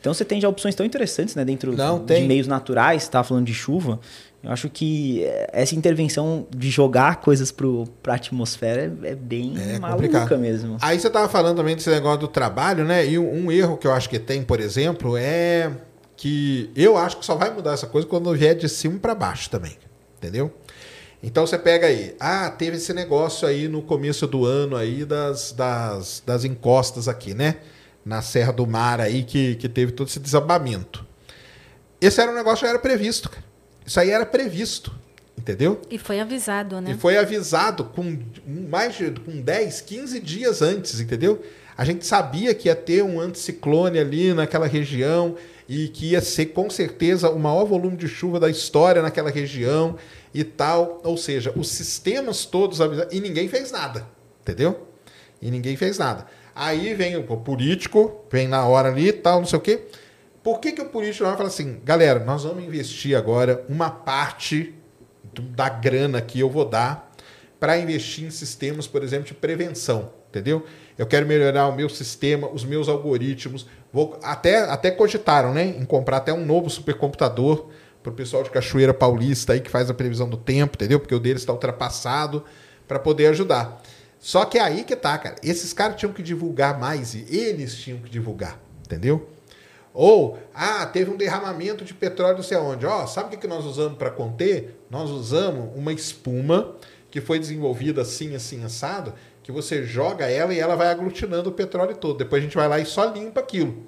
Então 0.00 0.14
você 0.14 0.24
tem 0.24 0.40
já 0.40 0.48
opções 0.48 0.74
tão 0.74 0.86
interessantes, 0.86 1.34
né? 1.34 1.44
Dentro 1.44 1.76
Não, 1.76 2.04
de 2.04 2.20
meios 2.20 2.46
naturais, 2.46 3.02
estava 3.02 3.26
falando 3.26 3.46
de 3.46 3.54
chuva. 3.54 3.98
Eu 4.46 4.52
acho 4.52 4.70
que 4.70 5.24
essa 5.52 5.74
intervenção 5.74 6.46
de 6.56 6.70
jogar 6.70 7.16
coisas 7.16 7.50
para 7.50 8.12
a 8.12 8.14
atmosfera 8.14 8.94
é, 9.02 9.08
é 9.10 9.14
bem 9.16 9.54
é 9.58 9.76
maluca 9.76 10.06
complicado. 10.06 10.38
mesmo. 10.38 10.76
Aí 10.80 11.00
você 11.00 11.08
estava 11.08 11.28
falando 11.28 11.56
também 11.56 11.74
desse 11.74 11.90
negócio 11.90 12.20
do 12.20 12.28
trabalho, 12.28 12.84
né? 12.84 13.04
E 13.04 13.18
um, 13.18 13.46
um, 13.46 13.50
erro 13.50 13.76
que 13.76 13.88
eu 13.88 13.92
acho 13.92 14.08
que 14.08 14.20
tem, 14.20 14.44
por 14.44 14.60
exemplo, 14.60 15.16
é 15.16 15.72
que 16.16 16.70
eu 16.76 16.96
acho 16.96 17.18
que 17.18 17.26
só 17.26 17.34
vai 17.34 17.52
mudar 17.52 17.72
essa 17.72 17.88
coisa 17.88 18.06
quando 18.06 18.32
vier 18.34 18.54
de 18.54 18.68
cima 18.68 19.00
para 19.00 19.16
baixo 19.16 19.50
também. 19.50 19.76
Entendeu? 20.16 20.54
Então 21.20 21.44
você 21.44 21.58
pega 21.58 21.88
aí, 21.88 22.14
ah, 22.20 22.48
teve 22.48 22.76
esse 22.76 22.92
negócio 22.92 23.48
aí 23.48 23.66
no 23.66 23.82
começo 23.82 24.28
do 24.28 24.44
ano 24.44 24.76
aí 24.76 25.04
das, 25.04 25.50
das, 25.50 26.22
das 26.24 26.44
encostas 26.44 27.08
aqui, 27.08 27.34
né? 27.34 27.56
Na 28.04 28.22
Serra 28.22 28.52
do 28.52 28.64
Mar 28.64 29.00
aí 29.00 29.24
que, 29.24 29.56
que 29.56 29.68
teve 29.68 29.90
todo 29.90 30.06
esse 30.06 30.20
desabamento. 30.20 31.04
Esse 32.00 32.20
era 32.20 32.30
um 32.30 32.34
negócio 32.36 32.58
que 32.58 32.66
já 32.66 32.70
era 32.70 32.78
previsto, 32.78 33.28
cara. 33.28 33.45
Isso 33.86 34.00
aí 34.00 34.10
era 34.10 34.26
previsto, 34.26 34.92
entendeu? 35.38 35.80
E 35.88 35.96
foi 35.96 36.18
avisado, 36.18 36.80
né? 36.80 36.90
E 36.90 36.94
foi 36.94 37.16
avisado 37.16 37.84
com 37.84 38.18
mais 38.46 38.96
de 38.96 39.12
com 39.12 39.40
10, 39.40 39.80
15 39.82 40.20
dias 40.20 40.60
antes, 40.60 40.98
entendeu? 41.00 41.40
A 41.76 41.84
gente 41.84 42.06
sabia 42.06 42.54
que 42.54 42.68
ia 42.68 42.74
ter 42.74 43.02
um 43.02 43.20
anticiclone 43.20 43.98
ali 43.98 44.32
naquela 44.32 44.66
região 44.66 45.36
e 45.68 45.88
que 45.88 46.12
ia 46.12 46.20
ser 46.20 46.46
com 46.46 46.70
certeza 46.70 47.30
o 47.30 47.38
maior 47.38 47.64
volume 47.64 47.96
de 47.96 48.08
chuva 48.08 48.40
da 48.40 48.48
história 48.48 49.02
naquela 49.02 49.30
região 49.30 49.96
e 50.34 50.42
tal. 50.42 51.00
Ou 51.04 51.16
seja, 51.16 51.52
os 51.54 51.68
sistemas 51.68 52.44
todos 52.46 52.80
avisados 52.80 53.14
e 53.14 53.20
ninguém 53.20 53.48
fez 53.48 53.70
nada, 53.70 54.06
entendeu? 54.40 54.88
E 55.40 55.50
ninguém 55.50 55.76
fez 55.76 55.98
nada. 55.98 56.26
Aí 56.54 56.94
vem 56.94 57.16
o 57.16 57.22
político, 57.22 58.24
vem 58.32 58.48
na 58.48 58.64
hora 58.64 58.88
ali 58.88 59.08
e 59.08 59.12
tal, 59.12 59.40
não 59.40 59.46
sei 59.46 59.58
o 59.58 59.62
quê. 59.62 59.82
Por 60.46 60.60
que, 60.60 60.70
que 60.70 60.80
o 60.80 60.88
político 60.88 61.24
vai 61.24 61.36
falar 61.36 61.48
assim, 61.48 61.80
galera, 61.82 62.20
nós 62.20 62.44
vamos 62.44 62.62
investir 62.62 63.16
agora 63.16 63.64
uma 63.68 63.90
parte 63.90 64.76
da 65.34 65.68
grana 65.68 66.22
que 66.22 66.38
eu 66.38 66.48
vou 66.48 66.64
dar 66.64 67.12
para 67.58 67.76
investir 67.76 68.24
em 68.24 68.30
sistemas, 68.30 68.86
por 68.86 69.02
exemplo, 69.02 69.26
de 69.26 69.34
prevenção, 69.34 70.12
entendeu? 70.28 70.64
Eu 70.96 71.04
quero 71.04 71.26
melhorar 71.26 71.66
o 71.66 71.74
meu 71.74 71.88
sistema, 71.88 72.48
os 72.48 72.64
meus 72.64 72.88
algoritmos. 72.88 73.66
Vou 73.92 74.20
até 74.22 74.58
até 74.70 74.92
cogitaram, 74.92 75.52
né, 75.52 75.64
em 75.64 75.84
comprar 75.84 76.18
até 76.18 76.32
um 76.32 76.46
novo 76.46 76.70
supercomputador 76.70 77.66
para 78.00 78.12
o 78.12 78.14
pessoal 78.14 78.44
de 78.44 78.50
Cachoeira 78.50 78.94
Paulista 78.94 79.52
aí 79.52 79.60
que 79.60 79.68
faz 79.68 79.90
a 79.90 79.94
previsão 79.94 80.28
do 80.28 80.36
tempo, 80.36 80.76
entendeu? 80.76 81.00
Porque 81.00 81.14
o 81.16 81.18
deles 81.18 81.42
está 81.42 81.52
ultrapassado 81.52 82.44
para 82.86 83.00
poder 83.00 83.26
ajudar. 83.26 83.82
Só 84.20 84.44
que 84.44 84.58
é 84.58 84.60
aí 84.60 84.84
que 84.84 84.94
tá, 84.94 85.18
cara. 85.18 85.34
Esses 85.42 85.72
caras 85.72 85.96
tinham 85.96 86.12
que 86.12 86.22
divulgar 86.22 86.78
mais 86.78 87.14
e 87.14 87.26
eles 87.36 87.74
tinham 87.74 87.98
que 87.98 88.08
divulgar, 88.08 88.60
entendeu? 88.84 89.34
Ou, 89.98 90.38
ah, 90.54 90.84
teve 90.84 91.10
um 91.10 91.16
derramamento 91.16 91.82
de 91.82 91.94
petróleo 91.94 92.36
não 92.36 92.42
sei 92.42 92.58
aonde. 92.58 92.84
Ó, 92.84 93.02
oh, 93.02 93.06
sabe 93.06 93.34
o 93.34 93.38
que, 93.38 93.46
nós 93.46 93.64
usamos 93.64 93.96
para 93.96 94.10
conter? 94.10 94.78
Nós 94.90 95.08
usamos 95.08 95.70
uma 95.74 95.90
espuma 95.90 96.76
que 97.10 97.18
foi 97.18 97.38
desenvolvida 97.38 98.02
assim, 98.02 98.34
assim, 98.36 98.62
assado, 98.62 99.14
que 99.42 99.50
você 99.50 99.84
joga 99.84 100.26
ela 100.26 100.52
e 100.52 100.60
ela 100.60 100.76
vai 100.76 100.88
aglutinando 100.88 101.48
o 101.48 101.52
petróleo 101.52 101.96
todo. 101.96 102.18
Depois 102.18 102.42
a 102.42 102.44
gente 102.44 102.54
vai 102.54 102.68
lá 102.68 102.78
e 102.78 102.84
só 102.84 103.06
limpa 103.06 103.40
aquilo. 103.40 103.84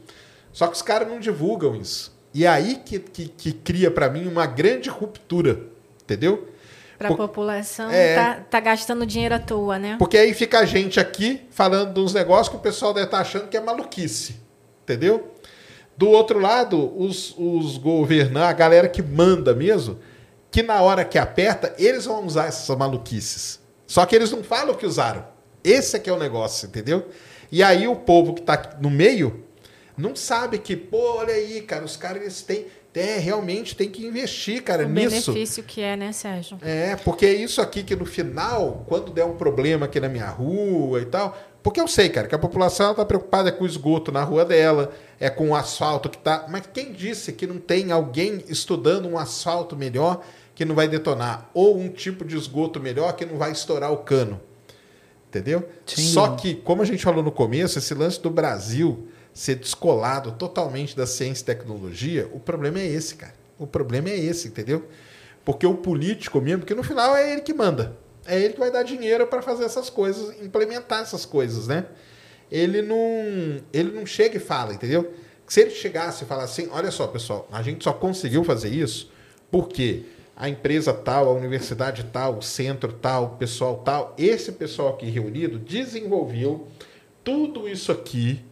Só 0.50 0.66
que 0.66 0.76
os 0.76 0.80
caras 0.80 1.06
não 1.06 1.20
divulgam 1.20 1.76
isso. 1.76 2.16
E 2.32 2.46
aí 2.46 2.76
que, 2.76 2.98
que, 3.00 3.28
que 3.28 3.52
cria 3.52 3.90
para 3.90 4.08
mim 4.08 4.26
uma 4.26 4.46
grande 4.46 4.88
ruptura, 4.88 5.60
entendeu? 6.02 6.48
Para 6.96 7.10
a 7.10 7.14
população 7.14 7.90
é, 7.90 8.14
tá, 8.14 8.34
tá, 8.50 8.60
gastando 8.60 9.04
dinheiro 9.04 9.34
à 9.34 9.38
toa, 9.38 9.78
né? 9.78 9.96
Porque 9.98 10.16
aí 10.16 10.32
fica 10.32 10.60
a 10.60 10.64
gente 10.64 10.98
aqui 10.98 11.42
falando 11.50 11.92
de 11.92 12.00
uns 12.00 12.14
negócios 12.14 12.48
que 12.48 12.56
o 12.56 12.60
pessoal 12.60 12.94
deve 12.94 13.08
estar 13.08 13.18
tá 13.18 13.22
achando 13.22 13.46
que 13.46 13.58
é 13.58 13.60
maluquice, 13.60 14.40
entendeu? 14.82 15.34
Do 15.98 16.08
outro 16.08 16.38
lado, 16.38 16.94
os, 16.96 17.34
os 17.36 17.76
governantes, 17.76 18.50
a 18.50 18.52
galera 18.52 18.88
que 18.88 19.02
manda 19.02 19.52
mesmo, 19.52 19.98
que 20.48 20.62
na 20.62 20.80
hora 20.80 21.04
que 21.04 21.18
aperta, 21.18 21.74
eles 21.76 22.04
vão 22.04 22.24
usar 22.24 22.46
essas 22.46 22.78
maluquices. 22.78 23.58
Só 23.84 24.06
que 24.06 24.14
eles 24.14 24.30
não 24.30 24.44
falam 24.44 24.76
que 24.76 24.86
usaram. 24.86 25.26
Esse 25.64 25.96
é 25.96 25.98
que 25.98 26.08
é 26.08 26.12
o 26.12 26.18
negócio, 26.18 26.68
entendeu? 26.68 27.08
E 27.50 27.64
aí 27.64 27.88
o 27.88 27.96
povo 27.96 28.32
que 28.32 28.40
está 28.40 28.76
no 28.80 28.88
meio 28.88 29.44
não 29.96 30.14
sabe 30.14 30.58
que, 30.58 30.76
pô, 30.76 31.16
olha 31.16 31.34
aí, 31.34 31.62
cara, 31.62 31.84
os 31.84 31.96
caras 31.96 32.22
eles 32.22 32.42
têm, 32.42 32.66
é, 32.94 33.18
realmente 33.18 33.76
tem 33.76 33.88
que 33.88 34.06
investir, 34.06 34.62
cara, 34.62 34.84
o 34.84 34.88
nisso. 34.88 35.30
O 35.30 35.34
benefício 35.34 35.62
que 35.62 35.80
é, 35.80 35.96
né, 35.96 36.12
Sérgio? 36.12 36.58
É, 36.62 36.96
porque 36.96 37.26
é 37.26 37.32
isso 37.32 37.60
aqui 37.60 37.82
que 37.82 37.94
no 37.94 38.04
final, 38.04 38.84
quando 38.88 39.12
der 39.12 39.24
um 39.24 39.36
problema 39.36 39.86
aqui 39.86 40.00
na 40.00 40.08
minha 40.08 40.28
rua 40.28 41.00
e 41.00 41.06
tal, 41.06 41.36
porque 41.62 41.80
eu 41.80 41.88
sei, 41.88 42.08
cara, 42.08 42.28
que 42.28 42.34
a 42.34 42.38
população 42.38 42.92
está 42.92 43.04
preocupada 43.04 43.50
com 43.50 43.64
o 43.64 43.66
esgoto 43.66 44.12
na 44.12 44.22
rua 44.22 44.44
dela, 44.44 44.92
é 45.18 45.28
com 45.28 45.50
o 45.50 45.54
asfalto 45.54 46.08
que 46.08 46.16
está. 46.16 46.46
Mas 46.48 46.68
quem 46.72 46.92
disse 46.92 47.32
que 47.32 47.46
não 47.46 47.58
tem 47.58 47.90
alguém 47.90 48.44
estudando 48.48 49.08
um 49.08 49.18
asfalto 49.18 49.76
melhor 49.76 50.22
que 50.54 50.64
não 50.64 50.74
vai 50.74 50.88
detonar? 50.88 51.50
Ou 51.52 51.76
um 51.78 51.88
tipo 51.88 52.24
de 52.24 52.36
esgoto 52.36 52.80
melhor 52.80 53.12
que 53.14 53.26
não 53.26 53.36
vai 53.36 53.52
estourar 53.52 53.92
o 53.92 53.98
cano? 53.98 54.40
Entendeu? 55.28 55.68
Sim. 55.84 56.12
Só 56.12 56.36
que, 56.36 56.54
como 56.54 56.80
a 56.80 56.84
gente 56.84 57.02
falou 57.02 57.22
no 57.22 57.32
começo, 57.32 57.78
esse 57.78 57.92
lance 57.92 58.20
do 58.20 58.30
Brasil 58.30 59.08
ser 59.34 59.56
descolado 59.56 60.32
totalmente 60.32 60.96
da 60.96 61.06
ciência 61.06 61.42
e 61.42 61.46
tecnologia, 61.46 62.28
o 62.32 62.40
problema 62.40 62.78
é 62.78 62.86
esse, 62.86 63.14
cara. 63.14 63.34
O 63.58 63.66
problema 63.66 64.08
é 64.08 64.16
esse, 64.16 64.48
entendeu? 64.48 64.88
Porque 65.44 65.66
o 65.66 65.74
político 65.74 66.40
mesmo, 66.40 66.64
que 66.64 66.74
no 66.74 66.82
final 66.82 67.16
é 67.16 67.32
ele 67.32 67.42
que 67.42 67.52
manda. 67.52 67.96
É 68.28 68.38
ele 68.38 68.52
que 68.52 68.60
vai 68.60 68.70
dar 68.70 68.82
dinheiro 68.82 69.26
para 69.26 69.40
fazer 69.42 69.64
essas 69.64 69.88
coisas, 69.88 70.40
implementar 70.42 71.00
essas 71.00 71.24
coisas, 71.24 71.66
né? 71.66 71.86
Ele 72.50 72.82
não, 72.82 73.60
ele 73.72 73.90
não 73.90 74.04
chega 74.04 74.36
e 74.36 74.40
fala, 74.40 74.74
entendeu? 74.74 75.12
Se 75.46 75.62
ele 75.62 75.70
chegasse 75.70 76.24
e 76.24 76.26
falasse 76.26 76.60
assim, 76.60 76.70
olha 76.70 76.90
só, 76.90 77.06
pessoal, 77.06 77.48
a 77.50 77.62
gente 77.62 77.82
só 77.82 77.92
conseguiu 77.92 78.44
fazer 78.44 78.68
isso 78.68 79.10
porque 79.50 80.02
a 80.36 80.48
empresa 80.48 80.92
tal, 80.92 81.28
a 81.28 81.32
universidade 81.32 82.04
tal, 82.12 82.38
o 82.38 82.42
centro 82.42 82.92
tal, 82.92 83.24
o 83.24 83.28
pessoal 83.30 83.78
tal, 83.78 84.14
esse 84.16 84.52
pessoal 84.52 84.90
aqui 84.90 85.06
reunido 85.06 85.58
desenvolveu 85.58 86.68
tudo 87.24 87.68
isso 87.68 87.90
aqui 87.90 88.44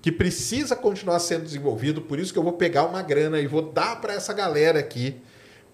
que 0.00 0.12
precisa 0.12 0.76
continuar 0.76 1.18
sendo 1.18 1.44
desenvolvido, 1.44 2.02
por 2.02 2.18
isso 2.18 2.32
que 2.32 2.38
eu 2.38 2.42
vou 2.42 2.52
pegar 2.52 2.84
uma 2.84 3.02
grana 3.02 3.40
e 3.40 3.46
vou 3.46 3.62
dar 3.62 4.00
para 4.00 4.14
essa 4.14 4.32
galera 4.32 4.78
aqui 4.78 5.20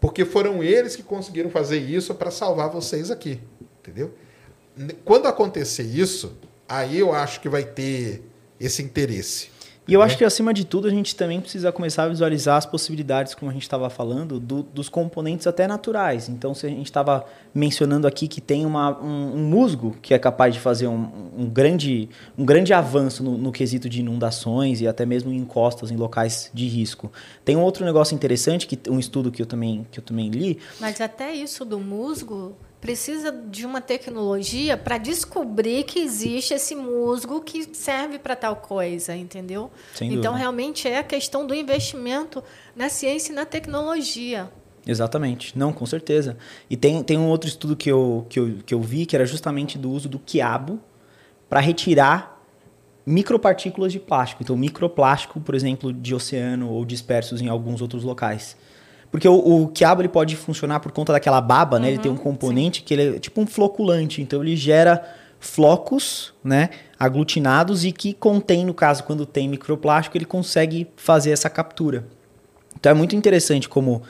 porque 0.01 0.25
foram 0.25 0.63
eles 0.63 0.97
que 0.97 1.03
conseguiram 1.03 1.51
fazer 1.51 1.79
isso 1.79 2.15
para 2.15 2.31
salvar 2.31 2.71
vocês 2.71 3.11
aqui. 3.11 3.39
Entendeu? 3.81 4.15
Quando 5.05 5.27
acontecer 5.27 5.83
isso, 5.83 6.37
aí 6.69 6.99
eu 6.99 7.13
acho 7.13 7.41
que 7.41 7.49
vai 7.49 7.65
ter 7.65 8.23
esse 8.59 8.83
interesse. 8.83 9.51
E 9.91 9.95
eu 9.95 10.03
acho 10.03 10.17
que, 10.17 10.25
acima 10.25 10.55
de 10.55 10.65
tudo, 10.65 10.87
a 10.87 10.91
gente 10.91 11.17
também 11.17 11.41
precisa 11.41 11.73
começar 11.73 12.05
a 12.05 12.09
visualizar 12.09 12.57
as 12.57 12.65
possibilidades, 12.65 13.35
como 13.35 13.51
a 13.51 13.53
gente 13.53 13.65
estava 13.65 13.91
falando, 13.91 14.39
do, 14.39 14.63
dos 14.63 14.89
componentes 14.89 15.49
até 15.49 15.67
naturais. 15.67 16.29
Então, 16.29 16.55
se 16.55 16.65
a 16.65 16.69
gente 16.69 16.87
estava 16.87 17.25
mencionando 17.53 18.07
aqui 18.07 18.29
que 18.29 18.41
tem 18.41 18.65
uma, 18.65 18.97
um, 19.03 19.35
um, 19.35 19.45
musgo 19.49 19.97
que 20.01 20.15
é 20.15 20.19
capaz 20.21 20.55
de 20.55 20.61
fazer 20.61 20.87
um, 20.87 21.33
um 21.37 21.51
grande, 21.51 22.09
um 22.39 22.45
grande 22.45 22.73
avanço 22.73 23.25
no, 23.25 23.37
no, 23.37 23.51
quesito 23.51 23.89
de 23.89 23.99
inundações 23.99 24.81
e 24.81 24.87
até 24.87 25.05
mesmo 25.05 25.33
em 25.33 25.39
encostas 25.39 25.91
em 25.91 25.97
locais 25.97 26.53
de 26.55 26.69
risco. 26.69 27.11
Tem 27.45 27.57
um 27.57 27.63
outro 27.63 27.85
negócio 27.85 28.15
interessante, 28.15 28.69
que 28.69 28.79
um 28.89 29.01
estudo 29.01 29.33
que 29.33 29.43
eu 29.43 29.47
também, 29.47 29.85
que 29.91 29.99
eu 29.99 30.05
também 30.05 30.31
li. 30.31 30.61
Mas 30.79 31.01
até 31.01 31.35
isso 31.35 31.65
do 31.65 31.81
musgo 31.81 32.57
precisa 32.81 33.31
de 33.31 33.67
uma 33.67 33.81
tecnologia 33.81 34.77
para 34.77 34.97
descobrir 34.97 35.85
que 35.85 35.99
existe 35.99 36.55
esse 36.55 36.75
musgo 36.75 37.41
que 37.41 37.75
serve 37.75 38.19
para 38.19 38.35
tal 38.35 38.57
coisa, 38.57 39.15
entendeu? 39.15 39.71
Então, 40.01 40.35
realmente 40.35 40.89
é 40.89 40.99
a 40.99 41.03
questão 41.03 41.47
do 41.47 41.55
investimento 41.55 42.43
na 42.75 42.89
ciência 42.89 43.33
e 43.33 43.35
na 43.35 43.45
tecnologia. 43.45 44.51
Exatamente. 44.87 45.59
Não, 45.59 45.73
com 45.73 45.85
certeza. 45.85 46.39
E 46.71 46.77
tem, 46.77 47.03
tem 47.03 47.19
um 47.19 47.29
outro 47.29 47.49
estudo 47.49 47.77
que 47.77 47.91
eu, 47.91 48.27
que, 48.31 48.41
eu, 48.41 48.59
que 48.65 48.73
eu 48.73 48.81
vi 48.81 49.05
que 49.05 49.15
era 49.15 49.27
justamente 49.27 49.77
do 49.77 49.91
uso 49.91 50.09
do 50.09 50.19
quiabo 50.19 50.81
para 51.49 51.61
retirar 51.61 52.41
micropartículas 53.05 53.93
de 53.93 53.99
plástico. 53.99 54.43
Então, 54.43 54.57
microplástico, 54.57 55.39
por 55.39 55.55
exemplo, 55.55 55.93
de 55.93 56.15
oceano 56.15 56.71
ou 56.71 56.85
dispersos 56.85 57.43
em 57.43 57.49
alguns 57.49 57.83
outros 57.83 58.05
locais. 58.05 58.57
Porque 59.11 59.29
o, 59.29 59.35
o 59.35 59.69
quiabo 59.69 60.03
ele 60.03 60.09
pode 60.09 60.37
funcionar 60.37 60.81
por 60.81 60.93
conta 60.93 61.13
daquela 61.13 61.41
baba, 61.41 61.77
uhum, 61.77 61.83
né? 61.83 61.89
Ele 61.89 61.99
tem 61.99 62.11
um 62.11 62.15
uhum, 62.15 62.21
componente 62.21 62.79
sim. 62.79 62.85
que 62.85 62.95
ele 62.95 63.17
é 63.17 63.19
tipo 63.19 63.41
um 63.41 63.47
floculante. 63.47 64.23
Então 64.23 64.43
ele 64.43 64.57
gera 64.57 65.03
flocos, 65.41 66.33
né? 66.45 66.71
Aglutinados 66.99 67.85
e 67.85 67.93
que 67.93 68.13
contém, 68.13 68.65
no 68.65 68.75
caso, 68.75 69.03
quando 69.05 69.27
tem 69.27 69.49
microplástico, 69.49 70.17
ele 70.17 70.27
consegue 70.27 70.87
fazer 70.97 71.31
essa 71.31 71.51
captura. 71.51 72.07
Então 72.79 72.93
é 72.93 72.95
muito 72.95 73.17
interessante 73.17 73.69
como 73.69 74.03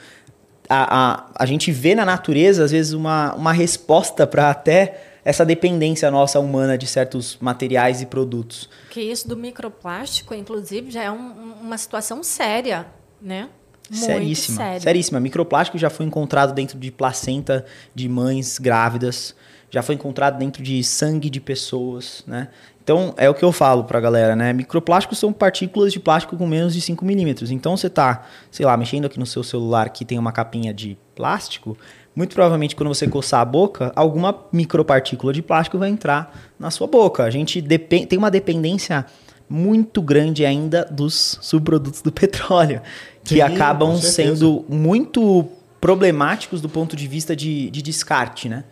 a, 0.69 1.15
a, 1.15 1.27
a 1.35 1.47
gente 1.47 1.73
vê 1.73 1.95
na 1.95 2.05
natureza, 2.05 2.65
às 2.65 2.71
vezes, 2.71 2.93
uma, 2.93 3.35
uma 3.35 3.53
resposta 3.53 4.27
para 4.27 4.51
até 4.51 5.03
essa 5.25 5.45
dependência 5.45 6.11
nossa 6.11 6.41
humana 6.41 6.79
de 6.79 6.87
certos 6.87 7.37
materiais 7.41 8.01
e 8.01 8.07
produtos. 8.07 8.69
Que 8.91 9.01
isso 9.01 9.29
do 9.29 9.37
microplástico, 9.37 10.35
inclusive, 10.35 10.91
já 10.91 11.03
é 11.03 11.11
um, 11.11 11.55
uma 11.61 11.77
situação 11.77 12.23
séria, 12.23 12.87
né? 13.21 13.49
Muito 13.91 14.05
seríssima. 14.05 14.57
Sério. 14.57 14.81
Seríssima. 14.81 15.21
Microplástico 15.21 15.77
já 15.77 15.91
foi 15.91 16.07
encontrado 16.07 16.55
dentro 16.55 16.79
de 16.79 16.93
placenta 16.93 17.67
de 17.93 18.09
mães 18.09 18.59
grávidas, 18.59 19.35
já 19.69 19.83
foi 19.83 19.97
encontrado 19.97 20.39
dentro 20.39 20.63
de 20.63 20.83
sangue 20.85 21.29
de 21.29 21.41
pessoas, 21.41 22.23
né? 22.27 22.49
Então, 22.83 23.15
é 23.17 23.29
o 23.29 23.35
que 23.35 23.45
eu 23.45 23.53
falo 23.53 23.85
pra 23.85 24.01
galera, 24.01 24.35
né? 24.35 24.53
Microplásticos 24.53 25.19
são 25.19 25.33
partículas 25.33 25.93
de 25.93 26.01
plástico 26.01 26.37
com 26.37 26.47
menos 26.47 26.73
de 26.73 26.81
5 26.81 27.05
milímetros. 27.05 27.51
Então, 27.51 27.77
você 27.77 27.91
tá, 27.91 28.27
sei 28.51 28.65
lá, 28.65 28.77
mexendo 28.77 29.05
aqui 29.05 29.19
no 29.19 29.27
seu 29.27 29.45
celular 29.45 29.91
que 29.91 30.05
tem 30.05 30.19
uma 30.19 30.33
capinha 30.33 30.73
de 30.73 30.97
plástico, 31.15 31.77
muito 32.17 32.35
provavelmente 32.35 32.75
quando 32.75 32.89
você 32.89 33.07
coçar 33.07 33.41
a 33.41 33.45
boca, 33.45 33.93
alguma 33.95 34.37
micropartícula 34.53 35.33
de 35.33 35.43
plástico 35.43 35.79
vai 35.79 35.89
entrar 35.89 36.37
na 36.59 36.71
sua 36.71 36.87
boca. 36.87 37.23
A 37.23 37.31
gente 37.31 37.63
tem 37.63 38.19
uma 38.19 38.31
dependência 38.31 39.07
muito 39.49 40.01
grande 40.01 40.47
ainda 40.47 40.85
dos 40.85 41.37
subprodutos 41.43 42.03
do 42.03 42.11
petróleo, 42.13 42.81
que 43.25 43.35
Sim, 43.35 43.41
acabam 43.41 43.97
sendo 43.97 44.65
muito 44.69 45.49
problemáticos 45.81 46.61
do 46.61 46.69
ponto 46.69 46.95
de 46.95 47.07
vista 47.07 47.35
de, 47.35 47.71
de 47.71 47.83
descarte, 47.83 48.49
né? 48.49 48.65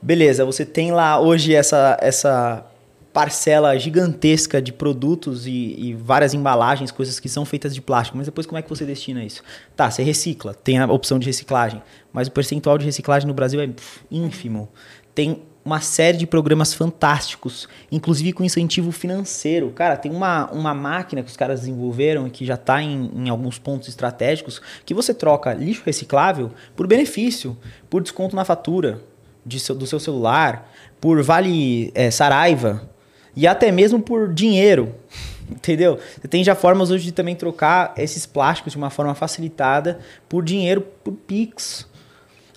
Beleza, 0.00 0.44
você 0.44 0.64
tem 0.64 0.92
lá 0.92 1.18
hoje 1.18 1.54
essa, 1.54 1.96
essa 2.00 2.66
parcela 3.14 3.78
gigantesca 3.78 4.60
de 4.60 4.72
produtos 4.72 5.46
e, 5.46 5.50
e, 5.78 5.94
várias 5.94 6.34
embalagens, 6.34 6.90
coisas 6.90 7.18
que 7.18 7.28
são 7.28 7.44
feitas 7.44 7.74
de 7.74 7.80
plástico, 7.80 8.18
mas 8.18 8.26
depois 8.26 8.46
como 8.46 8.58
é 8.58 8.62
que 8.62 8.68
você 8.68 8.84
destina 8.84 9.24
isso? 9.24 9.42
Tá, 9.76 9.90
você 9.90 10.02
recicla, 10.02 10.52
tem 10.52 10.78
a 10.78 10.86
opção 10.86 11.18
de 11.18 11.26
reciclagem, 11.26 11.82
mas 12.12 12.28
o 12.28 12.32
percentual 12.32 12.76
de 12.76 12.84
reciclagem 12.84 13.26
no 13.26 13.32
Brasil 13.32 13.60
é 13.60 13.70
ínfimo. 14.10 14.68
Tem 15.14 15.42
uma 15.64 15.80
série 15.80 16.18
de 16.18 16.26
programas 16.26 16.74
fantásticos, 16.74 17.66
inclusive 17.90 18.32
com 18.32 18.44
incentivo 18.44 18.92
financeiro. 18.92 19.70
Cara, 19.70 19.96
tem 19.96 20.12
uma, 20.12 20.50
uma 20.50 20.74
máquina 20.74 21.22
que 21.22 21.30
os 21.30 21.36
caras 21.36 21.60
desenvolveram 21.60 22.26
e 22.26 22.30
que 22.30 22.44
já 22.44 22.54
está 22.54 22.82
em, 22.82 23.10
em 23.14 23.28
alguns 23.30 23.58
pontos 23.58 23.88
estratégicos, 23.88 24.60
que 24.84 24.92
você 24.92 25.14
troca 25.14 25.54
lixo 25.54 25.82
reciclável 25.84 26.50
por 26.76 26.86
benefício, 26.86 27.56
por 27.88 28.02
desconto 28.02 28.36
na 28.36 28.44
fatura 28.44 29.00
de 29.44 29.58
seu, 29.58 29.74
do 29.74 29.86
seu 29.86 29.98
celular, 29.98 30.70
por 31.00 31.22
vale 31.22 31.90
é, 31.94 32.10
Saraiva 32.10 32.88
e 33.34 33.46
até 33.46 33.72
mesmo 33.72 34.00
por 34.00 34.32
dinheiro. 34.32 34.94
Entendeu? 35.50 35.98
Você 36.20 36.26
tem 36.26 36.42
já 36.42 36.54
formas 36.54 36.90
hoje 36.90 37.04
de 37.04 37.12
também 37.12 37.36
trocar 37.36 37.92
esses 37.98 38.24
plásticos 38.24 38.72
de 38.72 38.78
uma 38.78 38.88
forma 38.90 39.14
facilitada 39.14 39.98
por 40.28 40.42
dinheiro, 40.42 40.80
por 40.80 41.12
Pix. 41.12 41.86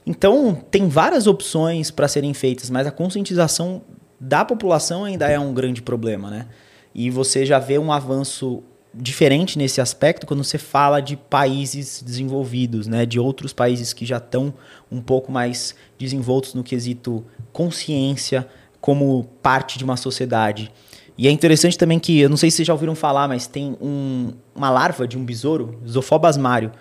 Então, 0.09 0.57
tem 0.71 0.87
várias 0.87 1.27
opções 1.27 1.91
para 1.91 2.07
serem 2.07 2.33
feitas, 2.33 2.69
mas 2.69 2.87
a 2.87 2.91
conscientização 2.91 3.81
da 4.17 4.45
população 4.45 5.03
ainda 5.03 5.27
é 5.27 5.37
um 5.37 5.53
grande 5.53 5.81
problema, 5.81 6.31
né? 6.31 6.47
E 6.95 7.09
você 7.09 7.45
já 7.45 7.59
vê 7.59 7.77
um 7.77 7.91
avanço 7.91 8.63
diferente 8.93 9.57
nesse 9.57 9.81
aspecto 9.81 10.25
quando 10.25 10.45
você 10.45 10.57
fala 10.57 11.01
de 11.01 11.17
países 11.17 12.01
desenvolvidos, 12.01 12.87
né? 12.87 13.05
De 13.05 13.19
outros 13.19 13.51
países 13.51 13.91
que 13.91 14.05
já 14.05 14.15
estão 14.15 14.53
um 14.89 15.01
pouco 15.01 15.29
mais 15.29 15.75
desenvoltos 15.99 16.53
no 16.53 16.63
quesito 16.63 17.25
consciência 17.51 18.47
como 18.79 19.25
parte 19.43 19.77
de 19.77 19.83
uma 19.83 19.97
sociedade. 19.97 20.71
E 21.17 21.27
é 21.27 21.31
interessante 21.31 21.77
também 21.77 21.99
que, 21.99 22.17
eu 22.17 22.29
não 22.29 22.37
sei 22.37 22.49
se 22.49 22.57
vocês 22.57 22.67
já 22.67 22.73
ouviram 22.73 22.95
falar, 22.95 23.27
mas 23.27 23.45
tem 23.45 23.75
um, 23.81 24.31
uma 24.55 24.69
larva 24.69 25.05
de 25.05 25.17
um 25.17 25.25
besouro, 25.25 25.81
Zophobas 25.85 26.37
mario, 26.37 26.71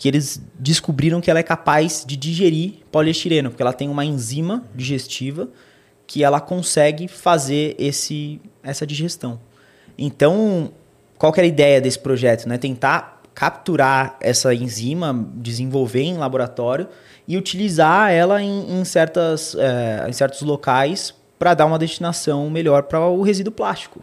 que 0.00 0.08
eles 0.08 0.40
descobriram 0.58 1.20
que 1.20 1.30
ela 1.30 1.40
é 1.40 1.42
capaz 1.42 2.06
de 2.06 2.16
digerir 2.16 2.76
poliestireno, 2.90 3.50
porque 3.50 3.62
ela 3.62 3.74
tem 3.74 3.86
uma 3.86 4.02
enzima 4.02 4.64
digestiva 4.74 5.46
que 6.06 6.24
ela 6.24 6.40
consegue 6.40 7.06
fazer 7.06 7.76
esse, 7.78 8.40
essa 8.62 8.86
digestão. 8.86 9.38
Então, 9.98 10.72
qual 11.18 11.30
que 11.30 11.38
era 11.38 11.46
a 11.46 11.48
ideia 11.48 11.82
desse 11.82 11.98
projeto? 11.98 12.48
Né? 12.48 12.56
Tentar 12.56 13.20
capturar 13.34 14.16
essa 14.22 14.54
enzima, 14.54 15.28
desenvolver 15.34 16.04
em 16.04 16.16
laboratório 16.16 16.88
e 17.28 17.36
utilizar 17.36 18.10
ela 18.10 18.40
em, 18.40 18.80
em 18.80 18.82
certas, 18.86 19.54
é, 19.54 20.08
em 20.08 20.12
certos 20.14 20.40
locais 20.40 21.14
para 21.38 21.52
dar 21.52 21.66
uma 21.66 21.78
destinação 21.78 22.48
melhor 22.48 22.84
para 22.84 23.06
o 23.06 23.20
resíduo 23.20 23.52
plástico. 23.52 24.00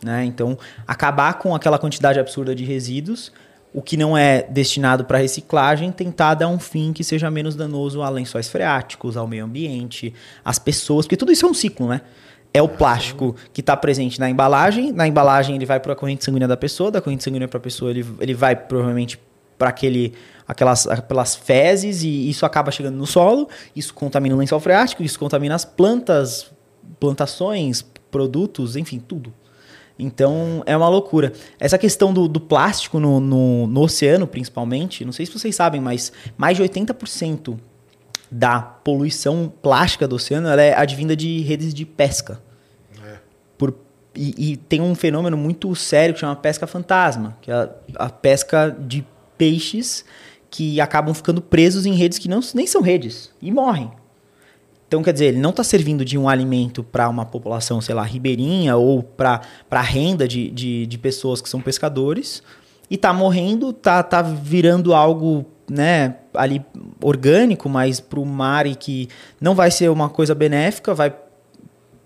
Né? 0.00 0.24
Então, 0.26 0.56
acabar 0.86 1.40
com 1.40 1.56
aquela 1.56 1.76
quantidade 1.76 2.20
absurda 2.20 2.54
de 2.54 2.64
resíduos 2.64 3.32
o 3.72 3.82
que 3.82 3.96
não 3.96 4.16
é 4.16 4.42
destinado 4.42 5.04
para 5.04 5.18
reciclagem, 5.18 5.92
tentar 5.92 6.34
dar 6.34 6.48
um 6.48 6.58
fim 6.58 6.92
que 6.92 7.04
seja 7.04 7.30
menos 7.30 7.54
danoso 7.54 8.02
a 8.02 8.08
lençóis 8.08 8.48
freáticos, 8.48 9.16
ao 9.16 9.26
meio 9.26 9.44
ambiente, 9.44 10.14
às 10.44 10.58
pessoas, 10.58 11.06
porque 11.06 11.16
tudo 11.16 11.32
isso 11.32 11.46
é 11.46 11.48
um 11.48 11.54
ciclo, 11.54 11.88
né? 11.88 12.00
É 12.52 12.62
o 12.62 12.68
plástico 12.68 13.36
que 13.52 13.60
está 13.60 13.76
presente 13.76 14.18
na 14.18 14.30
embalagem, 14.30 14.90
na 14.90 15.06
embalagem 15.06 15.54
ele 15.54 15.66
vai 15.66 15.78
para 15.78 15.92
a 15.92 15.96
corrente 15.96 16.24
sanguínea 16.24 16.48
da 16.48 16.56
pessoa, 16.56 16.90
da 16.90 17.00
corrente 17.00 17.22
sanguínea 17.22 17.46
para 17.46 17.58
a 17.58 17.60
pessoa 17.60 17.90
ele, 17.90 18.06
ele 18.20 18.32
vai 18.32 18.56
provavelmente 18.56 19.20
para 19.58 19.68
aquele 19.68 20.14
aquelas 20.46 20.86
aquelas 20.86 21.34
fezes 21.34 22.02
e 22.02 22.30
isso 22.30 22.46
acaba 22.46 22.70
chegando 22.70 22.96
no 22.96 23.06
solo, 23.06 23.48
isso 23.76 23.92
contamina 23.92 24.34
o 24.34 24.38
lençol 24.38 24.60
freático, 24.60 25.02
isso 25.02 25.18
contamina 25.18 25.54
as 25.54 25.66
plantas, 25.66 26.50
plantações, 26.98 27.84
produtos, 28.10 28.76
enfim, 28.76 28.98
tudo. 28.98 29.32
Então 29.98 30.62
é 30.64 30.76
uma 30.76 30.88
loucura. 30.88 31.32
Essa 31.58 31.76
questão 31.76 32.12
do, 32.12 32.28
do 32.28 32.38
plástico 32.38 33.00
no, 33.00 33.18
no, 33.18 33.66
no, 33.66 33.82
oceano, 33.82 34.26
principalmente, 34.26 35.04
não 35.04 35.12
sei 35.12 35.26
se 35.26 35.32
vocês 35.32 35.56
sabem, 35.56 35.80
mas 35.80 36.12
mais 36.36 36.56
de 36.56 36.62
80% 36.62 37.58
da 38.30 38.60
poluição 38.60 39.52
plástica 39.60 40.06
do 40.06 40.16
oceano 40.16 40.48
é 40.48 40.74
advinda 40.74 41.16
de 41.16 41.40
redes 41.40 41.74
de 41.74 41.84
pesca. 41.84 42.40
É. 43.04 43.16
Por, 43.56 43.74
e, 44.14 44.52
e, 44.52 44.56
tem 44.56 44.80
um 44.80 44.94
fenômeno 44.94 45.36
muito 45.36 45.74
sério 45.74 46.14
que 46.14 46.20
chama 46.20 46.36
pesca 46.36 46.66
fantasma, 46.66 47.36
que 47.40 47.50
é 47.50 47.54
a, 47.54 47.70
a 47.96 48.10
pesca 48.10 48.76
de 48.78 49.04
peixes 49.36 50.04
que 50.50 50.80
acabam 50.80 51.14
ficando 51.14 51.42
presos 51.42 51.86
em 51.86 51.92
redes 51.92 52.18
que 52.18 52.28
não, 52.28 52.40
nem 52.54 52.66
são 52.66 52.80
redes 52.80 53.30
e 53.42 53.50
morrem. 53.50 53.90
Então, 54.88 55.02
quer 55.02 55.12
dizer, 55.12 55.26
ele 55.26 55.38
não 55.38 55.50
está 55.50 55.62
servindo 55.62 56.02
de 56.02 56.16
um 56.16 56.26
alimento 56.30 56.82
para 56.82 57.06
uma 57.10 57.26
população, 57.26 57.78
sei 57.78 57.94
lá, 57.94 58.02
ribeirinha 58.02 58.74
ou 58.74 59.02
para 59.02 59.42
a 59.70 59.82
renda 59.82 60.26
de, 60.26 60.50
de, 60.50 60.86
de, 60.86 60.98
pessoas 60.98 61.42
que 61.42 61.48
são 61.48 61.60
pescadores 61.60 62.42
e 62.90 62.94
está 62.94 63.12
morrendo, 63.12 63.68
está 63.68 64.02
tá 64.02 64.22
virando 64.22 64.94
algo 64.94 65.44
né, 65.70 66.16
ali 66.32 66.64
orgânico, 67.02 67.68
mas 67.68 68.00
para 68.00 68.18
o 68.18 68.24
mar 68.24 68.66
e 68.66 68.74
que 68.74 69.10
não 69.38 69.54
vai 69.54 69.70
ser 69.70 69.90
uma 69.90 70.08
coisa 70.08 70.34
benéfica, 70.34 70.94
vai 70.94 71.14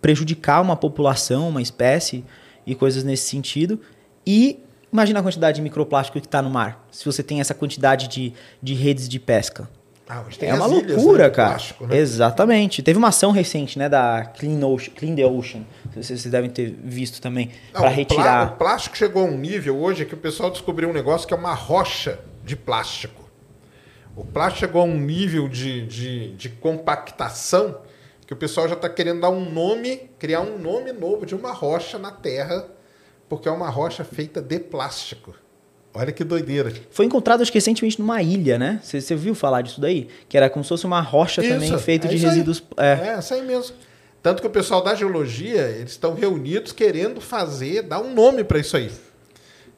prejudicar 0.00 0.60
uma 0.60 0.74
população, 0.74 1.50
uma 1.50 1.62
espécie 1.62 2.24
e 2.66 2.74
coisas 2.74 3.04
nesse 3.04 3.30
sentido. 3.30 3.78
E 4.26 4.59
imagina 4.92 5.20
a 5.20 5.22
quantidade 5.22 5.54
de 5.54 5.62
microplástico 5.62 6.20
que 6.20 6.26
está 6.26 6.42
no 6.42 6.50
mar, 6.50 6.84
se 6.90 7.04
você 7.04 7.22
tem 7.22 7.40
essa 7.40 7.54
quantidade 7.54 8.09
de, 8.09 8.32
de 8.60 8.74
redes 8.74 9.09
de 9.09 9.20
pesca. 9.20 9.70
Ah, 10.14 10.22
é 10.40 10.52
uma 10.52 10.68
ilhas, 10.68 10.97
loucura, 10.97 11.24
né, 11.24 11.30
cara. 11.30 11.48
Plástico, 11.51 11.86
né? 11.86 11.97
Exatamente. 11.97 12.82
Teve 12.82 12.98
uma 12.98 13.09
ação 13.09 13.30
recente, 13.30 13.78
né, 13.78 13.89
da 13.89 14.30
Clean, 14.39 14.62
Ocean, 14.66 14.93
Clean 14.94 15.14
the 15.14 15.24
Ocean. 15.24 15.62
Vocês 15.94 16.24
devem 16.26 16.51
ter 16.51 16.76
visto 16.84 17.18
também 17.18 17.51
para 17.72 17.89
retirar. 17.89 18.52
O 18.52 18.56
plástico 18.56 18.94
chegou 18.94 19.22
a 19.22 19.24
um 19.24 19.39
nível 19.39 19.78
hoje 19.78 20.05
que 20.05 20.12
o 20.12 20.18
pessoal 20.18 20.51
descobriu 20.51 20.90
um 20.90 20.93
negócio 20.93 21.26
que 21.26 21.32
é 21.32 21.36
uma 21.36 21.55
rocha 21.55 22.20
de 22.44 22.55
plástico. 22.55 23.22
O 24.14 24.22
plástico 24.22 24.66
chegou 24.66 24.82
a 24.82 24.84
um 24.84 25.01
nível 25.01 25.48
de, 25.48 25.86
de, 25.86 26.34
de 26.34 26.48
compactação 26.51 27.80
que 28.26 28.34
o 28.34 28.36
pessoal 28.36 28.68
já 28.68 28.74
está 28.74 28.90
querendo 28.90 29.22
dar 29.22 29.30
um 29.30 29.51
nome, 29.51 30.10
criar 30.18 30.43
um 30.43 30.59
nome 30.59 30.93
novo 30.93 31.24
de 31.24 31.34
uma 31.34 31.52
rocha 31.52 31.98
na 31.98 32.10
Terra, 32.10 32.66
porque 33.30 33.48
é 33.48 33.52
uma 33.52 33.70
rocha 33.70 34.05
feita 34.05 34.43
de 34.43 34.59
plástico. 34.59 35.34
Olha 35.94 36.10
que 36.10 36.24
doideira. 36.24 36.73
Foi 36.90 37.05
encontrado, 37.05 37.43
acho 37.43 37.52
que 37.52 37.59
recentemente, 37.59 38.01
numa 38.01 38.23
ilha, 38.23 38.59
né? 38.59 38.81
Você, 38.82 39.01
você 39.01 39.14
viu 39.14 39.35
falar 39.35 39.60
disso 39.60 39.81
daí? 39.81 40.09
Que 40.28 40.36
era 40.36 40.48
como 40.48 40.64
se 40.64 40.69
fosse 40.69 40.86
uma 40.86 41.01
rocha 41.01 41.43
isso, 41.43 41.52
também 41.52 41.78
feita 41.78 42.06
é 42.06 42.10
de 42.10 42.16
resíduos. 42.16 42.62
Aí. 42.77 42.86
É. 42.86 43.09
é, 43.09 43.19
isso 43.19 43.35
aí 43.35 43.43
mesmo. 43.43 43.77
Tanto 44.23 44.40
que 44.40 44.47
o 44.47 44.51
pessoal 44.51 44.82
da 44.82 44.94
geologia, 44.94 45.62
eles 45.69 45.93
estão 45.93 46.14
reunidos 46.14 46.73
querendo 46.73 47.20
fazer, 47.20 47.82
dar 47.82 48.01
um 48.01 48.14
nome 48.14 48.43
para 48.44 48.59
isso 48.59 48.77
aí. 48.77 48.90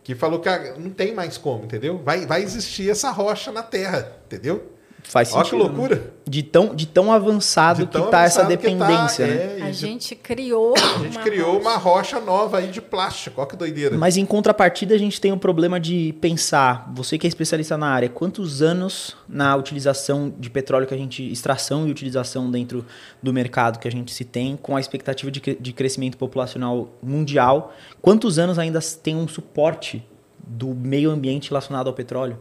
Que 0.04 0.14
falou 0.14 0.38
que 0.38 0.48
ah, 0.48 0.74
não 0.78 0.90
tem 0.90 1.14
mais 1.14 1.38
como, 1.38 1.64
entendeu? 1.64 1.98
Vai, 2.04 2.26
vai 2.26 2.42
existir 2.42 2.90
essa 2.90 3.10
rocha 3.10 3.50
na 3.50 3.62
Terra, 3.62 4.12
entendeu? 4.26 4.73
Faz 5.04 5.28
sentido. 5.28 5.40
Olha 5.40 5.50
que 5.50 5.56
loucura. 5.56 5.96
Né? 5.96 6.02
De 6.26 6.42
tão, 6.42 6.74
de 6.74 6.86
tão 6.86 7.12
avançado 7.12 7.84
de 7.84 7.92
tão 7.92 8.00
que 8.00 8.08
está 8.08 8.22
essa 8.22 8.42
dependência, 8.44 9.26
tá, 9.26 9.32
né? 9.32 9.60
É, 9.60 9.62
a 9.64 9.72
gente 9.72 10.16
criou. 10.16 10.74
A 10.76 10.98
gente 10.98 11.16
uma 11.16 11.22
criou 11.22 11.52
rocha. 11.52 11.60
uma 11.60 11.76
rocha 11.76 12.20
nova 12.20 12.58
aí 12.58 12.68
de 12.68 12.80
plástico. 12.80 13.40
Olha 13.40 13.50
que 13.50 13.56
doideira. 13.56 13.96
Mas 13.96 14.16
em 14.16 14.24
contrapartida, 14.24 14.94
a 14.94 14.98
gente 14.98 15.20
tem 15.20 15.30
o 15.30 15.34
um 15.34 15.38
problema 15.38 15.78
de 15.78 16.14
pensar, 16.20 16.90
você 16.94 17.18
que 17.18 17.26
é 17.26 17.28
especialista 17.28 17.76
na 17.76 17.88
área, 17.88 18.08
quantos 18.08 18.62
anos 18.62 19.14
na 19.28 19.54
utilização 19.54 20.32
de 20.38 20.48
petróleo 20.48 20.86
que 20.86 20.94
a 20.94 20.98
gente. 20.98 21.30
extração 21.30 21.86
e 21.86 21.90
utilização 21.90 22.50
dentro 22.50 22.84
do 23.22 23.32
mercado 23.32 23.78
que 23.78 23.86
a 23.86 23.90
gente 23.90 24.12
se 24.12 24.24
tem, 24.24 24.56
com 24.56 24.74
a 24.76 24.80
expectativa 24.80 25.30
de, 25.30 25.40
de 25.40 25.72
crescimento 25.72 26.16
populacional 26.16 26.88
mundial, 27.02 27.74
quantos 28.00 28.38
anos 28.38 28.58
ainda 28.58 28.80
tem 29.02 29.14
um 29.14 29.28
suporte 29.28 30.02
do 30.46 30.68
meio 30.74 31.10
ambiente 31.10 31.50
relacionado 31.50 31.88
ao 31.88 31.92
petróleo? 31.92 32.38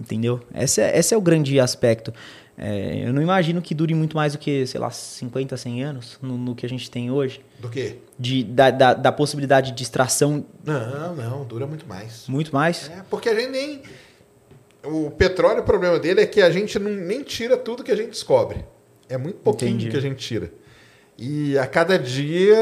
Entendeu? 0.00 0.40
Esse 0.54 0.80
é, 0.80 0.98
esse 0.98 1.12
é 1.12 1.16
o 1.16 1.20
grande 1.20 1.60
aspecto. 1.60 2.12
É, 2.56 3.06
eu 3.06 3.12
não 3.12 3.20
imagino 3.20 3.60
que 3.60 3.74
dure 3.74 3.94
muito 3.94 4.16
mais 4.16 4.32
do 4.32 4.38
que, 4.38 4.66
sei 4.66 4.80
lá, 4.80 4.90
50, 4.90 5.56
100 5.56 5.82
anos 5.84 6.18
no, 6.22 6.38
no 6.38 6.54
que 6.54 6.64
a 6.64 6.68
gente 6.68 6.90
tem 6.90 7.10
hoje. 7.10 7.42
Do 7.58 7.68
quê? 7.68 7.98
De, 8.18 8.42
da, 8.42 8.70
da, 8.70 8.94
da, 8.94 9.12
possibilidade 9.12 9.72
de 9.72 9.82
extração. 9.82 10.44
Não, 10.64 11.14
não, 11.14 11.44
dura 11.44 11.66
muito 11.66 11.86
mais. 11.86 12.26
Muito 12.28 12.54
mais? 12.54 12.90
É, 12.90 13.02
porque 13.10 13.28
a 13.28 13.34
gente 13.34 13.50
nem. 13.50 13.82
O 14.84 15.10
petróleo, 15.10 15.60
o 15.60 15.64
problema 15.64 15.98
dele 15.98 16.22
é 16.22 16.26
que 16.26 16.40
a 16.40 16.50
gente 16.50 16.78
não, 16.78 16.90
nem 16.90 17.22
tira 17.22 17.58
tudo 17.58 17.84
que 17.84 17.92
a 17.92 17.96
gente 17.96 18.10
descobre. 18.10 18.64
É 19.06 19.18
muito 19.18 19.38
pouquinho 19.40 19.72
Entendi. 19.72 19.90
que 19.90 19.96
a 19.96 20.00
gente 20.00 20.16
tira. 20.16 20.50
E 21.18 21.58
a 21.58 21.66
cada 21.66 21.98
dia 21.98 22.56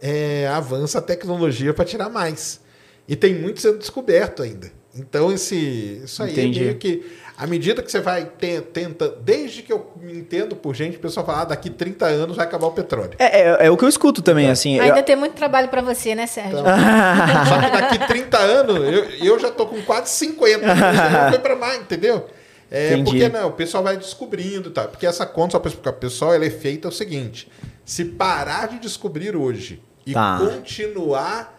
é, 0.00 0.48
avança 0.48 0.98
a 0.98 1.02
tecnologia 1.02 1.74
para 1.74 1.84
tirar 1.84 2.08
mais. 2.08 2.60
E 3.06 3.14
tem 3.14 3.34
muito 3.34 3.60
sendo 3.60 3.78
descoberto 3.78 4.42
ainda. 4.42 4.77
Então, 4.98 5.32
esse, 5.32 6.02
isso 6.04 6.22
aí 6.22 6.30
é 6.30 6.32
Entendi. 6.32 6.60
é 6.60 6.62
meio 6.64 6.76
que. 6.76 7.28
À 7.36 7.46
medida 7.46 7.82
que 7.84 7.90
você 7.90 8.00
vai 8.00 8.24
te, 8.24 8.60
tenta, 8.60 9.08
desde 9.08 9.62
que 9.62 9.72
eu 9.72 9.92
me 10.00 10.12
entendo 10.12 10.56
por 10.56 10.74
gente, 10.74 10.96
o 10.96 11.00
pessoal 11.00 11.24
fala, 11.24 11.42
ah, 11.42 11.44
daqui 11.44 11.70
30 11.70 12.04
anos 12.04 12.36
vai 12.36 12.44
acabar 12.44 12.66
o 12.66 12.72
petróleo. 12.72 13.12
É, 13.16 13.42
é, 13.42 13.66
é 13.66 13.70
o 13.70 13.76
que 13.76 13.84
eu 13.84 13.88
escuto 13.88 14.20
também, 14.20 14.46
então, 14.46 14.52
assim. 14.54 14.80
Ainda 14.80 14.98
eu... 14.98 15.04
tem 15.04 15.14
muito 15.14 15.34
trabalho 15.34 15.68
para 15.68 15.80
você, 15.80 16.16
né, 16.16 16.26
Sérgio? 16.26 16.58
Então, 16.58 16.66
só 17.46 17.60
que 17.60 17.70
daqui 17.70 18.08
30 18.08 18.38
anos, 18.38 18.76
eu, 18.92 19.04
eu 19.24 19.38
já 19.38 19.52
tô 19.52 19.66
com 19.66 19.80
quase 19.82 20.10
50, 20.10 20.66
não 20.66 21.30
foi 21.30 21.38
para 21.38 21.54
mais, 21.56 21.80
entendeu? 21.80 22.26
É, 22.70 22.94
Entendi. 22.94 23.04
porque 23.04 23.28
não, 23.28 23.48
o 23.48 23.52
pessoal 23.52 23.82
vai 23.82 23.96
descobrindo, 23.96 24.70
tá? 24.70 24.88
Porque 24.88 25.06
essa 25.06 25.24
conta, 25.24 25.52
só 25.52 25.58
para 25.58 25.68
explicar 25.68 25.92
pro 25.92 26.00
pessoal, 26.00 26.34
ela 26.34 26.44
é 26.44 26.50
feita 26.50 26.88
o 26.88 26.92
seguinte: 26.92 27.48
se 27.84 28.04
parar 28.04 28.68
de 28.68 28.78
descobrir 28.78 29.34
hoje 29.34 29.80
e 30.04 30.12
tá. 30.12 30.38
continuar 30.38 31.57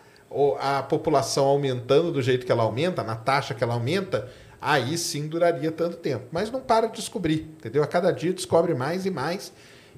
a 0.60 0.84
população 0.84 1.46
aumentando 1.46 2.12
do 2.12 2.22
jeito 2.22 2.46
que 2.46 2.52
ela 2.52 2.64
aumenta, 2.64 3.04
na 3.04 3.16
taxa 3.16 3.54
que 3.54 3.64
ela 3.64 3.74
aumenta, 3.74 4.30
aí 4.62 4.98
sim 4.98 5.28
duraria 5.28 5.72
tanto 5.72 5.98
tempo. 5.98 6.26
Mas 6.32 6.52
não 6.52 6.62
para 6.62 6.88
de 6.88 6.98
descobrir, 6.98 7.50
entendeu? 7.58 7.82
A 7.84 7.88
cada 7.88 8.12
dia 8.12 8.34
descobre 8.34 8.74
mais 8.74 9.06
e 9.06 9.10
mais 9.10 9.52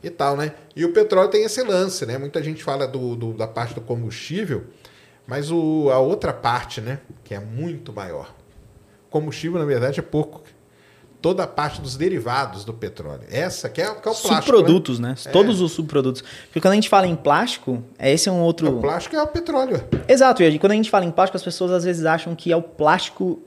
e 0.03 0.10
tal, 0.10 0.36
né? 0.38 0.53
E 0.76 0.86
o 0.86 0.94
petróleo 0.94 1.30
tem 1.30 1.44
esse 1.44 1.62
lance, 1.62 2.06
né? 2.06 2.18
Muita 2.18 2.41
gente 2.41 2.64
fala 2.64 2.88
do, 2.88 3.16
do 3.16 3.34
da 3.34 3.48
parte 3.48 3.74
do 3.74 3.82
combustível, 3.82 4.66
mas 5.28 5.52
o, 5.52 5.90
a 5.91 5.99
outra 5.99 6.34
parte, 6.34 6.82
né? 6.82 6.99
Que 7.24 7.34
é 7.34 7.40
muito 7.40 7.91
maior. 7.91 8.34
Combustível, 9.10 9.60
na 9.60 9.66
verdade, 9.66 9.99
é 9.99 10.03
pouco 10.03 10.44
toda 11.22 11.43
a 11.43 11.48
parte 11.48 11.80
dos 11.80 11.95
derivados 11.95 12.65
do 12.65 12.73
petróleo. 12.73 13.22
Essa 13.30 13.69
que 13.69 13.81
é, 13.81 13.85
que 13.85 14.07
é 14.07 14.11
o 14.11 14.15
plástico. 14.15 14.34
Subprodutos, 14.34 14.99
né? 14.99 15.10
né? 15.10 15.31
Todos 15.31 15.61
os 15.61 15.72
subprodutos. 15.72 16.23
Porque 16.45 16.60
quando 16.60 16.73
a 16.73 16.76
gente 16.76 16.89
fala 16.89 17.07
em 17.07 17.15
plástico, 17.15 17.84
é 17.98 18.11
esse 18.11 18.27
é 18.27 18.31
um 18.31 18.41
outro. 18.41 18.77
O 18.77 18.81
plástico 18.81 19.15
é 19.15 19.22
o 19.22 19.27
petróleo. 19.27 19.84
Exato. 20.07 20.41
E 20.41 20.57
quando 20.57 20.72
a 20.72 20.76
gente 20.76 20.89
fala 20.89 21.06
em 21.06 21.11
plástico, 21.11 21.38
as 21.38 21.43
pessoas 21.43 21.72
às 21.72 21.84
vezes 21.84 22.06
acham 22.06 22.35
que 22.35 22.52
é 22.52 22.56
o 22.56 22.61
plástico 22.61 23.39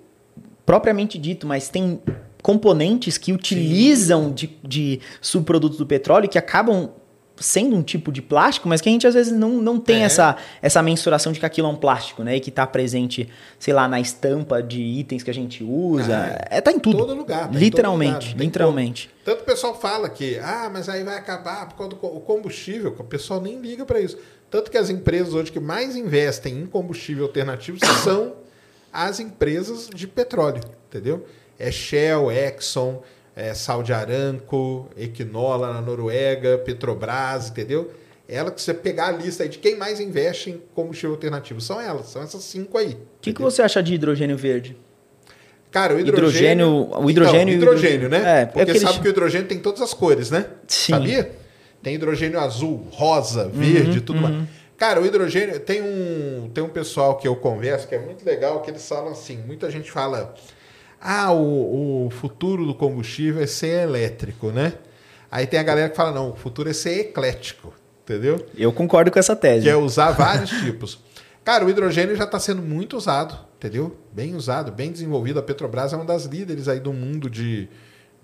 propriamente 0.64 1.18
dito, 1.18 1.46
mas 1.46 1.68
tem 1.68 2.01
componentes 2.42 3.18
que 3.18 3.32
utilizam 3.32 4.30
de, 4.30 4.59
de 4.62 5.01
subprodutos 5.20 5.78
do 5.78 5.86
petróleo 5.86 6.28
que 6.28 6.38
acabam 6.38 6.90
sendo 7.36 7.74
um 7.77 7.82
tipo 7.82 8.12
de 8.12 8.23
plástico, 8.23 8.69
mas 8.69 8.81
que 8.81 8.89
a 8.89 8.93
gente 8.93 9.06
às 9.06 9.15
vezes 9.15 9.32
não, 9.32 9.51
não 9.51 9.81
tem 9.81 10.02
É. 10.02 10.06
essa, 10.06 10.36
essa 10.62 10.82
mensuração 10.82 11.32
de 11.32 11.40
que 11.40 11.47
aquilo 11.47 11.66
é 11.66 11.70
um 11.70 11.77
plástico, 11.77 12.23
né? 12.23 12.36
E 12.36 12.40
que 12.40 12.48
está 12.51 12.66
presente, 12.66 13.28
sei 13.59 13.74
lá, 13.74 13.89
na 13.89 14.01
estampa 14.01 14.62
de 14.62 14.81
itens 14.81 15.23
que 15.23 15.31
a 15.31 15.35
gente 15.35 15.65
usa. 15.65 16.39
É, 16.51 16.61
tá 16.61 16.70
em 16.70 16.78
tudo. 16.78 16.98
Todo 16.98 17.15
lugar. 17.15 17.48
tá 17.48 17.55
em 17.55 17.59
literalmente, 17.59 18.12
todo 18.15 18.32
lugar, 18.32 18.44
literalmente. 18.44 19.09
como. 19.09 19.24
Tanto 19.24 19.43
o 19.43 19.44
pessoal 19.44 19.74
fala 19.74 20.09
que, 20.09 20.39
ah, 20.39 20.70
mas 20.73 20.89
aí 20.89 21.02
vai 21.02 21.16
acabar 21.16 21.66
por 21.69 21.77
causa 21.77 21.90
do 21.90 21.97
combustível. 21.97 22.94
O 22.98 23.05
pessoal 23.05 23.40
nem 23.40 23.59
liga 23.61 23.85
para 23.85 24.01
isso. 24.01 24.16
Tanto 24.51 24.70
que 24.70 24.78
as 24.78 24.89
empresas 24.89 25.35
hoje 25.35 25.51
que 25.51 25.59
mais 25.59 25.97
investem 25.97 26.61
em 26.61 26.66
combustível 26.66 27.24
alternativo 27.24 27.78
são 28.05 28.35
as 28.93 29.19
empresas 29.19 29.90
de 29.93 30.06
petróleo, 30.06 30.61
entendeu? 30.89 31.27
É 31.59 31.70
Shell, 31.70 32.31
Exxon, 32.31 33.02
é 33.36 33.52
Saudi 33.55 33.93
Aramco, 33.93 34.89
Equinor 34.97 35.59
lá 35.59 35.73
na 35.74 35.81
Noruega, 35.81 36.59
Petrobras, 36.59 37.48
entendeu? 37.51 37.90
Ela 38.28 38.51
que 38.51 38.61
você 38.62 38.73
pegar 38.73 39.09
a 39.09 39.12
lista 39.12 39.43
aí 39.43 39.48
de 39.48 39.59
quem 39.59 39.77
mais 39.77 40.01
investe 40.01 40.51
em 40.51 40.62
combustível 40.74 41.11
alternativo, 41.12 41.61
são 41.61 41.81
elas, 41.81 42.06
são 42.06 42.23
essas 42.23 42.43
cinco 42.44 42.78
aí. 42.78 42.94
O 42.94 42.98
que, 43.20 43.32
que 43.32 43.43
você 43.43 43.61
acha 43.61 43.82
de 43.82 43.94
hidrogênio 43.94 44.36
verde? 44.36 44.77
Cara, 45.70 45.94
o 45.94 45.98
Hidrogênio- 46.01 46.85
hidrogênio. 46.86 47.05
o 47.05 47.11
hidrogênio 47.11 47.52
e 47.52 47.56
o 47.56 47.59
Então, 47.59 47.74
hidrogênio, 47.74 48.09
né? 48.09 48.23
É, 48.24 48.43
é 48.43 48.47
porque 48.47 48.65
porque 48.66 48.78
sabe 48.78 48.93
eles- 48.93 49.02
que 49.02 49.09
o 49.09 49.11
hidrogênio 49.11 49.48
tem 49.48 49.59
todas 49.59 49.82
as 49.82 49.93
cores, 49.93 50.31
né? 50.31 50.47
Sim. 50.69 50.93
Sabia? 50.93 51.32
Tem 51.82 51.94
hidrogênio 51.97 52.39
azul, 52.40 52.86
rosa, 52.93 53.48
verde, 53.48 54.01
tudo 54.01 54.20
mais. 54.23 54.48
Cara, 54.78 55.01
o 55.01 55.06
hidrogênio 55.06 55.59
tem 55.61 55.82
um 55.82 56.48
tem 56.55 56.62
um 56.65 56.69
pessoal 56.69 57.16
que 57.16 57.27
eu 57.28 57.35
converso 57.36 57.86
que 57.89 57.94
é 57.94 57.98
muito 57.98 58.24
legal 58.24 58.61
que 58.62 58.70
eles 58.70 58.86
falam 58.89 59.11
assim, 59.12 59.36
muita 59.47 59.70
gente 59.70 59.90
fala 59.90 60.35
ah, 61.06 61.31
o, 61.32 62.06
o 62.06 62.10
futuro 62.10 62.64
do 62.64 62.74
combustível 62.74 63.43
é 63.43 63.47
ser 63.47 63.82
elétrico, 63.82 64.51
né? 64.51 64.72
Aí 65.31 65.47
tem 65.47 65.60
a 65.60 65.62
galera 65.62 65.90
que 65.90 65.97
fala 65.97 66.12
não, 66.12 66.31
o 66.31 66.35
futuro 66.36 66.70
é 66.70 66.72
ser 66.72 66.98
eclético, 67.01 67.74
entendeu? 68.02 68.47
Eu 68.56 68.72
concordo 68.72 69.10
com 69.10 69.18
essa 69.18 69.36
tese. 69.36 69.64
que 69.64 69.68
é 69.68 69.76
usar 69.76 70.12
vários 70.12 70.48
tipos. 70.64 70.98
Cara, 71.44 71.66
o 71.66 71.68
hidrogênio 71.68 72.16
já 72.16 72.24
está 72.24 72.40
sendo 72.40 72.62
muito 72.62 72.97
usado, 72.97 73.39
entendeu? 73.59 73.94
Bem 74.10 74.35
usado, 74.35 74.72
bem 74.72 74.90
desenvolvido. 74.90 75.39
A 75.39 75.43
Petrobras 75.43 75.93
é 75.93 75.97
uma 75.97 76.06
das 76.06 76.24
líderes 76.24 76.68
aí 76.68 76.81
do 76.81 76.90
mundo 76.90 77.28
de, 77.28 77.68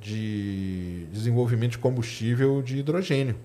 de 0.01 1.05
desenvolvimento 1.13 1.73
de 1.73 1.79
combustível 1.79 2.63
de 2.63 2.79
hidrogênio. 2.79 3.37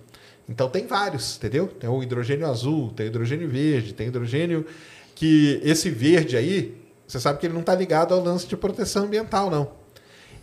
Então 0.48 0.70
tem 0.70 0.88
vários, 0.88 1.36
entendeu? 1.36 1.68
Tem 1.68 1.90
o 1.90 2.02
hidrogênio 2.02 2.48
azul, 2.48 2.94
tem 2.95 3.07
o 3.07 3.10
hidrogênio 3.10 3.49
verde, 3.49 3.94
tem 3.94 4.07
hidrogênio 4.07 4.66
que 5.14 5.60
esse 5.62 5.90
verde 5.90 6.38
aí, 6.38 6.85
você 7.07 7.19
sabe 7.19 7.40
que 7.40 7.45
ele 7.45 7.53
não 7.53 7.61
está 7.61 7.76
ligado 7.76 8.14
ao 8.14 8.23
lance 8.23 8.48
de 8.48 8.56
proteção 8.57 9.06
ambiental, 9.06 9.49
não. 9.49 9.72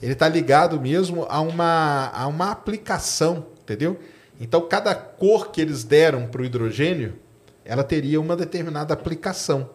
Ele 0.02 0.12
está 0.12 0.28
ligado 0.28 0.80
mesmo 0.80 1.26
a 1.28 1.40
uma, 1.40 2.10
a 2.12 2.26
uma 2.26 2.51
aplicação, 2.51 3.47
entendeu? 3.62 3.98
Então, 4.40 4.60
cada 4.68 4.94
cor 4.94 5.51
que 5.52 5.60
eles 5.60 5.84
deram 5.84 6.26
para 6.26 6.43
o 6.43 6.44
hidrogênio, 6.44 7.14
ela 7.64 7.84
teria 7.84 8.20
uma 8.20 8.34
determinada 8.36 8.93
aplicação. 8.93 9.70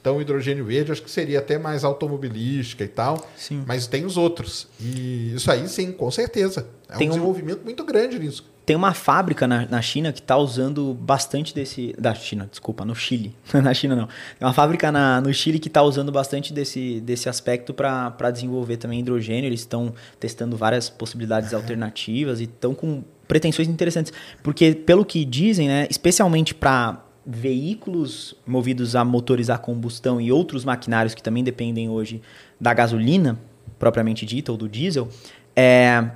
Então, 0.00 0.16
o 0.16 0.20
hidrogênio 0.22 0.64
verde, 0.64 0.92
acho 0.92 1.02
que 1.02 1.10
seria 1.10 1.38
até 1.38 1.58
mais 1.58 1.84
automobilística 1.84 2.82
e 2.84 2.88
tal, 2.88 3.26
Sim. 3.36 3.64
mas 3.66 3.86
tem 3.86 4.04
os 4.06 4.16
outros. 4.16 4.66
E 4.80 5.34
isso 5.34 5.50
aí, 5.50 5.66
sim, 5.68 5.92
com 5.92 6.10
certeza. 6.10 6.66
É 6.88 6.96
Tem 6.96 7.06
um 7.08 7.10
um- 7.10 7.14
desenvolvimento 7.14 7.62
muito 7.64 7.84
grande 7.84 8.18
nisso. 8.18 8.49
Tem 8.70 8.76
uma 8.76 8.94
fábrica 8.94 9.48
na, 9.48 9.66
na 9.66 9.82
China 9.82 10.12
que 10.12 10.20
está 10.20 10.36
usando 10.36 10.94
bastante 10.94 11.52
desse. 11.52 11.92
Da 11.98 12.14
China, 12.14 12.46
desculpa, 12.48 12.84
no 12.84 12.94
Chile. 12.94 13.34
na 13.52 13.74
China 13.74 13.96
não. 13.96 14.06
Tem 14.06 14.46
uma 14.46 14.52
fábrica 14.52 14.92
na, 14.92 15.20
no 15.20 15.34
Chile 15.34 15.58
que 15.58 15.66
está 15.66 15.82
usando 15.82 16.12
bastante 16.12 16.52
desse, 16.52 17.00
desse 17.00 17.28
aspecto 17.28 17.74
para 17.74 18.30
desenvolver 18.30 18.76
também 18.76 19.00
hidrogênio. 19.00 19.48
Eles 19.48 19.58
estão 19.58 19.92
testando 20.20 20.56
várias 20.56 20.88
possibilidades 20.88 21.52
alternativas 21.52 22.40
e 22.40 22.44
estão 22.44 22.72
com 22.72 23.02
pretensões 23.26 23.66
interessantes. 23.66 24.12
Porque, 24.40 24.72
pelo 24.72 25.04
que 25.04 25.24
dizem, 25.24 25.66
né, 25.66 25.88
especialmente 25.90 26.54
para 26.54 27.04
veículos 27.26 28.36
movidos 28.46 28.94
a 28.94 29.04
motores 29.04 29.50
a 29.50 29.58
combustão 29.58 30.20
e 30.20 30.30
outros 30.30 30.64
maquinários 30.64 31.12
que 31.12 31.24
também 31.24 31.42
dependem 31.42 31.88
hoje 31.88 32.22
da 32.60 32.72
gasolina, 32.72 33.36
propriamente 33.80 34.24
dita, 34.24 34.52
ou 34.52 34.56
do 34.56 34.68
diesel, 34.68 35.08
é, 35.56 36.08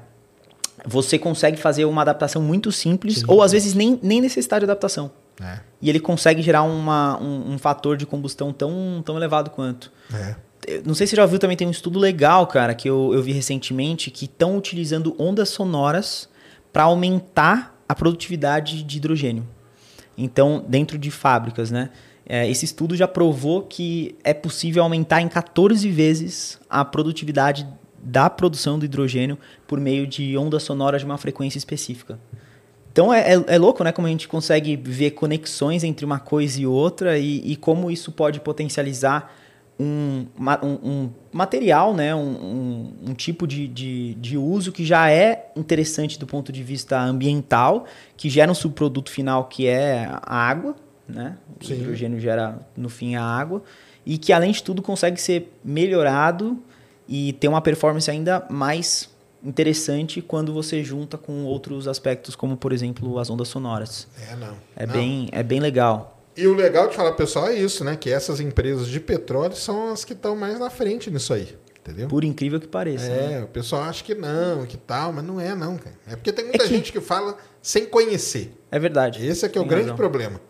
você 0.86 1.19
consegue 1.19 1.56
fazer 1.56 1.85
uma 1.85 2.02
adaptação 2.02 2.43
muito 2.43 2.70
simples, 2.70 3.23
ou 3.27 3.43
às 3.43 3.52
vezes 3.52 3.74
nem, 3.74 3.98
nem 4.02 4.20
necessitar 4.20 4.61
de 4.61 4.65
adaptação. 4.65 5.11
É, 5.40 5.59
E 5.82 5.90
ele 5.90 5.98
consegue 5.98 6.43
gerar 6.43 6.62
uma, 6.62 7.20
um, 7.20 7.55
um 7.55 7.59
fator 7.59 7.97
de 7.97 8.06
combustão 8.06 8.52
tão, 8.52 9.02
tão 9.05 9.16
elevado 9.16 9.51
quanto. 9.51 9.90
é. 10.15 10.36
Não 10.85 10.94
sei 10.94 11.06
se 11.06 11.11
você 11.11 11.16
já 11.16 11.27
viu, 11.27 11.39
também 11.39 11.59
tem 11.59 11.66
um 11.66 11.70
estudo 11.70 11.98
legal, 11.98 12.47
cara, 12.47 12.74
que 12.74 12.89
eu, 12.89 13.12
eu 13.12 13.23
vi 13.23 13.32
recentemente, 13.32 14.11
que 14.11 14.24
estão 14.24 14.56
utilizando 14.56 15.15
ondas 15.19 15.51
sonoras 15.51 16.27
para 16.73 16.85
aumentar 16.85 17.78
a 17.86 17.94
produtividade 17.94 18.82
de 18.82 18.97
hidrogênio. 18.97 19.47
Então, 20.16 20.65
dentro 20.66 20.97
de 20.97 21.11
fábricas, 21.11 21.70
né? 21.70 21.90
É, 22.27 22.48
esse 22.48 22.65
estudo 22.65 22.97
já 22.97 23.06
provou 23.06 23.62
que 23.62 24.16
é 24.24 24.32
possível 24.32 24.82
aumentar 24.82 25.20
em 25.20 25.28
14 25.28 25.90
vezes 25.90 26.59
a 26.70 26.82
produtividade 26.82 27.66
da 28.05 28.29
produção 28.29 28.79
do 28.79 28.85
hidrogênio 28.85 29.39
por 29.67 29.81
meio 29.81 30.07
de 30.07 30.37
ondas 30.37 30.63
sonoras 30.63 31.01
de 31.01 31.07
uma 31.07 31.17
frequência 31.19 31.59
específica. 31.59 32.19
Então 32.93 33.13
é, 33.13 33.35
é- 33.35 33.45
é 33.49 33.59
louco, 33.59 33.83
né? 33.83 33.91
Como 33.91 34.07
a 34.07 34.11
gente 34.11 34.29
consegue 34.29 34.77
ver 34.77 35.13
conexões 35.13 35.83
entre 35.83 36.05
uma 36.05 36.19
coisa 36.21 36.61
e 36.61 36.67
outra 36.67 37.19
e, 37.19 37.39
e 37.53 37.57
como 37.57 37.91
isso 37.91 38.13
pode 38.13 38.39
potencializar 38.41 39.35
um, 39.81 40.27
um- 40.63 40.89
um 40.89 41.11
material, 41.33 41.93
né? 41.93 42.15
Um, 42.15 42.21
um- 42.21 42.93
um 43.11 43.15
tipo 43.15 43.47
de, 43.49 43.67
de, 43.67 44.15
de 44.15 44.37
uso 44.39 44.71
que 44.71 44.85
já 44.85 45.11
é 45.11 45.51
interessante 45.57 46.17
do 46.19 46.27
ponto 46.27 46.53
de 46.53 46.63
vista 46.63 47.01
ambiental, 47.01 47.85
que 48.17 48.29
gera 48.31 48.53
um 48.53 48.55
subproduto 48.55 49.11
final 49.11 49.47
que 49.47 49.67
é 49.67 50.09
a 50.23 50.37
água, 50.37 50.77
né? 51.09 51.37
O 51.61 51.65
Sim. 51.65 51.75
hidrogênio 51.75 52.21
gera, 52.21 52.61
no 52.77 52.89
fim, 52.89 53.17
a 53.17 53.25
água. 53.25 53.63
E 54.07 54.19
que, 54.19 54.33
além 54.33 54.53
de 54.53 54.63
tudo, 54.63 54.81
consegue 54.83 55.21
ser 55.21 55.53
melhorado 55.65 56.57
e 57.09 57.33
ter 57.35 57.49
uma 57.49 57.61
performance 57.61 58.11
ainda 58.11 58.47
mais 58.51 59.09
interessante 59.43 60.23
quando 60.23 60.53
você 60.53 60.83
junta 60.83 61.19
com 61.19 61.45
outros 61.45 61.87
aspectos, 61.87 62.35
como, 62.35 62.57
por 62.57 62.73
exemplo, 62.73 63.19
as 63.19 63.29
ondas 63.29 63.49
sonoras. 63.49 64.09
É, 64.31 64.37
não. 64.37 64.55
É, 64.75 64.87
Não. 64.87 64.93
bem, 64.95 65.29
é 65.33 65.43
bem 65.43 65.61
legal. 65.61 66.23
E 66.37 66.47
o 66.47 66.55
legal 66.55 66.89
de 66.89 66.97
falar, 66.97 67.13
pessoal, 67.13 67.49
é 67.49 67.55
isso, 67.55 67.85
né? 67.85 67.95
Que 67.95 68.11
essas 68.11 68.41
empresas 68.41 68.89
de 68.89 68.99
petróleo 68.99 69.55
são 69.55 69.93
as 69.93 70.05
que 70.05 70.15
estão 70.15 70.35
mais 70.35 70.59
na 70.59 70.71
frente 70.71 71.11
nisso 71.11 71.33
aí. 71.33 71.57
Entendeu? 71.81 72.09
Por 72.09 72.25
incrível 72.25 72.59
que 72.59 72.67
pareça. 72.67 73.07
né? 73.09 73.41
É, 73.41 73.45
o 73.45 73.47
pessoal 73.47 73.83
acha 73.83 74.03
que 74.03 74.15
não, 74.15 74.65
que 74.65 74.79
tal, 74.79 75.13
mas 75.13 75.23
não 75.23 75.39
é 75.39 75.55
não, 75.55 75.77
cara. 75.77 75.95
É 76.07 76.17
porque 76.17 76.33
tem 76.33 76.47
muita 76.47 76.65
É 76.65 76.67
que- 76.67 76.75
gente 76.75 76.91
que 76.91 77.01
fala 77.01 77.37
sem 77.61 77.85
conhecer. 77.85 78.53
É 78.71 78.79
verdade. 78.79 79.25
Esse 79.25 79.45
é 79.45 79.49
que 79.51 79.59
é 79.59 79.61
o 79.61 79.65
grande 79.67 79.83
razão. 79.85 79.97
problema. 79.97 80.41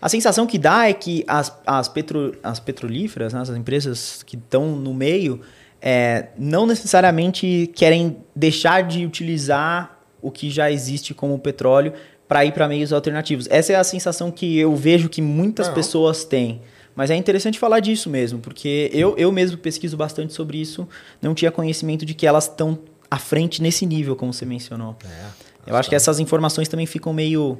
A 0.00 0.08
sensação 0.10 0.46
que 0.46 0.58
dá 0.58 0.88
é 0.90 0.92
que 0.92 1.24
as, 1.26 1.50
as, 1.66 1.88
petro, 1.88 2.36
as 2.42 2.60
petrolíferas, 2.60 3.32
né, 3.32 3.40
as 3.40 3.48
empresas 3.48 4.22
que 4.22 4.36
estão 4.36 4.76
no 4.76 4.92
meio, 4.92 5.40
é, 5.82 6.28
não 6.38 6.64
necessariamente 6.64 7.68
querem 7.74 8.18
deixar 8.34 8.84
de 8.84 9.04
utilizar 9.04 9.98
o 10.22 10.30
que 10.30 10.48
já 10.48 10.70
existe 10.70 11.12
como 11.12 11.36
petróleo 11.38 11.92
para 12.28 12.44
ir 12.44 12.52
para 12.52 12.68
meios 12.68 12.92
alternativos. 12.92 13.48
Essa 13.50 13.72
é 13.72 13.76
a 13.76 13.82
sensação 13.82 14.30
que 14.30 14.56
eu 14.56 14.76
vejo 14.76 15.08
que 15.08 15.20
muitas 15.20 15.66
Não. 15.66 15.74
pessoas 15.74 16.24
têm. 16.24 16.62
Mas 16.94 17.10
é 17.10 17.16
interessante 17.16 17.58
falar 17.58 17.80
disso 17.80 18.08
mesmo, 18.08 18.38
porque 18.38 18.90
eu, 18.92 19.16
eu 19.18 19.32
mesmo 19.32 19.58
pesquiso 19.58 19.96
bastante 19.96 20.32
sobre 20.32 20.58
isso, 20.58 20.86
não 21.20 21.34
tinha 21.34 21.50
conhecimento 21.50 22.06
de 22.06 22.14
que 22.14 22.26
elas 22.26 22.44
estão 22.44 22.78
à 23.10 23.18
frente 23.18 23.60
nesse 23.60 23.84
nível, 23.84 24.14
como 24.14 24.32
você 24.32 24.44
mencionou. 24.44 24.96
É. 25.04 25.70
Eu 25.70 25.76
acho 25.76 25.88
que 25.88 25.94
essas 25.94 26.20
informações 26.20 26.68
também 26.68 26.86
ficam 26.86 27.12
meio. 27.12 27.58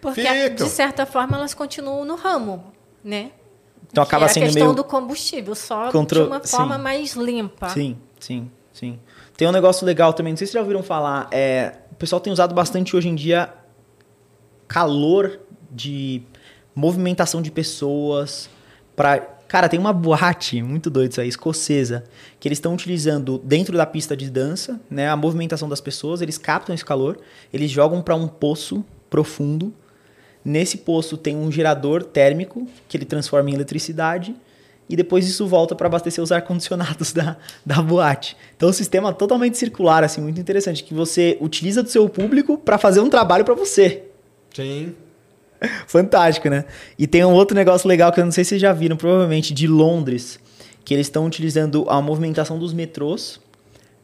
Porque, 0.00 0.22
Ficam. 0.22 0.66
de 0.66 0.72
certa 0.72 1.04
forma, 1.06 1.36
elas 1.36 1.52
continuam 1.52 2.04
no 2.04 2.16
ramo, 2.16 2.72
né? 3.04 3.30
Então 3.90 4.04
acaba 4.04 4.26
que 4.26 4.30
é 4.30 4.34
sendo 4.34 4.42
a 4.44 4.46
questão 4.46 4.64
meio. 4.66 4.76
do 4.76 4.84
combustível, 4.84 5.54
só 5.54 5.90
Contro- 5.90 6.22
de 6.22 6.26
uma 6.28 6.40
forma 6.40 6.76
sim. 6.76 6.82
mais 6.82 7.14
limpa. 7.14 7.68
Sim, 7.70 7.96
sim, 8.18 8.50
sim. 8.72 8.98
Tem 9.36 9.48
um 9.48 9.52
negócio 9.52 9.84
legal 9.86 10.12
também, 10.12 10.32
não 10.32 10.36
sei 10.38 10.46
se 10.46 10.52
vocês 10.52 10.60
já 10.60 10.64
ouviram 10.64 10.82
falar. 10.82 11.28
É, 11.32 11.74
o 11.90 11.94
pessoal 11.96 12.20
tem 12.20 12.32
usado 12.32 12.54
bastante 12.54 12.96
hoje 12.96 13.08
em 13.08 13.14
dia 13.14 13.52
calor 14.68 15.40
de 15.70 16.22
movimentação 16.74 17.42
de 17.42 17.50
pessoas 17.50 18.48
para 18.94 19.38
Cara, 19.50 19.68
tem 19.68 19.80
uma 19.80 19.92
boate, 19.92 20.62
muito 20.62 20.88
doido 20.88 21.10
isso 21.10 21.20
aí, 21.20 21.26
escocesa, 21.26 22.04
que 22.38 22.46
eles 22.46 22.58
estão 22.58 22.72
utilizando 22.72 23.36
dentro 23.36 23.76
da 23.76 23.84
pista 23.84 24.16
de 24.16 24.30
dança, 24.30 24.80
né, 24.88 25.08
a 25.08 25.16
movimentação 25.16 25.68
das 25.68 25.80
pessoas, 25.80 26.22
eles 26.22 26.38
captam 26.38 26.72
esse 26.72 26.84
calor, 26.84 27.18
eles 27.52 27.68
jogam 27.68 28.00
para 28.00 28.14
um 28.14 28.28
poço 28.28 28.84
profundo. 29.10 29.74
Nesse 30.44 30.78
poço 30.78 31.16
tem 31.16 31.36
um 31.36 31.50
gerador 31.52 32.02
térmico 32.02 32.66
que 32.88 32.96
ele 32.96 33.04
transforma 33.04 33.50
em 33.50 33.54
eletricidade 33.54 34.34
e 34.88 34.96
depois 34.96 35.28
isso 35.28 35.46
volta 35.46 35.74
para 35.74 35.86
abastecer 35.86 36.22
os 36.22 36.32
ar-condicionados 36.32 37.12
da, 37.14 37.36
da 37.64 37.80
boate. 37.80 38.36
Então, 38.56 38.68
um 38.68 38.72
sistema 38.72 39.12
totalmente 39.12 39.56
circular, 39.56 40.02
assim, 40.02 40.20
muito 40.20 40.40
interessante, 40.40 40.82
que 40.82 40.92
você 40.92 41.38
utiliza 41.40 41.82
do 41.82 41.88
seu 41.88 42.08
público 42.08 42.58
para 42.58 42.76
fazer 42.76 43.00
um 43.00 43.08
trabalho 43.08 43.44
para 43.44 43.54
você. 43.54 44.04
Sim. 44.52 44.94
Fantástico, 45.86 46.48
né? 46.48 46.64
E 46.98 47.06
tem 47.06 47.24
um 47.24 47.32
outro 47.32 47.54
negócio 47.54 47.86
legal 47.86 48.10
que 48.12 48.18
eu 48.18 48.24
não 48.24 48.32
sei 48.32 48.42
se 48.42 48.50
vocês 48.50 48.60
já 48.60 48.72
viram, 48.72 48.96
provavelmente, 48.96 49.54
de 49.54 49.66
Londres, 49.66 50.40
que 50.84 50.94
eles 50.94 51.06
estão 51.06 51.26
utilizando 51.26 51.84
a 51.88 52.00
movimentação 52.00 52.58
dos 52.58 52.72
metrôs 52.72 53.40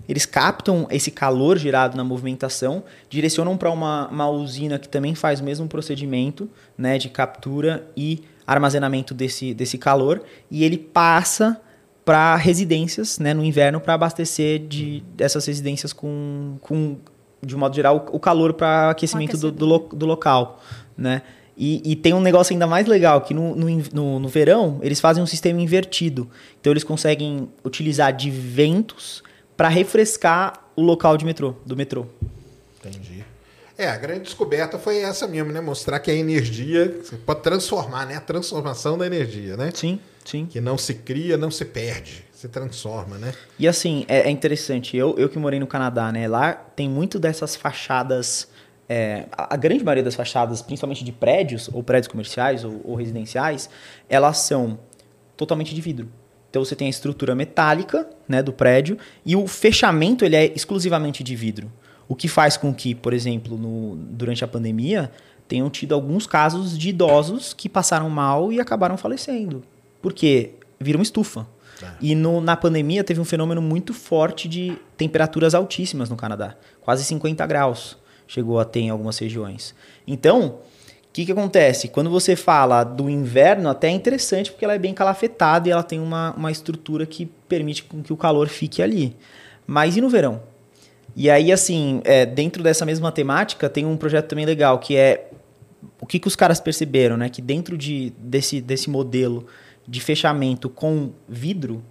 eles 0.08 0.24
captam 0.24 0.86
esse 0.90 1.10
calor 1.10 1.58
gerado 1.58 1.96
na 1.96 2.04
movimentação, 2.04 2.84
direcionam 3.08 3.56
para 3.56 3.70
uma, 3.70 4.08
uma 4.08 4.28
usina 4.28 4.78
que 4.78 4.88
também 4.88 5.14
faz 5.14 5.40
o 5.40 5.44
mesmo 5.44 5.66
procedimento 5.66 6.48
né, 6.76 6.98
de 6.98 7.08
captura 7.08 7.86
e 7.96 8.22
armazenamento 8.46 9.12
desse, 9.12 9.52
desse 9.52 9.76
calor, 9.76 10.22
e 10.50 10.64
ele 10.64 10.78
passa 10.78 11.60
para 12.04 12.36
residências 12.36 13.18
né, 13.18 13.34
no 13.34 13.44
inverno 13.44 13.80
para 13.80 13.94
abastecer 13.94 14.60
de, 14.60 15.02
dessas 15.16 15.44
residências 15.44 15.92
com, 15.92 16.56
com, 16.60 16.98
de 17.42 17.56
um 17.56 17.58
modo 17.58 17.74
geral, 17.74 18.06
o 18.12 18.20
calor 18.20 18.52
para 18.52 18.90
aquecimento 18.90 19.36
do, 19.36 19.50
do, 19.50 19.78
do, 19.78 20.06
local. 20.06 20.62
Né? 20.96 21.22
E, 21.58 21.82
e, 21.84 21.96
tem 21.96 22.14
um 22.14 22.20
negócio 22.20 22.52
ainda 22.52 22.66
mais 22.66 22.86
legal, 22.86 23.22
que 23.22 23.34
no, 23.34 23.56
no, 23.56 24.20
no 24.20 24.28
verão 24.28 24.78
eles 24.82 25.00
fazem 25.00 25.20
um 25.20 25.26
sistema 25.26 25.60
invertido. 25.60 26.30
Então 26.60 26.72
eles 26.72 26.84
conseguem 26.84 27.48
utilizar 27.64 28.12
de 28.12 28.30
ventos 28.30 29.24
para 29.56 29.68
refrescar 29.68 30.70
o 30.76 30.82
local 30.82 31.16
de 31.16 31.24
metrô, 31.24 31.54
do 31.64 31.76
metrô. 31.76 32.06
Entendi. 32.78 33.24
É, 33.78 33.88
a 33.88 33.96
grande 33.96 34.20
descoberta 34.20 34.78
foi 34.78 34.98
essa 34.98 35.26
mesmo, 35.26 35.52
né? 35.52 35.60
Mostrar 35.60 35.98
que 36.00 36.10
a 36.10 36.14
energia 36.14 36.98
você 37.02 37.16
pode 37.16 37.42
transformar, 37.42 38.06
né? 38.06 38.16
A 38.16 38.20
transformação 38.20 38.96
da 38.96 39.06
energia, 39.06 39.56
né? 39.56 39.70
Sim, 39.74 40.00
sim. 40.24 40.46
Que 40.46 40.60
não 40.60 40.78
se 40.78 40.94
cria, 40.94 41.36
não 41.36 41.50
se 41.50 41.64
perde, 41.64 42.24
se 42.32 42.48
transforma, 42.48 43.18
né? 43.18 43.34
E 43.58 43.68
assim, 43.68 44.06
é, 44.08 44.20
é 44.20 44.30
interessante. 44.30 44.96
Eu, 44.96 45.14
eu 45.18 45.28
que 45.28 45.38
morei 45.38 45.60
no 45.60 45.66
Canadá, 45.66 46.10
né? 46.10 46.26
Lá 46.26 46.54
tem 46.54 46.88
muito 46.88 47.18
dessas 47.18 47.54
fachadas. 47.54 48.48
É, 48.88 49.26
a 49.32 49.56
grande 49.56 49.84
maioria 49.84 50.04
das 50.04 50.14
fachadas, 50.14 50.62
principalmente 50.62 51.04
de 51.04 51.12
prédios, 51.12 51.68
ou 51.72 51.82
prédios 51.82 52.08
comerciais 52.08 52.64
ou, 52.64 52.80
ou 52.84 52.94
residenciais, 52.94 53.68
elas 54.08 54.38
são 54.38 54.78
totalmente 55.36 55.74
de 55.74 55.80
vidro. 55.80 56.08
Então 56.56 56.64
você 56.64 56.74
tem 56.74 56.86
a 56.86 56.90
estrutura 56.90 57.34
metálica 57.34 58.08
né, 58.26 58.42
do 58.42 58.50
prédio 58.50 58.96
e 59.26 59.36
o 59.36 59.46
fechamento 59.46 60.24
ele 60.24 60.34
é 60.34 60.46
exclusivamente 60.54 61.22
de 61.22 61.36
vidro. 61.36 61.70
O 62.08 62.16
que 62.16 62.28
faz 62.28 62.56
com 62.56 62.72
que, 62.72 62.94
por 62.94 63.12
exemplo, 63.12 63.58
no, 63.58 63.94
durante 63.94 64.42
a 64.42 64.48
pandemia, 64.48 65.12
tenham 65.46 65.68
tido 65.68 65.94
alguns 65.94 66.26
casos 66.26 66.78
de 66.78 66.88
idosos 66.88 67.52
que 67.52 67.68
passaram 67.68 68.08
mal 68.08 68.50
e 68.50 68.58
acabaram 68.58 68.96
falecendo. 68.96 69.62
Porque 70.00 70.54
viram 70.80 71.02
estufa. 71.02 71.46
É. 71.82 71.88
E 72.00 72.14
no, 72.14 72.40
na 72.40 72.56
pandemia 72.56 73.04
teve 73.04 73.20
um 73.20 73.24
fenômeno 73.26 73.60
muito 73.60 73.92
forte 73.92 74.48
de 74.48 74.78
temperaturas 74.96 75.54
altíssimas 75.54 76.08
no 76.08 76.16
Canadá. 76.16 76.56
Quase 76.80 77.04
50 77.04 77.44
graus 77.46 77.98
chegou 78.26 78.58
a 78.58 78.64
ter 78.64 78.80
em 78.80 78.88
algumas 78.88 79.18
regiões. 79.18 79.74
Então, 80.06 80.60
que, 81.16 81.24
que 81.24 81.32
acontece? 81.32 81.88
Quando 81.88 82.10
você 82.10 82.36
fala 82.36 82.84
do 82.84 83.08
inverno, 83.08 83.70
até 83.70 83.88
é 83.88 83.90
interessante 83.90 84.52
porque 84.52 84.66
ela 84.66 84.74
é 84.74 84.78
bem 84.78 84.92
calafetada 84.92 85.66
e 85.66 85.72
ela 85.72 85.82
tem 85.82 85.98
uma, 85.98 86.34
uma 86.36 86.52
estrutura 86.52 87.06
que 87.06 87.24
permite 87.48 87.84
que 87.84 88.12
o 88.12 88.16
calor 88.18 88.48
fique 88.48 88.82
ali. 88.82 89.16
Mas 89.66 89.96
e 89.96 90.02
no 90.02 90.10
verão? 90.10 90.42
E 91.16 91.30
aí, 91.30 91.50
assim, 91.50 92.02
é, 92.04 92.26
dentro 92.26 92.62
dessa 92.62 92.84
mesma 92.84 93.10
temática, 93.10 93.66
tem 93.66 93.86
um 93.86 93.96
projeto 93.96 94.28
também 94.28 94.44
legal, 94.44 94.78
que 94.78 94.94
é 94.94 95.30
o 95.98 96.04
que, 96.04 96.18
que 96.18 96.28
os 96.28 96.36
caras 96.36 96.60
perceberam, 96.60 97.16
né? 97.16 97.30
Que 97.30 97.40
dentro 97.40 97.78
de, 97.78 98.12
desse, 98.18 98.60
desse 98.60 98.90
modelo 98.90 99.46
de 99.88 100.02
fechamento 100.02 100.68
com 100.68 101.12
vidro, 101.26 101.82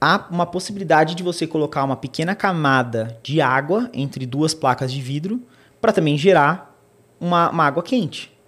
há 0.00 0.26
uma 0.28 0.44
possibilidade 0.44 1.14
de 1.14 1.22
você 1.22 1.46
colocar 1.46 1.84
uma 1.84 1.94
pequena 1.94 2.34
camada 2.34 3.16
de 3.22 3.40
água 3.40 3.88
entre 3.94 4.26
duas 4.26 4.54
placas 4.54 4.92
de 4.92 5.00
vidro 5.00 5.40
para 5.80 5.92
também 5.92 6.18
gerar 6.18 6.76
uma, 7.20 7.48
uma 7.50 7.64
água 7.64 7.84
quente 7.84 8.39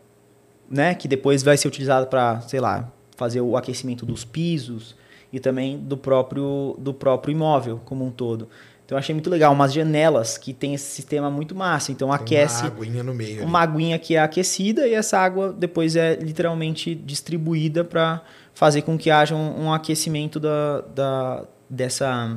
né, 0.71 0.95
que 0.95 1.07
depois 1.07 1.43
vai 1.43 1.57
ser 1.57 1.69
utilizado 1.69 2.07
para, 2.07 2.41
sei 2.43 2.61
lá, 2.61 2.91
fazer 3.17 3.41
o 3.41 3.57
aquecimento 3.57 4.05
dos 4.05 4.25
pisos 4.25 4.97
e 5.33 5.41
também 5.41 5.79
do 5.79 5.97
próprio 5.97 6.77
do 6.79 6.93
próprio 6.93 7.33
imóvel 7.33 7.81
como 7.85 8.05
um 8.05 8.11
todo. 8.11 8.49
Então 8.85 8.97
eu 8.97 8.99
achei 8.99 9.15
muito 9.15 9.31
legal 9.31 9.53
umas 9.53 9.73
janelas 9.73 10.37
que 10.37 10.53
tem 10.53 10.75
esse 10.75 10.91
sistema 10.91 11.31
muito 11.31 11.55
massa, 11.55 11.93
então 11.93 12.09
tem 12.09 12.17
aquece 12.17 12.65
uma 12.65 12.69
aguinha 12.69 13.03
no 13.03 13.15
meio. 13.15 13.45
Uma 13.45 13.61
ali. 13.61 13.73
aguinha 13.73 13.99
que 13.99 14.17
é 14.17 14.21
aquecida 14.21 14.87
e 14.87 14.95
essa 14.95 15.19
água 15.19 15.53
depois 15.53 15.97
é 15.97 16.17
literalmente 16.17 16.95
distribuída 16.95 17.85
para 17.85 18.21
fazer 18.53 18.83
com 18.83 18.99
que 18.99 19.11
haja 19.11 19.35
um, 19.35 19.65
um 19.65 19.73
aquecimento 19.73 20.39
da, 20.39 20.81
da 20.95 21.45
dessa 21.71 22.37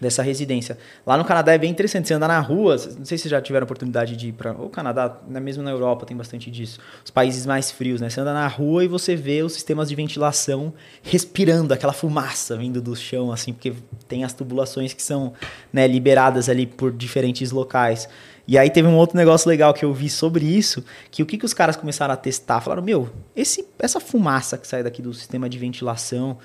dessa 0.00 0.22
residência. 0.22 0.78
Lá 1.06 1.16
no 1.16 1.24
Canadá 1.24 1.52
é 1.52 1.58
bem 1.58 1.70
interessante. 1.70 2.08
Você 2.08 2.14
andar 2.14 2.28
na 2.28 2.40
rua, 2.40 2.76
não 2.98 3.04
sei 3.04 3.18
se 3.18 3.28
já 3.28 3.40
tiveram 3.40 3.64
oportunidade 3.64 4.16
de 4.16 4.28
ir 4.28 4.32
para 4.32 4.52
o 4.52 4.68
Canadá, 4.68 5.18
né, 5.28 5.38
mesmo 5.38 5.62
na 5.62 5.70
Europa 5.70 6.06
tem 6.06 6.16
bastante 6.16 6.50
disso. 6.50 6.80
Os 7.04 7.10
países 7.10 7.44
mais 7.44 7.70
frios, 7.70 8.00
né? 8.00 8.08
Você 8.08 8.20
anda 8.20 8.32
na 8.32 8.46
rua 8.46 8.84
e 8.84 8.88
você 8.88 9.14
vê 9.14 9.42
os 9.42 9.52
sistemas 9.52 9.88
de 9.88 9.94
ventilação 9.94 10.72
respirando 11.02 11.74
aquela 11.74 11.92
fumaça 11.92 12.56
vindo 12.56 12.80
do 12.80 12.96
chão, 12.96 13.30
assim, 13.30 13.52
porque 13.52 13.74
tem 14.08 14.24
as 14.24 14.32
tubulações 14.32 14.94
que 14.94 15.02
são 15.02 15.32
né, 15.72 15.86
liberadas 15.86 16.48
ali 16.48 16.66
por 16.66 16.92
diferentes 16.92 17.50
locais. 17.50 18.08
E 18.50 18.58
aí 18.58 18.68
teve 18.68 18.88
um 18.88 18.96
outro 18.96 19.16
negócio 19.16 19.48
legal 19.48 19.72
que 19.72 19.84
eu 19.84 19.94
vi 19.94 20.08
sobre 20.08 20.44
isso, 20.44 20.84
que 21.08 21.22
o 21.22 21.26
que, 21.26 21.38
que 21.38 21.44
os 21.44 21.54
caras 21.54 21.76
começaram 21.76 22.12
a 22.12 22.16
testar? 22.16 22.60
Falaram, 22.60 22.82
meu, 22.82 23.08
esse, 23.36 23.64
essa 23.78 24.00
fumaça 24.00 24.58
que 24.58 24.66
sai 24.66 24.82
daqui 24.82 25.00
do 25.00 25.14
sistema 25.14 25.48
de 25.48 25.56
ventilação, 25.56 26.36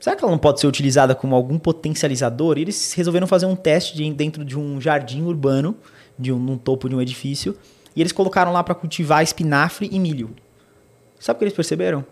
Será 0.00 0.14
que 0.14 0.22
ela 0.22 0.30
não 0.30 0.38
pode 0.38 0.60
ser 0.60 0.66
utilizada 0.66 1.14
como 1.14 1.34
algum 1.34 1.58
potencializador? 1.58 2.56
E 2.56 2.62
eles 2.62 2.92
resolveram 2.92 3.26
fazer 3.26 3.46
um 3.46 3.56
teste 3.56 3.96
de, 3.96 4.12
dentro 4.12 4.44
de 4.44 4.56
um 4.56 4.80
jardim 4.80 5.22
urbano, 5.22 5.76
de 6.18 6.32
um, 6.32 6.38
num 6.38 6.56
topo 6.56 6.88
de 6.88 6.94
um 6.94 7.00
edifício, 7.00 7.56
e 7.96 8.00
eles 8.00 8.12
colocaram 8.12 8.52
lá 8.52 8.62
para 8.62 8.74
cultivar 8.74 9.22
espinafre 9.22 9.88
e 9.90 9.98
milho. 9.98 10.34
Sabe 11.18 11.36
o 11.36 11.38
que 11.38 11.44
eles 11.44 11.54
perceberam? 11.54 12.06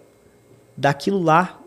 Daquilo 0.77 1.23
lá, 1.23 1.61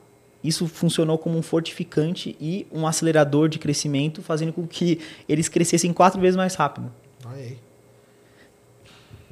isso 0.44 0.68
funcionou 0.68 1.18
como 1.18 1.38
um 1.38 1.42
fortificante 1.42 2.36
e 2.40 2.68
um 2.72 2.86
acelerador 2.86 3.48
de 3.48 3.58
crescimento, 3.58 4.22
fazendo 4.22 4.52
com 4.52 4.68
que 4.68 5.00
eles 5.28 5.48
crescessem 5.48 5.94
quatro 5.94 6.20
vezes 6.20 6.36
mais 6.36 6.54
rápido. 6.56 6.92
Aí. 7.26 7.58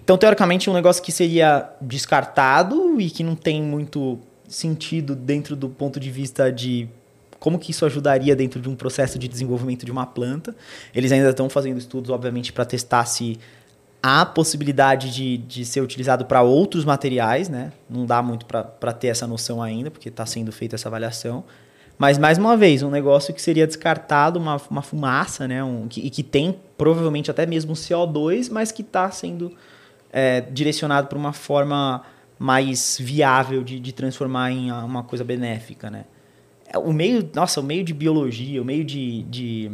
Então, 0.03 0.18
teoricamente, 0.18 0.69
um 0.69 0.73
negócio 0.73 1.03
que 1.03 1.11
seria 1.11 1.69
descartado 1.81 2.99
e 2.99 3.09
que 3.09 3.23
não 3.23 3.35
tem 3.35 3.61
muito 3.61 4.19
sentido 4.48 5.15
dentro 5.15 5.56
do 5.56 5.69
ponto 5.69 5.99
de 5.99 6.10
vista 6.10 6.52
de 6.52 6.88
como 7.40 7.60
que 7.60 7.72
isso 7.72 7.86
ajudaria 7.86 8.36
dentro 8.36 8.60
de 8.60 8.68
um 8.68 8.76
processo 8.76 9.19
de 9.19 9.28
desenvolvimento 9.28 9.86
de 9.86 9.91
uma 9.91 10.06
planta. 10.06 10.56
Eles 10.94 11.11
ainda 11.11 11.30
estão 11.30 11.49
fazendo 11.49 11.78
estudos, 11.78 12.10
obviamente, 12.10 12.52
para 12.52 12.65
testar 12.65 13.06
se 13.06 13.38
há 14.02 14.26
possibilidade 14.26 15.14
de, 15.14 15.38
de 15.38 15.65
ser 15.65 15.82
utilizado 15.82 16.26
para 16.26 16.41
outros 16.41 16.86
materiais, 16.86 17.49
né? 17.49 17.72
Não 17.90 18.06
dá 18.06 18.22
muito 18.22 18.45
para 18.45 18.94
ter 18.94 19.07
essa 19.07 19.28
noção 19.28 19.61
ainda, 19.61 19.91
porque 19.91 20.10
está 20.10 20.26
sendo 20.26 20.52
feita 20.52 20.76
essa 20.76 20.88
avaliação. 20.90 21.44
Mas, 21.98 22.18
mais 22.18 22.38
uma 22.38 22.56
vez, 22.56 22.84
um 22.84 22.91
negócio 22.91 23.34
que 23.34 23.41
seria 23.41 23.65
descartado, 23.65 24.40
uma, 24.40 24.61
uma 24.69 24.82
fumaça, 24.82 25.48
né? 25.48 25.64
Um, 25.64 25.88
que, 25.88 25.99
e 25.99 26.10
que 26.10 26.24
tem 26.24 26.60
provavelmente 26.78 27.32
até 27.32 27.45
mesmo 27.45 27.74
CO2, 27.74 28.49
mas 28.52 28.72
que 28.72 28.82
está 28.82 29.10
sendo 29.10 29.52
é, 30.11 30.41
direcionado 30.41 31.07
para 31.07 31.18
uma 31.18 31.34
forma 31.34 32.03
mais 32.39 32.97
viável 32.99 33.64
de, 33.64 33.80
de 33.80 33.91
transformar 33.91 34.51
em 34.51 34.72
uma 34.72 35.03
coisa 35.03 35.23
benéfica, 35.23 35.89
né? 35.89 36.05
É, 36.72 36.77
o 36.77 36.91
meio, 36.91 37.30
nossa, 37.34 37.59
o 37.59 37.64
meio 37.64 37.84
de 37.84 37.93
biologia, 37.93 38.61
o 38.61 38.65
meio 38.65 38.84
de, 38.84 39.23
de 39.23 39.72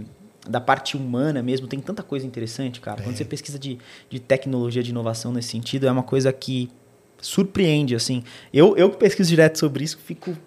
da 0.48 0.60
parte 0.60 0.96
humana 0.98 1.42
mesmo, 1.42 1.68
tem 1.68 1.80
tanta 1.80 2.04
coisa 2.04 2.26
interessante, 2.26 2.80
cara. 2.80 3.02
É. 3.02 3.04
Quando 3.04 3.16
você 3.16 3.26
pesquisa 3.26 3.58
de, 3.58 3.78
de 4.10 4.20
tecnologia, 4.20 4.84
de 4.84 4.92
inovação 4.92 5.32
nesse 5.32 5.50
sentido, 5.50 5.88
é 5.88 5.92
uma 5.92 6.04
coisa 6.04 6.32
que 6.32 6.70
surpreende, 7.22 7.96
assim. 7.96 8.24
Eu, 8.54 8.76
eu 8.78 8.90
que 8.90 8.98
pesquiso 8.98 9.30
direto 9.30 9.58
sobre 9.58 9.84
isso, 9.84 9.98
fico 10.04 10.38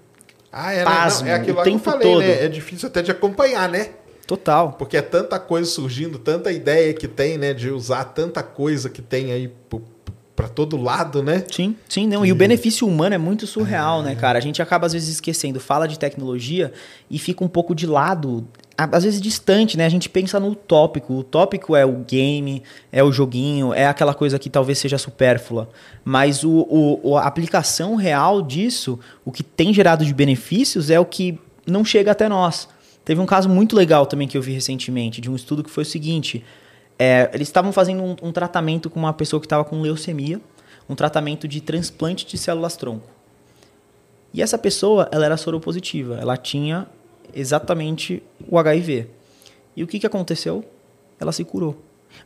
ah, 0.52 0.72
é, 0.72 0.84
pasmo, 0.84 1.26
não, 1.26 1.32
é 1.32 1.36
aquilo 1.36 1.60
o 1.60 1.62
tempo 1.62 1.82
que 1.82 1.88
eu 1.88 1.92
falei, 1.92 2.08
todo. 2.08 2.20
Né? 2.20 2.44
É 2.44 2.48
difícil 2.48 2.88
até 2.88 3.02
de 3.02 3.10
acompanhar, 3.10 3.68
né? 3.68 3.90
Total. 4.26 4.72
Porque 4.72 4.96
é 4.96 5.02
tanta 5.02 5.38
coisa 5.38 5.70
surgindo, 5.70 6.18
tanta 6.18 6.50
ideia 6.50 6.92
que 6.92 7.06
tem, 7.06 7.38
né? 7.38 7.54
De 7.54 7.70
usar 7.70 8.04
tanta 8.04 8.42
coisa 8.42 8.90
que 8.90 9.00
tem 9.00 9.32
aí 9.32 9.48
para 10.36 10.48
todo 10.48 10.76
lado, 10.76 11.22
né? 11.22 11.42
Sim, 11.50 11.74
sim, 11.88 12.06
não. 12.06 12.24
E 12.24 12.30
o 12.30 12.34
benefício 12.34 12.86
humano 12.86 13.14
é 13.14 13.18
muito 13.18 13.46
surreal, 13.46 14.02
né, 14.02 14.12
é. 14.12 14.14
né, 14.14 14.20
cara? 14.20 14.38
A 14.38 14.42
gente 14.42 14.60
acaba 14.60 14.86
às 14.86 14.92
vezes 14.92 15.08
esquecendo, 15.08 15.58
fala 15.58 15.88
de 15.88 15.98
tecnologia 15.98 16.70
e 17.10 17.18
fica 17.18 17.42
um 17.42 17.48
pouco 17.48 17.74
de 17.74 17.86
lado, 17.86 18.46
às 18.76 19.04
vezes 19.04 19.18
distante, 19.18 19.78
né? 19.78 19.86
A 19.86 19.88
gente 19.88 20.10
pensa 20.10 20.38
no 20.38 20.54
tópico. 20.54 21.14
O 21.14 21.24
tópico 21.24 21.74
é 21.74 21.86
o 21.86 22.04
game, 22.06 22.62
é 22.92 23.02
o 23.02 23.10
joguinho, 23.10 23.72
é 23.72 23.86
aquela 23.86 24.12
coisa 24.12 24.38
que 24.38 24.50
talvez 24.50 24.78
seja 24.78 24.98
supérflua. 24.98 25.70
Mas 26.04 26.44
o, 26.44 27.00
o, 27.02 27.16
a 27.16 27.22
aplicação 27.22 27.96
real 27.96 28.42
disso, 28.42 29.00
o 29.24 29.32
que 29.32 29.42
tem 29.42 29.72
gerado 29.72 30.04
de 30.04 30.12
benefícios 30.12 30.90
é 30.90 31.00
o 31.00 31.06
que 31.06 31.38
não 31.66 31.82
chega 31.82 32.12
até 32.12 32.28
nós. 32.28 32.68
Teve 33.06 33.20
um 33.20 33.26
caso 33.26 33.48
muito 33.48 33.74
legal 33.74 34.04
também 34.04 34.28
que 34.28 34.36
eu 34.36 34.42
vi 34.42 34.52
recentemente, 34.52 35.20
de 35.20 35.30
um 35.30 35.36
estudo 35.36 35.64
que 35.64 35.70
foi 35.70 35.82
o 35.82 35.86
seguinte: 35.86 36.44
é, 36.98 37.30
eles 37.32 37.48
estavam 37.48 37.72
fazendo 37.72 38.02
um, 38.02 38.16
um, 38.22 38.32
tratamento 38.32 38.88
com 38.88 38.98
uma 38.98 39.12
pessoa 39.12 39.40
que 39.40 39.46
estava 39.46 39.64
com 39.64 39.80
leucemia, 39.80 40.40
um 40.88 40.94
tratamento 40.94 41.46
de 41.46 41.60
transplante 41.60 42.26
de 42.26 42.38
células-tronco. 42.38 43.08
E 44.32 44.42
essa 44.42 44.58
pessoa, 44.58 45.08
ela 45.12 45.24
era 45.24 45.36
soropositiva, 45.36 46.18
ela 46.20 46.36
tinha 46.36 46.86
exatamente 47.34 48.22
o 48.48 48.58
HIV. 48.58 49.08
E 49.76 49.82
o 49.82 49.86
que, 49.86 49.98
que 49.98 50.06
aconteceu? 50.06 50.64
Ela 51.18 51.32
se 51.32 51.44
curou. 51.44 51.76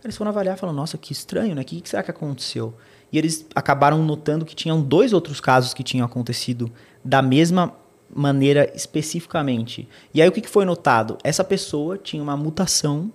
Eles 0.04 0.16
foram 0.16 0.30
avaliar 0.30 0.56
e 0.56 0.60
falaram, 0.60 0.76
nossa, 0.76 0.96
que 0.96 1.12
estranho, 1.12 1.54
né? 1.54 1.62
O 1.62 1.64
que, 1.64 1.80
que 1.80 1.88
será 1.88 2.02
que 2.02 2.10
aconteceu? 2.10 2.74
E 3.12 3.18
eles 3.18 3.46
acabaram 3.54 4.02
notando 4.04 4.44
que 4.44 4.54
tinham 4.54 4.80
dois 4.80 5.12
outros 5.12 5.40
casos 5.40 5.74
que 5.74 5.82
tinham 5.82 6.06
acontecido 6.06 6.70
da 7.04 7.20
mesma 7.20 7.74
maneira 8.14 8.70
especificamente. 8.74 9.88
E 10.12 10.22
aí 10.22 10.28
o 10.28 10.32
que 10.32 10.40
que 10.40 10.48
foi 10.48 10.64
notado? 10.64 11.18
Essa 11.24 11.44
pessoa 11.44 11.98
tinha 11.98 12.22
uma 12.22 12.36
mutação, 12.36 13.10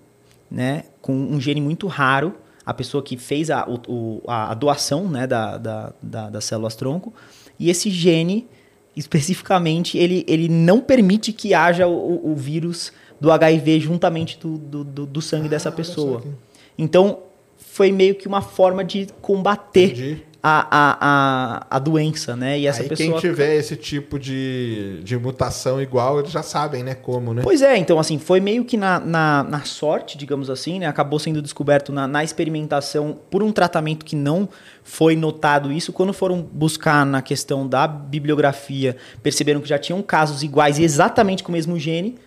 né, 0.56 0.84
com 1.02 1.14
um 1.14 1.38
gene 1.42 1.60
muito 1.60 1.86
raro, 1.86 2.34
a 2.66 2.74
pessoa 2.74 3.04
que 3.04 3.18
fez 3.18 3.52
a, 3.52 3.68
o- 3.68 4.22
a, 4.26 4.54
doação 4.54 5.06
né, 5.10 5.28
da, 5.28 5.58
da, 5.58 5.94
da- 6.02 6.30
das 6.30 6.46
células 6.46 6.76
tronco, 6.78 7.14
e 7.60 7.70
esse 7.70 7.90
gene, 7.90 8.48
especificamente, 8.96 9.98
ele, 9.98 10.24
ele 10.28 10.48
não 10.50 10.80
permite 10.82 11.34
que 11.34 11.54
haja 11.54 11.88
o, 11.88 12.32
o 12.32 12.36
vírus 12.36 12.92
do 13.20 13.32
HIV 13.32 13.82
juntamente 13.82 14.40
do, 14.40 14.58
do, 14.58 14.84
do- 14.84 15.06
do 15.06 15.22
sangue 15.22 15.50
dessa 15.50 15.68
Ah, 15.70 15.72
só 15.72 15.76
pessoa. 15.78 16.24
Então, 16.78 17.20
foi 17.58 17.92
meio 17.92 18.16
que 18.16 18.28
uma 18.28 18.42
forma 18.42 18.84
de 18.84 19.08
combater 19.22 19.92
Entendi. 19.92 20.24
A, 20.48 20.68
a, 21.02 21.68
a, 21.72 21.80
doença, 21.80 22.36
né? 22.36 22.60
E 22.60 22.68
essa 22.68 22.84
Aí 22.84 22.90
pessoa. 22.90 23.20
quem 23.20 23.20
tiver 23.20 23.56
esse 23.56 23.76
tipo 23.76 24.20
de, 24.20 25.00
de 25.02 25.18
mutação 25.18 25.82
igual, 25.82 26.20
eles 26.20 26.32
já 26.32 26.44
sabem, 26.44 26.84
né? 26.84 26.94
Como, 26.94 27.34
né? 27.34 27.42
Pois 27.42 27.64
é, 27.64 27.76
então 27.78 27.98
assim, 27.98 28.20
foi 28.20 28.40
meio 28.40 28.64
que 28.64 28.78
na, 28.78 29.00
na, 29.00 29.42
na 29.44 29.64
sorte, 29.64 30.16
digamos 30.16 30.48
assim, 30.48 30.78
né? 30.78 30.86
Acabou 30.86 31.18
sendo 31.18 31.42
descoberto 31.42 31.92
na, 31.92 32.08
na 32.08 32.24
experimentação 32.24 33.18
por 33.32 33.42
um 33.42 33.52
tratamento 33.52 34.06
que 34.06 34.16
não 34.16 34.48
foi 34.84 35.16
notado 35.16 35.72
isso. 35.72 35.92
Quando 35.92 36.14
foram 36.14 36.44
buscar 36.44 37.04
na 37.08 37.24
questão 37.24 37.68
da 37.68 37.88
bibliografia, 37.88 38.96
perceberam 39.24 39.60
que 39.60 39.68
já 39.68 39.80
tinham 39.80 40.00
casos 40.04 40.44
iguais 40.44 40.78
exatamente 40.78 41.42
com 41.42 41.50
o 41.50 41.54
mesmo 41.54 41.80
gene. 41.80 42.20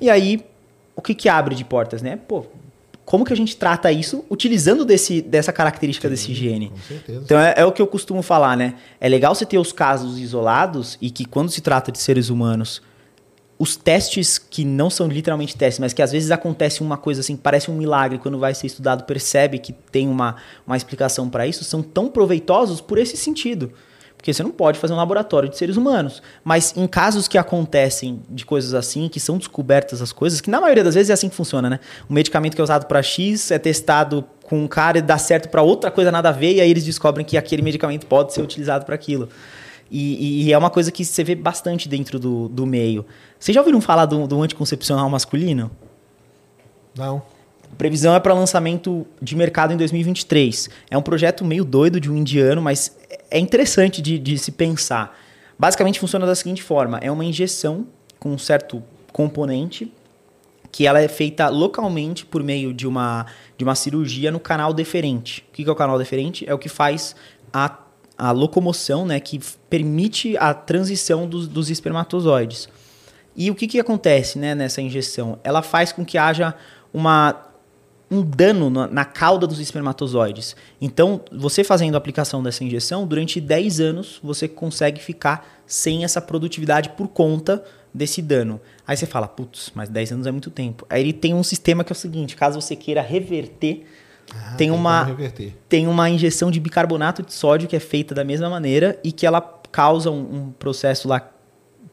E 0.00 0.08
aí, 0.08 0.46
o 0.94 1.02
que 1.02 1.12
que 1.12 1.28
abre 1.28 1.56
de 1.56 1.64
portas, 1.64 2.02
né? 2.02 2.16
Pô, 2.28 2.46
como 3.04 3.24
que 3.24 3.32
a 3.32 3.36
gente 3.36 3.56
trata 3.56 3.92
isso 3.92 4.24
utilizando 4.30 4.84
desse, 4.84 5.20
dessa 5.20 5.52
característica 5.52 6.08
desse 6.08 6.32
gene? 6.32 6.70
Com 6.70 6.78
certeza. 6.78 7.20
Então 7.24 7.38
é, 7.38 7.54
é 7.56 7.64
o 7.64 7.72
que 7.72 7.82
eu 7.82 7.86
costumo 7.86 8.22
falar, 8.22 8.56
né? 8.56 8.74
É 9.00 9.08
legal 9.08 9.34
você 9.34 9.44
ter 9.44 9.58
os 9.58 9.72
casos 9.72 10.18
isolados 10.18 10.96
e 11.00 11.10
que 11.10 11.24
quando 11.24 11.50
se 11.50 11.60
trata 11.60 11.92
de 11.92 11.98
seres 11.98 12.30
humanos, 12.30 12.80
os 13.58 13.76
testes 13.76 14.38
que 14.38 14.64
não 14.64 14.90
são 14.90 15.06
literalmente 15.06 15.56
testes, 15.56 15.78
mas 15.78 15.92
que 15.92 16.02
às 16.02 16.12
vezes 16.12 16.30
acontece 16.30 16.82
uma 16.82 16.96
coisa 16.96 17.20
assim, 17.20 17.36
parece 17.36 17.70
um 17.70 17.74
milagre, 17.74 18.18
quando 18.18 18.38
vai 18.38 18.54
ser 18.54 18.66
estudado, 18.66 19.04
percebe 19.04 19.58
que 19.58 19.72
tem 19.72 20.08
uma, 20.08 20.36
uma 20.66 20.76
explicação 20.76 21.28
para 21.28 21.46
isso, 21.46 21.62
são 21.62 21.82
tão 21.82 22.08
proveitosos 22.08 22.80
por 22.80 22.98
esse 22.98 23.16
sentido. 23.16 23.72
Porque 24.24 24.32
você 24.32 24.42
não 24.42 24.52
pode 24.52 24.78
fazer 24.78 24.94
um 24.94 24.96
laboratório 24.96 25.50
de 25.50 25.58
seres 25.58 25.76
humanos. 25.76 26.22
Mas 26.42 26.72
em 26.74 26.86
casos 26.86 27.28
que 27.28 27.36
acontecem 27.36 28.22
de 28.30 28.46
coisas 28.46 28.72
assim, 28.72 29.06
que 29.06 29.20
são 29.20 29.36
descobertas 29.36 30.00
as 30.00 30.12
coisas, 30.12 30.40
que 30.40 30.48
na 30.48 30.62
maioria 30.62 30.82
das 30.82 30.94
vezes 30.94 31.10
é 31.10 31.12
assim 31.12 31.28
que 31.28 31.34
funciona, 31.36 31.68
né? 31.68 31.78
Um 32.08 32.14
medicamento 32.14 32.54
que 32.54 32.60
é 32.62 32.64
usado 32.64 32.86
para 32.86 33.02
X 33.02 33.50
é 33.50 33.58
testado 33.58 34.24
com 34.44 34.64
um 34.64 34.66
cara 34.66 34.96
e 34.96 35.02
dá 35.02 35.18
certo 35.18 35.50
para 35.50 35.60
outra 35.60 35.90
coisa 35.90 36.10
nada 36.10 36.30
a 36.30 36.32
ver, 36.32 36.54
e 36.54 36.60
aí 36.62 36.70
eles 36.70 36.86
descobrem 36.86 37.22
que 37.22 37.36
aquele 37.36 37.60
medicamento 37.60 38.06
pode 38.06 38.32
ser 38.32 38.40
utilizado 38.40 38.86
para 38.86 38.94
aquilo. 38.94 39.28
E, 39.90 40.14
e- 40.14 40.44
e 40.44 40.52
é 40.54 40.56
uma 40.56 40.70
coisa 40.70 40.90
que 40.90 41.04
você 41.04 41.22
vê 41.22 41.34
bastante 41.34 41.86
dentro 41.86 42.18
do, 42.18 42.48
do 42.48 42.64
meio. 42.64 43.04
Vocês 43.38 43.54
já 43.54 43.60
ouviram 43.60 43.82
falar 43.82 44.06
do, 44.06 44.26
do 44.26 44.40
anticoncepcional 44.42 45.10
masculino? 45.10 45.70
Não. 46.96 47.20
Previsão 47.76 48.14
é 48.14 48.20
para 48.20 48.32
lançamento 48.34 49.06
de 49.20 49.36
mercado 49.36 49.72
em 49.72 49.76
2023. 49.76 50.68
É 50.90 50.98
um 50.98 51.02
projeto 51.02 51.44
meio 51.44 51.64
doido 51.64 52.00
de 52.00 52.10
um 52.10 52.16
indiano, 52.16 52.62
mas 52.62 52.96
é 53.30 53.38
interessante 53.38 54.00
de, 54.00 54.18
de 54.18 54.38
se 54.38 54.52
pensar. 54.52 55.18
Basicamente 55.58 56.00
funciona 56.00 56.26
da 56.26 56.34
seguinte 56.34 56.62
forma: 56.62 56.98
é 56.98 57.10
uma 57.10 57.24
injeção 57.24 57.86
com 58.18 58.30
um 58.30 58.38
certo 58.38 58.82
componente 59.12 59.92
que 60.74 60.88
ela 60.88 61.00
é 61.00 61.06
feita 61.06 61.48
localmente 61.48 62.26
por 62.26 62.42
meio 62.42 62.74
de 62.74 62.84
uma, 62.84 63.26
de 63.56 63.62
uma 63.62 63.76
cirurgia 63.76 64.32
no 64.32 64.40
canal 64.40 64.74
deferente. 64.74 65.44
O 65.48 65.52
que 65.52 65.68
é 65.68 65.70
o 65.70 65.74
canal 65.76 65.96
deferente? 65.96 66.44
É 66.48 66.52
o 66.52 66.58
que 66.58 66.68
faz 66.68 67.14
a, 67.52 67.78
a 68.18 68.32
locomoção, 68.32 69.06
né, 69.06 69.20
que 69.20 69.38
permite 69.70 70.36
a 70.36 70.52
transição 70.52 71.28
dos, 71.28 71.46
dos 71.46 71.70
espermatozoides. 71.70 72.68
E 73.36 73.52
o 73.52 73.54
que, 73.54 73.68
que 73.68 73.78
acontece 73.78 74.36
né, 74.36 74.52
nessa 74.52 74.82
injeção? 74.82 75.38
Ela 75.44 75.62
faz 75.62 75.92
com 75.92 76.04
que 76.04 76.18
haja 76.18 76.52
uma, 76.92 77.40
um 78.10 78.22
dano 78.22 78.70
na, 78.70 78.86
na 78.86 79.04
cauda 79.04 79.46
dos 79.46 79.58
espermatozoides. 79.58 80.54
Então, 80.80 81.22
você 81.32 81.64
fazendo 81.64 81.94
a 81.94 81.98
aplicação 81.98 82.42
dessa 82.42 82.62
injeção, 82.62 83.06
durante 83.06 83.40
10 83.40 83.80
anos 83.80 84.20
você 84.22 84.46
consegue 84.46 85.00
ficar 85.00 85.62
sem 85.66 86.04
essa 86.04 86.20
produtividade 86.20 86.90
por 86.90 87.08
conta 87.08 87.64
desse 87.92 88.20
dano. 88.20 88.60
Aí 88.86 88.96
você 88.96 89.06
fala, 89.06 89.26
putz, 89.26 89.70
mas 89.74 89.88
10 89.88 90.12
anos 90.12 90.26
é 90.26 90.30
muito 90.30 90.50
tempo. 90.50 90.86
Aí 90.90 91.00
ele 91.00 91.12
tem 91.12 91.32
um 91.32 91.42
sistema 91.42 91.82
que 91.84 91.92
é 91.92 91.94
o 91.94 91.96
seguinte: 91.96 92.36
caso 92.36 92.60
você 92.60 92.76
queira 92.76 93.00
reverter, 93.00 93.84
Ah, 94.34 94.54
tem 94.56 94.70
uma 94.70 95.16
tem 95.68 95.86
uma 95.86 96.08
injeção 96.08 96.50
de 96.50 96.58
bicarbonato 96.58 97.22
de 97.22 97.32
sódio 97.32 97.68
que 97.68 97.76
é 97.76 97.80
feita 97.80 98.14
da 98.14 98.24
mesma 98.24 98.48
maneira 98.48 98.98
e 99.04 99.12
que 99.12 99.26
ela 99.26 99.40
causa 99.70 100.10
um, 100.10 100.20
um 100.20 100.52
processo 100.52 101.08
lá 101.08 101.30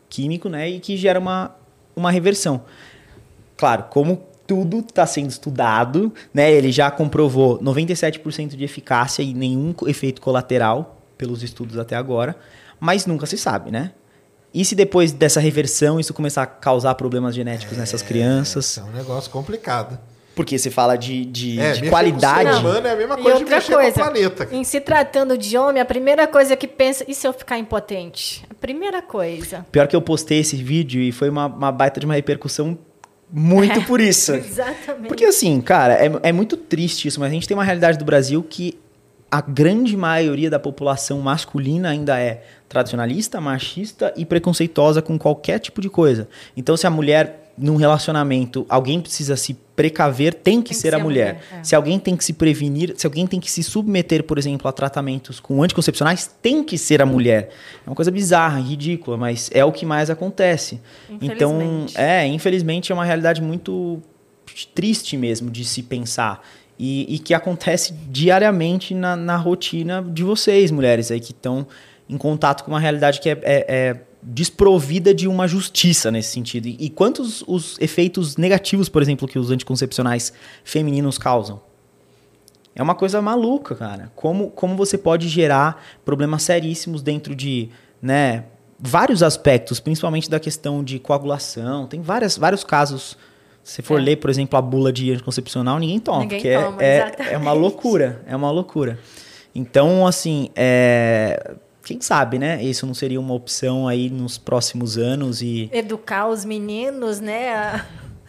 químico, 0.07 0.49
né, 0.49 0.69
e 0.69 0.79
que 0.79 0.97
gera 0.97 1.19
uma, 1.19 1.55
uma 1.95 2.11
reversão. 2.11 2.63
Claro, 3.57 3.85
como 3.89 4.23
tudo 4.51 4.79
está 4.79 5.07
sendo 5.07 5.29
estudado, 5.29 6.13
né, 6.33 6.51
ele 6.51 6.73
já 6.73 6.91
comprovou 6.91 7.57
97% 7.59 8.49
de 8.57 8.65
eficácia 8.65 9.23
e 9.23 9.33
nenhum 9.33 9.73
efeito 9.87 10.19
colateral 10.21 11.01
pelos 11.17 11.41
estudos 11.41 11.77
até 11.77 11.95
agora, 11.95 12.35
mas 12.77 13.05
nunca 13.05 13.25
se 13.25 13.37
sabe, 13.37 13.71
né? 13.71 13.93
E 14.53 14.65
se 14.65 14.75
depois 14.75 15.13
dessa 15.13 15.39
reversão 15.39 16.01
isso 16.01 16.13
começar 16.13 16.43
a 16.43 16.45
causar 16.45 16.95
problemas 16.95 17.33
genéticos 17.33 17.77
nessas 17.77 18.01
crianças? 18.01 18.77
É 18.77 18.83
um 18.83 18.91
negócio 18.91 19.31
complicado. 19.31 19.97
Porque 20.35 20.57
se 20.57 20.69
fala 20.69 20.97
de, 20.97 21.23
de, 21.23 21.57
É, 21.57 21.71
de 21.71 21.89
qualidade. 21.89 22.49
humano 22.59 22.85
é 22.85 22.91
a 22.91 22.95
mesma 22.97 23.17
E 23.17 23.23
coisa 23.23 23.37
de 23.37 23.43
outra 23.43 23.55
mexer 23.55 23.73
coisa, 23.73 23.91
com 23.93 23.99
o 23.99 24.03
planeta. 24.03 24.47
em 24.51 24.63
se 24.65 24.81
tratando 24.81 25.37
de 25.37 25.57
homem, 25.57 25.81
a 25.81 25.85
primeira 25.85 26.27
coisa 26.27 26.57
que 26.57 26.67
pensa, 26.67 27.05
e 27.07 27.15
se 27.15 27.25
eu 27.25 27.31
ficar 27.31 27.57
impotente? 27.57 28.43
A 28.49 28.53
primeira 28.53 29.01
coisa. 29.01 29.65
Pior 29.71 29.87
que 29.87 29.95
eu 29.95 30.01
postei 30.01 30.39
esse 30.39 30.57
vídeo 30.57 31.01
e 31.01 31.13
foi 31.13 31.29
uma, 31.29 31.45
uma 31.45 31.71
baita 31.71 32.01
de 32.01 32.05
uma 32.05 32.15
repercussão 32.15 32.77
muito 33.31 33.81
por 33.83 34.01
isso. 34.01 34.33
Exatamente. 34.33 35.07
Porque 35.07 35.25
assim, 35.25 35.61
cara, 35.61 35.93
é, 35.93 36.11
é 36.23 36.31
muito 36.31 36.57
triste 36.57 37.07
isso, 37.07 37.19
mas 37.19 37.29
a 37.29 37.33
gente 37.33 37.47
tem 37.47 37.55
uma 37.55 37.63
realidade 37.63 37.97
do 37.97 38.05
Brasil 38.05 38.43
que 38.43 38.77
a 39.31 39.39
grande 39.39 39.95
maioria 39.95 40.49
da 40.49 40.59
população 40.59 41.19
masculina 41.21 41.89
ainda 41.89 42.19
é 42.19 42.43
tradicionalista, 42.67 43.39
machista 43.39 44.13
e 44.17 44.25
preconceituosa 44.25 45.01
com 45.01 45.17
qualquer 45.17 45.59
tipo 45.59 45.79
de 45.79 45.89
coisa. 45.89 46.27
Então, 46.55 46.75
se 46.75 46.85
a 46.85 46.89
mulher 46.89 47.40
num 47.57 47.75
relacionamento, 47.75 48.65
alguém 48.69 48.99
precisa 49.01 49.35
se 49.35 49.53
precaver, 49.75 50.33
tem 50.33 50.61
que, 50.61 50.73
ser, 50.73 50.93
a 50.93 50.99
mulher. 50.99 51.33
mulher, 51.35 51.59
é. 51.59 51.63
Se 51.63 51.75
alguém 51.75 51.97
tem 51.99 52.15
que 52.15 52.23
se 52.23 52.33
prevenir, 52.33 52.93
se 52.97 53.05
alguém 53.05 53.25
tem 53.27 53.39
que 53.39 53.49
se 53.49 53.63
submeter, 53.63 54.23
por 54.23 54.37
exemplo, 54.37 54.67
a 54.67 54.71
tratamentos 54.71 55.39
com 55.39 55.61
anticoncepcionais, 55.63 56.29
tem 56.41 56.63
que 56.63 56.77
ser 56.77 57.01
a 57.01 57.05
mulher. 57.05 57.49
É 57.85 57.89
uma 57.89 57.95
coisa 57.95 58.11
bizarra, 58.11 58.59
ridícula, 58.59 59.17
mas 59.17 59.49
é 59.53 59.65
o 59.65 59.71
que 59.71 59.85
mais 59.85 60.09
acontece. 60.09 60.79
Então, 61.21 61.85
é, 61.95 62.25
infelizmente 62.27 62.91
é 62.91 62.95
uma 62.95 63.05
realidade 63.05 63.41
muito 63.41 64.01
triste 64.75 65.17
mesmo 65.17 65.49
de 65.49 65.63
se 65.65 65.81
pensar. 65.83 66.45
E, 66.79 67.15
e 67.15 67.19
que 67.19 67.33
acontece 67.33 67.93
diariamente 68.09 68.95
na, 68.95 69.15
na 69.15 69.35
rotina 69.37 70.01
de 70.01 70.23
vocês, 70.23 70.71
mulheres 70.71 71.11
aí 71.11 71.19
que 71.19 71.31
estão 71.31 71.67
em 72.09 72.17
contato 72.17 72.63
com 72.63 72.71
uma 72.71 72.79
realidade 72.79 73.19
que 73.19 73.29
é, 73.29 73.39
é- 73.43 73.65
é 73.67 73.97
desprovida 74.23 75.13
de 75.13 75.27
uma 75.27 75.47
justiça 75.47 76.11
nesse 76.11 76.29
sentido. 76.31 76.67
E, 76.67 76.89
quantos 76.89 77.43
os 77.47 77.77
efeitos 77.79 78.37
negativos, 78.37 78.87
por 78.89 79.01
exemplo, 79.01 79.27
que 79.27 79.39
os 79.39 79.49
anticoncepcionais 79.49 80.31
femininos 80.63 81.17
causam? 81.17 81.61
É 82.75 82.81
uma 82.81 82.95
coisa 82.95 83.21
maluca, 83.21 83.75
cara. 83.75 84.11
Como, 84.15 84.49
como 84.51 84.75
você 84.75 84.97
pode 84.97 85.27
gerar 85.27 85.83
problemas 86.05 86.43
seríssimos 86.43 87.01
dentro 87.01 87.35
de, 87.35 87.69
né, 88.01 88.45
vários 88.79 89.21
aspectos, 89.21 89.79
principalmente 89.79 90.29
da 90.29 90.39
questão 90.39 90.83
de 90.83 90.97
coagulação. 90.99 91.85
Tem 91.87 92.01
várias, 92.01 92.37
vários 92.37 92.63
casos. 92.63 93.17
Se 93.63 93.75
você 93.75 93.81
for 93.81 93.99
É. 93.99 94.03
ler, 94.03 94.15
por 94.17 94.29
exemplo, 94.29 94.57
a 94.57 94.61
bula 94.61 94.91
de 94.91 95.11
anticoncepcional, 95.11 95.77
ninguém 95.79 95.99
toma, 95.99 96.21
Ninguém 96.21 96.39
porque 96.39 96.57
toma, 96.57 96.81
é, 96.81 96.97
é, 97.19 97.33
é 97.33 97.37
uma 97.37 97.53
loucura, 97.53 98.23
é 98.25 98.35
uma 98.35 98.49
loucura. 98.49 98.97
Então, 99.53 100.07
assim, 100.07 100.49
é, 100.55 101.55
quem 101.83 101.99
sabe, 102.01 102.37
né? 102.39 102.63
Isso 102.63 102.85
não 102.85 102.93
seria 102.93 103.19
uma 103.19 103.33
opção 103.33 103.87
aí 103.87 104.09
nos 104.09 104.37
próximos 104.37 104.97
anos 104.97 105.41
e 105.41 105.69
Educar 105.73 106.27
os 106.27 106.45
meninos, 106.45 107.19
né? 107.19 107.53
A, 107.53 107.85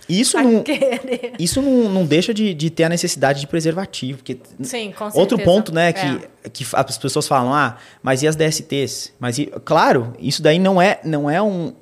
isso 0.09 0.37
a 0.37 0.43
não, 0.43 0.63
querer. 0.63 1.35
isso 1.39 1.63
não, 1.63 1.89
não 1.89 2.05
deixa 2.05 2.35
de, 2.35 2.53
de 2.55 2.71
ter 2.71 2.85
a 2.85 2.89
necessidade 2.89 3.41
de 3.41 3.47
preservativo, 3.47 4.19
porque 4.19 4.39
Sim, 4.63 4.91
com 4.91 5.05
certeza. 5.05 5.19
Outro 5.19 5.39
ponto, 5.39 5.73
né, 5.73 5.89
É. 5.91 5.93
que, 5.93 6.65
que 6.65 6.67
as 6.73 6.99
pessoas 6.99 7.27
falam, 7.29 7.55
ah, 7.55 7.77
mas 8.03 8.23
e 8.23 8.27
as 8.29 8.35
DSTs? 8.37 9.13
Mas, 9.21 9.39
e- 9.39 9.47
claro, 9.65 10.13
isso 10.19 10.43
daí 10.43 10.59
não 10.59 10.83
é, 10.83 11.01
não 11.05 11.31
é 11.31 11.41
um 11.41 11.73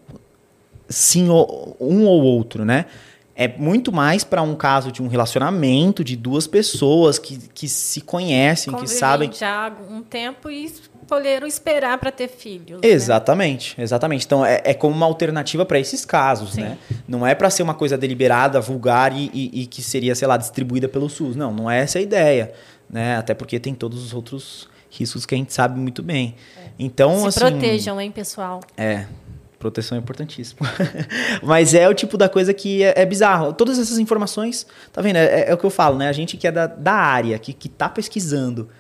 sim 0.89 1.29
ou 1.29 1.77
um 1.81 2.05
ou 2.05 2.23
outro, 2.23 2.65
né? 2.65 2.87
É 3.35 3.49
muito 3.49 3.91
mais 3.91 4.23
para 4.23 4.43
um 4.43 4.55
caso 4.55 4.93
de 4.93 5.01
um 5.03 5.07
relacionamento 5.09 6.05
de 6.05 6.15
duas 6.15 6.47
pessoas 6.47 7.19
que, 7.19 7.39
que 7.55 7.69
se 7.69 8.03
conhecem, 8.03 8.71
que 8.73 8.81
Convivem 8.81 8.99
sabem. 8.99 9.33
já 9.33 9.69
há 9.69 9.73
um 9.93 10.03
tempo 10.03 10.51
e 10.51 10.71
escolheram 11.11 11.47
esperar 11.47 11.99
para 11.99 12.13
ter 12.13 12.29
filhos. 12.29 12.81
né? 12.81 12.89
Exatamente, 12.89 13.75
exatamente. 13.81 14.25
Então 14.25 14.45
é, 14.47 14.61
é 14.65 14.75
como 14.75 14.95
uma 14.95 15.07
alternativa 15.07 15.65
para 15.67 15.79
esses 15.79 16.05
casos, 16.05 16.53
Sim. 16.53 16.63
né? 16.63 16.79
Não 17.09 17.27
é 17.27 17.35
para 17.35 17.51
ser 17.51 17.63
uma 17.65 17.75
coisa 17.75 17.99
deliberada, 17.99 18.61
vulgar 18.61 19.13
e, 19.13 19.31
e- 19.35 19.63
e 19.63 19.67
que 19.67 19.83
seria, 19.83 20.15
sei 20.15 20.29
lá, 20.29 20.37
distribuída 20.37 20.89
pelo 20.89 21.09
SUS. 21.09 21.35
Não, 21.35 21.53
não 21.53 21.71
é 21.71 21.81
essa 21.81 21.99
a 21.99 22.03
ideia, 22.03 22.53
né? 22.89 23.17
Até 23.17 23.35
porque 23.35 23.59
tem 23.59 23.75
todos 23.75 24.05
os 24.05 24.15
outros 24.15 24.69
riscos 24.89 25.27
que 25.27 25.35
a 25.35 25.39
gente 25.39 25.53
sabe 25.53 25.79
muito 25.79 26.03
bem. 26.03 26.35
Então, 26.79 27.21
Se 27.23 27.29
assim, 27.29 27.41
protejam, 27.41 28.01
hein, 28.01 28.11
pessoal? 28.11 28.61
é. 28.77 29.05
Proteção 29.59 29.95
é 29.97 30.01
importantíssimo. 30.01 30.61
Mas 31.43 31.75
é 31.75 31.87
o 31.87 31.93
tipo 31.93 32.17
da 32.17 32.31
coisa 32.31 32.55
que 32.55 32.83
é, 32.83 32.95
é 32.97 33.05
bizarro. 33.05 33.53
Todas 33.53 33.79
essas 33.79 33.99
informações, 33.99 34.67
tá 34.91 35.03
vendo? 35.03 35.17
É, 35.17 35.51
é, 35.51 35.53
o 35.53 35.59
que 35.59 35.65
eu 35.67 35.69
falo, 35.71 35.99
né? 35.99 36.09
A 36.09 36.13
gente 36.13 36.39
que 36.39 36.47
é 36.47 36.51
da, 36.51 36.67
da 36.67 36.95
área, 36.95 37.39
que, 37.39 37.53
que 37.53 37.69
tá 37.69 37.87
pesquisando. 37.87 38.71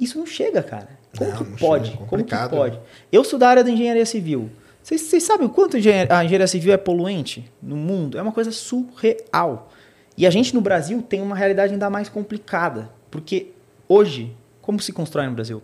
Isso 0.00 0.18
não 0.18 0.26
chega, 0.26 0.60
cara. 0.60 0.88
Como 1.16 1.30
Não, 1.30 1.36
que 1.38 1.44
não 1.44 1.56
pode? 1.56 1.90
chega, 1.90 2.02
é 2.02 2.06
Como 2.06 2.24
que 2.24 2.48
pode? 2.48 2.80
Eu 3.10 3.24
sou 3.24 3.38
da 3.38 3.48
área 3.48 3.62
da 3.64 3.70
engenharia 3.70 4.06
civil. 4.06 4.50
Vocês, 4.82 5.00
vocês 5.02 5.22
sabem 5.22 5.46
o 5.46 5.50
quanto 5.50 5.76
a 5.76 5.78
engenharia 6.24 6.46
civil 6.46 6.72
é 6.72 6.76
poluente 6.76 7.50
no 7.62 7.76
mundo? 7.76 8.18
É 8.18 8.22
uma 8.22 8.32
coisa 8.32 8.50
surreal. 8.50 9.70
E 10.16 10.26
a 10.26 10.30
gente 10.30 10.54
no 10.54 10.60
Brasil 10.60 11.02
tem 11.02 11.20
uma 11.22 11.36
realidade 11.36 11.72
ainda 11.72 11.88
mais 11.88 12.08
complicada. 12.08 12.90
Porque 13.10 13.52
hoje, 13.88 14.34
como 14.60 14.80
se 14.80 14.92
constrói 14.92 15.26
no 15.26 15.32
Brasil? 15.34 15.62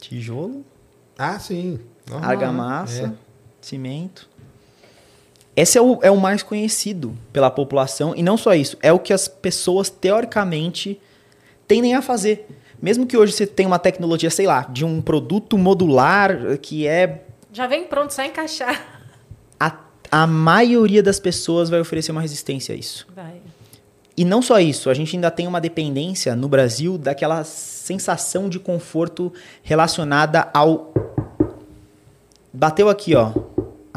Tijolo, 0.00 0.64
Ah, 1.18 1.38
sim. 1.38 1.80
Normal, 2.08 2.30
argamassa, 2.30 3.06
é. 3.06 3.12
cimento. 3.60 4.28
Esse 5.56 5.78
é 5.78 5.82
o, 5.82 5.98
é 6.02 6.10
o 6.10 6.16
mais 6.20 6.42
conhecido 6.42 7.16
pela 7.32 7.50
população. 7.50 8.14
E 8.14 8.22
não 8.22 8.36
só 8.36 8.54
isso, 8.54 8.76
é 8.82 8.92
o 8.92 8.98
que 8.98 9.12
as 9.12 9.26
pessoas, 9.26 9.88
teoricamente, 9.90 11.00
tendem 11.66 11.94
a 11.94 12.02
fazer. 12.02 12.46
Mesmo 12.80 13.06
que 13.06 13.16
hoje 13.16 13.32
você 13.32 13.46
tenha 13.46 13.66
uma 13.66 13.78
tecnologia, 13.78 14.30
sei 14.30 14.46
lá, 14.46 14.62
de 14.70 14.84
um 14.84 15.00
produto 15.00 15.56
modular 15.56 16.58
que 16.58 16.86
é. 16.86 17.24
Já 17.52 17.66
vem 17.66 17.84
pronto, 17.84 18.12
só 18.12 18.22
encaixar. 18.22 19.00
A, 19.58 19.72
a 20.10 20.26
maioria 20.26 21.02
das 21.02 21.18
pessoas 21.18 21.70
vai 21.70 21.80
oferecer 21.80 22.12
uma 22.12 22.20
resistência 22.20 22.74
a 22.74 22.78
isso. 22.78 23.06
Vai. 23.14 23.40
E 24.16 24.24
não 24.24 24.40
só 24.40 24.58
isso, 24.58 24.88
a 24.88 24.94
gente 24.94 25.14
ainda 25.14 25.30
tem 25.30 25.46
uma 25.46 25.60
dependência 25.60 26.34
no 26.34 26.48
Brasil 26.48 26.96
daquela 26.96 27.44
sensação 27.44 28.48
de 28.48 28.58
conforto 28.58 29.30
relacionada 29.62 30.48
ao. 30.54 30.92
Bateu 32.50 32.88
aqui, 32.88 33.14
ó. 33.14 33.32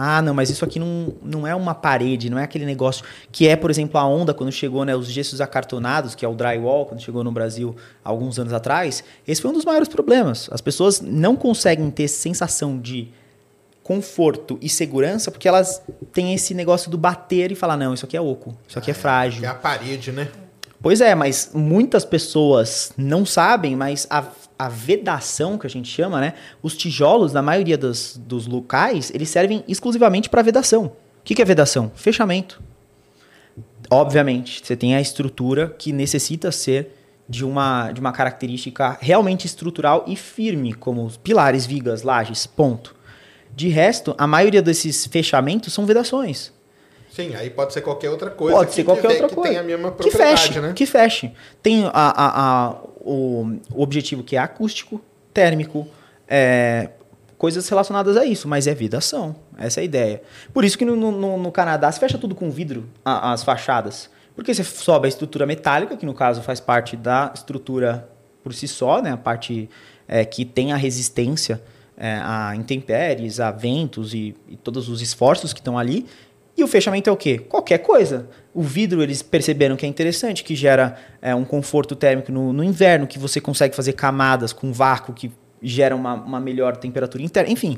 Ah, 0.02 0.22
não, 0.22 0.34
mas 0.34 0.50
isso 0.50 0.64
aqui 0.64 0.80
não, 0.80 1.14
não 1.22 1.46
é 1.46 1.54
uma 1.54 1.76
parede, 1.76 2.30
não 2.30 2.40
é 2.40 2.44
aquele 2.44 2.66
negócio 2.66 3.04
que 3.34 3.50
é, 3.50 3.58
por 3.58 3.70
exemplo, 3.70 4.00
a 4.00 4.06
onda 4.08 4.34
quando 4.34 4.50
chegou, 4.50 4.86
né, 4.86 4.96
os 4.96 5.12
gessos 5.12 5.42
acartonados, 5.42 6.16
que 6.16 6.24
é 6.24 6.28
o 6.28 6.34
drywall, 6.34 6.86
quando 6.86 7.02
chegou 7.02 7.22
no 7.22 7.34
Brasil 7.34 7.76
alguns 8.02 8.40
anos 8.40 8.54
atrás. 8.54 9.04
Esse 9.28 9.42
foi 9.42 9.52
um 9.52 9.54
dos 9.54 9.66
maiores 9.66 9.90
problemas. 9.90 10.48
As 10.54 10.62
pessoas 10.62 11.02
não 11.02 11.36
conseguem 11.36 11.92
ter 11.92 12.08
sensação 12.08 12.80
de 12.80 13.10
conforto 13.84 14.58
e 14.62 14.70
segurança 14.70 15.32
porque 15.32 15.50
elas 15.50 15.82
têm 16.14 16.34
esse 16.34 16.54
negócio 16.54 16.90
do 16.90 16.98
bater 16.98 17.52
e 17.52 17.56
falar, 17.56 17.76
não, 17.76 17.94
isso 17.94 18.06
aqui 18.06 18.16
é 18.16 18.22
oco, 18.22 18.56
isso 18.66 18.80
aqui 18.80 18.92
é 18.92 18.94
frágil. 18.94 19.42
Que 19.42 19.48
é 19.48 19.50
a 19.50 19.54
parede, 19.54 20.14
né? 20.14 20.30
Pois 20.82 21.02
é, 21.02 21.14
mas 21.14 21.52
muitas 21.54 22.06
pessoas 22.06 22.94
não 22.98 23.26
sabem, 23.26 23.76
mas 23.76 24.08
a, 24.10 24.26
a 24.58 24.70
vedação, 24.70 25.58
que 25.58 25.68
a 25.68 25.70
gente 25.70 25.90
chama, 25.90 26.22
né? 26.22 26.34
Os 26.64 26.76
tijolos, 26.76 27.34
na 27.34 27.42
maioria 27.42 27.78
dos, 27.78 28.18
dos 28.18 28.48
locais, 28.48 29.12
eles 29.14 29.30
servem 29.30 29.64
exclusivamente 29.68 30.30
para 30.30 30.42
vedação. 30.42 30.86
O 30.86 30.92
que, 31.24 31.36
que 31.36 31.42
é 31.42 31.46
vedação? 31.46 31.92
Fechamento. 31.96 32.62
Obviamente, 33.90 34.62
você 34.64 34.76
tem 34.76 34.96
a 34.96 35.02
estrutura 35.02 35.76
que 35.78 35.92
necessita 35.92 36.52
ser 36.52 36.96
de 37.28 37.44
uma, 37.44 37.92
de 37.92 38.00
uma 38.00 38.12
característica 38.12 38.98
realmente 39.02 39.46
estrutural 39.46 40.06
e 40.08 40.16
firme, 40.16 40.74
como 40.74 41.06
os 41.06 41.18
pilares, 41.18 41.66
vigas, 41.66 42.04
lajes, 42.04 42.48
ponto. 42.48 42.96
De 43.56 43.68
resto, 43.68 44.16
a 44.18 44.26
maioria 44.26 44.62
desses 44.62 45.06
fechamentos 45.06 45.74
são 45.74 45.86
vedações. 45.86 46.54
Sim, 47.12 47.34
aí 47.36 47.50
pode 47.50 47.74
ser 47.74 47.82
qualquer 47.82 48.10
outra 48.10 48.30
coisa. 48.30 48.56
Pode 48.58 48.70
que 48.70 48.76
ser 48.76 48.84
qualquer 48.84 49.08
outra 49.10 49.28
que 49.30 49.36
coisa. 49.36 49.50
tem 49.50 49.60
a 49.60 49.64
mesma 49.64 49.92
que 49.92 49.98
propriedade, 49.98 50.42
feche, 50.42 50.60
né? 50.60 50.74
que 50.74 50.86
feche. 50.86 51.32
Tem 51.62 51.86
a, 51.86 51.92
a- 51.94 52.68
a- 52.70 52.76
o, 53.02 53.58
o 53.74 53.82
objetivo 53.82 54.24
que 54.24 54.36
é 54.36 54.40
acústico, 54.40 55.02
térmico, 55.34 55.88
é, 56.28 56.90
coisas 57.38 57.68
relacionadas 57.68 58.16
a 58.18 58.26
isso, 58.26 58.48
mas 58.48 58.68
é 58.68 58.74
vedação. 58.74 59.36
Essa 59.58 59.80
é 59.80 59.82
a 59.82 59.86
ideia. 59.86 60.22
Por 60.54 60.64
isso 60.64 60.78
que 60.78 60.86
no, 60.86 60.96
no- 60.96 61.38
no 61.38 61.52
Canadá 61.52 61.92
se 61.92 62.00
fecha 62.00 62.18
tudo 62.18 62.36
com 62.36 62.50
vidro, 62.52 62.86
a- 63.04 63.32
as 63.34 63.44
fachadas. 63.44 64.10
Porque 64.36 64.54
você 64.54 64.64
sobe 64.64 65.06
a 65.08 65.10
estrutura 65.10 65.46
metálica, 65.46 65.98
que 65.98 66.06
no 66.06 66.14
caso 66.14 66.42
faz 66.42 66.60
parte 66.60 66.96
da 66.96 67.32
estrutura 67.34 68.08
por 68.44 68.54
si 68.54 68.68
só, 68.68 69.02
né? 69.02 69.12
a 69.12 69.18
parte 69.18 69.70
é, 70.08 70.24
que 70.24 70.46
tem 70.46 70.72
a 70.72 70.76
resistência 70.78 71.62
é, 71.98 72.18
a 72.24 72.56
intempéries, 72.56 73.42
a 73.42 73.52
ventos 73.52 74.14
e, 74.14 74.34
e 74.48 74.56
todos 74.56 74.88
os 74.88 75.02
esforços 75.02 75.52
que 75.52 75.60
estão 75.60 75.78
ali. 75.78 76.06
E 76.60 76.64
o 76.64 76.68
fechamento 76.68 77.10
é 77.10 77.14
o 77.14 77.16
quê? 77.16 77.40
Qualquer 77.40 77.78
coisa. 77.78 78.28
O 78.54 78.62
vidro, 78.62 79.02
eles 79.02 79.22
perceberam 79.22 79.78
que 79.78 79.86
é 79.86 79.90
interessante, 79.90 80.44
que 80.44 80.56
gera 80.56 80.98
é, 81.22 81.34
um 81.34 81.46
conforto 81.46 81.96
térmico 81.96 82.34
no, 82.34 82.52
no 82.52 82.62
inverno, 82.62 83.08
que 83.08 83.18
você 83.18 83.40
consegue 83.40 83.74
fazer 83.74 83.94
camadas 83.94 84.52
com 84.52 84.74
vácuo 84.74 85.14
que 85.14 85.32
gera 85.62 85.96
uma, 85.96 86.16
uma 86.16 86.38
melhor 86.38 86.76
temperatura 86.76 87.24
interna. 87.24 87.50
Enfim, 87.50 87.78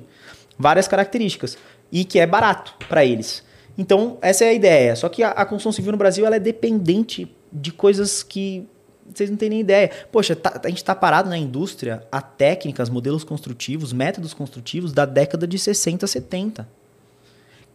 várias 0.58 0.88
características. 0.88 1.60
E 1.92 2.04
que 2.04 2.18
é 2.18 2.26
barato 2.26 2.74
para 2.90 3.06
eles. 3.06 3.44
Então, 3.78 4.18
essa 4.20 4.46
é 4.46 4.50
a 4.50 4.54
ideia. 4.54 4.96
Só 4.96 5.10
que 5.10 5.22
a, 5.22 5.30
a 5.30 5.46
construção 5.46 5.72
civil 5.72 5.92
no 5.92 5.98
Brasil 6.00 6.26
ela 6.26 6.38
é 6.38 6.40
dependente 6.40 7.32
de 7.54 7.72
coisas 7.72 8.24
que 8.24 8.68
vocês 9.14 9.30
não 9.30 9.38
têm 9.38 9.50
nem 9.50 9.60
ideia. 9.60 9.92
Poxa, 10.12 10.36
tá- 10.36 10.60
a 10.64 10.70
gente 10.70 10.78
está 10.78 10.96
parado 10.96 11.30
na 11.30 11.38
indústria 11.38 12.02
a 12.12 12.20
técnicas, 12.20 12.90
modelos 12.90 13.24
construtivos, 13.24 13.94
métodos 13.94 14.34
construtivos 14.34 14.92
da 14.92 15.06
década 15.06 15.46
de 15.46 15.60
60, 15.60 16.08
70. 16.08 16.81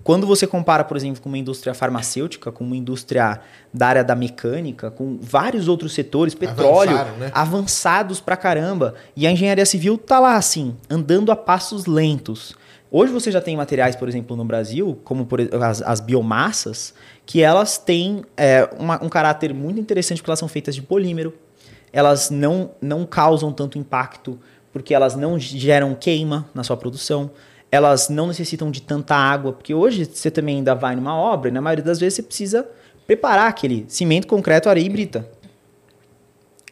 Quando 0.06 0.24
você 0.24 0.46
compara, 0.46 0.84
por 0.84 0.96
exemplo, 0.96 1.20
com 1.20 1.28
uma 1.28 1.36
indústria 1.36 1.74
farmacêutica, 1.74 2.52
com 2.52 2.62
uma 2.62 2.76
indústria 2.76 3.40
da 3.74 3.88
área 3.88 4.04
da 4.04 4.14
mecânica, 4.14 4.88
com 4.88 5.18
vários 5.20 5.66
outros 5.66 5.94
setores, 5.94 6.32
petróleo, 6.32 6.92
né? 7.18 7.32
avançados 7.34 8.20
pra 8.20 8.36
caramba. 8.36 8.94
E 9.16 9.26
a 9.26 9.32
engenharia 9.32 9.66
civil 9.66 9.98
tá 9.98 10.20
lá, 10.20 10.36
assim, 10.36 10.76
andando 10.88 11.32
a 11.32 11.34
passos 11.36 11.86
lentos. 11.86 12.54
Hoje 12.88 13.12
você 13.12 13.32
já 13.32 13.40
tem 13.40 13.56
materiais, 13.56 13.96
por 13.96 14.08
exemplo, 14.08 14.36
no 14.36 14.44
Brasil, 14.44 14.96
como 15.02 15.26
por, 15.26 15.40
as, 15.60 15.82
as 15.82 15.98
biomassas, 15.98 16.94
que 17.26 17.42
elas 17.42 17.76
têm 17.76 18.22
é, 18.36 18.70
uma- 18.78 19.02
um 19.04 19.08
caráter 19.08 19.52
muito 19.52 19.80
interessante 19.80 20.18
porque 20.22 20.30
elas 20.30 20.38
são 20.38 20.46
feitas 20.46 20.76
de 20.76 20.82
polímero. 20.82 21.34
Elas 21.92 22.30
não, 22.30 22.70
não 22.80 23.04
causam 23.04 23.52
tanto 23.52 23.76
impacto 23.76 24.38
porque 24.72 24.94
elas 24.94 25.16
não 25.16 25.36
geram 25.36 25.96
queima 25.96 26.48
na 26.54 26.62
sua 26.62 26.76
produção. 26.76 27.28
Elas 27.70 28.08
não 28.08 28.28
necessitam 28.28 28.70
de 28.70 28.80
tanta 28.80 29.14
água, 29.14 29.52
porque 29.52 29.74
hoje 29.74 30.04
você 30.04 30.30
também 30.30 30.58
ainda 30.58 30.74
vai 30.74 30.94
numa 30.94 31.16
obra 31.16 31.50
e 31.50 31.52
na 31.52 31.60
maioria 31.60 31.84
das 31.84 31.98
vezes 31.98 32.14
você 32.14 32.22
precisa 32.22 32.68
preparar 33.06 33.48
aquele 33.48 33.84
cimento, 33.88 34.26
concreto, 34.26 34.68
areia 34.68 34.86
e 34.86 34.88
brita. 34.88 35.28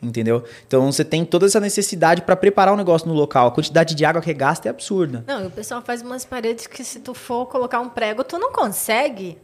Entendeu? 0.02 0.44
Então 0.66 0.92
você 0.92 1.04
tem 1.04 1.24
toda 1.24 1.46
essa 1.46 1.58
necessidade 1.58 2.22
para 2.22 2.36
preparar 2.36 2.74
o 2.74 2.76
negócio 2.76 3.08
no 3.08 3.14
local. 3.14 3.48
A 3.48 3.50
quantidade 3.50 3.94
de 3.94 4.04
água 4.04 4.20
que 4.20 4.34
gasta 4.34 4.68
é 4.68 4.70
absurda. 4.70 5.24
Não, 5.26 5.42
e 5.42 5.46
o 5.46 5.50
pessoal 5.50 5.80
faz 5.80 6.02
umas 6.02 6.24
paredes 6.24 6.66
que 6.66 6.84
se 6.84 7.00
tu 7.00 7.14
for 7.14 7.46
colocar 7.46 7.80
um 7.80 7.88
prego, 7.88 8.22
tu 8.22 8.38
não 8.38 8.52
consegue. 8.52 9.38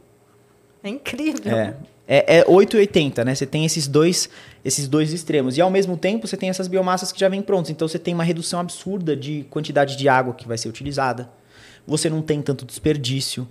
É 0.83 0.89
incrível. 0.89 1.55
É. 1.55 1.75
É, 2.07 2.39
é 2.39 2.45
880, 2.45 3.23
né? 3.23 3.33
Você 3.33 3.45
tem 3.45 3.63
esses 3.63 3.87
dois, 3.87 4.29
esses 4.65 4.87
dois 4.87 5.13
extremos. 5.13 5.57
E 5.57 5.61
ao 5.61 5.69
mesmo 5.69 5.95
tempo 5.95 6.27
você 6.27 6.35
tem 6.35 6.49
essas 6.49 6.67
biomassas 6.67 7.11
que 7.11 7.19
já 7.19 7.29
vêm 7.29 7.41
prontas. 7.41 7.69
Então 7.71 7.87
você 7.87 7.97
tem 7.97 8.13
uma 8.13 8.23
redução 8.23 8.59
absurda 8.59 9.15
de 9.15 9.45
quantidade 9.49 9.95
de 9.95 10.09
água 10.09 10.33
que 10.33 10.47
vai 10.47 10.57
ser 10.57 10.67
utilizada. 10.67 11.29
Você 11.87 12.09
não 12.09 12.21
tem 12.21 12.41
tanto 12.41 12.65
desperdício. 12.65 13.47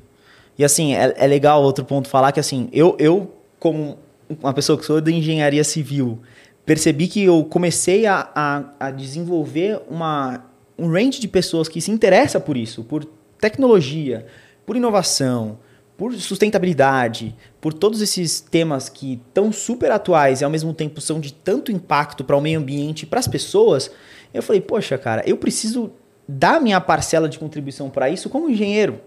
E 0.58 0.64
assim, 0.64 0.94
é, 0.94 1.14
é 1.16 1.26
legal 1.26 1.62
outro 1.62 1.84
ponto 1.84 2.08
falar 2.08 2.32
que 2.32 2.40
assim, 2.40 2.68
eu, 2.72 2.96
eu, 2.98 3.34
como 3.58 3.98
uma 4.28 4.52
pessoa 4.52 4.78
que 4.78 4.84
sou 4.84 5.00
da 5.00 5.10
engenharia 5.10 5.64
civil, 5.64 6.20
percebi 6.64 7.08
que 7.08 7.24
eu 7.24 7.44
comecei 7.44 8.06
a, 8.06 8.30
a, 8.34 8.64
a 8.78 8.90
desenvolver 8.90 9.80
uma, 9.88 10.44
um 10.78 10.90
range 10.90 11.20
de 11.20 11.28
pessoas 11.28 11.68
que 11.68 11.80
se 11.80 11.90
interessa 11.90 12.38
por 12.38 12.56
isso, 12.56 12.84
por 12.84 13.04
tecnologia, 13.40 14.26
por 14.64 14.76
inovação, 14.76 15.58
por 15.96 16.14
sustentabilidade, 16.14 17.36
por 17.60 17.74
todos 17.74 18.00
esses 18.00 18.40
temas 18.40 18.88
que 18.88 19.14
estão 19.14 19.52
super 19.52 19.90
atuais 19.90 20.40
e 20.40 20.44
ao 20.44 20.50
mesmo 20.50 20.72
tempo 20.72 21.00
são 21.00 21.20
de 21.20 21.32
tanto 21.32 21.70
impacto 21.70 22.24
para 22.24 22.36
o 22.36 22.40
meio 22.40 22.58
ambiente 22.58 23.02
e 23.02 23.06
para 23.06 23.20
as 23.20 23.28
pessoas, 23.28 23.90
eu 24.32 24.42
falei, 24.42 24.60
poxa, 24.60 24.96
cara, 24.96 25.22
eu 25.26 25.36
preciso 25.36 25.92
dar 26.30 26.60
minha 26.60 26.80
parcela 26.80 27.28
de 27.28 27.38
contribuição 27.38 27.90
para 27.90 28.08
isso 28.08 28.28
como 28.28 28.48
engenheiro, 28.48 29.00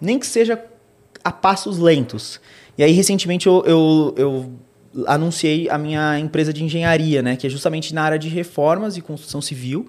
nem 0.00 0.18
que 0.18 0.26
seja 0.26 0.62
a 1.22 1.30
passos 1.30 1.78
lentos. 1.78 2.40
E 2.76 2.82
aí, 2.82 2.92
recentemente, 2.92 3.46
eu, 3.46 3.62
eu, 3.66 4.14
eu 4.16 4.52
anunciei 5.06 5.68
a 5.68 5.78
minha 5.78 6.18
empresa 6.18 6.52
de 6.52 6.64
engenharia, 6.64 7.22
né, 7.22 7.36
que 7.36 7.46
é 7.46 7.50
justamente 7.50 7.94
na 7.94 8.02
área 8.02 8.18
de 8.18 8.28
reformas 8.28 8.96
e 8.96 9.00
construção 9.00 9.40
civil. 9.40 9.88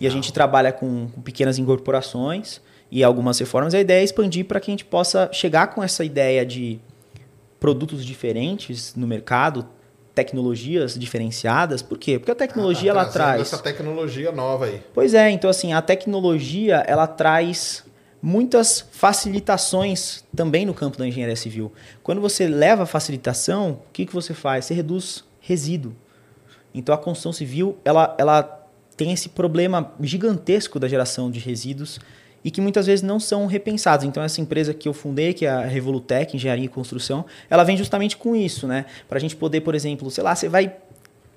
E 0.00 0.06
a 0.06 0.10
gente 0.10 0.32
trabalha 0.32 0.72
com, 0.72 1.08
com 1.08 1.22
pequenas 1.22 1.58
incorporações 1.58 2.60
e 2.90 3.02
algumas 3.02 3.38
reformas. 3.38 3.74
A 3.74 3.80
ideia 3.80 4.00
é 4.00 4.04
expandir 4.04 4.44
para 4.44 4.60
que 4.60 4.70
a 4.70 4.72
gente 4.72 4.84
possa 4.84 5.30
chegar 5.32 5.68
com 5.68 5.82
essa 5.82 6.04
ideia 6.04 6.44
de 6.44 6.78
produtos 7.58 8.04
diferentes 8.04 8.94
no 8.94 9.06
mercado, 9.06 9.66
tecnologias 10.16 10.98
diferenciadas. 10.98 11.82
Por 11.82 11.98
quê? 11.98 12.18
Porque 12.18 12.32
a 12.32 12.34
tecnologia 12.34 12.90
Ah, 12.90 12.94
tá 12.94 13.00
ela 13.02 13.10
traz. 13.12 13.40
essa 13.42 13.58
tecnologia 13.58 14.32
nova 14.32 14.64
aí. 14.64 14.82
Pois 14.92 15.12
é, 15.14 15.30
então 15.30 15.48
assim, 15.48 15.72
a 15.74 15.82
tecnologia 15.82 16.76
ela 16.88 17.06
traz 17.06 17.84
muitas 18.20 18.80
facilitações 18.90 20.24
também 20.34 20.64
no 20.64 20.72
campo 20.72 20.96
da 20.96 21.06
engenharia 21.06 21.36
civil. 21.36 21.70
Quando 22.02 22.20
você 22.20 22.48
leva 22.48 22.84
a 22.84 22.86
facilitação, 22.86 23.82
o 23.88 23.92
que, 23.92 24.06
que 24.06 24.12
você 24.14 24.32
faz? 24.32 24.64
Você 24.64 24.74
reduz 24.74 25.22
resíduo. 25.38 25.94
Então 26.74 26.94
a 26.94 26.98
construção 26.98 27.32
civil 27.32 27.76
ela, 27.84 28.14
ela 28.18 28.42
tem 28.96 29.12
esse 29.12 29.28
problema 29.28 29.92
gigantesco 30.00 30.80
da 30.80 30.88
geração 30.88 31.30
de 31.30 31.38
resíduos 31.38 32.00
e 32.46 32.50
que 32.52 32.60
muitas 32.60 32.86
vezes 32.86 33.02
não 33.02 33.18
são 33.18 33.44
repensados. 33.46 34.06
Então, 34.06 34.22
essa 34.22 34.40
empresa 34.40 34.72
que 34.72 34.88
eu 34.88 34.92
fundei, 34.92 35.34
que 35.34 35.44
é 35.44 35.50
a 35.50 35.62
Revolutec, 35.62 36.36
Engenharia 36.36 36.66
e 36.66 36.68
Construção, 36.68 37.24
ela 37.50 37.64
vem 37.64 37.76
justamente 37.76 38.16
com 38.16 38.36
isso, 38.36 38.68
né? 38.68 38.86
Para 39.08 39.18
a 39.18 39.20
gente 39.20 39.34
poder, 39.34 39.62
por 39.62 39.74
exemplo, 39.74 40.08
sei 40.12 40.22
lá, 40.22 40.32
você 40.32 40.48
vai 40.48 40.72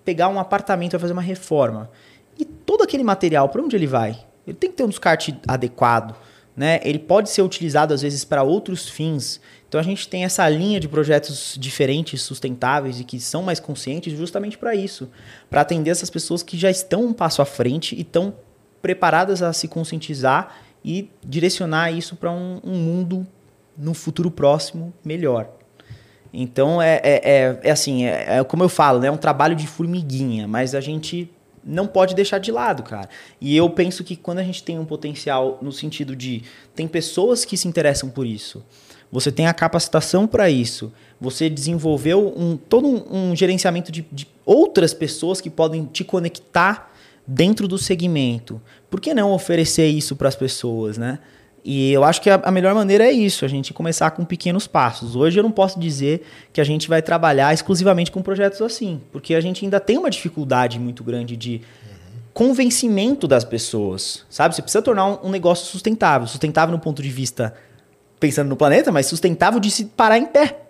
pegar 0.05 0.29
um 0.29 0.39
apartamento, 0.39 0.91
vai 0.91 0.99
fazer 0.99 1.13
uma 1.13 1.21
reforma. 1.23 1.89
E 2.37 2.45
todo 2.45 2.83
aquele 2.83 3.03
material, 3.03 3.49
para 3.49 3.59
onde 3.59 3.75
ele 3.75 3.87
vai? 3.87 4.19
Ele 4.45 4.55
tem 4.55 4.69
que 4.69 4.77
ter 4.77 4.83
um 4.83 4.87
descarte 4.87 5.35
adequado. 5.47 6.15
Né? 6.55 6.79
Ele 6.83 6.99
pode 6.99 7.31
ser 7.31 7.41
utilizado 7.41 7.91
às 7.91 8.03
vezes 8.03 8.23
para 8.23 8.43
outros 8.43 8.87
fins. 8.87 9.41
Então 9.67 9.81
a 9.81 9.83
gente 9.83 10.07
tem 10.07 10.25
essa 10.25 10.47
linha 10.47 10.79
de 10.79 10.87
projetos 10.87 11.57
diferentes, 11.59 12.21
sustentáveis 12.21 12.99
e 12.99 13.03
que 13.03 13.19
são 13.19 13.41
mais 13.41 13.59
conscientes 13.59 14.15
justamente 14.15 14.59
para 14.59 14.75
isso, 14.75 15.09
para 15.49 15.61
atender 15.61 15.89
essas 15.89 16.11
pessoas 16.11 16.43
que 16.43 16.55
já 16.55 16.69
estão 16.69 17.03
um 17.05 17.13
passo 17.13 17.41
à 17.41 17.45
frente 17.45 17.95
e 17.95 18.01
estão 18.01 18.35
preparadas 18.81 19.41
a 19.41 19.51
se 19.53 19.67
conscientizar 19.67 20.68
e 20.83 21.09
direcionar 21.23 21.91
isso 21.91 22.15
para 22.15 22.31
um, 22.31 22.59
um, 22.63 22.75
mundo 22.75 23.27
no 23.77 23.93
futuro 23.93 24.31
próximo 24.31 24.93
melhor. 25.03 25.49
Então 26.33 26.81
é, 26.81 27.01
é, 27.03 27.21
é, 27.23 27.59
é 27.63 27.71
assim, 27.71 28.05
é, 28.05 28.37
é, 28.37 28.43
como 28.43 28.63
eu 28.63 28.69
falo, 28.69 28.99
né? 28.99 29.07
é 29.07 29.11
um 29.11 29.17
trabalho 29.17 29.55
de 29.55 29.67
formiguinha, 29.67 30.47
mas 30.47 30.75
a 30.75 30.81
gente 30.81 31.29
não 31.63 31.87
pode 31.87 32.15
deixar 32.15 32.39
de 32.39 32.51
lado, 32.51 32.83
cara. 32.83 33.09
E 33.41 33.55
eu 33.55 33.69
penso 33.69 34.03
que 34.03 34.15
quando 34.15 34.39
a 34.39 34.43
gente 34.43 34.63
tem 34.63 34.79
um 34.79 34.85
potencial 34.85 35.57
no 35.61 35.71
sentido 35.71 36.15
de 36.15 36.43
tem 36.75 36.87
pessoas 36.87 37.45
que 37.45 37.57
se 37.57 37.67
interessam 37.67 38.09
por 38.09 38.25
isso, 38.25 38.63
você 39.11 39.31
tem 39.31 39.47
a 39.47 39.53
capacitação 39.53 40.27
para 40.27 40.49
isso, 40.49 40.93
você 41.19 41.49
desenvolveu 41.49 42.33
um, 42.35 42.55
todo 42.55 42.87
um, 42.87 43.31
um 43.31 43.35
gerenciamento 43.35 43.91
de, 43.91 44.05
de 44.11 44.27
outras 44.45 44.93
pessoas 44.93 45.41
que 45.41 45.49
podem 45.49 45.85
te 45.85 46.03
conectar 46.03 46.88
dentro 47.29 47.67
do 47.67 47.77
segmento. 47.77 48.59
Por 48.89 48.99
que 48.99 49.13
não 49.13 49.31
oferecer 49.31 49.87
isso 49.87 50.15
para 50.15 50.27
as 50.27 50.35
pessoas, 50.35 50.97
né? 50.97 51.19
E 51.63 51.91
eu 51.91 52.03
acho 52.03 52.21
que 52.21 52.29
a, 52.29 52.51
melhor 52.51 52.73
maneira 52.73 53.03
é 53.03 53.11
isso, 53.11 53.45
a 53.45 53.47
gente 53.47 53.73
começar 53.73 54.09
com 54.11 54.25
pequenos 54.25 54.65
passos. 54.65 55.15
Hoje 55.15 55.37
eu 55.37 55.43
não 55.43 55.51
posso 55.51 55.79
dizer 55.79 56.23
que 56.51 56.59
a 56.59 56.63
gente 56.63 56.87
vai 56.87 57.01
trabalhar 57.01 57.53
exclusivamente 57.53 58.09
com 58.09 58.21
projetos 58.21 58.61
assim, 58.61 59.01
porque 59.11 59.35
a 59.35 59.41
gente 59.41 59.63
ainda 59.63 59.79
tem 59.79 59.97
uma 59.97 60.09
dificuldade 60.09 60.79
muito 60.79 61.03
grande 61.03 61.37
de 61.37 61.61
convencimento 62.33 63.27
das 63.27 63.43
pessoas, 63.43 64.25
sabe? 64.29 64.55
Você 64.55 64.61
precisa 64.61 64.81
tornar 64.81 65.05
um, 65.05 65.27
um 65.27 65.29
negócio 65.29 65.67
sustentável, 65.67 66.27
sustentável 66.27 66.73
no 66.73 66.81
ponto 66.81 67.03
de 67.03 67.09
vista 67.09 67.53
pensando 68.19 68.47
no 68.47 68.55
planeta, 68.55 68.91
mas 68.91 69.05
sustentável 69.05 69.59
de 69.59 69.69
se 69.69 69.85
parar 69.85 70.17
em 70.17 70.25
pé. 70.25 70.68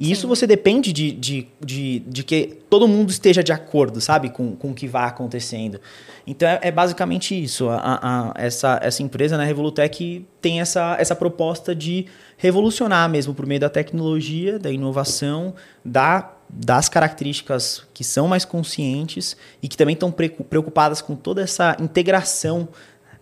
E 0.00 0.06
Sim. 0.06 0.12
isso 0.12 0.26
você 0.26 0.46
depende 0.46 0.94
de, 0.94 1.12
de, 1.12 1.46
de, 1.60 1.98
de, 2.00 2.24
que 2.24 2.58
todo 2.70 2.88
mundo 2.88 3.10
esteja 3.10 3.44
de 3.44 3.52
acordo, 3.52 4.00
sabe, 4.00 4.30
com, 4.30 4.56
com 4.56 4.70
o 4.70 4.74
que 4.74 4.88
vai 4.88 5.06
acontecendo. 5.06 5.78
Então 6.26 6.48
é, 6.48 6.58
é 6.62 6.70
basicamente 6.70 7.38
isso. 7.38 7.68
A, 7.68 8.00
a, 8.32 8.32
essa, 8.34 8.80
essa 8.82 9.02
empresa, 9.02 9.36
né, 9.36 9.44
Revolutec, 9.44 10.26
tem 10.40 10.58
essa, 10.58 10.96
essa 10.98 11.14
proposta 11.14 11.74
de 11.74 12.06
revolucionar 12.38 13.10
mesmo 13.10 13.34
por 13.34 13.44
meio 13.44 13.60
da 13.60 13.68
tecnologia, 13.68 14.58
da 14.58 14.70
inovação, 14.70 15.54
da, 15.84 16.32
das 16.48 16.88
características 16.88 17.86
que 17.92 18.02
são 18.02 18.26
mais 18.26 18.46
conscientes 18.46 19.36
e 19.62 19.68
que 19.68 19.76
também 19.76 19.92
estão 19.92 20.10
preocupadas 20.10 21.02
com 21.02 21.14
toda 21.14 21.42
essa 21.42 21.76
integração 21.78 22.70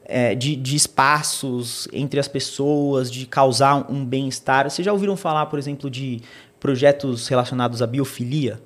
é, 0.08 0.34
de, 0.34 0.56
de, 0.56 0.74
espaços 0.74 1.86
entre 1.92 2.18
as 2.18 2.26
pessoas, 2.26 3.10
de 3.10 3.26
causar 3.26 3.90
um 3.92 4.02
bem-estar. 4.02 4.68
Vocês 4.68 4.84
já 4.84 4.90
ouviram 4.90 5.16
falar, 5.18 5.44
por 5.46 5.58
exemplo, 5.58 5.90
de 5.90 6.22
projetos 6.60 7.28
relacionados 7.28 7.82
à 7.82 7.86
biofilia. 7.86 8.60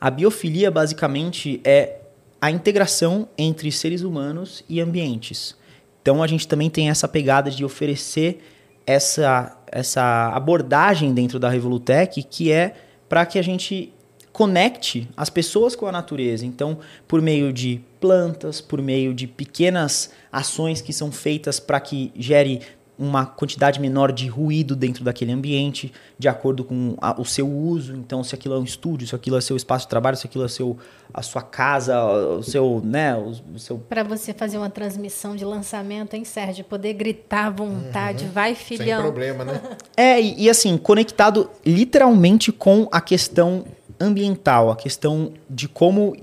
A 0.00 0.10
biofilia 0.10 0.70
basicamente 0.70 1.60
é 1.64 2.00
a 2.40 2.50
integração 2.50 3.28
entre 3.36 3.72
seres 3.72 4.02
humanos 4.02 4.62
e 4.68 4.80
ambientes. 4.80 5.56
Então 6.02 6.22
a 6.22 6.26
gente 6.26 6.46
também 6.46 6.70
tem 6.70 6.90
essa 6.90 7.08
pegada 7.08 7.50
de 7.50 7.64
oferecer 7.64 8.40
essa, 8.86 9.56
essa 9.66 10.30
abordagem 10.34 11.12
dentro 11.12 11.38
da 11.38 11.48
Revolutec 11.48 12.22
que 12.22 12.52
é 12.52 12.74
para 13.08 13.26
que 13.26 13.38
a 13.38 13.42
gente 13.42 13.92
conecte 14.32 15.08
as 15.16 15.30
pessoas 15.30 15.74
com 15.74 15.86
a 15.86 15.92
natureza. 15.92 16.44
Então, 16.44 16.78
por 17.08 17.22
meio 17.22 17.52
de 17.52 17.80
plantas, 17.98 18.60
por 18.60 18.82
meio 18.82 19.14
de 19.14 19.26
pequenas 19.26 20.12
ações 20.30 20.82
que 20.82 20.92
são 20.92 21.10
feitas 21.10 21.58
para 21.58 21.80
que 21.80 22.12
gere 22.14 22.60
uma 22.98 23.26
quantidade 23.26 23.78
menor 23.78 24.10
de 24.10 24.26
ruído 24.26 24.74
dentro 24.74 25.04
daquele 25.04 25.32
ambiente, 25.32 25.92
de 26.18 26.28
acordo 26.28 26.64
com 26.64 26.96
a, 27.00 27.20
o 27.20 27.24
seu 27.24 27.48
uso. 27.48 27.94
Então, 27.94 28.24
se 28.24 28.34
aquilo 28.34 28.54
é 28.54 28.58
um 28.58 28.64
estúdio, 28.64 29.06
se 29.06 29.14
aquilo 29.14 29.36
é 29.36 29.40
seu 29.40 29.56
espaço 29.56 29.84
de 29.84 29.90
trabalho, 29.90 30.16
se 30.16 30.26
aquilo 30.26 30.44
é 30.44 30.48
seu, 30.48 30.78
a 31.12 31.22
sua 31.22 31.42
casa, 31.42 32.02
o 32.04 32.42
seu, 32.42 32.80
né, 32.82 33.14
o, 33.14 33.34
o 33.54 33.58
seu... 33.58 33.78
Para 33.78 34.02
você 34.02 34.32
fazer 34.32 34.56
uma 34.56 34.70
transmissão 34.70 35.36
de 35.36 35.44
lançamento, 35.44 36.14
hein, 36.14 36.24
Sérgio? 36.24 36.64
Poder 36.64 36.94
gritar 36.94 37.46
à 37.46 37.50
vontade, 37.50 38.24
uhum. 38.24 38.30
vai 38.30 38.54
filhão. 38.54 39.02
Sem 39.02 39.12
problema, 39.12 39.44
né? 39.44 39.60
é, 39.96 40.20
e, 40.20 40.44
e 40.44 40.50
assim, 40.50 40.76
conectado 40.78 41.50
literalmente 41.64 42.50
com 42.50 42.88
a 42.90 43.00
questão 43.00 43.64
ambiental, 44.00 44.70
a 44.70 44.76
questão 44.76 45.32
de 45.48 45.68
como 45.68 46.16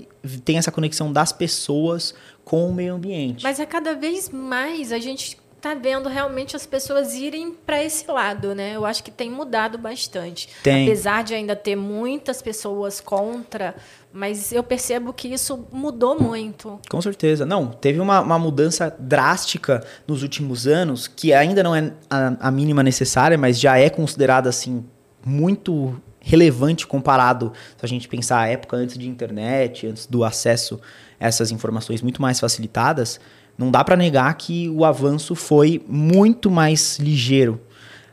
tem 0.44 0.58
essa 0.58 0.72
conexão 0.72 1.12
das 1.12 1.32
pessoas 1.32 2.14
com 2.44 2.68
o 2.68 2.74
meio 2.74 2.94
ambiente. 2.94 3.42
Mas 3.42 3.58
é 3.58 3.66
cada 3.66 3.94
vez 3.94 4.28
mais 4.28 4.92
a 4.92 4.98
gente 4.98 5.38
está 5.64 5.74
vendo 5.74 6.10
realmente 6.10 6.54
as 6.54 6.66
pessoas 6.66 7.14
irem 7.14 7.54
para 7.64 7.82
esse 7.82 8.06
lado, 8.10 8.54
né? 8.54 8.76
Eu 8.76 8.84
acho 8.84 9.02
que 9.02 9.10
tem 9.10 9.30
mudado 9.30 9.78
bastante. 9.78 10.50
Tem. 10.62 10.86
Apesar 10.86 11.24
de 11.24 11.32
ainda 11.32 11.56
ter 11.56 11.74
muitas 11.74 12.42
pessoas 12.42 13.00
contra, 13.00 13.74
mas 14.12 14.52
eu 14.52 14.62
percebo 14.62 15.14
que 15.14 15.28
isso 15.28 15.66
mudou 15.72 16.20
muito. 16.20 16.78
Com 16.90 17.00
certeza. 17.00 17.46
Não, 17.46 17.68
teve 17.68 17.98
uma, 17.98 18.20
uma 18.20 18.38
mudança 18.38 18.94
drástica 18.98 19.82
nos 20.06 20.22
últimos 20.22 20.66
anos, 20.66 21.08
que 21.08 21.32
ainda 21.32 21.62
não 21.62 21.74
é 21.74 21.92
a, 22.10 22.48
a 22.48 22.50
mínima 22.50 22.82
necessária, 22.82 23.38
mas 23.38 23.58
já 23.58 23.78
é 23.78 23.88
considerada 23.88 24.50
assim 24.50 24.84
muito 25.24 25.98
relevante 26.20 26.86
comparado 26.86 27.52
se 27.76 27.84
a 27.84 27.88
gente 27.88 28.06
pensar 28.06 28.40
a 28.40 28.48
época 28.48 28.76
antes 28.76 28.98
de 28.98 29.08
internet, 29.08 29.86
antes 29.86 30.06
do 30.06 30.24
acesso 30.24 30.78
a 31.18 31.26
essas 31.26 31.50
informações 31.50 32.02
muito 32.02 32.20
mais 32.20 32.38
facilitadas 32.38 33.18
não 33.56 33.70
dá 33.70 33.84
para 33.84 33.96
negar 33.96 34.32
que 34.34 34.68
o 34.68 34.84
avanço 34.84 35.34
foi 35.34 35.84
muito 35.88 36.50
mais 36.50 36.98
ligeiro, 36.98 37.60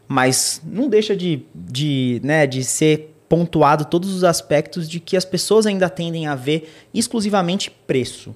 mas 0.07 0.61
não 0.63 0.87
deixa 0.87 1.15
de, 1.15 1.43
de, 1.53 2.21
né, 2.23 2.45
de 2.45 2.63
ser 2.63 3.15
pontuado 3.27 3.85
todos 3.85 4.13
os 4.13 4.23
aspectos 4.23 4.89
de 4.89 4.99
que 4.99 5.15
as 5.15 5.23
pessoas 5.23 5.65
ainda 5.65 5.89
tendem 5.89 6.27
a 6.27 6.35
ver 6.35 6.69
exclusivamente 6.93 7.71
preço. 7.71 8.35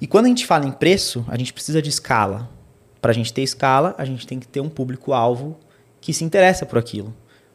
E 0.00 0.06
quando 0.06 0.26
a 0.26 0.28
gente 0.28 0.46
fala 0.46 0.66
em 0.66 0.72
preço, 0.72 1.24
a 1.28 1.36
gente 1.36 1.52
precisa 1.52 1.80
de 1.80 1.88
escala. 1.88 2.48
Para 3.00 3.10
a 3.10 3.14
gente 3.14 3.32
ter 3.32 3.42
escala, 3.42 3.94
a 3.98 4.04
gente 4.04 4.26
tem 4.26 4.38
que 4.38 4.46
ter 4.46 4.60
um 4.60 4.68
público-alvo 4.68 5.58
que 6.00 6.12
se 6.12 6.24
interessa 6.24 6.64
por 6.64 6.78
aquilo, 6.78 7.14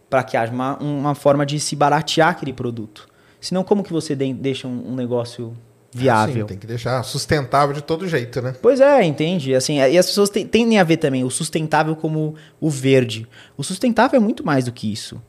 para 0.10 0.24
que 0.24 0.36
haja 0.36 0.52
uma, 0.52 0.78
uma 0.78 1.16
forma 1.16 1.46
de 1.46 1.60
se 1.60 1.76
baratear 1.76 2.30
aquele 2.30 2.54
produto. 2.54 3.08
Senão, 3.40 3.64
como 3.64 3.84
que 3.84 3.94
você 3.94 4.16
deixa 4.16 4.68
um, 4.68 4.92
um 4.92 4.96
negócio 4.96 5.56
viável. 5.96 6.44
Sim, 6.44 6.48
tem 6.48 6.58
que 6.58 6.68
deixar 6.68 7.02
sustentável 7.04 7.74
de 7.74 7.82
todo 7.82 8.06
jeito, 8.06 8.42
né? 8.42 8.54
Pois 8.62 8.82
é, 8.82 9.04
entende? 9.04 9.56
Assim, 9.56 9.78
e 9.78 9.98
as 9.98 10.06
pessoas 10.08 10.30
tendem 10.30 10.78
a 10.78 10.84
ver 10.84 10.98
também 10.98 11.24
o 11.24 11.30
sustentável 11.30 11.96
como 11.96 12.36
o 12.60 12.70
verde. 12.70 13.26
O 13.56 13.64
sustentável 13.64 14.18
é 14.18 14.20
muito 14.20 14.46
mais 14.46 14.66
do 14.66 14.74
que 14.74 14.92
isso. 14.92 15.22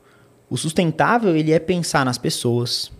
O 0.49 0.57
sustentável, 0.57 1.35
ele 1.35 1.53
é 1.53 1.59
pensar 1.59 2.03
nas 2.03 2.17
pessoas, 2.17 2.91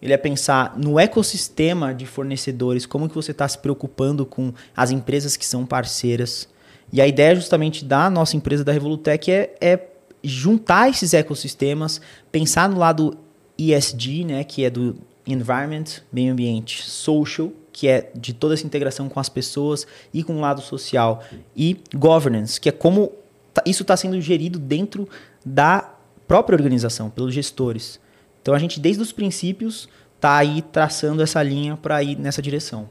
ele 0.00 0.12
é 0.12 0.16
pensar 0.16 0.78
no 0.78 0.98
ecossistema 0.98 1.92
de 1.92 2.06
fornecedores, 2.06 2.86
como 2.86 3.08
que 3.08 3.14
você 3.16 3.32
está 3.32 3.48
se 3.48 3.58
preocupando 3.58 4.24
com 4.24 4.52
as 4.76 4.92
empresas 4.92 5.36
que 5.36 5.44
são 5.44 5.66
parceiras. 5.66 6.48
E 6.92 7.00
a 7.00 7.06
ideia 7.06 7.34
justamente 7.34 7.84
da 7.84 8.08
nossa 8.08 8.36
empresa 8.36 8.64
da 8.64 8.72
Revolutec 8.72 9.30
é, 9.30 9.54
é 9.60 9.80
juntar 10.22 10.88
esses 10.88 11.14
ecossistemas, 11.14 12.00
pensar 12.30 12.68
no 12.68 12.78
lado 12.78 13.18
ESG, 13.58 14.24
né, 14.24 14.44
que 14.44 14.64
é 14.64 14.70
do 14.70 14.96
environment, 15.32 15.84
meio 16.12 16.32
ambiente, 16.32 16.82
social, 16.82 17.52
que 17.72 17.86
é 17.86 18.10
de 18.14 18.32
toda 18.32 18.54
essa 18.54 18.66
integração 18.66 19.08
com 19.08 19.20
as 19.20 19.28
pessoas 19.28 19.86
e 20.12 20.24
com 20.24 20.36
o 20.36 20.40
lado 20.40 20.60
social, 20.60 21.22
e 21.56 21.80
governance, 21.94 22.60
que 22.60 22.68
é 22.68 22.72
como 22.72 23.12
tá, 23.54 23.62
isso 23.64 23.82
está 23.82 23.96
sendo 23.96 24.20
gerido 24.20 24.58
dentro 24.58 25.08
da 25.44 25.94
própria 26.26 26.56
organização, 26.56 27.08
pelos 27.08 27.32
gestores. 27.32 28.00
Então 28.42 28.54
a 28.54 28.58
gente, 28.58 28.80
desde 28.80 29.02
os 29.02 29.12
princípios, 29.12 29.88
está 30.16 30.36
aí 30.36 30.62
traçando 30.62 31.22
essa 31.22 31.42
linha 31.42 31.76
para 31.76 32.02
ir 32.02 32.18
nessa 32.18 32.42
direção. 32.42 32.88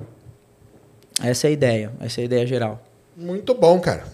Essa 1.22 1.48
é 1.48 1.50
a 1.50 1.52
ideia, 1.52 1.92
essa 2.00 2.20
é 2.20 2.24
a 2.24 2.26
ideia 2.26 2.48
geral. 2.48 2.84
Muito 3.16 3.54
bom, 3.54 3.80
cara. 3.80 4.06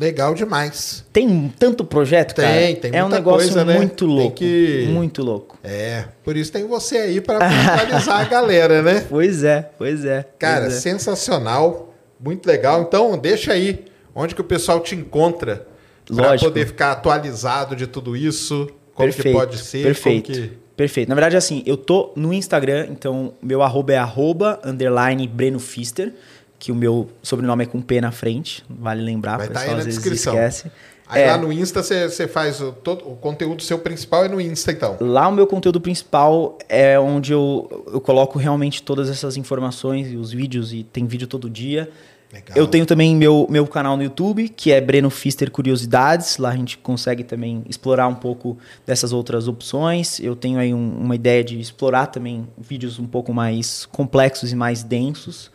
Legal 0.00 0.34
demais. 0.34 1.04
Tem 1.12 1.52
tanto 1.58 1.84
projeto, 1.84 2.34
tem, 2.34 2.44
cara. 2.44 2.58
Tem, 2.58 2.76
tem 2.76 2.90
É 2.94 3.04
um 3.04 3.08
negócio 3.10 3.52
coisa, 3.52 3.66
né? 3.66 3.76
muito 3.76 4.06
louco. 4.06 4.34
Que... 4.34 4.86
Muito 4.88 5.22
louco. 5.22 5.58
É, 5.62 6.06
por 6.24 6.38
isso 6.38 6.50
tem 6.50 6.66
você 6.66 6.96
aí 6.96 7.20
para 7.20 7.36
atualizar 7.46 8.20
a 8.20 8.24
galera, 8.24 8.80
né? 8.80 9.04
Pois 9.10 9.44
é, 9.44 9.70
pois 9.76 10.02
é. 10.06 10.26
Cara, 10.38 10.62
pois 10.62 10.76
é. 10.76 10.80
sensacional, 10.80 11.94
muito 12.18 12.46
legal. 12.46 12.80
Então, 12.80 13.18
deixa 13.18 13.52
aí 13.52 13.84
onde 14.14 14.34
que 14.34 14.40
o 14.40 14.44
pessoal 14.44 14.80
te 14.80 14.94
encontra 14.94 15.66
para 16.06 16.38
poder 16.38 16.66
ficar 16.66 16.92
atualizado 16.92 17.76
de 17.76 17.86
tudo 17.86 18.16
isso, 18.16 18.70
como 18.94 19.06
perfeito, 19.06 19.28
que 19.28 19.32
pode 19.32 19.58
ser, 19.58 19.82
perfeito. 19.82 20.32
Que... 20.32 20.52
Perfeito. 20.80 21.10
Na 21.10 21.14
verdade, 21.14 21.36
assim, 21.36 21.62
eu 21.66 21.76
tô 21.76 22.10
no 22.16 22.32
Instagram, 22.32 22.86
então 22.90 23.34
meu 23.42 23.60
arroba 23.60 23.92
é 23.92 23.98
arroba, 23.98 24.58
underline 24.64 25.28
Breno 25.28 25.58
Fister. 25.58 26.14
Que 26.60 26.70
o 26.70 26.74
meu 26.76 27.08
sobrenome 27.22 27.64
é 27.64 27.66
com 27.66 27.80
P 27.80 28.00
na 28.00 28.12
frente, 28.12 28.62
vale 28.68 29.02
lembrar, 29.02 29.38
Vai 29.38 29.46
o 29.46 29.48
tá 29.50 29.54
pessoal 29.54 29.70
aí 29.70 29.74
na 29.74 29.78
às 29.80 29.84
vezes 29.86 30.00
descrição. 30.00 30.34
esquece. 30.34 30.70
Aí 31.08 31.22
É. 31.22 31.30
lá 31.32 31.38
no 31.38 31.52
Insta 31.52 31.82
você 31.82 32.28
faz 32.28 32.60
o, 32.60 32.70
todo, 32.70 33.10
o 33.10 33.16
conteúdo 33.16 33.62
seu 33.64 33.78
principal 33.80 34.24
é 34.26 34.28
no 34.28 34.40
Insta, 34.40 34.70
então. 34.70 34.96
Lá 35.00 35.26
o 35.26 35.32
meu 35.32 35.44
conteúdo 35.46 35.80
principal 35.80 36.56
é 36.68 37.00
onde 37.00 37.32
eu, 37.32 37.84
eu 37.92 38.00
coloco 38.00 38.38
realmente 38.38 38.80
todas 38.82 39.10
essas 39.10 39.36
informações 39.36 40.12
e 40.12 40.16
os 40.16 40.30
vídeos, 40.30 40.72
e 40.72 40.84
tem 40.84 41.06
vídeo 41.06 41.26
todo 41.26 41.50
dia. 41.50 41.90
Legal. 42.32 42.56
Eu 42.56 42.68
tenho 42.68 42.86
também 42.86 43.16
meu, 43.16 43.44
meu 43.50 43.66
canal 43.66 43.96
no 43.96 44.04
YouTube, 44.04 44.48
que 44.50 44.70
é 44.70 44.80
Breno 44.80 45.10
Fister 45.10 45.50
Curiosidades. 45.50 46.38
Lá 46.38 46.50
a 46.50 46.56
gente 46.56 46.78
consegue 46.78 47.24
também 47.24 47.64
explorar 47.68 48.06
um 48.06 48.14
pouco 48.14 48.56
dessas 48.86 49.12
outras 49.12 49.48
opções. 49.48 50.20
Eu 50.20 50.36
tenho 50.36 50.60
aí 50.60 50.72
um- 50.72 50.96
uma 50.96 51.16
ideia 51.16 51.42
de 51.42 51.58
explorar 51.58 52.06
também 52.06 52.46
vídeos 52.56 53.00
um 53.00 53.06
pouco 53.06 53.34
mais 53.34 53.84
complexos 53.86 54.52
e 54.52 54.54
mais 54.54 54.84
densos. 54.84 55.50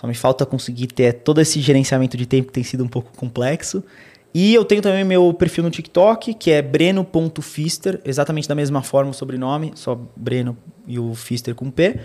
Só 0.00 0.06
me 0.06 0.14
falta 0.14 0.46
conseguir 0.46 0.86
ter 0.86 1.12
todo 1.12 1.42
esse 1.42 1.60
gerenciamento 1.60 2.16
de 2.16 2.24
tempo 2.24 2.46
que 2.46 2.54
tem 2.54 2.64
sido 2.64 2.82
um 2.82 2.88
pouco 2.88 3.10
complexo. 3.14 3.84
E 4.32 4.54
eu 4.54 4.64
tenho 4.64 4.80
também 4.80 5.04
meu 5.04 5.34
perfil 5.34 5.62
no 5.62 5.70
TikTok, 5.70 6.32
que 6.32 6.50
é 6.50 6.62
breno.fister, 6.62 8.00
exatamente 8.02 8.48
da 8.48 8.54
mesma 8.54 8.82
forma 8.82 9.10
o 9.10 9.14
sobrenome, 9.14 9.72
só 9.74 10.00
Breno 10.16 10.56
e 10.86 10.98
o 10.98 11.14
Fister 11.14 11.54
com 11.54 11.70
P. 11.70 12.00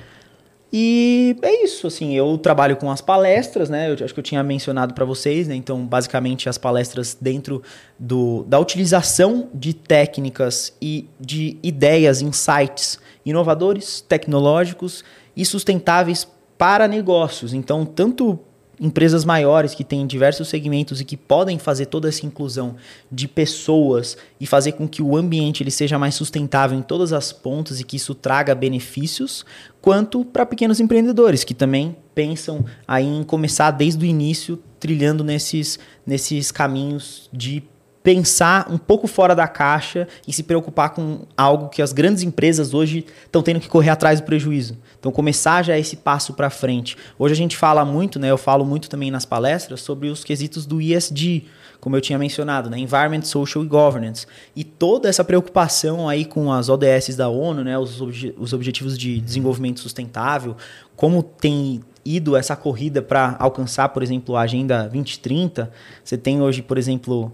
E 0.74 1.38
é 1.42 1.64
isso, 1.64 1.88
assim, 1.88 2.14
eu 2.14 2.38
trabalho 2.38 2.76
com 2.76 2.92
as 2.92 3.00
palestras, 3.00 3.70
né? 3.70 3.90
Eu 3.90 3.94
acho 4.04 4.14
que 4.14 4.20
eu 4.20 4.24
tinha 4.24 4.44
mencionado 4.44 4.94
para 4.94 5.06
vocês, 5.06 5.48
né? 5.48 5.56
Então, 5.56 5.86
basicamente, 5.86 6.50
as 6.50 6.58
palestras 6.58 7.16
dentro 7.22 7.64
do, 7.98 8.44
da 8.44 8.60
utilização 8.60 9.48
de 9.54 9.74
técnicas 9.74 10.76
e 10.82 11.08
de 11.18 11.58
ideias, 11.64 12.22
insights 12.22 13.00
inovadores, 13.26 14.02
tecnológicos 14.02 15.02
e 15.34 15.46
sustentáveis 15.46 16.28
para 16.58 16.88
negócios. 16.88 17.54
Então, 17.54 17.86
tanto 17.86 18.40
empresas 18.80 19.24
maiores 19.24 19.74
que 19.74 19.84
têm 19.84 20.06
diversos 20.06 20.48
segmentos 20.48 21.00
e 21.00 21.06
que 21.06 21.16
podem 21.16 21.58
fazer 21.58 21.86
toda 21.86 22.10
essa 22.10 22.26
inclusão 22.26 22.76
de 23.12 23.28
pessoas 23.28 24.18
e 24.40 24.46
fazer 24.46 24.74
com 24.74 24.88
que 24.88 25.02
o 25.02 25.16
ambiente 25.16 25.64
ele 25.64 25.72
seja 25.72 25.98
mais 25.98 26.16
sustentável 26.16 26.78
em 26.78 26.82
todas 26.82 27.14
as 27.14 27.32
pontas 27.32 27.80
e 27.80 27.84
que 27.84 27.96
isso 27.96 28.14
traga 28.14 28.54
benefícios, 28.54 29.46
quanto 29.82 30.26
para 30.26 30.46
pequenos 30.46 30.80
empreendedores 30.80 31.44
que 31.44 31.54
também 31.54 31.96
pensam 32.14 32.66
aí 32.88 33.06
em 33.06 33.24
começar 33.24 33.72
desde 33.72 34.04
o 34.04 34.08
início 34.08 34.62
trilhando 34.80 35.24
nesses, 35.24 35.80
nesses 36.06 36.52
caminhos 36.52 37.30
de 37.32 37.64
pensar 38.04 38.68
um 38.70 38.78
pouco 38.78 39.08
fora 39.08 39.36
da 39.36 39.48
caixa 39.48 40.08
e 40.28 40.32
se 40.32 40.44
preocupar 40.44 40.92
com 40.92 41.22
algo 41.36 41.70
que 41.70 41.82
as 41.82 41.92
grandes 41.92 42.22
empresas 42.22 42.72
hoje 42.72 43.04
estão 43.26 43.42
tendo 43.42 43.60
que 43.60 43.68
correr 43.68 43.90
atrás 43.90 44.22
do 44.22 44.26
prejuízo. 44.26 44.78
Então 45.06 45.14
começar 45.14 45.64
já 45.64 45.78
esse 45.78 45.98
passo 45.98 46.34
para 46.34 46.50
frente. 46.50 46.98
Hoje 47.20 47.32
a 47.32 47.38
gente 47.38 47.56
fala 47.56 47.86
muito, 47.86 48.18
né? 48.18 48.32
Eu 48.32 48.40
falo 48.40 48.66
muito 48.66 48.90
também 48.90 49.12
nas 49.12 49.24
palestras 49.24 49.82
sobre 49.82 50.08
os 50.10 50.24
quesitos 50.24 50.66
do 50.66 50.82
ESG, 50.82 51.46
como 51.80 51.96
eu 51.96 52.02
tinha 52.02 52.18
mencionado, 52.18 52.72
né? 52.72 52.80
Environment, 52.80 53.22
Social 53.22 53.64
e 53.64 53.68
Governance. 53.68 54.26
E 54.56 54.64
toda 54.64 55.08
essa 55.08 55.24
preocupação 55.24 56.10
aí 56.10 56.26
com 56.26 56.52
as 56.52 56.70
ODS 56.70 57.16
da 57.16 57.30
ONU, 57.30 57.64
né? 57.64 57.78
Os, 57.78 58.02
obje 58.02 58.34
os 58.36 58.52
Objetivos 58.52 58.98
de 58.98 59.22
Desenvolvimento 59.22 59.80
Sustentável, 59.80 60.56
como 60.96 61.22
tem 61.22 61.82
ido 62.04 62.36
essa 62.36 62.56
corrida 62.56 63.00
para 63.00 63.36
alcançar, 63.38 63.90
por 63.90 64.02
exemplo, 64.02 64.36
a 64.36 64.42
Agenda 64.42 64.90
2030. 64.90 65.72
Você 66.04 66.18
tem 66.18 66.42
hoje, 66.42 66.64
por 66.64 66.80
exemplo, 66.80 67.32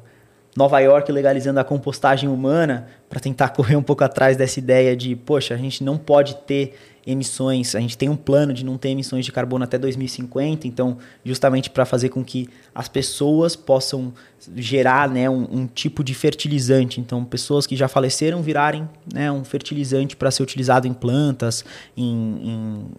Nova 0.58 0.78
York 0.82 1.10
legalizando 1.10 1.62
a 1.62 1.64
compostagem 1.64 2.28
humana 2.28 2.88
para 3.10 3.22
tentar 3.22 3.48
correr 3.56 3.78
um 3.78 3.84
pouco 3.84 4.04
atrás 4.04 4.36
dessa 4.36 4.60
ideia 4.60 4.94
de, 4.94 5.16
poxa, 5.16 5.54
a 5.54 5.58
gente 5.58 5.84
não 5.86 5.98
pode 5.98 6.36
ter 6.36 6.76
emissões, 7.06 7.76
a 7.76 7.80
gente 7.80 7.98
tem 7.98 8.10
um 8.10 8.16
plano 8.16 8.54
de 8.54 8.64
não 8.64 8.78
ter 8.78 8.90
emissões 8.90 9.26
de 9.26 9.32
carbono 9.32 9.64
até 9.64 9.78
2050, 9.78 10.68
então 10.68 10.98
justamente 11.24 11.70
para 11.70 11.84
fazer 11.84 12.10
com 12.10 12.24
que 12.24 12.48
as 12.76 12.88
pessoas 12.88 13.56
possam 13.56 14.14
gerar 14.56 15.10
né, 15.10 15.30
um, 15.30 15.48
um, 15.52 15.68
tipo 15.68 16.04
de 16.04 16.14
fertilizante, 16.14 17.00
então 17.00 17.24
pessoas 17.26 17.66
que 17.66 17.76
já 17.76 17.88
faleceram 17.88 18.42
virarem 18.42 18.88
né, 19.12 19.32
um 19.32 19.44
fertilizante 19.44 20.16
para 20.16 20.30
ser 20.30 20.44
utilizado 20.44 20.88
em 20.88 20.94
plantas, 20.94 21.66
em, 21.98 22.06
em 22.06 22.54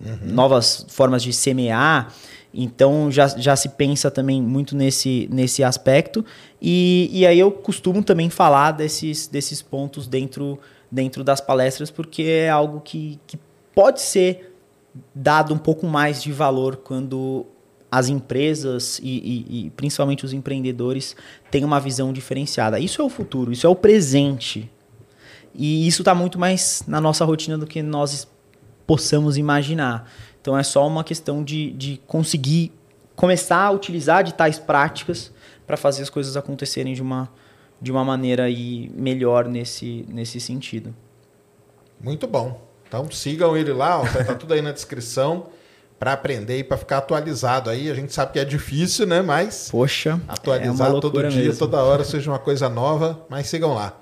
uhum. 0.05 0.19
novas 0.25 0.85
formas 0.89 1.23
de 1.23 1.33
semear. 1.33 2.13
Então 2.55 3.11
já, 3.11 3.29
já 3.29 3.57
se 3.57 3.71
pensa 3.71 4.11
também 4.11 4.43
muito 4.43 4.77
nesse, 4.77 5.29
nesse 5.33 5.65
aspecto. 5.65 6.25
E, 6.61 7.09
e 7.13 7.27
aí 7.27 7.39
eu 7.39 7.51
costumo 7.51 8.03
também 8.03 8.29
falar 8.29 8.73
desses, 8.73 9.27
desses 9.27 9.63
pontos 9.63 10.07
dentro, 10.07 10.59
dentro 10.91 11.25
das 11.25 11.41
palestras, 11.41 11.91
porque 11.91 12.23
é 12.23 12.51
algo 12.51 12.81
que, 12.81 13.19
que 13.27 13.39
pode 13.75 14.01
ser 14.01 14.55
dado 15.15 15.55
um 15.55 15.59
pouco 15.59 15.87
mais 15.87 16.23
de 16.23 16.33
valor 16.33 16.77
quando 16.77 17.47
as 17.91 18.09
empresas 18.09 18.99
e, 19.03 19.09
e, 19.09 19.67
e, 19.67 19.71
principalmente 19.71 20.25
os 20.25 20.33
empreendedores 20.33 21.15
têm 21.51 21.65
uma 21.65 21.79
visão 21.79 22.13
diferenciada. 22.13 22.79
Isso 22.79 23.03
é 23.03 23.05
o 23.05 23.09
futuro, 23.11 23.53
isso 23.53 23.67
é 23.67 23.71
o 23.71 23.77
presente. 23.77 24.71
E 25.55 25.87
isso 25.87 26.01
está 26.01 26.15
muito 26.15 26.39
mais 26.39 26.83
na 26.87 27.01
nossa 27.01 27.25
rotina 27.25 27.59
do 27.59 27.67
que 27.67 27.83
nós 27.83 28.27
possamos 28.87 29.37
imaginar. 29.37 30.11
Então 30.41 30.57
é 30.59 30.63
só 30.63 30.87
uma 30.87 31.05
questão 31.05 31.45
de, 31.45 31.71
de 31.73 32.01
conseguir 32.07 32.73
começar 33.15 33.61
a 33.63 33.71
utilizar 33.71 34.25
de 34.25 34.33
tais 34.33 34.59
práticas 34.59 35.31
para 35.67 35.77
fazer 35.77 36.03
as 36.03 36.11
coisas 36.11 36.35
acontecerem 36.35 36.95
de 36.95 37.03
uma, 37.03 37.31
de 37.81 37.93
uma 37.93 38.05
maneira 38.05 38.45
aí 38.45 38.91
melhor 38.97 39.47
nesse, 39.47 40.07
nesse 40.09 40.41
sentido. 40.41 40.95
Muito 42.01 42.27
bom. 42.27 42.72
Então 42.93 43.11
sigam 43.11 43.57
ele 43.57 43.73
lá, 43.73 44.03
ó, 44.03 44.05
tá 44.05 44.35
tudo 44.35 44.53
aí 44.53 44.61
na 44.61 44.71
descrição 44.71 45.47
para 45.99 46.13
aprender 46.13 46.59
e 46.59 46.65
para 46.65 46.77
ficar 46.77 46.99
atualizado 46.99 47.71
aí. 47.71 47.91
A 47.91 47.95
gente 47.95 48.13
sabe 48.13 48.33
que 48.33 48.39
é 48.39 48.45
difícil, 48.45 49.07
né? 49.07 49.23
Mas 49.23 49.71
poxa, 49.71 50.21
atualizar 50.29 50.95
é 50.95 51.01
todo 51.01 51.27
dia, 51.27 51.45
mesmo. 51.45 51.59
toda 51.59 51.83
hora 51.83 52.05
seja 52.05 52.31
uma 52.31 52.39
coisa 52.39 52.69
nova, 52.69 53.25
mas 53.31 53.47
sigam 53.47 53.73
lá. 53.73 53.99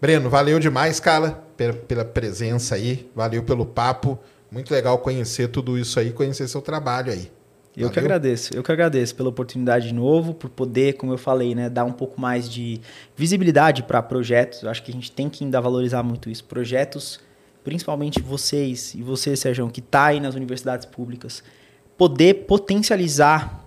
Breno, 0.00 0.28
valeu 0.28 0.58
demais, 0.58 0.98
cara, 0.98 1.38
pela, 1.56 1.72
pela 1.72 2.04
presença 2.04 2.74
aí, 2.74 3.08
valeu 3.14 3.44
pelo 3.44 3.64
papo. 3.64 4.18
Muito 4.50 4.74
legal 4.74 4.98
conhecer 4.98 5.46
tudo 5.46 5.78
isso 5.78 6.00
aí, 6.00 6.10
conhecer 6.10 6.48
seu 6.48 6.60
trabalho 6.60 7.12
aí. 7.12 7.30
Eu 7.76 7.90
que 7.90 7.98
agradeço, 8.00 8.52
eu 8.54 8.62
que 8.62 8.72
agradeço 8.72 9.14
pela 9.14 9.28
oportunidade 9.28 9.86
de 9.86 9.94
novo, 9.94 10.34
por 10.34 10.50
poder, 10.50 10.94
como 10.94 11.12
eu 11.12 11.16
falei, 11.16 11.54
né, 11.54 11.70
dar 11.70 11.84
um 11.84 11.92
pouco 11.92 12.20
mais 12.20 12.50
de 12.50 12.80
visibilidade 13.16 13.84
para 13.84 14.02
projetos. 14.02 14.64
Eu 14.64 14.68
acho 14.68 14.82
que 14.82 14.90
a 14.90 14.94
gente 14.94 15.12
tem 15.12 15.28
que 15.28 15.44
ainda 15.44 15.60
valorizar 15.60 16.02
muito 16.02 16.28
isso. 16.28 16.44
Projetos, 16.44 17.20
principalmente 17.64 18.20
vocês 18.20 18.94
e 18.94 19.02
você, 19.02 19.36
Sérgio, 19.36 19.68
que 19.70 19.80
está 19.80 20.06
aí 20.06 20.20
nas 20.20 20.34
universidades 20.34 20.86
públicas, 20.86 21.42
poder 21.96 22.46
potencializar 22.46 23.62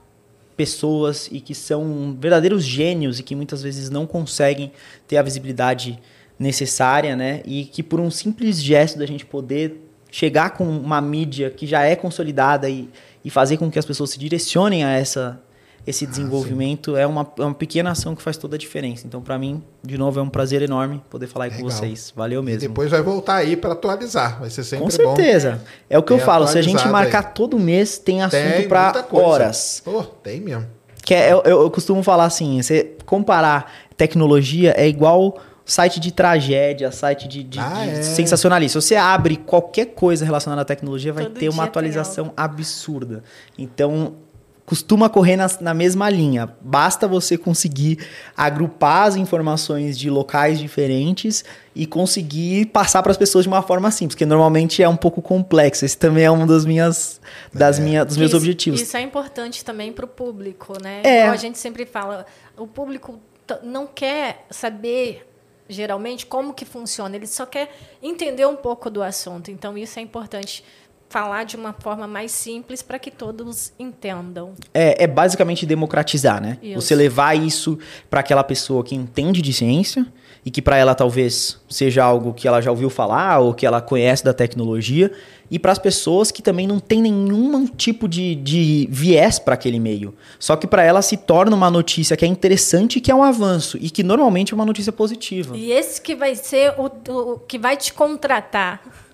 pessoas 0.55 1.30
e 1.31 1.39
que 1.39 1.53
são 1.53 2.15
verdadeiros 2.19 2.63
gênios 2.63 3.19
e 3.19 3.23
que 3.23 3.35
muitas 3.35 3.61
vezes 3.61 3.89
não 3.89 4.05
conseguem 4.05 4.72
ter 5.07 5.17
a 5.17 5.22
visibilidade 5.22 5.99
necessária, 6.39 7.15
né? 7.15 7.41
E 7.45 7.65
que 7.65 7.84
por 7.84 7.99
um 7.99 8.09
simples 8.09 8.61
gesto 8.61 8.97
da 8.97 9.05
gente 9.05 9.26
poder 9.26 9.81
chegar 10.11 10.51
com 10.51 10.65
uma 10.65 11.01
mídia 11.01 11.49
que 11.49 11.67
já 11.67 11.84
é 11.84 11.95
consolidada 11.95 12.69
e, 12.69 12.89
e 13.23 13.30
fazer 13.30 13.57
com 13.57 13.69
que 13.69 13.77
as 13.77 13.85
pessoas 13.85 14.11
se 14.11 14.19
direcionem 14.19 14.84
a 14.84 14.91
essa, 14.91 15.41
esse 15.86 16.06
desenvolvimento 16.06 16.95
ah, 16.95 16.99
é, 17.02 17.06
uma, 17.06 17.28
é 17.38 17.41
uma 17.44 17.53
pequena 17.53 17.91
ação 17.91 18.16
que 18.16 18.22
faz 18.22 18.38
toda 18.38 18.56
a 18.56 18.60
diferença. 18.60 19.06
Então, 19.06 19.22
para 19.22 19.38
mim, 19.38 19.64
de 19.84 19.98
novo, 19.98 20.20
é 20.20 20.24
um 20.24 20.30
prazer 20.30 20.62
enorme 20.62 21.02
poder 21.10 21.28
falar 21.28 21.45
aí 21.45 21.52
com 21.52 21.64
vocês. 21.64 22.12
Valeu 22.16 22.41
mesmo. 22.41 22.64
E 22.64 22.68
depois 22.68 22.90
vai 22.90 23.02
voltar 23.02 23.36
aí 23.36 23.56
para 23.56 23.74
atualizar. 23.74 24.40
Vai 24.40 24.49
ser 24.49 24.64
sempre 24.64 24.86
Com 24.86 24.91
certeza. 24.91 25.52
bom. 25.52 25.70
É 25.90 25.98
o 25.98 26.03
que 26.03 26.12
eu 26.12 26.20
falo. 26.20 26.48
Se 26.48 26.57
a 26.57 26.62
gente 26.62 26.88
marcar 26.88 27.28
aí. 27.28 27.34
todo 27.34 27.60
mês, 27.60 27.98
tem 27.98 28.24
assunto 28.24 28.68
para 28.68 29.06
horas. 29.12 29.82
Pô, 29.86 30.03
tem 30.03 30.41
mesmo. 30.41 30.66
Que 31.03 31.14
é, 31.14 31.32
eu, 31.32 31.41
eu 31.44 31.70
costumo 31.70 32.02
falar 32.02 32.26
assim: 32.26 32.62
você 32.62 32.95
comparar 33.06 33.72
tecnologia 33.95 34.74
é 34.76 34.88
igual 34.88 35.40
site 35.66 35.99
de 35.99 36.12
tragédia, 36.12 36.91
site 36.91 37.28
de, 37.28 37.44
de, 37.44 37.60
ah, 37.60 37.84
de 37.84 37.90
é. 37.90 38.02
sensacionalista. 38.03 38.80
Se 38.80 38.88
você 38.88 38.95
abre 38.95 39.36
qualquer 39.36 39.88
coisa 39.88 40.24
relacionada 40.24 40.62
à 40.62 40.66
tecnologia, 40.66 41.12
vai 41.12 41.26
Todo 41.26 41.40
ter 41.40 41.49
uma 41.49 41.64
atualização 41.64 42.32
absurda. 42.38 43.24
Então, 43.57 44.16
costuma 44.65 45.09
correr 45.09 45.35
na, 45.35 45.47
na, 45.61 45.73
mesma 45.73 46.09
linha. 46.09 46.49
Basta 46.59 47.07
você 47.07 47.37
conseguir 47.37 47.99
agrupar 48.35 49.07
as 49.07 49.15
informações 49.15 49.97
de 49.97 50.09
locais 50.09 50.57
diferentes 50.57 51.45
e 51.75 51.85
conseguir 51.85 52.65
passar 52.67 53.03
para 53.03 53.11
as 53.11 53.17
pessoas 53.17 53.43
de 53.43 53.49
uma 53.49 53.61
forma 53.61 53.91
simples, 53.91 54.15
porque 54.15 54.25
normalmente 54.25 54.81
é 54.81 54.89
um 54.89 54.95
pouco 54.97 55.21
complexo. 55.21 55.85
Esse 55.85 55.97
também 55.97 56.23
é 56.23 56.31
um 56.31 56.47
dos, 56.47 56.65
minhas, 56.65 57.21
das 57.53 57.77
É. 57.79 57.81
minha, 57.81 58.03
dos 58.03 58.17
meus 58.17 58.29
Isso- 58.31 58.37
objetivos. 58.37 58.81
Isso 58.81 58.97
é 58.97 59.01
importante 59.01 59.63
também 59.63 59.93
para 59.93 60.05
o 60.05 60.07
público, 60.07 60.73
né? 60.81 61.01
É. 61.03 61.19
Igual 61.21 61.33
a 61.33 61.37
gente 61.37 61.59
sempre 61.59 61.85
fala, 61.85 62.25
o 62.57 62.65
público 62.65 63.19
não 63.63 63.85
quer 63.85 64.45
saber 64.49 65.27
geralmente 65.67 66.25
como 66.25 66.53
que 66.53 66.63
funciona, 66.63 67.15
ele 67.15 67.25
só 67.27 67.45
quer 67.45 67.71
entender 68.01 68.45
um 68.45 68.55
pouco 68.55 68.89
do 68.89 69.01
assunto. 69.01 69.49
Então 69.49 69.77
isso 69.77 69.97
é 69.99 70.01
importante 70.01 70.63
falar 71.10 71.44
de 71.44 71.56
uma 71.56 71.73
forma 71.73 72.07
mais 72.07 72.32
simples 72.32 72.82
para 72.82 72.99
que 72.99 73.10
todos 73.10 73.72
entendam. 73.80 74.53
É, 74.73 75.03
é 75.03 75.07
basicamente 75.07 75.65
democratizar, 75.65 76.41
né? 76.41 76.57
Isso. 76.61 76.82
Você 76.82 76.95
levar 76.95 77.36
isso 77.36 77.77
para 78.10 78.19
aquela 78.19 78.44
pessoa 78.44 78.84
que 78.84 78.95
entende 78.95 79.41
de 79.41 79.53
ciência 79.53 80.06
e 80.45 80.52
que 80.52 80.61
para 80.61 80.77
ela 80.77 80.94
talvez 80.94 81.60
seja 81.69 82.03
algo 82.03 82.34
que 82.34 82.48
ela 82.48 82.61
já 82.61 82.69
ouviu 82.69 82.90
falar 82.90 83.40
ou 83.40 83.53
que 83.53 83.65
ela 83.65 83.82
conhece 83.82 84.23
da 84.23 84.34
tecnologia 84.34 85.11
e 85.49 85.57
para 85.57 85.72
as 85.72 85.80
pessoas 85.80 86.32
que 86.32 86.41
também 86.41 86.68
não 86.68 86.80
tem 86.80 87.02
nenhum 87.02 87.65
tipo 87.65 88.07
de, 88.07 88.36
de 88.36 88.88
viés 88.91 89.40
para 89.40 89.53
aquele 89.53 89.80
meio. 89.80 90.14
Só 90.40 90.56
que 90.56 90.68
para 90.68 90.84
ela 90.84 91.02
se 91.02 91.18
torna 91.18 91.56
uma 91.56 91.69
notícia 91.69 92.18
que 92.18 92.26
é 92.26 92.27
interessante, 92.27 92.99
que 92.99 93.11
é 93.11 93.15
um 93.15 93.23
avanço 93.23 93.77
e 93.80 93.90
que 93.90 94.03
normalmente 94.03 94.53
é 94.53 94.56
uma 94.56 94.65
notícia 94.65 94.91
positiva. 94.91 95.56
E 95.56 95.72
esse 95.72 96.02
que 96.02 96.15
vai 96.15 96.36
ser 96.36 96.73
o, 96.77 96.86
o 97.10 97.40
que 97.40 97.57
vai 97.57 97.77
te 97.77 97.94
contratar. 97.94 99.05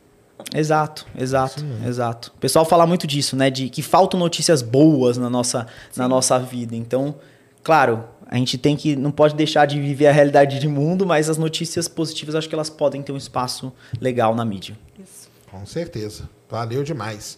Exato, 0.54 1.06
exato, 1.18 1.64
exato. 1.88 2.32
O 2.36 2.40
pessoal 2.40 2.66
fala 2.66 2.86
muito 2.86 3.08
disso, 3.08 3.36
né? 3.36 3.50
De 3.50 3.70
que 3.70 3.82
faltam 3.82 4.20
notícias 4.20 4.62
boas 4.62 5.18
na 5.18 5.30
nossa, 5.30 5.68
na 5.96 6.08
nossa 6.08 6.38
vida. 6.40 6.76
Então, 6.76 7.16
claro, 7.64 8.04
a 8.28 8.38
gente 8.38 8.58
tem 8.58 8.78
que. 8.78 8.96
não 8.96 9.12
pode 9.12 9.36
deixar 9.36 9.66
de 9.66 9.80
viver 9.80 10.08
a 10.08 10.12
realidade 10.12 10.60
de 10.60 10.68
mundo, 10.68 11.06
mas 11.06 11.30
as 11.30 11.38
notícias 11.38 11.88
positivas 11.88 12.36
acho 12.36 12.48
que 12.48 12.56
elas 12.56 12.70
podem 12.70 13.02
ter 13.02 13.12
um 13.12 13.18
espaço 13.18 13.74
legal 14.00 14.34
na 14.34 14.46
mídia. 14.46 14.78
Isso. 14.98 15.30
Com 15.52 15.66
certeza. 15.66 16.30
Valeu 16.50 16.84
demais. 16.84 17.38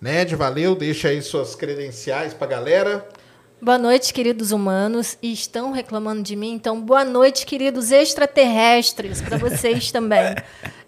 Ned, 0.00 0.36
valeu. 0.36 0.76
Deixa 0.76 1.08
aí 1.08 1.22
suas 1.22 1.54
credenciais 1.54 2.34
pra 2.34 2.46
galera. 2.46 3.08
Boa 3.60 3.78
noite, 3.78 4.12
queridos 4.12 4.52
humanos. 4.52 5.16
E 5.22 5.32
estão 5.32 5.72
reclamando 5.72 6.22
de 6.22 6.36
mim, 6.36 6.52
então 6.52 6.80
boa 6.80 7.04
noite, 7.04 7.46
queridos 7.46 7.90
extraterrestres, 7.92 9.20
para 9.20 9.38
vocês 9.38 9.90
também. 9.90 10.34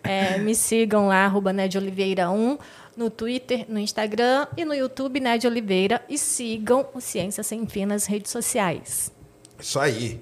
É, 0.09 0.39
me 0.39 0.55
sigam 0.55 1.09
lá, 1.09 1.25
arroba 1.25 1.53
Ned 1.53 1.77
Oliveira 1.77 2.31
1, 2.31 2.59
no 2.97 3.11
Twitter, 3.11 3.67
no 3.69 3.77
Instagram 3.77 4.47
e 4.57 4.65
no 4.65 4.73
YouTube, 4.73 5.19
Ned 5.19 5.45
Oliveira. 5.49 6.01
E 6.09 6.17
sigam 6.17 6.87
o 6.95 7.01
Ciência 7.01 7.43
Sem 7.43 7.67
Fim 7.67 7.87
nas 7.87 8.07
redes 8.07 8.31
sociais. 8.31 9.11
Isso 9.59 9.81
aí. 9.81 10.21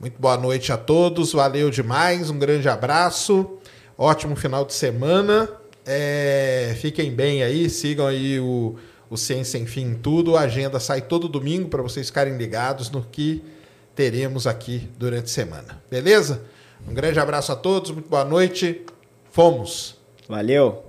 Muito 0.00 0.18
boa 0.18 0.38
noite 0.38 0.72
a 0.72 0.78
todos. 0.78 1.34
Valeu 1.34 1.68
demais. 1.68 2.30
Um 2.30 2.38
grande 2.38 2.66
abraço. 2.66 3.58
Ótimo 3.98 4.34
final 4.36 4.64
de 4.64 4.72
semana. 4.72 5.50
É, 5.84 6.74
fiquem 6.80 7.12
bem 7.14 7.42
aí. 7.42 7.68
Sigam 7.68 8.06
aí 8.06 8.40
o, 8.40 8.76
o 9.08 9.16
Ciência 9.16 9.58
Sem 9.58 9.66
Fim 9.66 9.90
em 9.90 9.94
tudo. 9.94 10.36
A 10.36 10.42
agenda 10.42 10.80
sai 10.80 11.02
todo 11.02 11.28
domingo 11.28 11.68
para 11.68 11.82
vocês 11.82 12.06
ficarem 12.08 12.36
ligados 12.36 12.90
no 12.90 13.02
que 13.02 13.42
teremos 13.94 14.46
aqui 14.46 14.88
durante 14.98 15.24
a 15.24 15.28
semana. 15.28 15.82
Beleza? 15.90 16.42
Um 16.86 16.94
grande 16.94 17.18
abraço 17.18 17.52
a 17.52 17.56
todos. 17.56 17.90
Muito 17.90 18.08
boa 18.08 18.24
noite. 18.24 18.82
Fomos. 19.30 19.96
Valeu! 20.28 20.84